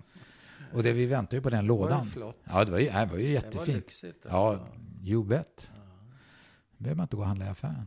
Och 0.72 0.82
det, 0.82 0.92
vi 0.92 1.06
väntade 1.06 1.36
ju 1.36 1.42
på 1.42 1.50
den 1.50 1.64
Det 1.66 1.72
var 1.72 1.78
lådan. 1.80 2.06
flott. 2.10 2.36
Ja, 2.44 2.64
det 2.64 2.70
var 2.70 2.78
ju, 2.78 2.84
det 2.86 2.92
var 2.92 3.00
ju 3.00 3.06
Det 3.06 3.16
var 3.16 3.18
jättefint. 3.28 3.68
lyxigt. 3.76 4.26
Ja, 4.28 4.48
alltså. 4.50 4.66
you 5.04 5.24
bet. 5.24 5.70
behöver 6.78 6.96
man 6.96 7.04
inte 7.04 7.16
gå 7.16 7.22
och 7.22 7.28
handla 7.28 7.46
i 7.46 7.48
affären. 7.48 7.84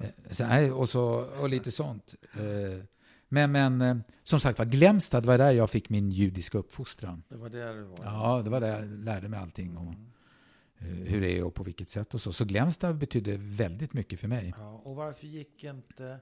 Nej. 0.00 0.12
Eh, 0.40 0.48
nej, 0.48 0.72
och, 0.72 0.88
så, 0.88 1.04
och 1.40 1.48
lite 1.48 1.70
sånt. 1.70 2.14
Eh, 2.34 2.84
Men, 3.28 3.52
men 3.52 3.80
eh, 3.80 3.96
som 4.24 4.40
sagt 4.40 4.58
var, 4.58 4.66
Glämstad 4.66 5.22
det 5.22 5.26
var 5.26 5.38
där 5.38 5.52
jag 5.52 5.70
fick 5.70 5.88
min 5.88 6.10
judiska 6.10 6.58
uppfostran. 6.58 7.22
Det 7.28 7.36
var 7.36 7.48
där 7.48 7.74
det 7.74 7.84
var. 7.84 7.96
Ja, 8.04 8.42
det 8.42 8.50
var 8.50 8.60
där 8.60 8.68
jag 8.80 8.84
lärde 8.88 9.28
mig 9.28 9.40
allting 9.40 9.76
om 9.76 10.12
eh, 10.78 10.86
hur 10.86 11.20
det 11.20 11.38
är 11.38 11.44
och 11.44 11.54
på 11.54 11.62
vilket 11.62 11.88
sätt 11.90 12.14
och 12.14 12.20
så. 12.20 12.32
Så 12.32 12.44
Glämstad 12.44 12.96
betydde 12.96 13.36
väldigt 13.36 13.92
mycket 13.92 14.20
för 14.20 14.28
mig. 14.28 14.54
Ja, 14.58 14.80
och 14.84 14.96
varför 14.96 15.26
gick 15.26 15.64
inte... 15.64 16.20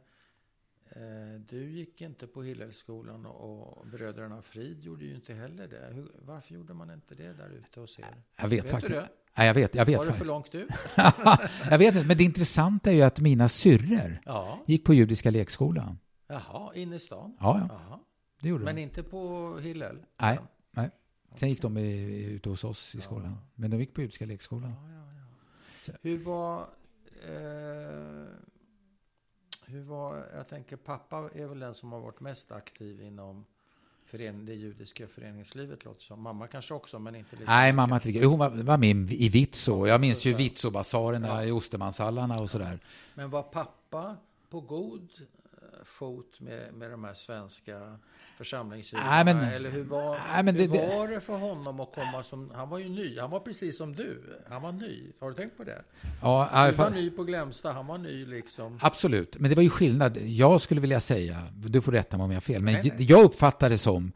Eh, 0.96 1.40
du 1.48 1.70
gick 1.70 2.00
inte 2.00 2.26
på 2.26 2.42
Hillelskolan 2.42 3.26
och, 3.26 3.86
bröderna 3.86 4.42
Frid 4.42 4.82
gjorde 4.82 5.04
ju 5.04 5.14
inte 5.14 5.34
heller 5.34 5.68
det. 5.68 5.88
Hur, 5.94 6.08
varför 6.18 6.54
gjorde 6.54 6.74
man 6.74 6.90
inte 6.90 7.14
det 7.14 7.32
där 7.32 7.48
ute 7.50 7.80
hos 7.80 7.98
er? 7.98 8.04
Jag 8.36 8.48
vet, 8.48 8.64
Vet 8.64 8.70
faktiskt. 8.70 9.00
Nej, 9.36 9.46
jag 9.46 9.54
vet, 9.54 9.74
jag 9.74 9.86
vet 9.86 9.98
Var 9.98 10.04
det 10.06 10.12
för 10.12 10.24
långt 10.24 10.54
ut? 10.54 10.68
jag 11.70 11.78
vet 11.78 11.94
inte, 11.94 12.06
men 12.06 12.16
det 12.16 12.24
intressanta 12.24 12.90
är 12.90 12.94
ju 12.94 13.02
att 13.02 13.20
mina 13.20 13.48
syrror 13.48 14.20
Ja. 14.24 14.62
gick 14.66 14.84
på 14.84 14.94
judiska 14.94 15.30
lekskolan. 15.30 15.98
Jaha, 16.26 16.74
inne 16.74 16.96
i 16.96 16.98
stan? 16.98 17.36
Ja, 17.40 17.58
ja, 17.68 17.80
Jaha. 17.88 17.98
det 18.40 18.48
gjorde 18.48 18.64
Men 18.64 18.76
de. 18.76 18.82
inte 18.82 19.02
på 19.02 19.56
Hillel? 19.58 19.98
Nej, 20.20 20.38
nej. 20.70 20.90
Sen 21.34 21.48
gick 21.48 21.62
de 21.62 21.78
i- 21.78 22.24
ute 22.24 22.48
hos 22.48 22.64
oss 22.64 22.94
i 22.94 23.00
skolan. 23.00 23.36
Men 23.54 23.70
de 23.70 23.80
gick 23.80 23.94
på 23.94 24.00
judiska 24.00 24.26
lekskolan. 24.26 24.70
Ja, 24.70 24.88
ja, 24.92 25.12
ja. 25.86 25.92
Hur 26.02 26.18
var... 26.18 26.60
Eh, 27.28 28.26
hur 29.74 29.82
var... 29.82 30.26
Jag 30.36 30.48
tänker 30.48 30.76
pappa 30.76 31.30
är 31.34 31.46
väl 31.46 31.58
den 31.58 31.74
som 31.74 31.92
har 31.92 32.00
varit 32.00 32.20
mest 32.20 32.52
aktiv 32.52 33.02
inom 33.02 33.44
fören, 34.06 34.46
det 34.46 34.54
judiska 34.54 35.08
föreningslivet 35.08 35.84
låter 35.84 36.02
som. 36.02 36.22
Mamma 36.22 36.46
kanske 36.46 36.74
också, 36.74 36.98
men 36.98 37.14
inte 37.14 37.36
lika 37.36 37.50
Nej, 37.50 37.66
mycket. 37.72 37.76
mamma 37.76 37.94
inte 37.94 38.08
lika. 38.08 38.20
Jo, 38.22 38.30
Hon 38.30 38.38
var, 38.38 38.50
var 38.50 38.78
med 38.78 39.12
i 39.12 39.28
Vitso. 39.28 39.86
Jag 39.86 40.00
minns 40.00 40.24
ju 40.24 40.34
Vitso-basarerna 40.34 41.26
Ja. 41.28 41.44
i 41.44 41.50
Ostermanshallarna 41.50 42.40
och 42.40 42.50
sådär. 42.50 42.78
Men 43.14 43.30
var 43.30 43.42
pappa 43.42 44.16
på 44.50 44.60
god 44.60 45.08
fot 45.84 46.40
med, 46.40 46.74
med 46.74 46.90
de 46.90 47.04
här 47.04 47.14
svenska 47.14 47.80
men- 49.24 49.38
Eller 49.38 49.70
hur 49.70 49.84
var, 49.84 50.18
Nej, 50.32 50.42
men 50.42 50.54
hur 50.56 50.68
det- 50.68 50.96
var 50.96 51.08
det 51.08 51.20
för 51.20 51.36
honom 51.38 51.80
att 51.80 51.94
komma 51.94 52.22
som... 52.22 52.50
Han 52.54 52.68
var 52.68 52.78
ju 52.78 52.88
ny. 52.88 53.18
Han 53.18 53.30
var 53.30 53.40
precis 53.40 53.76
som 53.76 53.96
du. 53.96 54.22
Han 54.48 54.62
var 54.62 54.72
ny. 54.72 55.12
Har 55.20 55.28
du 55.28 55.34
tänkt 55.36 55.56
på 55.56 55.64
det? 55.64 55.82
Ja, 56.22 56.66
Du 56.70 56.76
var 56.76 56.90
ny 56.90 57.10
på 57.10 57.24
Glämsta. 57.24 57.72
Han 57.72 57.86
var 57.86 57.98
ny 57.98 58.26
liksom. 58.26 58.78
absolut. 58.82 59.38
Men 59.38 59.48
det 59.50 59.56
var 59.56 59.62
ju 59.62 59.70
skillnad. 59.70 60.16
Jag 60.16 60.60
skulle 60.60 60.80
vilja 60.80 61.00
säga, 61.00 61.42
du 61.66 61.80
får 61.80 61.92
rätta 61.92 62.16
mig 62.16 62.24
om 62.24 62.30
jag 62.30 62.36
har 62.36 62.40
fel, 62.40 62.62
men 62.62 62.74
Nej, 62.74 62.92
nej. 62.98 63.06
jag 63.10 63.24
uppfattade 63.24 63.74
det 63.74 63.78
som 63.78 64.12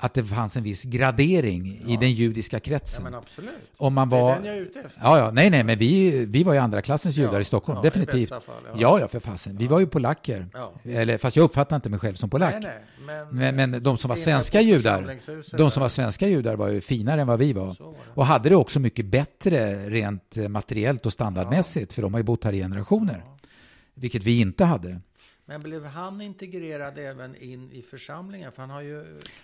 att 0.00 0.14
det 0.14 0.24
fanns 0.24 0.56
en 0.56 0.62
viss 0.62 0.82
gradering 0.82 1.82
i 1.86 1.96
den 1.96 2.10
judiska 2.12 2.56
Ja, 2.56 2.60
kretsen. 2.60 3.04
men 3.04 3.14
absolut. 3.14 3.50
Om 3.76 3.94
man 3.94 4.08
Det 4.08 4.16
är 4.16 4.20
var... 4.22 4.34
den 4.34 4.44
jag 4.44 4.56
är 4.56 4.60
ute 4.60 4.80
efter. 4.80 5.00
Ja, 5.02 5.18
ja, 5.18 5.30
nej, 5.30 5.50
nej, 5.50 5.64
men 5.64 5.78
vi, 5.78 6.10
vi 6.26 6.42
var 6.42 6.52
ju 6.52 6.58
andra 6.58 6.82
klassens 6.82 7.16
judar 7.16 7.32
Ja, 7.34 7.40
i 7.40 7.44
Stockholm, 7.44 7.76
ja, 7.76 7.82
i 7.82 7.86
definitivt. 7.86 8.30
bästa 8.30 8.40
fall, 8.40 8.62
ja. 8.64 8.70
ja. 8.76 9.00
ja, 9.00 9.08
för 9.08 9.20
fasen. 9.20 9.56
Vi 9.56 9.66
var 9.66 9.80
ju 9.80 9.86
polacker. 9.86 10.46
Ja. 10.52 10.72
Eller, 10.84 11.18
fast 11.18 11.36
jag 11.36 11.44
uppfattar 11.44 11.76
inte 11.76 11.90
mig 11.90 11.98
själv 11.98 12.14
som 12.14 12.30
polack. 12.30 12.54
Nej, 12.62 12.72
nej, 13.06 13.24
men, 13.30 13.56
Men, 13.56 13.70
men 13.70 13.82
de 13.82 13.98
som 13.98 14.08
var 14.08 14.16
svenska 14.16 14.60
judar, 14.60 15.16
de 15.56 15.70
som 15.70 15.80
var 15.80 15.88
svenska 15.88 16.28
judar 16.28 16.56
var 16.56 16.68
ju 16.68 16.80
finare 16.80 17.20
än 17.20 17.26
vad 17.26 17.38
vi 17.38 17.52
var. 17.52 17.66
Var. 17.66 17.94
Och 18.14 18.26
hade 18.26 18.48
det 18.48 18.56
också 18.56 18.80
mycket 18.80 19.06
bättre 19.06 19.88
rent 19.90 20.36
eh, 20.36 20.48
materiellt 20.48 21.06
och 21.06 21.12
standardmässigt, 21.12 21.92
för 21.92 22.02
de 22.02 22.14
har 22.14 22.20
ju 22.20 22.24
bott 22.24 22.44
här 22.44 22.52
i 22.52 22.58
generationer. 22.58 23.24
Vilket 23.94 24.22
vi 24.22 24.40
inte 24.40 24.64
hade. 24.64 25.00
Men 25.48 25.60
blev 25.62 25.84
han 25.86 26.20
integrerad 26.20 26.98
även 26.98 27.36
in 27.36 27.72
i 27.72 27.82
församlingen? 27.82 28.52
För 28.52 28.62
han 28.62 28.70
har 28.70 28.80
ju 28.80 28.96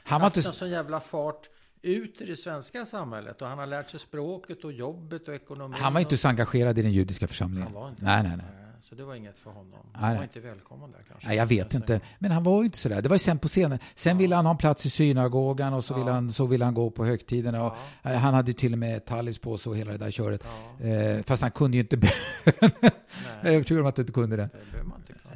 Han 0.05 0.21
var 0.21 0.27
haft 0.27 0.37
inte- 0.37 0.49
en 0.49 0.55
sån 0.55 0.71
jävla 0.71 1.01
fart 1.01 1.49
ut 1.83 2.21
i 2.21 2.25
det 2.27 2.37
svenska 2.37 2.87
samhället. 2.87 3.43
Och 3.43 3.49
han 3.49 3.59
har 3.59 3.67
lärt 3.67 3.91
sig 3.91 4.01
språket 4.01 4.65
och 4.65 4.73
jobbet 4.73 5.29
och 5.29 5.35
ekonomin. 5.35 5.81
Han 5.81 5.93
var 5.93 6.01
inte 6.01 6.17
så 6.17 6.29
engagerad 6.29 6.79
i 6.79 6.83
den 6.83 6.93
judiska 6.93 7.29
församlingen. 7.29 7.63
Han 7.73 7.73
var 7.83 7.89
inte 7.89 8.05
Nej, 8.05 8.23
nej, 8.23 8.37
nej. 8.37 8.47
Så 8.81 8.95
det 8.95 9.05
var 9.05 9.15
inget 9.15 9.39
för 9.39 9.51
honom. 9.51 9.71
Nej, 9.73 9.81
Han 9.93 10.09
var 10.11 10.15
nej. 10.15 10.23
inte 10.23 10.41
välkommen 10.41 10.91
där 10.93 11.01
kanske. 11.09 11.29
Nej, 11.29 11.37
jag 11.37 11.47
vet 11.47 11.75
inte. 11.75 12.01
Men 12.19 12.31
han 12.31 12.43
var 12.43 12.59
ju 12.63 12.65
inte 12.65 12.79
sådär. 12.79 13.03
Det 13.03 13.09
var 13.09 13.15
ju 13.17 13.21
sen 13.21 13.39
på 13.39 13.49
scenen. 13.49 13.79
Sen 13.95 14.19
ville 14.19 14.37
han 14.37 14.47
ha 14.47 14.51
en 14.53 14.59
plats 14.59 14.87
i 14.87 14.91
synagogan 14.91 15.75
och 15.75 15.85
så, 15.85 15.95
Ja. 15.95 15.99
ville, 15.99 16.11
han, 16.11 16.33
så 16.33 16.47
ville 16.47 16.65
han 16.65 16.75
gå 16.75 16.91
på 16.91 17.05
högtiderna. 17.05 17.65
Och 17.67 17.77
eh, 18.03 18.13
Han 18.17 18.35
hade 18.35 18.53
till 18.53 18.73
och 18.73 18.79
med 18.79 19.05
tallis 19.05 19.39
på 19.39 19.57
sig 19.59 19.71
och 19.71 19.77
hela 19.77 19.93
det 19.93 19.99
där 19.99 20.11
köret. 20.11 20.45
Ja, 20.45 20.87
Eh, 20.87 21.23
fast 21.23 21.43
han 21.43 21.51
kunde 21.51 21.77
ju 21.77 21.81
inte... 21.83 21.97
bön. 21.97 22.11
nej, 22.61 22.71
jag 23.43 23.51
är 23.51 23.55
övertygad 23.55 23.81
om 23.81 23.87
att 23.87 23.97
du 23.97 24.03
inte 24.03 24.13
kunde 24.13 24.37
det. 24.37 24.49
det 24.73 24.85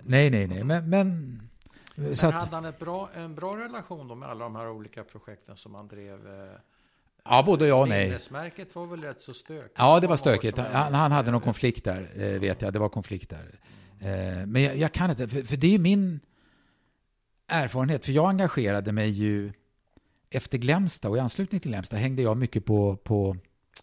Nej, 0.08 0.30
nej, 0.30 0.46
nej. 0.46 0.64
Men... 0.64 0.90
men 0.90 1.40
Men 1.94 2.16
så 2.16 2.26
att, 2.26 2.34
hade 2.34 2.54
han 2.54 2.64
ett 2.64 2.78
bra, 2.78 3.10
en 3.14 3.34
bra 3.34 3.56
relation 3.56 4.08
då 4.08 4.14
med 4.14 4.28
alla 4.28 4.44
de 4.44 4.56
här 4.56 4.70
olika 4.70 5.04
projekten 5.04 5.56
som 5.56 5.74
han 5.74 5.88
drev? 5.88 6.26
eh, 6.26 6.52
ja, 7.24 7.42
både 7.46 7.66
ja 7.66 7.74
och 7.74 7.88
nej. 7.88 8.06
Minnesmärket 8.06 8.74
var 8.74 8.86
väl 8.86 9.02
rätt 9.02 9.20
så 9.20 9.34
stökigt? 9.34 9.74
Ja, 9.78 10.00
det 10.00 10.06
var 10.06 10.16
stökigt. 10.16 10.58
Han, 10.58 10.94
han 10.94 11.12
hade 11.12 11.30
någon 11.30 11.40
konflikt 11.40 11.84
där, 11.84 12.10
eh, 12.14 12.40
vet 12.40 12.62
jag. 12.62 12.72
Det 12.72 12.78
var 12.78 12.88
konflikt 12.88 13.30
där. 13.30 13.60
Eh, 14.00 14.46
men 14.46 14.62
jag, 14.62 14.76
jag 14.76 14.92
kan 14.92 15.10
inte, 15.10 15.28
för, 15.28 15.42
för 15.42 15.56
det 15.56 15.66
är 15.66 15.70
ju 15.70 15.78
min 15.78 16.20
erfarenhet. 17.48 18.04
För 18.04 18.12
jag 18.12 18.28
engagerade 18.28 18.92
mig 18.92 19.08
ju 19.08 19.52
efter 20.30 20.58
Glämsta 20.58 21.08
och 21.08 21.16
i 21.16 21.20
anslutning 21.20 21.60
till 21.60 21.70
Glämsta 21.70 21.96
hängde 21.96 22.22
jag 22.22 22.36
mycket 22.36 22.64
på, 22.64 22.96
på, 22.96 23.36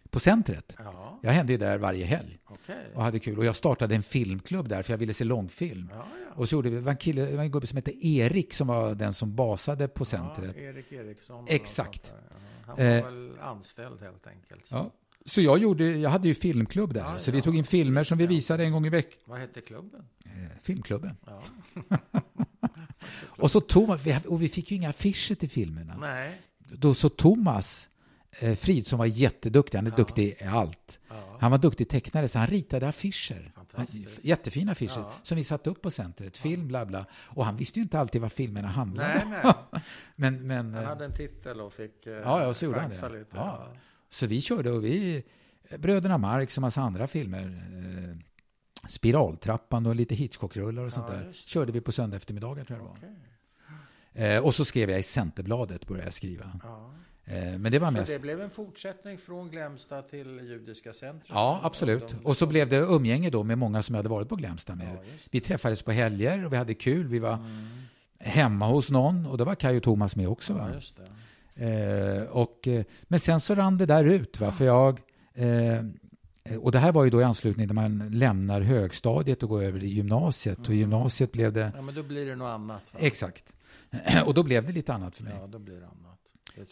på 0.10 0.20
centret. 0.20 0.76
Ja, 0.78 1.05
Jag 1.26 1.32
hände 1.34 1.52
ju 1.54 1.58
där 1.58 1.78
varje 1.78 2.06
helg 2.06 2.38
okej. 2.46 2.76
och 2.96 3.04
hade 3.04 3.20
kul. 3.20 3.38
Och 3.40 3.46
jag 3.46 3.56
startade 3.56 3.96
en 3.96 4.04
filmklubb 4.04 4.70
där 4.70 4.84
för 4.84 4.94
jag 4.94 4.98
ville 4.98 5.14
se 5.14 5.24
långfilm. 5.24 5.90
Ja, 5.94 5.98
ja. 5.98 6.34
Och 6.36 6.50
så 6.50 6.56
gjorde 6.56 6.70
vi, 6.70 6.76
det 6.76 6.82
var 6.82 6.92
en 6.92 6.98
kille, 6.98 7.26
det 7.26 7.36
var 7.38 7.44
en 7.44 7.52
gubbe 7.52 7.68
som 7.68 7.76
hette 7.76 8.08
Erik 8.08 8.54
som 8.54 8.68
var 8.68 8.96
den 8.96 9.14
som 9.14 9.36
basade 9.36 9.88
på 9.88 10.02
Ja, 10.02 10.06
centret. 10.06 10.58
Erik 10.58 10.92
Eriksson. 10.92 11.46
Exakt. 11.48 12.14
Ja, 12.16 12.36
Han 12.68 12.76
var 12.78 12.84
Eh, 12.86 13.04
väl 13.06 13.32
anställd 13.42 14.02
helt 14.02 14.28
enkelt. 14.28 14.68
Så. 14.68 14.76
Ja. 14.76 14.92
Så 15.26 15.42
jag, 15.42 15.58
gjorde, 15.60 15.86
jag 15.98 16.10
hade 16.10 16.28
ju 16.28 16.36
filmklubb 16.36 16.94
där. 16.94 17.02
Ja, 17.02 17.18
så 17.20 17.30
ja. 17.30 17.36
vi 17.36 17.42
tog 17.42 17.56
in 17.56 17.64
filmer 17.64 18.04
som 18.04 18.18
vi 18.18 18.24
Ja. 18.24 18.30
visade 18.30 18.64
en 18.64 18.72
gång 18.72 18.86
i 18.86 18.90
veckan. 18.90 19.20
Vad 19.26 19.40
hette 19.40 19.62
klubben? 19.62 20.02
Eh, 20.26 20.32
filmklubben. 20.64 21.18
Ja. 21.26 21.42
Och 23.28 23.52
så 23.52 23.62
Thomas, 23.62 24.02
och 24.28 24.42
vi 24.42 24.50
fick 24.50 24.72
ju 24.72 24.78
inga 24.78 24.90
affischer 24.90 25.36
till 25.36 25.50
filmerna. 25.50 25.98
Nej. 26.02 26.42
Då 26.58 26.94
så 26.94 27.10
Thomas 27.10 27.90
Frid 28.58 28.88
som 28.88 29.00
var 29.00 29.06
jätteduktig, 29.06 29.78
han 29.78 29.88
är 29.88 29.92
Ja. 29.92 29.96
duktig 29.98 30.38
i 30.40 30.44
allt. 30.46 31.00
Ja. 31.10 31.38
Han 31.40 31.52
var 31.52 31.58
duktig 31.58 31.90
tecknare 31.90 32.28
så 32.28 32.40
han 32.40 32.48
ritade 32.48 32.88
affischer. 32.88 33.52
Han, 33.74 33.88
jättefina 34.22 34.72
affischer 34.72 35.00
Ja. 35.00 35.12
som 35.24 35.38
vi 35.38 35.44
satte 35.44 35.70
upp 35.70 35.82
på 35.82 35.92
centret. 35.92 36.38
Film, 36.38 36.68
bla 36.68 36.86
bla. 36.86 37.06
Och 37.14 37.46
han 37.46 37.58
visste 37.58 37.80
ju 37.80 37.84
inte 37.84 38.00
alltid 38.00 38.22
vad 38.22 38.32
filmerna 38.32 38.68
handlade 38.68 39.42
om. 39.44 39.80
Men, 40.16 40.48
men, 40.48 40.74
Han 40.74 40.84
eh, 40.84 40.90
hade 40.90 41.06
en 41.06 41.14
titel 41.14 41.62
och 41.62 41.74
fick 41.74 42.06
eh, 42.08 42.14
Ja, 42.14 42.44
ja, 42.44 42.54
så 42.54 42.66
gjorde 42.66 42.80
han 42.80 42.90
det. 42.90 43.10
lite. 43.10 43.30
Ja. 43.38 43.68
Så 44.10 44.28
vi 44.28 44.42
körde 44.42 44.72
och 44.72 44.84
vi, 44.86 45.24
Bröderna 45.78 46.18
Marx 46.18 46.58
och 46.58 46.62
massa 46.62 46.82
andra 46.82 47.08
filmer. 47.08 47.46
Eh, 47.74 48.18
Spiraltrappan 48.90 49.86
och 49.86 49.96
lite 49.96 50.16
Hitchcockrullar 50.16 50.84
och 50.84 50.94
sånt 50.94 51.08
där. 51.08 51.32
Körde 51.34 51.72
vi 51.72 51.82
på 51.82 51.92
söndag 51.92 52.18
eftermiddagar 52.18 52.64
tror 52.66 52.80
jag 52.80 52.88
det 52.88 53.08
var. 54.22 54.36
Eh, 54.36 54.44
och 54.44 54.56
så 54.56 54.66
skrev 54.66 54.90
jag 54.90 55.00
i 55.00 55.04
Centerbladet, 55.04 55.88
började 55.88 56.08
jag 56.08 56.14
skriva. 56.14 56.60
Eh, 57.28 57.58
men 57.60 57.72
det 57.72 57.80
var 57.80 57.88
Så 57.88 57.94
mest... 57.94 58.12
det 58.12 58.20
blev 58.20 58.42
en 58.42 58.50
fortsättning 58.50 59.18
från 59.18 59.50
Glämsta 59.50 60.02
till 60.02 60.40
Judiska 60.44 60.94
centrum? 60.94 61.22
Ja, 61.28 61.60
absolut. 61.64 62.08
De- 62.10 62.26
Och 62.26 62.38
så 62.38 62.48
blev 62.48 62.70
det 62.70 62.78
umgänge 62.78 63.30
då 63.30 63.44
med 63.44 63.58
många 63.58 63.84
som 63.84 63.96
jag 63.96 64.00
hade 64.00 64.10
varit 64.10 64.30
på 64.30 64.36
Glämsta 64.36 64.76
med. 64.76 64.94
Ja. 64.96 65.02
Vi 65.32 65.40
träffades 65.40 65.82
på 65.82 65.92
helger 65.92 66.46
och 66.46 66.54
vi 66.54 66.58
hade 66.58 66.74
kul. 66.74 67.08
Vi 67.08 67.20
var 67.20 67.34
Mm. 67.34 67.68
hemma 68.20 68.68
hos 68.68 68.90
någon 68.92 69.26
och 69.26 69.38
då 69.38 69.44
var 69.44 69.56
Kaj 69.56 69.78
och 69.78 69.84
Thomas 69.84 70.16
med 70.16 70.28
också. 70.28 70.54
Va? 70.54 70.70
Ja. 71.56 71.66
Eh, 71.66 72.24
och, 72.24 72.68
eh, 72.68 72.84
men 73.04 73.20
sen 73.20 73.40
så 73.40 73.56
rann 73.56 73.78
det 73.78 73.86
där 73.86 74.06
ut. 74.06 74.40
Va? 74.40 74.52
För 74.52 74.66
jag, 74.66 75.00
eh, 75.34 75.80
och 76.60 76.72
det 76.72 76.80
här 76.80 76.92
var 76.92 77.04
ju 77.04 77.10
då 77.10 77.22
i 77.22 77.24
anslutning 77.24 77.68
när 77.68 77.74
man 77.74 78.10
lämnar 78.14 78.62
högstadiet 78.62 79.44
och 79.44 79.50
går 79.50 79.64
över 79.64 79.80
till 79.80 79.90
gymnasiet. 79.90 80.60
Och 80.60 80.74
i 80.74 80.78
gymnasiet 80.78 81.32
blev 81.32 81.54
det... 81.54 81.72
Ja, 81.76 81.82
men 81.82 81.96
då 81.96 82.04
blir 82.04 82.26
det 82.26 82.36
något 82.36 82.54
annat. 82.54 82.82
Va? 82.94 83.00
Exakt. 83.02 83.46
Och 84.26 84.34
då 84.34 84.44
blev 84.44 84.66
det 84.66 84.72
lite 84.72 84.94
annat 84.94 85.16
för 85.16 85.24
mig. 85.24 85.34
Ja, 85.42 85.48
då 85.48 85.60
blir 85.60 85.76
det 85.80 85.86
annat. 85.86 86.14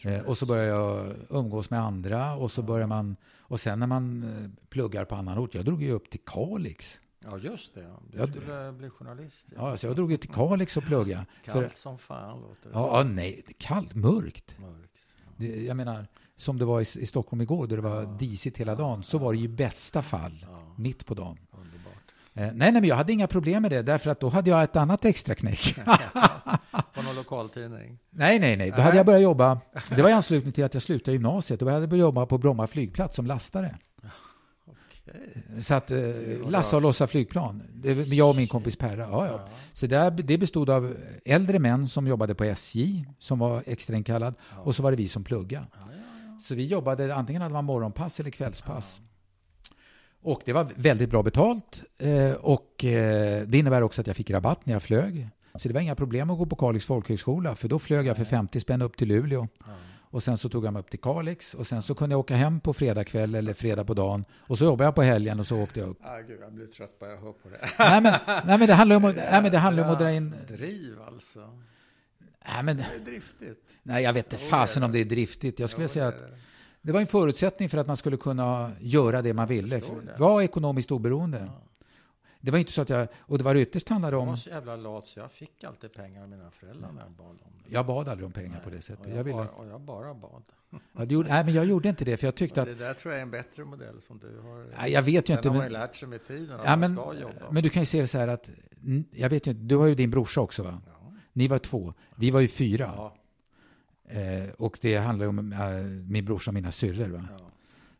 Eh, 0.02 0.12
jag 0.14 0.26
och 0.28 0.38
så 0.38 0.46
börjar 0.46 0.64
jag 0.64 1.14
umgås 1.30 1.70
med 1.70 1.80
andra 1.80 2.34
och 2.34 2.50
så 2.50 2.60
Ja. 2.60 2.66
börjar 2.66 2.86
man... 2.86 3.16
Och 3.40 3.60
sen 3.60 3.78
när 3.78 3.86
man 3.86 4.22
eh, 4.22 4.68
pluggar 4.68 5.04
på 5.04 5.14
annan 5.14 5.38
ort. 5.38 5.54
Jag 5.54 5.64
drog 5.64 5.82
ju 5.82 5.90
upp 5.92 6.10
till 6.10 6.20
Kalix. 6.26 7.00
Ja, 7.24 7.38
just 7.38 7.74
det. 7.74 7.80
Ja. 7.82 8.00
Du 8.12 8.18
Ja, 8.18 8.26
skulle 8.26 8.72
bli 8.72 8.90
journalist. 8.90 9.46
Ja, 9.56 9.70
alltså 9.70 9.86
jag 9.86 9.96
drog 9.96 10.10
ju 10.10 10.16
till 10.16 10.30
Kalix 10.30 10.76
och 10.76 10.82
plugga. 10.84 11.26
Kallt 11.44 11.72
För, 11.72 11.78
som 11.78 11.98
fan 11.98 12.40
låter 12.40 12.62
det 12.62 12.70
ja, 12.72 12.98
ja, 12.98 13.04
nej, 13.04 13.44
kallt, 13.58 13.94
mörkt. 13.94 14.58
Mörkt. 14.60 14.90
Ja. 15.24 15.32
Det, 15.36 15.64
jag 15.64 15.76
menar, 15.76 16.06
som 16.36 16.58
det 16.58 16.64
var 16.64 16.80
i, 16.80 16.82
i 16.82 17.06
Stockholm 17.06 17.40
igår, 17.40 17.66
där 17.66 17.76
det 17.76 17.82
var 17.82 18.02
Ja. 18.02 18.16
disigt 18.18 18.56
hela 18.56 18.74
dagen, 18.74 19.02
så 19.02 19.18
var 19.18 19.32
det 19.32 19.38
ju 19.38 19.44
i 19.44 19.48
bästa 19.48 20.02
fall 20.02 20.46
Ja, 20.50 20.74
mitt 20.78 21.06
på 21.06 21.14
dagen. 21.14 21.38
underbart. 21.52 21.94
Eh, 22.34 22.42
nej, 22.42 22.52
nej, 22.54 22.72
men 22.72 22.84
jag 22.84 22.96
hade 22.96 23.12
inga 23.12 23.26
problem 23.26 23.62
med 23.62 23.70
det, 23.70 23.82
därför 23.82 24.10
att 24.10 24.20
då 24.20 24.28
hade 24.28 24.50
jag 24.50 24.62
ett 24.62 24.76
annat 24.76 25.04
extra 25.04 25.34
knäck. 25.34 25.76
Någon 27.14 27.22
lokaltidning? 27.22 27.98
nej, 28.10 28.38
nej, 28.38 28.56
nej, 28.56 28.70
då 28.76 28.82
hade 28.82 28.96
jag 28.96 29.06
börjat 29.06 29.22
jobba. 29.22 29.60
Det 29.88 30.02
var 30.02 30.10
i 30.10 30.12
anslutning 30.12 30.52
till 30.52 30.64
att 30.64 30.74
jag 30.74 30.82
slutade 30.82 31.12
gymnasiet. 31.12 31.60
Då 31.60 31.66
hade 31.66 31.80
jag 31.80 31.88
börjat 31.88 32.00
jobba 32.00 32.26
på 32.26 32.38
Bromma 32.38 32.66
flygplats 32.66 33.16
som 33.16 33.26
lastare. 33.26 33.78
Så 35.60 35.74
att 35.74 35.90
eh, 35.90 35.98
lassa 36.48 36.76
och 36.76 36.82
lossa 36.82 37.06
flygplan. 37.06 37.62
Det, 37.74 37.92
jag 37.92 38.28
och 38.28 38.36
min 38.36 38.48
kompis 38.48 38.76
Perra. 38.76 39.08
Ja, 39.10 39.26
ja. 39.26 39.40
Så 39.72 39.86
där, 39.86 40.10
det 40.10 40.38
bestod 40.38 40.70
av 40.70 40.96
äldre 41.24 41.58
män 41.58 41.88
som 41.88 42.06
jobbade 42.06 42.34
på 42.34 42.44
SJ, 42.44 43.04
som 43.18 43.38
var 43.38 43.62
extrainkallad, 43.66 44.34
och 44.56 44.74
så 44.74 44.82
var 44.82 44.90
det 44.90 44.96
vi 44.96 45.08
som 45.08 45.24
pluggade. 45.24 45.66
Så 46.40 46.54
vi 46.54 46.66
jobbade, 46.66 47.14
antingen 47.14 47.42
hade 47.42 47.54
man 47.54 47.64
morgonpass 47.64 48.20
eller 48.20 48.30
kvällspass. 48.30 49.00
Och 50.22 50.42
det 50.44 50.52
var 50.52 50.66
väldigt 50.76 51.10
bra 51.10 51.22
betalt. 51.22 51.82
Eh, 51.98 52.32
och 52.32 52.84
eh, 52.84 53.46
det 53.46 53.58
innebär 53.58 53.82
också 53.82 54.00
att 54.00 54.06
jag 54.06 54.16
fick 54.16 54.30
rabatt 54.30 54.66
när 54.66 54.72
jag 54.72 54.82
flög. 54.82 55.28
Så 55.58 55.68
det 55.68 55.74
var 55.74 55.80
inga 55.80 55.94
problem 55.94 56.30
att 56.30 56.38
gå 56.38 56.46
på 56.46 56.56
Kalix 56.56 56.84
folkhögskola, 56.84 57.56
för 57.56 57.68
då 57.68 57.78
flög 57.78 58.06
jag 58.06 58.16
för 58.16 58.24
50 58.24 58.60
spänn 58.60 58.82
upp 58.82 58.96
till 58.96 59.08
Luleå. 59.08 59.48
Och 60.10 60.22
sen 60.22 60.38
så 60.38 60.48
tog 60.48 60.64
jag 60.64 60.72
mig 60.72 60.80
upp 60.80 60.90
till 60.90 61.00
Kalix 61.00 61.54
och 61.54 61.66
sen 61.66 61.82
så 61.82 61.94
kunde 61.94 62.12
jag 62.12 62.20
åka 62.20 62.36
hem 62.36 62.60
på 62.60 62.72
fredag 62.72 63.04
kväll 63.04 63.34
eller 63.34 63.54
fredag 63.54 63.84
på 63.84 63.94
dagen. 63.94 64.24
Och 64.38 64.58
så 64.58 64.64
jobbade 64.64 64.84
jag 64.84 64.94
på 64.94 65.02
helgen 65.02 65.40
och 65.40 65.46
så 65.46 65.60
åkte 65.62 65.80
jag 65.80 65.88
upp. 65.88 65.98
Ah, 66.02 66.18
gud, 66.20 66.38
jag 66.42 66.52
blir 66.52 66.66
trött 66.66 66.98
bara 67.00 67.10
jag 67.10 67.16
hör 67.20 67.32
på 67.32 67.48
det. 67.48 67.58
nej, 67.78 68.00
men, 68.02 68.12
nej 68.46 68.58
men 68.58 68.68
det 68.68 68.74
handlar 68.74 68.96
om 68.96 69.04
att, 69.04 69.16
nej, 69.16 69.42
men 69.42 69.50
det 69.52 69.58
handlar 69.58 69.84
om 69.84 69.90
att 69.90 69.98
dra 69.98 70.12
in... 70.12 70.34
Driv 70.48 71.02
alltså. 71.06 71.40
Nej, 72.46 72.62
men, 72.62 72.76
Det 72.76 72.82
är 73.00 73.04
driftigt. 73.04 73.60
nej 73.82 74.02
jag 74.04 74.12
vet 74.12 74.32
inte 74.32 74.44
fasen 74.44 74.82
om 74.82 74.92
det 74.92 74.98
är 75.00 75.04
driftigt. 75.04 75.60
Jag 75.60 75.70
skulle 75.70 75.84
Jo, 75.84 75.88
säga 75.88 76.08
att 76.08 76.14
det. 76.82 76.92
var 76.92 77.00
en 77.00 77.06
förutsättning 77.06 77.68
för 77.68 77.78
att 77.78 77.86
man 77.86 77.96
skulle 77.96 78.16
kunna 78.16 78.72
göra 78.80 79.22
det 79.22 79.32
man 79.34 79.48
ville. 79.48 79.78
förstår 79.80 80.00
det. 80.00 80.14
Var 80.18 80.42
ekonomiskt 80.42 80.90
oberoende. 80.90 81.38
Ja. 81.46 81.60
Det 82.44 82.50
var 82.50 82.58
inte 82.58 82.72
så 82.72 82.82
att 82.82 82.88
jag... 82.88 83.08
Och 83.18 83.38
det 83.38 83.44
var 83.44 83.54
ytterst 83.54 83.88
handlade 83.88 84.16
Jag 84.16 84.24
var 84.24 84.32
om... 84.32 84.38
så 84.38 84.48
jävla 84.48 84.76
lat 84.76 85.06
så 85.06 85.20
jag 85.20 85.30
fick 85.30 85.64
alltid 85.64 85.92
pengar 85.92 86.22
av 86.22 86.28
mina 86.28 86.50
föräldrar 86.50 86.92
när 86.92 87.02
jag 87.02 87.10
bad 87.10 87.26
om 87.26 87.52
det. 87.64 87.74
Jag 87.74 87.86
bad 87.86 88.08
aldrig 88.08 88.26
om 88.26 88.32
pengar 88.32 88.60
på 88.60 88.70
det 88.70 88.82
sättet. 88.82 89.06
jag, 89.08 89.16
Jag 89.18 89.24
ville, 89.24 89.36
bara, 89.36 89.48
och 89.48 89.66
jag 89.66 89.80
bara 89.80 90.14
bad. 90.14 90.42
ja, 90.70 91.04
det 91.04 91.14
gjorde, 91.14 91.28
nej, 91.28 91.44
men 91.44 91.54
jag 91.54 91.64
gjorde 91.64 91.88
inte 91.88 92.04
det, 92.04 92.16
för 92.16 92.26
jag 92.26 92.34
tyckte 92.34 92.62
Och 92.62 92.68
att... 92.68 92.78
det 92.78 92.84
där 92.84 92.94
tror 92.94 93.12
jag 93.12 93.18
är 93.18 93.22
en 93.22 93.30
bättre 93.30 93.64
modell 93.64 94.02
som 94.02 94.18
du 94.18 94.40
har. 94.40 94.66
Nej, 94.78 94.92
jag 94.92 95.02
vet 95.02 95.28
ju 95.28 95.34
inte. 95.34 95.48
har 95.48 95.56
man 95.56 95.66
ju 95.66 95.72
lärt 95.72 95.96
sig 95.96 96.08
med 96.08 96.26
tiden 96.26 96.60
ja, 96.64 96.76
men, 96.76 96.96
ska 96.96 97.14
jobba. 97.14 97.50
men 97.50 97.62
du 97.62 97.68
kan 97.68 97.82
ju 97.82 97.86
se 97.86 98.00
det 98.00 98.06
så 98.08 98.18
här 98.18 98.28
att... 98.28 98.50
Jag 99.10 99.30
vet 99.30 99.46
ju 99.46 99.50
inte, 99.50 99.62
du 99.62 99.76
har 99.76 99.86
ju 99.86 99.94
din 99.94 100.10
brorsa 100.10 100.40
också 100.40 100.62
va? 100.62 100.82
ja. 100.86 101.12
Ni 101.32 101.48
var 101.48 101.58
två. 101.58 101.94
Vi 102.16 102.30
var 102.30 102.40
ju 102.40 102.48
fyra. 102.48 102.92
Ja, 102.96 103.16
Eh, 104.08 104.50
och 104.58 104.78
det 104.82 104.96
handlar 104.96 105.24
ju 105.24 105.28
om 105.28 105.52
eh, 105.52 105.58
min 106.10 106.24
brorsa 106.24 106.50
och 106.50 106.54
mina 106.54 106.72
syrror. 106.72 107.08
Va? 107.08 107.28
ja. 107.30 107.50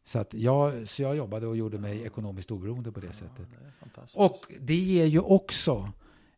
Så, 0.05 0.19
att 0.19 0.35
jag, 0.35 0.89
så 0.89 1.03
jag 1.03 1.17
jobbade 1.17 1.47
och 1.47 1.57
gjorde 1.57 1.79
mig 1.79 2.03
ekonomiskt 2.03 2.51
oberoende 2.51 2.93
på 2.93 3.01
det 3.01 3.13
sättet. 3.13 3.47
det. 3.95 4.01
Och 4.15 4.53
det 4.61 4.75
ger 4.75 5.05
ju 5.05 5.21
också 5.21 5.93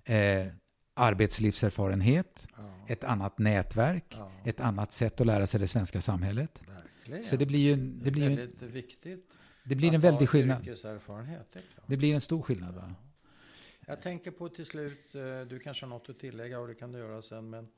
eh, 0.04 0.46
arbetslivserfarenhet, 0.94 2.48
ja, 2.56 2.86
ett 2.88 3.04
annat 3.04 3.38
nätverk, 3.38 4.04
ja, 4.08 4.32
ett 4.44 4.60
annat 4.60 4.92
sätt 4.92 5.20
att 5.20 5.26
lära 5.26 5.46
sig 5.46 5.60
det 5.60 5.68
svenska 5.68 6.00
samhället. 6.00 6.62
verkligen. 6.66 7.24
Så 7.24 7.36
det 7.36 7.46
blir 7.46 7.60
ju 7.60 7.76
det 7.76 8.10
blir 8.10 8.30
ju 8.30 8.36
väldigt 8.36 8.62
viktigt. 8.62 9.30
det 9.64 9.74
blir 9.74 9.94
en 9.94 10.00
väldig 10.00 10.28
skillnad. 10.28 10.64
Det. 10.64 11.62
Det 11.86 11.96
blir 11.96 12.14
en 12.14 12.20
stor 12.20 12.42
skillnad. 12.42 12.74
Va? 12.74 12.94
Jag 13.86 14.02
tänker 14.02 14.30
på 14.30 14.48
till 14.48 14.66
slut, 14.66 15.14
eh, 15.14 15.40
du 15.48 15.58
kanske 15.58 15.86
har 15.86 15.90
något 15.90 16.08
att 16.08 16.18
tillägga 16.18 16.60
och 16.60 16.68
det 16.68 16.74
kan 16.74 16.92
du 16.92 16.98
göra 16.98 17.22
sen, 17.22 17.50
men 17.50 17.68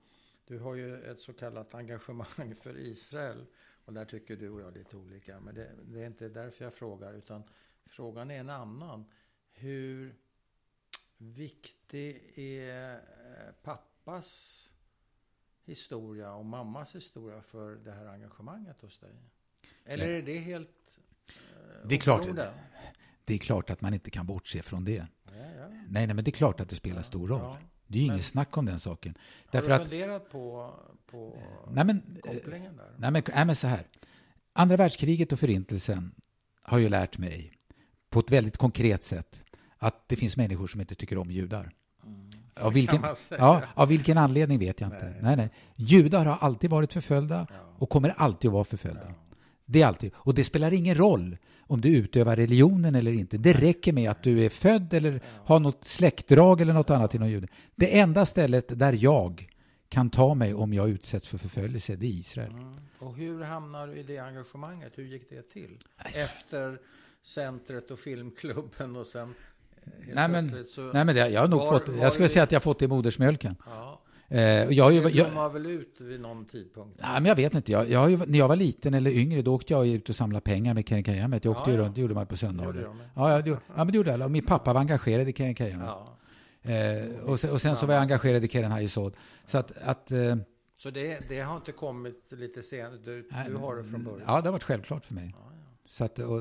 du 0.47 0.59
har 0.59 0.75
ju 0.75 1.03
ett 1.03 1.21
så 1.21 1.33
kallat 1.33 1.75
engagemang 1.75 2.55
för 2.63 2.79
Israel 2.79 3.47
och 3.89 3.95
där 3.95 4.05
tycker 4.05 4.37
du 4.37 4.51
och 4.51 4.61
jag 4.61 4.75
lite 4.75 4.97
olika. 4.97 5.41
Men 5.41 5.55
det, 5.55 5.71
det 5.83 6.03
är 6.03 6.07
inte 6.07 6.29
därför 6.29 6.65
jag 6.65 6.75
frågar, 6.75 7.15
utan 7.15 7.43
frågan 7.87 8.31
är 8.31 8.41
en 8.41 8.51
annan. 8.51 9.05
Hur 9.53 10.15
viktig 11.17 12.39
är 12.39 12.95
eh, 12.95 13.53
pappas 13.63 14.71
historia 15.65 16.33
och 16.33 16.45
mammas 16.45 16.95
historia 16.95 17.43
för 17.43 17.75
det 17.77 17.93
här 17.93 18.07
engagemanget 18.07 18.81
hos 18.81 18.99
dig? 18.99 19.15
Eller 19.85 20.09
är 20.09 20.23
det 20.23 20.39
helt 20.39 21.01
eh, 21.29 21.89
Det 21.89 21.95
är 21.95 22.01
klart. 22.01 22.27
Det 23.25 23.35
är 23.35 23.39
klart 23.39 23.71
att 23.71 23.81
man 23.81 23.95
inte 23.95 24.11
kan 24.11 24.27
bortse 24.27 24.63
från 24.63 24.85
det. 24.85 25.07
Ja, 25.25 25.33
ja. 25.59 25.69
Nej, 25.69 26.07
nej 26.07 26.15
men 26.15 26.25
det 26.25 26.31
är 26.31 26.33
klart 26.33 26.61
att 26.61 26.69
det 26.69 26.77
spelar 26.77 27.03
stor 27.03 27.29
roll. 27.29 27.57
Det 27.89 27.99
är 27.99 28.03
ju 28.03 28.07
inget 28.13 28.25
snack 28.25 28.57
om 28.57 28.65
den 28.67 28.81
saken. 28.81 29.15
Har 29.17 29.53
Därför 29.53 29.69
du 29.69 29.75
att, 29.75 29.81
funderat 29.83 30.31
på, 30.31 30.75
på 31.11 31.39
nej 31.71 31.85
men, 31.85 32.19
kopplingen 32.23 32.77
där? 32.77 32.95
nej, 32.97 33.11
men, 33.11 33.23
nej 33.35 33.45
men 33.45 33.57
så 33.57 33.67
här. 33.67 33.87
Andra 34.53 34.77
världskriget 34.77 35.33
och 35.33 35.41
förintelsen 35.41 36.15
har 36.63 36.79
ju 36.79 36.89
lärt 36.89 37.19
mig 37.19 37.53
på 38.11 38.21
ett 38.21 38.31
väldigt 38.31 38.57
konkret 38.57 39.05
sätt 39.05 39.43
att 39.79 40.09
det 40.09 40.17
finns 40.17 40.37
människor 40.37 40.67
som 40.67 40.81
inte 40.81 40.95
tycker 40.95 41.19
om 41.19 41.31
judar. 41.31 41.71
Mm. 42.07 42.31
Av 42.61 42.73
vilken, 42.73 43.03
ja, 43.31 43.63
av 43.75 43.89
vilken 43.89 44.19
anledning 44.19 44.59
vet 44.59 44.81
jag 44.81 44.89
inte. 44.89 45.05
Nej. 45.05 45.19
Nej. 45.23 45.37
Nej, 45.37 45.51
Judar 45.77 46.25
har 46.25 46.37
alltid 46.37 46.71
varit 46.71 46.93
förföljda 46.93 47.47
Ja. 47.51 47.57
och 47.79 47.91
kommer 47.91 48.15
alltid 48.17 48.49
att 48.49 48.53
vara 48.53 48.65
förföljda. 48.65 49.03
Ja. 49.07 49.15
Det 49.71 49.83
är 49.83 49.87
alltid. 49.87 50.11
Och 50.15 50.35
det 50.35 50.45
spelar 50.45 50.73
ingen 50.73 50.95
roll 50.95 51.37
om 51.61 51.81
du 51.81 51.89
utövar 51.89 52.37
religionen 52.37 52.95
eller 52.95 53.13
inte. 53.13 53.39
Det 53.39 53.53
räcker 53.53 53.93
med 53.93 54.11
att 54.11 54.23
du 54.23 54.45
är 54.45 54.49
född 54.49 54.95
eller 54.95 55.21
har 55.45 55.61
något 55.61 55.85
släktdrag 55.85 56.61
eller 56.61 56.73
något 56.73 56.91
annat 56.91 57.15
inom 57.15 57.29
juden. 57.31 57.49
Det 57.77 57.99
enda 57.99 58.27
stället 58.27 58.79
där 58.79 58.93
jag 58.93 59.49
kan 59.89 60.11
ta 60.11 60.35
mig 60.35 60.55
om 60.55 60.73
jag 60.75 60.89
utsätts 60.91 61.29
för 61.29 61.39
förföljelse, 61.39 61.97
det 61.97 62.07
är 62.07 62.11
Israel. 62.11 62.51
Mm. 62.51 62.75
Och 62.99 63.15
hur 63.17 63.43
hamnar 63.43 63.87
du 63.87 63.95
i 63.95 64.03
det 64.03 64.19
engagemanget? 64.19 64.93
Hur 64.95 65.05
gick 65.05 65.31
det 65.31 65.43
till? 65.43 65.79
Efter 66.15 66.79
centret 67.23 67.91
och 67.91 67.99
filmklubben 67.99 68.97
och 68.97 69.07
sen 69.07 69.35
eh, 69.85 69.91
Nej, 70.15 70.29
men- 70.29 70.65
så... 70.67 70.81
Nej, 70.93 71.05
men 71.05 71.15
det, 71.15 71.29
jag 71.29 71.41
har 71.41 71.49
nog 71.49 71.61
Var- 71.61 71.79
fått, 71.79 71.97
jag 72.01 72.13
skulle 72.13 72.29
säga 72.29 72.43
att 72.43 72.53
jag 72.53 72.57
har 72.57 72.63
fått 72.63 72.79
det 72.79 72.85
i 72.85 72.89
modersmjölken. 72.89 73.57
ja. 73.67 74.01
Eh, 74.31 74.41
jag, 74.41 74.93
Det 74.93 75.11
jag, 75.11 75.13
blommar 75.31 75.49
väl 75.51 75.67
ut 75.67 75.97
vid 76.01 76.21
någon 76.21 76.45
tidpunkt? 76.45 76.99
Nej, 77.03 77.13
men 77.15 77.25
jag 77.25 77.37
vet 77.37 77.55
inte. 77.55 77.73
Jag, 77.73 77.91
jag 77.91 78.29
när 78.29 78.39
jag 78.39 78.49
var 78.49 78.57
liten 78.57 78.95
eller 78.95 79.11
yngre, 79.11 79.43
då 79.43 79.55
åkte 79.55 79.73
jag 79.73 79.87
ut 79.87 80.09
och 80.09 80.17
samlade 80.17 80.41
pengar 80.45 80.75
med 80.75 80.89
Kerenkajamet. 80.89 81.45
Jag 81.45 81.57
åkte 81.59 81.71
Ja, 81.71 81.77
ju 81.77 81.83
runt, 81.83 81.95
det 81.95 82.01
gjorde 82.01 82.15
man 82.15 82.27
på 82.27 82.37
söndagar. 82.37 82.83
jag. 82.83 82.97
Ja, 83.15 83.31
ja, 83.33 83.43
det, 83.43 83.51
ja, 83.51 83.59
men 83.77 83.87
det 83.87 83.97
gjorde 83.97 84.15
alla. 84.15 84.29
Min 84.29 84.45
pappa 84.47 84.73
var 84.73 84.81
engagerad 84.81 85.29
i 85.29 85.33
Kerenkajamet. 85.33 85.87
Ja. 85.89 86.15
Eh, 86.73 87.21
och, 87.31 87.41
sen, 87.41 87.51
och 87.51 87.61
sen 87.61 87.77
så 87.77 87.87
var 87.87 87.95
jag 87.95 88.03
engagerad 88.03 88.45
i 88.45 88.49
Keren 88.49 88.71
Hayesod. 88.73 89.15
Så 89.47 89.59
att, 89.59 89.73
att 89.83 90.13
eh, 90.13 90.37
Så 90.79 90.91
det, 90.91 91.29
det 91.29 91.41
har 91.41 91.57
inte 91.57 91.73
kommit 91.73 92.33
lite 92.33 92.63
senare? 92.63 92.97
Du, 93.05 93.29
du 93.49 93.55
har 93.57 93.77
det 93.77 93.85
från 93.85 94.05
början? 94.05 94.23
Ja, 94.27 94.41
det 94.41 94.47
har 94.49 94.53
varit 94.53 94.63
självklart 94.65 95.05
för 95.07 95.15
mig. 95.15 95.35
Så 95.87 96.05
att, 96.05 96.19
och, 96.19 96.41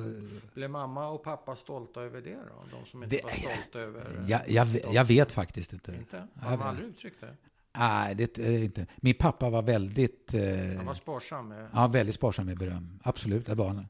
Blev 0.53 0.69
mamma 0.69 1.07
och 1.09 1.23
pappa 1.23 1.55
stolta 1.55 2.01
över 2.01 2.21
det 2.21 2.33
då? 2.35 2.77
De 2.79 2.85
som 2.85 3.03
inte 3.03 3.15
Det- 3.15 3.23
var 3.23 3.31
stolta 3.31 3.79
över... 3.79 4.25
jag, 4.27 4.41
jag, 4.49 4.67
jag 4.91 5.05
vet 5.05 5.31
faktiskt 5.31 5.73
inte. 5.73 5.91
Inte? 5.91 6.27
Jag 6.33 6.41
Har 6.41 6.57
de 6.57 6.63
aldrig 6.63 6.88
uttryckt 6.89 7.21
det? 7.21 7.35
Nej, 7.78 8.15
det 8.15 8.38
är 8.38 8.63
inte. 8.63 8.86
Min 8.97 9.15
pappa 9.15 9.49
var 9.49 9.61
väldigt, 9.61 10.34
eh, 10.34 10.41
Han 10.78 10.86
var 10.86 10.93
sparsam 10.93 11.47
med... 11.47 11.67
ja, 11.73 11.88
väldigt 11.88 12.15
sparsam 12.15 12.45
med 12.45 12.57
beröm. 12.57 12.99
Absolut, 13.03 13.45
det 13.45 13.55
var 13.55 13.67
han. 13.67 13.88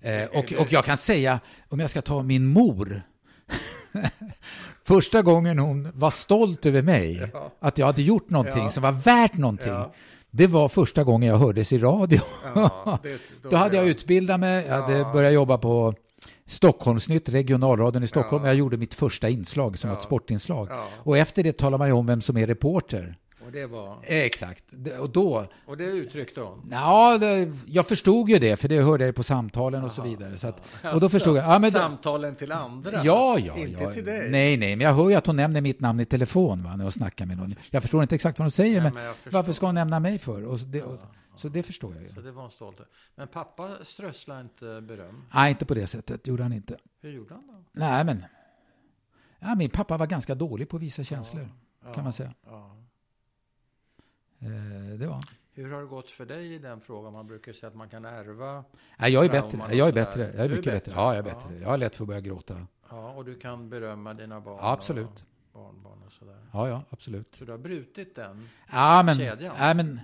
Eh, 0.00 0.24
och, 0.24 0.52
och 0.52 0.72
jag 0.72 0.84
kan 0.84 0.96
säga, 0.96 1.40
om 1.68 1.80
jag 1.80 1.90
ska 1.90 2.02
ta 2.02 2.22
min 2.22 2.46
mor. 2.46 3.02
Första 4.84 5.22
gången 5.22 5.58
hon 5.58 5.90
var 5.94 6.10
stolt 6.10 6.66
över 6.66 6.82
mig, 6.82 7.30
Ja. 7.32 7.52
att 7.60 7.78
jag 7.78 7.86
hade 7.86 8.02
gjort 8.02 8.30
någonting 8.30 8.62
Ja. 8.64 8.70
som 8.70 8.82
var 8.82 8.92
värt 8.92 9.34
någonting. 9.34 9.72
Ja. 9.72 9.92
Det 10.30 10.46
var 10.46 10.68
första 10.68 11.04
gången 11.04 11.28
jag 11.28 11.38
hördes 11.38 11.72
i 11.72 11.78
radio. 11.78 12.20
Det, 13.02 13.18
Då 13.50 13.56
hade 13.56 13.76
jag 13.76 13.88
utbildat 13.88 14.40
mig, 14.40 14.66
jag 14.66 14.82
hade 14.82 14.98
Ja. 14.98 15.12
börjat 15.12 15.32
jobba 15.32 15.58
på 15.58 15.94
Stockholmsnytt, 16.46 17.28
regionalradion 17.28 18.02
i 18.02 18.06
Stockholm. 18.06 18.44
Ja. 18.44 18.48
Jag 18.50 18.56
gjorde 18.56 18.76
mitt 18.76 18.94
första 18.94 19.28
inslag 19.28 19.78
som 19.78 19.90
var 19.90 19.96
ett 19.96 20.02
sportinslag. 20.02 20.68
Och 21.04 21.18
efter 21.18 21.42
det 21.42 21.52
talar 21.58 21.78
man 21.78 21.86
ju 21.88 21.92
om 21.94 22.06
vem 22.06 22.20
som 22.20 22.36
är 22.36 22.46
reporter. 22.46 23.16
Och 23.48 23.52
det 23.54 23.66
var... 23.66 23.98
Exakt. 24.02 24.64
Det- 24.70 24.98
Och 24.98 25.10
då, 25.10 25.46
Och 25.66 25.76
det 25.76 25.84
uttryckte 25.84 26.40
hon? 26.40 26.68
ja, 26.70 27.18
jag 27.66 27.86
förstod 27.86 28.30
ju 28.30 28.38
det, 28.38 28.56
för 28.56 28.68
det 28.68 28.80
hörde 28.82 29.06
jag 29.06 29.14
på 29.14 29.22
samtalen 29.22 29.84
och 29.84 29.90
så 29.92 30.02
vidare. 30.02 30.38
Så 30.38 30.48
att, 30.48 30.62
och 30.94 31.00
då 31.00 31.08
förstod 31.08 31.36
jag. 31.36 31.44
Ja, 31.44 31.58
men 31.58 31.72
Samtalen 31.72 32.34
till 32.36 32.52
andra? 32.52 32.90
Ja, 33.04 33.38
ja, 33.38 33.56
Inte 33.56 33.82
ja. 33.82 33.92
till 33.92 34.04
dig? 34.04 34.30
Nej, 34.30 34.56
nej, 34.56 34.76
men 34.76 34.86
jag 34.86 34.94
hör 34.94 35.08
ju 35.08 35.14
att 35.14 35.26
hon 35.26 35.36
nämner 35.36 35.60
mitt 35.60 35.80
namn 35.80 36.00
i 36.00 36.04
telefon 36.04 36.62
va, 36.62 36.76
när 36.76 36.82
hon 36.84 36.92
snackar 36.92 37.26
med 37.26 37.36
någon. 37.36 37.54
Jag 37.70 37.82
förstår 37.82 38.02
inte 38.02 38.14
exakt 38.14 38.38
vad 38.38 38.44
hon 38.44 38.50
säger, 38.52 38.80
Nej, 38.82 38.92
men, 38.92 39.04
men 39.04 39.14
varför 39.32 39.52
ska 39.52 39.66
hon 39.66 39.74
nämna 39.74 40.00
mig 40.00 40.18
för? 40.18 40.44
Och 40.44 40.60
så, 40.60 40.66
det, 40.66 40.82
och, 40.82 40.98
så 41.36 41.48
det 41.48 41.62
förstår 41.62 41.94
jag 41.94 42.02
ju. 42.02 42.08
Så 42.08 42.20
det 42.20 42.32
var 42.32 42.42
hon 42.42 42.50
stolt 42.50 42.76
över. 42.76 42.88
Men 43.16 43.28
pappa 43.28 43.70
strösslade 43.84 44.40
inte 44.40 44.80
beröm. 44.80 45.24
Nej, 45.34 45.50
inte 45.50 45.64
på 45.66 45.74
det 45.74 45.86
sättet, 45.86 46.26
gjorde 46.26 46.42
han 46.42 46.52
inte. 46.52 46.76
Hur 47.00 47.10
gjorde 47.12 47.34
han 47.34 47.46
då? 47.46 47.54
Nej, 47.72 48.04
men... 48.04 48.24
Ja, 49.40 49.54
min 49.54 49.70
pappa 49.70 49.96
var 49.96 50.06
ganska 50.06 50.34
dålig 50.34 50.68
på 50.68 50.76
att 50.76 50.82
visa 50.82 51.04
känslor, 51.04 51.48
Ja, 51.84 51.92
kan 51.94 52.04
man 52.04 52.12
säga. 52.12 52.34
Ja. 52.46 52.76
Eh, 54.40 54.98
det 54.98 55.06
var. 55.06 55.24
Hur 55.54 55.72
har 55.72 55.80
det 55.80 55.86
gått 55.86 56.10
för 56.10 56.26
dig 56.26 56.54
i 56.54 56.58
den 56.58 56.80
frågan? 56.80 57.12
Man 57.12 57.26
brukar 57.26 57.52
säga 57.52 57.68
att 57.68 57.74
man 57.74 57.88
kan 57.88 58.04
ärva. 58.04 58.64
Nej, 58.98 59.12
jag 59.12 59.24
är 59.24 59.30
bättre. 59.30 59.74
Jag 59.76 59.88
är 59.88 59.92
bättre. 59.92 60.20
Jag 60.22 60.30
är 60.34 60.36
Du 60.36 60.42
är 60.44 60.48
mycket 60.48 60.64
bättre. 60.64 60.72
bättre? 60.90 60.92
Ja, 61.00 61.14
jag 61.14 61.26
är 61.26 61.30
Ja. 61.30 61.34
bättre. 61.34 61.60
Jag 61.62 61.68
har 61.68 61.78
lätt 61.78 61.96
för 61.96 62.04
att 62.04 62.08
börja 62.08 62.20
gråta. 62.20 62.66
Ja, 62.90 63.10
och 63.12 63.24
du 63.24 63.34
kan 63.38 63.68
berömma 63.70 64.14
dina 64.14 64.40
barn 64.40 64.58
Ja, 64.60 64.72
absolut. 64.72 65.06
och 65.52 65.60
barnbarn 65.62 66.02
och 66.06 66.12
sådär. 66.12 66.36
Ja, 66.52 66.68
ja, 66.68 66.82
absolut. 66.90 67.34
Så 67.38 67.44
du 67.44 67.50
har 67.50 67.58
brutit 67.58 68.14
den? 68.16 68.48
Ja, 68.72 69.02
men, 69.06 69.16
Kedjan. 69.16 69.54
ja, 69.58 69.74
men 69.74 70.00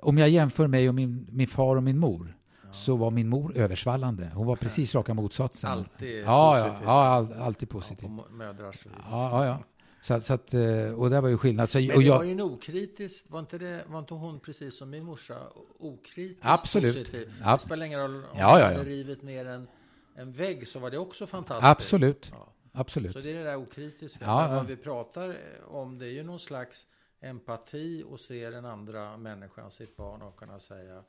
om 0.00 0.18
jag 0.18 0.28
jämför 0.28 0.66
mig 0.66 0.88
och 0.88 0.94
min, 0.94 1.26
min 1.30 1.46
far 1.48 1.76
och 1.76 1.82
min 1.82 1.98
mor 1.98 2.36
så 2.72 2.96
var 2.96 3.10
min 3.10 3.28
mor 3.28 3.56
översvallande. 3.56 4.30
Hon 4.34 4.46
var 4.46 4.56
precis 4.56 4.94
raka 4.94 5.14
motsatsen. 5.14 5.70
Alltid 5.70 6.24
ja, 6.24 6.58
ja, 6.58 6.64
positiv. 6.64 6.86
ja, 6.86 6.92
all, 7.06 7.32
alltid 7.32 7.68
Ja, 7.68 7.72
positiv. 7.72 8.06
på 8.06 8.12
mo- 8.12 8.30
mödrars 8.30 8.86
vis. 8.86 8.92
Ja, 9.10 9.30
ja, 9.30 9.46
ja. 9.46 9.58
Så, 10.06 10.20
så 10.20 10.34
att, 10.34 10.54
eh, 10.54 10.90
och 11.00 11.10
det 11.10 11.20
var 11.20 11.28
ju 11.28 11.38
skillnad. 11.38 11.70
Så, 11.70 11.78
Men 11.78 11.88
det 11.88 11.94
jag, 12.04 12.16
var 12.18 12.24
ju 12.24 12.32
en 12.32 12.40
okritisk, 12.40 13.24
var 13.28 13.40
inte, 13.40 13.58
det, 13.58 13.84
var 13.88 13.98
inte 13.98 14.14
hon 14.14 14.40
precis 14.40 14.76
som 14.78 14.90
min 14.90 15.04
morsa 15.04 15.38
okritiskt 15.78 16.40
Absolut. 16.42 16.96
positiv? 16.96 17.32
Det 17.44 17.58
spelar 17.58 17.86
ingen 17.86 18.00
roll 18.00 18.14
om 18.14 18.24
Ja, 18.38 18.60
ja, 18.60 18.72
ja. 18.72 18.84
rivit 18.84 19.22
ner 19.22 19.46
en, 19.46 19.68
en 20.14 20.32
vägg 20.32 20.68
så 20.68 20.78
var 20.78 20.90
det 20.90 20.98
också 20.98 21.26
fantastiskt. 21.26 21.66
absolut, 21.70 22.28
Ja. 22.32 22.48
absolut. 22.72 23.12
Så 23.12 23.18
det 23.20 23.30
är 23.30 23.34
det 23.34 23.44
där 23.44 23.56
okritiska. 23.56 24.24
Ja, 24.24 24.48
vad 24.48 24.66
vi 24.66 24.76
pratar 24.76 25.36
om 25.68 25.98
det 25.98 26.06
är 26.06 26.10
ju 26.10 26.22
någon 26.22 26.40
slags 26.40 26.86
empati 27.20 28.04
och 28.08 28.20
se 28.20 28.50
den 28.50 28.64
andra 28.64 29.16
människan, 29.16 29.70
sitt 29.70 29.96
barn 29.96 30.22
och 30.22 30.36
kunna 30.36 30.60
säga 30.60 31.02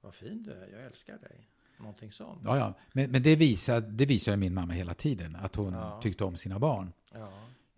vad 0.00 0.14
fin 0.14 0.42
du 0.42 0.50
är, 0.52 0.68
jag 0.72 0.86
älskar 0.86 1.18
dig. 1.18 1.48
Någonting 1.78 2.12
sånt. 2.12 2.40
Ja, 2.44 2.56
ja. 2.58 2.74
Men, 2.92 3.10
men 3.10 3.22
det, 3.22 3.36
visar, 3.36 3.80
det 3.80 4.06
visar 4.06 4.32
ju 4.32 4.38
min 4.38 4.54
mamma 4.54 4.72
hela 4.72 4.94
tiden, 4.94 5.36
att 5.36 5.54
hon 5.54 5.72
Ja. 5.72 6.00
tyckte 6.02 6.24
om 6.24 6.36
sina 6.36 6.58
barn. 6.58 6.92
Ja. 7.14 7.28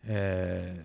Eh, 0.03 0.77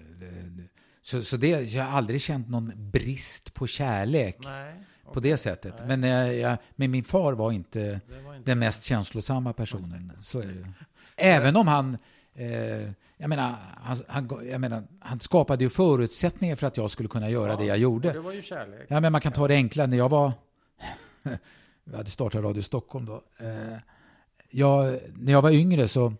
så, 1.01 1.23
så 1.23 1.37
det, 1.37 1.47
jag 1.47 1.83
har 1.83 1.97
aldrig 1.97 2.21
känt 2.21 2.49
någon 2.49 2.71
brist 2.75 3.53
på 3.53 3.67
kärlek 3.67 4.37
Nej, 4.43 4.73
på 5.13 5.19
det 5.19 5.37
sättet. 5.37 5.73
Nej. 5.77 5.97
Men, 5.97 6.03
eh, 6.03 6.31
jag, 6.31 6.57
men 6.75 6.91
min 6.91 7.03
far 7.03 7.33
var 7.33 7.51
inte 7.51 7.99
var 8.25 8.35
inte 8.35 8.51
den 8.51 8.59
mest 8.59 8.83
känslosamma 8.83 9.53
personen. 9.53 10.11
Så 10.21 10.39
är 10.39 10.47
det. 10.47 10.73
Även 11.15 11.55
om 11.55 11.67
han... 11.67 11.97
Eh, 12.33 12.91
jag, 13.17 13.29
menar, 13.29 13.55
han, 13.77 13.97
han, 14.07 14.47
jag 14.51 14.61
menar, 14.61 14.83
han 14.99 15.19
skapade 15.19 15.63
ju 15.63 15.69
förutsättningar 15.69 16.55
för 16.55 16.67
att 16.67 16.77
jag 16.77 16.91
skulle 16.91 17.09
kunna 17.09 17.29
göra 17.29 17.51
Ja, 17.51 17.57
det 17.57 17.65
jag 17.65 17.77
gjorde. 17.77 18.11
Det 18.11 18.19
var 18.19 18.33
ju 18.33 18.41
kärlek. 18.41 18.85
Ja, 18.87 18.99
men 18.99 19.11
man 19.11 19.21
kan 19.21 19.31
ta 19.31 19.47
det 19.47 19.53
enkla. 19.55 19.85
När 19.85 19.97
jag 19.97 20.09
var... 20.09 20.31
jag 21.83 21.97
hade 21.97 22.09
startat 22.09 22.43
Radio 22.43 22.61
Stockholm 22.61 23.05
då. 23.05 23.21
Eh, 23.39 23.77
jag, 24.49 24.99
när 25.13 25.31
jag 25.31 25.41
var 25.41 25.51
yngre 25.51 25.87
så... 25.87 26.13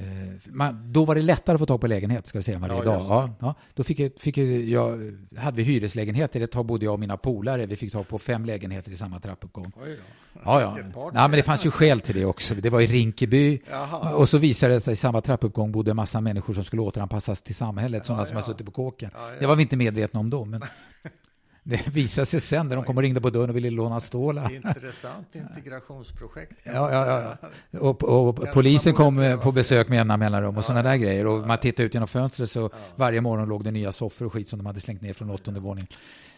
Eh, 0.00 0.02
man, 0.44 0.92
då 0.92 1.04
var 1.04 1.14
det 1.14 1.22
lättare 1.22 1.54
att 1.54 1.60
få 1.60 1.66
tag 1.66 1.80
på 1.80 1.86
lägenhet, 1.86 2.26
ska 2.26 2.38
vi 2.38 2.42
säga, 2.42 2.54
än 2.54 2.60
vad 2.60 2.70
det 2.70 2.76
är 2.76 2.82
idag. 2.82 3.06
Ja, 3.08 3.30
ja, 3.40 3.54
då 3.74 3.84
fick 3.84 3.98
jag, 3.98 4.10
fick 4.18 4.38
jag, 4.38 5.16
hade 5.36 5.56
vi 5.56 5.62
hyreslägenheter. 5.62 6.40
Ett 6.40 6.50
tag 6.52 6.66
bodde 6.66 6.84
jag 6.84 6.94
och 6.94 7.00
mina 7.00 7.16
polare. 7.16 7.66
Vi 7.66 7.76
fick 7.76 7.92
tag 7.92 8.08
på 8.08 8.18
fem 8.18 8.44
lägenheter 8.44 8.92
i 8.92 8.96
samma 8.96 9.20
trappuppgång. 9.20 9.72
Oj 9.76 9.96
då. 9.96 10.40
Ja, 10.44 10.60
ja. 10.60 10.76
Nej, 10.94 11.10
men 11.12 11.30
det 11.30 11.42
fanns 11.42 11.66
ju 11.66 11.70
skäl 11.70 12.00
till 12.00 12.14
det 12.14 12.24
också. 12.24 12.54
Det 12.54 12.70
var 12.70 12.80
i 12.80 12.86
Rinkeby. 12.86 13.60
Jaha. 13.70 14.14
Och 14.14 14.28
så 14.28 14.38
visade 14.38 14.74
det 14.74 14.80
sig 14.80 14.92
i 14.92 14.96
samma 14.96 15.20
trappuppgång 15.20 15.72
bodde 15.72 15.90
en 15.90 15.96
massa 15.96 16.20
människor 16.20 16.54
som 16.54 16.64
skulle 16.64 16.82
återanpassas 16.82 17.42
till 17.42 17.54
samhället, 17.54 18.06
sådana 18.06 18.22
Ja, 18.22 18.26
som 18.26 18.36
har 18.36 18.42
ja. 18.42 18.46
suttit 18.46 18.66
på 18.66 18.72
kåken. 18.72 19.10
Ja, 19.14 19.30
ja. 19.30 19.40
Det 19.40 19.46
var 19.46 19.56
vi 19.56 19.62
inte 19.62 19.76
medvetna 19.76 20.20
om 20.20 20.30
då, 20.30 20.44
men 20.44 20.62
det 21.68 21.88
visade 21.88 22.26
sig 22.26 22.40
sen 22.40 22.68
när 22.68 22.76
de 22.76 22.84
kom 22.84 22.96
och 22.96 23.02
ringde 23.02 23.20
på 23.20 23.30
dörren 23.30 23.50
och 23.50 23.56
ville 23.56 23.70
låna 23.70 24.00
stålar. 24.00 24.52
Intressant 24.54 25.26
integrationsprojekt. 25.34 26.52
Ja, 26.64 26.92
ja, 26.92 27.36
ja. 27.70 27.78
Och, 27.78 28.28
och 28.28 28.52
polisen 28.52 28.94
kom 28.94 29.38
på 29.42 29.52
besök 29.52 29.88
med 29.88 29.96
jämna 29.96 30.16
mellanrum 30.16 30.56
och 30.56 30.58
Ja, 30.58 30.62
sådana 30.62 30.82
där 30.82 30.96
grejer. 30.96 31.26
Och 31.26 31.46
man 31.46 31.58
tittade 31.58 31.86
ut 31.86 31.94
genom 31.94 32.08
fönstret 32.08 32.50
så 32.50 32.70
varje 32.96 33.20
morgon 33.20 33.48
låg 33.48 33.64
det 33.64 33.70
nya 33.70 33.92
soffor 33.92 34.26
och 34.26 34.32
skit 34.32 34.48
som 34.48 34.58
de 34.58 34.66
hade 34.66 34.80
slängt 34.80 35.02
ner 35.02 35.12
från 35.12 35.30
åttonde 35.30 35.60
våningen. 35.60 35.88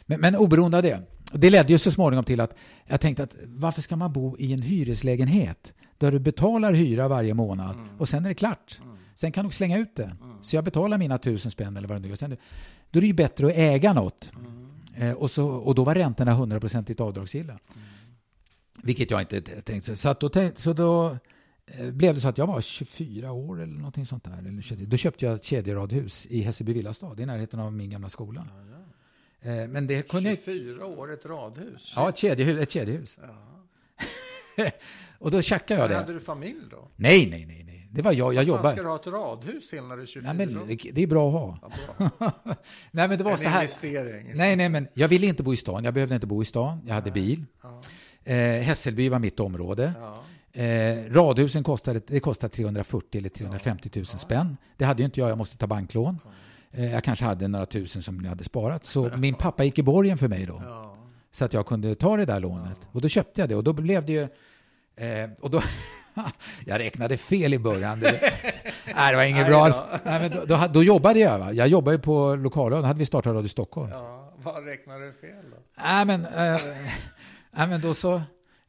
Men, 0.07 0.21
men 0.21 0.37
oberoende 0.37 0.77
av 0.77 0.83
det. 0.83 1.01
Det 1.33 1.51
ledde 1.51 1.73
ju 1.73 1.79
så 1.79 1.91
småningom 1.91 2.25
till 2.25 2.41
att 2.41 2.55
jag 2.87 3.01
tänkte 3.01 3.23
att 3.23 3.35
varför 3.45 3.83
ska 3.83 3.97
man 3.97 4.13
bo 4.13 4.37
i 4.39 4.53
en 4.53 4.63
hyreslägenhet 4.63 5.73
där 5.99 6.13
du 6.13 6.19
betalar 6.19 6.73
hyra 6.73 7.09
varje 7.09 7.35
månad 7.35 7.75
Mm. 7.75 7.89
och 7.99 8.09
sen 8.09 8.25
är 8.25 8.29
det 8.29 8.35
klart. 8.35 8.81
Sen 9.15 9.33
kan 9.33 9.45
du 9.47 9.51
slänga 9.53 9.79
ut 9.79 9.97
det. 9.97 10.17
Så 10.43 10.57
jag 10.57 10.65
betalar 10.65 10.99
mina 10.99 11.19
tusen 11.19 11.51
spänn 11.51 11.77
eller 11.77 11.89
vad 11.89 12.03
det 12.03 12.09
nu 12.09 12.13
är. 12.15 12.37
Då 12.91 12.99
är 12.99 13.01
det 13.01 13.07
ju 13.07 13.13
bättre 13.13 13.47
att 13.47 13.53
äga 13.57 13.93
något. 13.93 14.33
Mm. 14.39 14.68
Eh, 14.99 15.13
och, 15.13 15.31
så, 15.31 15.49
och 15.49 15.75
då 15.75 15.85
var 15.85 15.95
räntorna 15.95 16.33
hundraprocentigt 16.33 17.01
avdragsgilla. 17.01 17.59
Vilket 18.83 19.11
jag 19.11 19.21
inte 19.21 19.41
tänkte. 19.41 19.97
Så, 19.97 20.09
att 20.09 20.21
då, 20.21 20.29
tänkte, 20.29 20.63
så 20.63 20.73
då 20.73 21.17
eh, 21.67 21.91
blev 21.91 22.15
det 22.15 22.21
så 22.21 22.29
att 22.29 22.39
jag 22.39 22.47
var 22.47 22.61
24 22.61 23.33
år 23.33 23.63
eller 23.63 23.75
någonting 23.75 24.07
sånt 24.07 24.25
där. 24.25 24.39
Eller 24.39 24.63
23. 24.63 24.87
Då 24.87 24.97
köpte 24.97 25.25
jag 25.25 25.35
ett 25.35 25.45
kedjeradhus 25.45 26.27
i 26.27 26.41
Hässelby 26.41 26.73
villastad 26.73 27.15
i 27.19 27.27
närheten 27.27 27.61
av 27.61 27.73
min 27.73 27.91
gamla 27.91 28.09
skola. 28.09 28.47
Ja, 28.49 28.79
ja. 29.41 29.51
Eh, 29.51 29.69
men 29.69 29.87
det 29.87 30.09
kunde 30.09 30.29
jag... 30.29 30.39
24 30.45 30.87
år, 30.87 31.13
ett 31.13 31.27
radhus. 31.27 31.93
Ja, 31.97 32.09
ett 32.09 32.19
kedjehus. 32.19 32.61
Ett 32.61 32.71
kedjehus. 32.71 33.19
Ja. 33.23 34.71
och 35.19 35.31
då 35.31 35.43
checkade 35.43 35.81
jag 35.81 35.91
det. 35.91 35.97
hade 35.97 36.13
du 36.13 36.21
familj 36.21 36.63
då? 36.71 36.89
Nej, 36.97 37.31
nej, 37.31 37.47
nej. 37.47 37.68
Det 37.91 38.03
var 38.03 38.13
jag. 38.13 38.35
Jag 38.35 38.47
fan 38.63 38.73
ska 38.73 38.83
du 38.83 38.89
ha 38.89 38.97
ett 38.97 39.07
radhus 39.07 39.69
till 39.69 39.83
när 39.83 39.97
du 39.97 40.03
är 40.03 40.07
24? 40.07 40.33
Nej, 40.33 40.47
men 40.47 40.67
det, 40.67 40.77
det 40.93 41.03
är 41.03 41.07
bra 41.07 41.29
att 41.29 41.33
ha. 41.33 41.59
Ja, 41.99 42.11
bra. 42.19 42.33
nej, 42.91 43.09
men 43.09 43.19
det 43.19 43.25
var 43.25 43.33
En 43.33 43.39
så 43.39 43.49
här. 43.49 43.61
investering. 43.63 44.33
Nej, 44.35 44.57
nej, 44.57 44.69
men 44.69 44.89
jag 44.95 45.09
ville 45.09 45.27
inte 45.27 45.43
bo 45.43 45.55
i 45.55 45.57
stan. 45.57 45.85
Jag 45.85 45.95
behövde 45.95 46.15
inte 46.15 46.27
bo 46.27 46.43
i 46.43 46.45
stan. 46.45 46.81
Jag 46.87 46.95
hade 46.95 47.11
bil. 47.11 47.45
Ja. 47.63 47.81
Eh, 48.33 48.37
Hässelby 48.63 49.09
var 49.09 49.19
mitt 49.19 49.41
område. 49.41 49.93
Ja. 50.01 50.23
Eh, 50.63 51.13
radhusen 51.13 51.65
kostade, 51.65 52.01
det 52.07 52.21
kostade 52.21 52.55
340 52.55 53.19
eller 53.19 53.29
350 53.29 53.91
000 53.95 54.07
spänn. 54.07 54.57
Det 54.77 54.85
hade 54.85 55.03
ju 55.03 55.05
inte 55.05 55.21
jag, 55.21 55.31
jag 55.31 55.39
måste 55.39 55.57
ta 55.57 55.67
banklån. 55.67 56.19
Eh, 56.71 56.93
jag 56.93 57.05
kanske 57.05 57.25
hade 57.25 57.49
några 57.49 57.67
tusen 57.67 58.03
som 58.03 58.21
jag 58.23 58.29
hade 58.29 58.45
sparat. 58.45 58.85
Så 58.87 59.11
min 59.17 59.35
pappa 59.35 59.65
gick 59.65 59.79
i 59.79 59.83
borgen 59.83 60.19
för 60.19 60.29
mig 60.29 60.47
då. 60.47 60.63
Så 61.31 61.45
att 61.45 61.53
jag 61.53 61.67
kunde 61.67 61.95
ta 61.95 62.17
det 62.17 62.25
där 62.25 62.41
lånet. 62.41 62.89
Och 62.93 63.01
då 63.01 63.09
köpte 63.09 63.41
jag 63.41 63.49
det 63.49 63.55
och 63.55 63.65
då 63.65 63.73
blev 63.73 64.07
det 64.07 64.13
ju... 64.13 64.23
Eh, 64.97 65.31
och 65.41 65.51
då... 65.51 65.63
jag 66.67 66.79
räknade 66.79 67.17
fel 67.17 67.55
i 67.55 67.59
början. 67.59 68.01
Det, 68.01 68.21
nej, 68.97 69.11
det 69.11 69.17
var 69.17 69.25
inget 69.25 69.47
bra. 69.47 69.89
Nej, 70.05 70.21
men 70.21 70.31
då, 70.31 70.45
då, 70.45 70.67
då 70.73 70.83
jobbade 70.83 71.19
jag. 71.19 71.39
Va? 71.39 71.53
Jag 71.53 71.69
jobbade 71.69 71.99
på 71.99 72.35
lokalradion. 72.35 72.83
Då 72.83 72.87
hade 72.87 72.99
vi 72.99 73.07
startat 73.07 73.35
Radio 73.35 73.49
Stockholm. 73.49 73.91
ja. 73.91 74.19
Vad 74.43 74.65
räknar 74.65 75.01
du 75.01 75.13
fel 75.13 75.51
då? 75.51 75.57
Nej, 75.83 76.05
men, 76.05 76.25
eh, 76.25 76.31
nej, 77.51 77.69
men 77.69 77.81
då 77.81 77.95
så... 77.95 78.23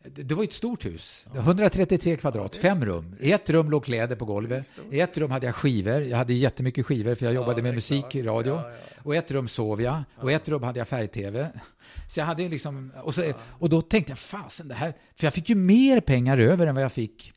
Det 0.03 0.35
var 0.35 0.43
ett 0.43 0.53
stort 0.53 0.85
hus. 0.85 1.27
133 1.35 2.17
kvadrat, 2.17 2.55
fem 2.55 2.85
rum. 2.85 3.15
I 3.19 3.31
ett 3.31 3.49
rum 3.49 3.69
låg 3.71 3.83
kläder 3.85 4.15
på 4.15 4.25
golvet. 4.25 4.73
I 4.91 4.99
ett 4.99 5.17
rum 5.17 5.31
hade 5.31 5.45
jag 5.45 5.55
skivor. 5.55 6.01
Jag 6.01 6.17
hade 6.17 6.33
jättemycket 6.33 6.85
skivor 6.85 7.15
för 7.15 7.25
jag 7.25 7.35
jobbade 7.35 7.61
med 7.61 7.73
musik 7.75 8.15
i 8.15 8.23
radio. 8.23 8.53
Ja. 8.53 8.71
Och 9.03 9.15
i 9.15 9.17
ett 9.17 9.31
rum 9.31 9.47
sov 9.47 9.81
jag. 9.81 10.03
Och 10.17 10.31
i 10.31 10.33
ett 10.33 10.49
rum 10.49 10.63
hade 10.63 10.79
jag 10.79 10.87
färg-tv. 10.87 11.47
Så 12.07 12.19
jag 12.19 12.25
hade 12.25 12.49
liksom... 12.49 12.91
Och, 13.03 13.15
så, 13.15 13.33
och 13.59 13.69
då 13.69 13.81
tänkte 13.81 14.11
jag, 14.11 14.19
fasen 14.19 14.67
det 14.67 14.75
här... 14.75 14.93
För 15.15 15.25
jag 15.25 15.33
fick 15.33 15.49
ju 15.49 15.55
mer 15.55 16.01
pengar 16.01 16.37
över 16.37 16.67
än 16.67 16.75
vad 16.75 16.83
jag 16.83 16.91
fick 16.91 17.33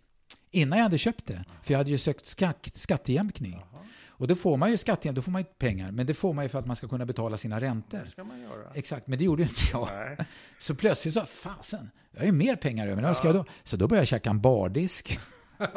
innan 0.52 0.78
jag 0.78 0.82
hade 0.84 0.98
köpt 0.98 1.26
det. 1.26 1.44
För 1.62 1.72
jag 1.74 1.78
hade 1.78 1.90
ju 1.90 1.98
sökt 1.98 2.26
skatt, 2.26 2.70
skattejämkning. 2.74 3.64
Och 4.06 4.28
då 4.28 4.34
får 4.34 4.56
man 4.56 4.70
ju 4.70 4.76
skattejämkning, 4.76 5.14
då 5.14 5.22
får 5.22 5.32
man 5.32 5.40
ju 5.40 5.44
pengar. 5.44 5.90
Men 5.90 6.06
det 6.06 6.14
får 6.14 6.32
man 6.32 6.44
ju 6.44 6.48
för 6.48 6.58
att 6.58 6.66
man 6.66 6.76
ska 6.76 6.88
kunna 6.88 7.06
betala 7.06 7.38
sina 7.38 7.60
räntor. 7.60 8.00
Det 8.04 8.10
ska 8.10 8.24
man 8.24 8.40
göra. 8.40 8.72
Exakt, 8.74 9.06
men 9.06 9.18
det 9.18 9.24
gjorde 9.24 9.42
ju 9.42 9.48
inte 9.48 9.60
jag. 9.72 9.88
Nej. 9.92 10.26
Så 10.58 10.74
plötsligt 10.74 11.14
så, 11.14 11.26
fasen, 11.26 11.90
jag 12.12 12.20
har 12.20 12.26
ju 12.26 12.32
mer 12.32 12.56
pengar 12.56 12.88
över. 12.88 13.02
Vad 13.02 13.16
ska 13.16 13.28
jag 13.28 13.34
då? 13.34 13.44
Så 13.62 13.76
då 13.76 13.88
började 13.88 14.00
jag 14.00 14.08
käka 14.08 14.30
en 14.30 14.40
bardisk. 14.40 15.18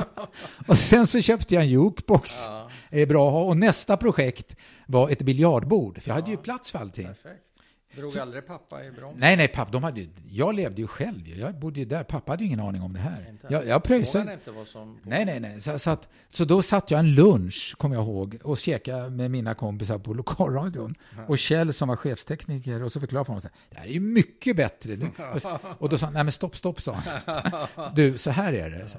och 0.68 0.77
sen 0.77 1.07
så 1.07 1.22
köpte 1.22 1.53
jag 1.53 1.64
en 1.64 1.69
jukebox. 1.69 2.45
Ja. 2.45 2.69
Det 2.89 3.02
är 3.02 3.06
bra 3.06 3.27
att 3.27 3.34
ha. 3.34 3.43
Och 3.43 3.57
nästa 3.57 3.97
projekt 3.97 4.56
var 4.88 5.10
ett 5.10 5.22
biljardbord. 5.22 6.02
För 6.02 6.10
jag 6.10 6.15
hade 6.15 6.31
ju 6.31 6.38
plats 6.38 6.72
för 6.72 6.80
allting. 6.80 7.07
Perfekt. 7.07 7.55
Drog 7.96 8.18
aldrig 8.18 8.48
pappa 8.48 8.84
i 8.86 8.92
broms? 8.92 9.16
Nej, 9.20 9.38
nej, 9.38 9.48
pappa, 9.48 9.72
de 9.72 9.84
hade 9.84 10.02
ju, 10.02 10.10
jag 10.30 10.56
levde 10.56 10.82
ju 10.82 10.88
själv. 10.88 11.28
Jag 11.28 11.56
bodde 11.60 11.80
ju 11.80 11.86
där. 11.86 12.04
Pappa 12.04 12.32
hade 12.32 12.44
ju 12.44 12.48
ingen 12.48 12.60
aning 12.60 12.82
om 12.82 12.94
det 12.94 13.00
här. 13.00 13.26
Inte. 13.30 13.48
Jag, 13.50 13.68
jag 13.68 13.84
pröjsade. 13.84 14.34
inte 14.34 14.52
vad 14.52 14.68
som... 14.68 15.00
Nej, 15.04 15.26
nej, 15.26 15.40
nej. 15.40 15.62
Så, 15.62 15.80
så, 15.80 15.90
att, 15.90 16.10
så 16.30 16.46
då 16.46 16.62
satt 16.62 16.92
jag 16.92 17.00
en 17.00 17.16
lunch, 17.16 17.76
kommer 17.78 17.96
jag 17.96 18.04
ihåg, 18.06 18.38
och 18.44 18.58
käkade 18.58 19.10
med 19.10 19.32
mina 19.32 19.54
kompisar 19.54 19.98
på 20.00 20.14
lokalradion. 20.14 20.96
Och 21.28 21.38
Kjell 21.40 21.74
som 21.74 21.88
var 21.90 21.96
chefstekniker, 21.96 22.84
och 22.84 22.92
så 22.92 23.00
förklarade 23.00 23.26
för 23.26 23.34
honom, 23.34 23.42
så 23.42 23.48
här, 23.48 23.56
det 23.70 23.78
här 23.80 23.86
är 23.88 23.92
ju 23.92 24.00
mycket 24.00 24.56
bättre. 24.56 24.96
Nu. 24.96 25.10
Och, 25.34 25.42
så- 25.42 25.60
och 25.80 25.90
då 25.90 25.98
sa 25.98 26.06
han, 26.06 26.14
nej 26.14 26.24
men 26.24 26.32
stopp, 26.32 26.56
stopp, 26.56 26.82
sa 26.82 26.94
han. 26.94 27.38
Du, 27.96 28.18
så 28.18 28.32
här 28.32 28.54
är 28.54 28.70
det. 28.70 28.90
Så, 28.90 28.98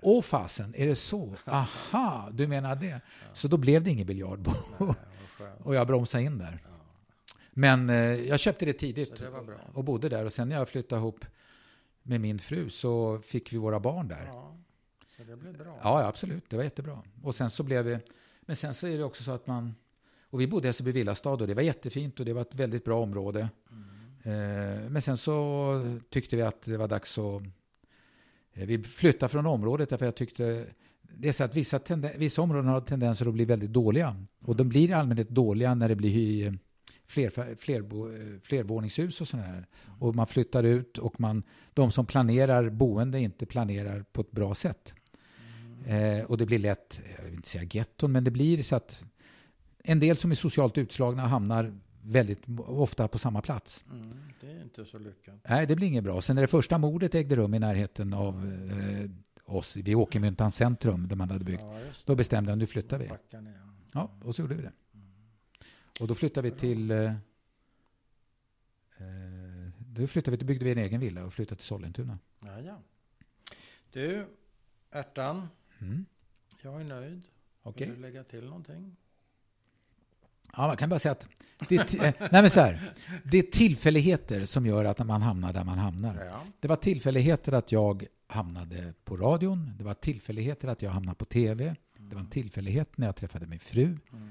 Åh 0.00 0.22
fasen, 0.22 0.74
är 0.76 0.86
det 0.86 0.94
så? 0.96 1.34
Aha, 1.44 2.28
du 2.32 2.46
menar 2.46 2.76
det? 2.76 3.00
Så 3.32 3.48
då 3.48 3.56
blev 3.56 3.82
det 3.82 3.90
ingen 3.90 4.06
biljardbord. 4.06 4.54
Och 5.64 5.74
jag 5.74 5.86
bromsade 5.86 6.24
in 6.24 6.38
där. 6.38 6.58
Men 7.58 7.90
eh, 7.90 7.96
jag 7.96 8.40
köpte 8.40 8.64
det 8.64 8.72
tidigt 8.72 9.16
det 9.16 9.30
och 9.72 9.84
bodde 9.84 10.08
där. 10.08 10.24
Och 10.24 10.32
sen 10.32 10.48
när 10.48 10.56
jag 10.56 10.68
flyttade 10.68 11.00
ihop 11.00 11.24
med 12.02 12.20
min 12.20 12.38
fru 12.38 12.70
så 12.70 13.18
fick 13.18 13.52
vi 13.52 13.56
våra 13.56 13.80
barn 13.80 14.08
där. 14.08 14.24
Ja, 14.26 14.56
det 15.26 15.36
blev 15.36 15.58
bra. 15.58 15.80
Ja, 15.82 16.06
absolut. 16.06 16.44
Det 16.50 16.56
var 16.56 16.64
jättebra. 16.64 17.02
Och 17.22 17.34
sen 17.34 17.50
så 17.50 17.62
blev 17.62 17.84
vi... 17.84 17.98
Men 18.40 18.56
sen 18.56 18.74
så 18.74 18.86
är 18.86 18.98
det 18.98 19.04
också 19.04 19.22
så 19.22 19.30
att 19.30 19.46
man... 19.46 19.74
Och 20.30 20.40
vi 20.40 20.46
bodde 20.46 20.66
i 20.66 20.68
Hässelby 20.68 20.92
villastad 20.92 21.30
och 21.30 21.46
det 21.46 21.54
var 21.54 21.62
jättefint 21.62 22.20
och 22.20 22.26
det 22.26 22.32
var 22.32 22.42
ett 22.42 22.54
väldigt 22.54 22.84
bra 22.84 23.02
område. 23.02 23.48
Eh, 24.22 24.90
men 24.90 25.02
sen 25.02 25.16
så 25.16 25.98
tyckte 26.10 26.36
vi 26.36 26.42
att 26.42 26.62
det 26.62 26.76
var 26.76 26.88
dags 26.88 27.18
att... 27.18 27.42
Eh, 28.52 28.66
vi 28.66 28.82
flyttade 28.82 29.30
från 29.30 29.46
området 29.46 29.88
därför 29.88 30.04
jag 30.04 30.16
tyckte... 30.16 30.66
Det 31.02 31.28
är 31.28 31.32
så 31.32 31.44
att 31.44 31.56
vissa, 31.56 31.80
vissa 32.16 32.42
områden 32.42 32.68
har 32.68 32.80
tendenser 32.80 33.26
att 33.26 33.34
bli 33.34 33.44
väldigt 33.44 33.72
dåliga. 33.72 34.24
Och 34.40 34.56
de 34.56 34.68
blir 34.68 34.88
i 34.88 34.92
allmänhet 34.92 35.28
dåliga 35.28 35.74
när 35.74 35.88
det 35.88 35.96
blir 35.96 36.58
fler, 37.06 37.56
flerbo, 37.56 38.12
eh, 38.12 38.40
flervåningshus 38.42 39.20
och 39.20 39.28
sådär. 39.28 39.48
Mm. 39.48 39.64
Och 39.98 40.14
man 40.14 40.26
flyttar 40.26 40.64
ut 40.64 40.98
och 40.98 41.20
man, 41.20 41.42
de 41.74 41.90
som 41.90 42.06
planerar 42.06 42.70
boende 42.70 43.20
inte 43.20 43.46
planerar 43.46 44.04
på 44.12 44.20
ett 44.20 44.30
bra 44.30 44.54
sätt. 44.54 44.94
Eh, 45.86 46.24
och 46.24 46.38
det 46.38 46.46
blir 46.46 46.58
lätt, 46.58 47.00
jag 47.16 47.24
vill 47.24 47.34
inte 47.34 47.48
säga 47.48 47.64
getton, 47.70 48.12
men 48.12 48.24
det 48.24 48.30
blir 48.30 48.62
så 48.62 48.76
att 48.76 49.04
en 49.78 50.00
del 50.00 50.16
som 50.16 50.30
är 50.30 50.34
socialt 50.34 50.78
utslagna 50.78 51.26
hamnar 51.26 51.78
väldigt 52.02 52.42
ofta 52.58 53.08
på 53.08 53.18
samma 53.18 53.42
plats. 53.42 53.84
Mm, 53.92 54.18
det 54.40 54.46
är 54.46 54.62
inte 54.62 54.84
så 54.84 54.98
lyckat. 54.98 55.34
Nej, 55.48 55.66
det 55.66 55.76
blir 55.76 55.86
inget 55.88 56.04
bra. 56.04 56.22
Sen 56.22 56.34
när 56.34 56.42
det 56.42 56.48
första 56.48 56.78
mordet 56.78 57.14
ägde 57.14 57.36
rum 57.36 57.54
i 57.54 57.58
närheten 57.58 58.14
av 58.14 58.34
eh, 58.70 59.10
oss, 59.54 59.76
vid 59.76 59.94
Åkermyntans 59.94 60.56
centrum, 60.56 61.08
där 61.08 61.16
man 61.16 61.30
hade 61.30 61.44
byggt, 61.44 61.62
Ja, 61.62 61.78
då 62.04 62.14
bestämde 62.14 62.50
jag 62.50 62.58
nu 62.58 62.66
flyttar 62.66 62.98
vi. 62.98 63.10
Ja, 63.92 64.10
och 64.22 64.34
så 64.34 64.42
gjorde 64.42 64.54
vi 64.54 64.62
det. 64.62 64.72
Och 66.00 66.06
då 66.08 66.14
flyttade 66.14 66.50
vi 66.50 66.56
till... 66.56 66.90
Eh, 66.90 67.04
eh, 68.98 69.70
då 69.78 70.06
flyttade 70.06 70.30
vi, 70.30 70.40
då 70.40 70.46
byggde 70.46 70.64
vi 70.64 70.72
en 70.72 70.78
egen 70.78 71.00
villa 71.00 71.24
och 71.24 71.32
flyttade 71.34 71.56
till 71.56 71.66
Sollentuna. 71.66 72.18
Ja, 72.44 72.60
ja. 72.60 72.78
Du, 73.92 74.26
Ärtan, 74.90 75.48
Mm. 75.78 76.06
jag 76.62 76.80
är 76.80 76.84
nöjd. 76.84 77.22
Okej. 77.62 77.86
Vill 77.86 77.96
du 77.96 78.02
lägga 78.02 78.24
till 78.24 78.44
någonting? 78.44 78.96
Ja, 80.56 80.66
man 80.66 80.76
kan 80.76 80.88
bara 80.88 80.98
säga 80.98 81.12
att 81.12 81.28
det 81.68 81.94
eh, 81.94 82.14
nej 82.18 82.28
men 82.42 82.50
så 82.50 82.60
här, 82.60 82.92
det 83.24 83.38
är 83.38 83.42
tillfälligheter 83.42 84.44
som 84.44 84.66
gör 84.66 84.84
att 84.84 84.98
man 85.06 85.22
hamnar 85.22 85.52
där 85.52 85.64
man 85.64 85.78
hamnar. 85.78 86.24
Ja. 86.24 86.42
Det 86.60 86.68
var 86.68 86.76
tillfälligheter 86.76 87.52
att 87.52 87.72
jag 87.72 88.06
hamnade 88.26 88.94
på 89.04 89.16
radion. 89.16 89.72
Det 89.78 89.84
var 89.84 89.94
tillfälligheter 89.94 90.68
att 90.68 90.82
jag 90.82 90.90
hamnade 90.90 91.16
på 91.16 91.24
tv. 91.24 91.76
Det 91.98 92.14
var 92.14 92.20
en 92.22 92.30
tillfällighet 92.30 92.98
när 92.98 93.06
jag 93.06 93.16
träffade 93.16 93.46
min 93.46 93.60
fru. 93.60 93.84
Mm. 94.12 94.30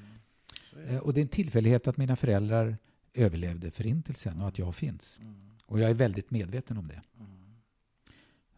Eh. 0.88 0.98
Och 0.98 1.14
det 1.14 1.20
är 1.20 1.22
en 1.22 1.28
tillfällighet 1.28 1.88
att 1.88 1.98
mina 1.98 2.16
föräldrar 2.16 2.78
överlevde 3.14 3.72
förintelsen 3.72 4.42
och 4.42 4.48
att 4.48 4.60
jag 4.60 4.76
finns. 4.76 5.20
Mm. 5.22 5.36
Och 5.66 5.80
jag 5.80 5.90
är 5.90 5.94
väldigt 5.94 6.32
medveten 6.32 6.78
om 6.78 6.88
det. 6.88 7.02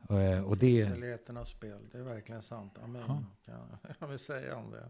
Eh, 0.10 0.44
Och 0.44 0.58
det 0.58 0.84
Tillfälligheternas 0.86 1.50
spel, 1.50 1.80
det 1.92 1.98
är 1.98 2.04
verkligen 2.04 2.42
sant. 2.42 2.78
Amen, 2.84 3.02
Ja. 3.46 3.58
kan 3.82 3.96
jag 4.00 4.08
vill 4.08 4.20
säga 4.20 4.56
om 4.56 4.72
det. 4.72 4.90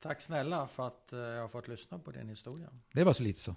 Tack 0.00 0.20
snälla 0.20 0.66
för 0.66 0.86
att 0.86 1.12
eh, 1.12 1.18
jag 1.18 1.40
har 1.40 1.48
fått 1.48 1.68
lyssna 1.68 1.98
på 1.98 2.10
din 2.10 2.28
historia. 2.28 2.68
det 2.92 3.04
var 3.04 3.12
så 3.12 3.22
lite 3.22 3.40
så. 3.40 3.56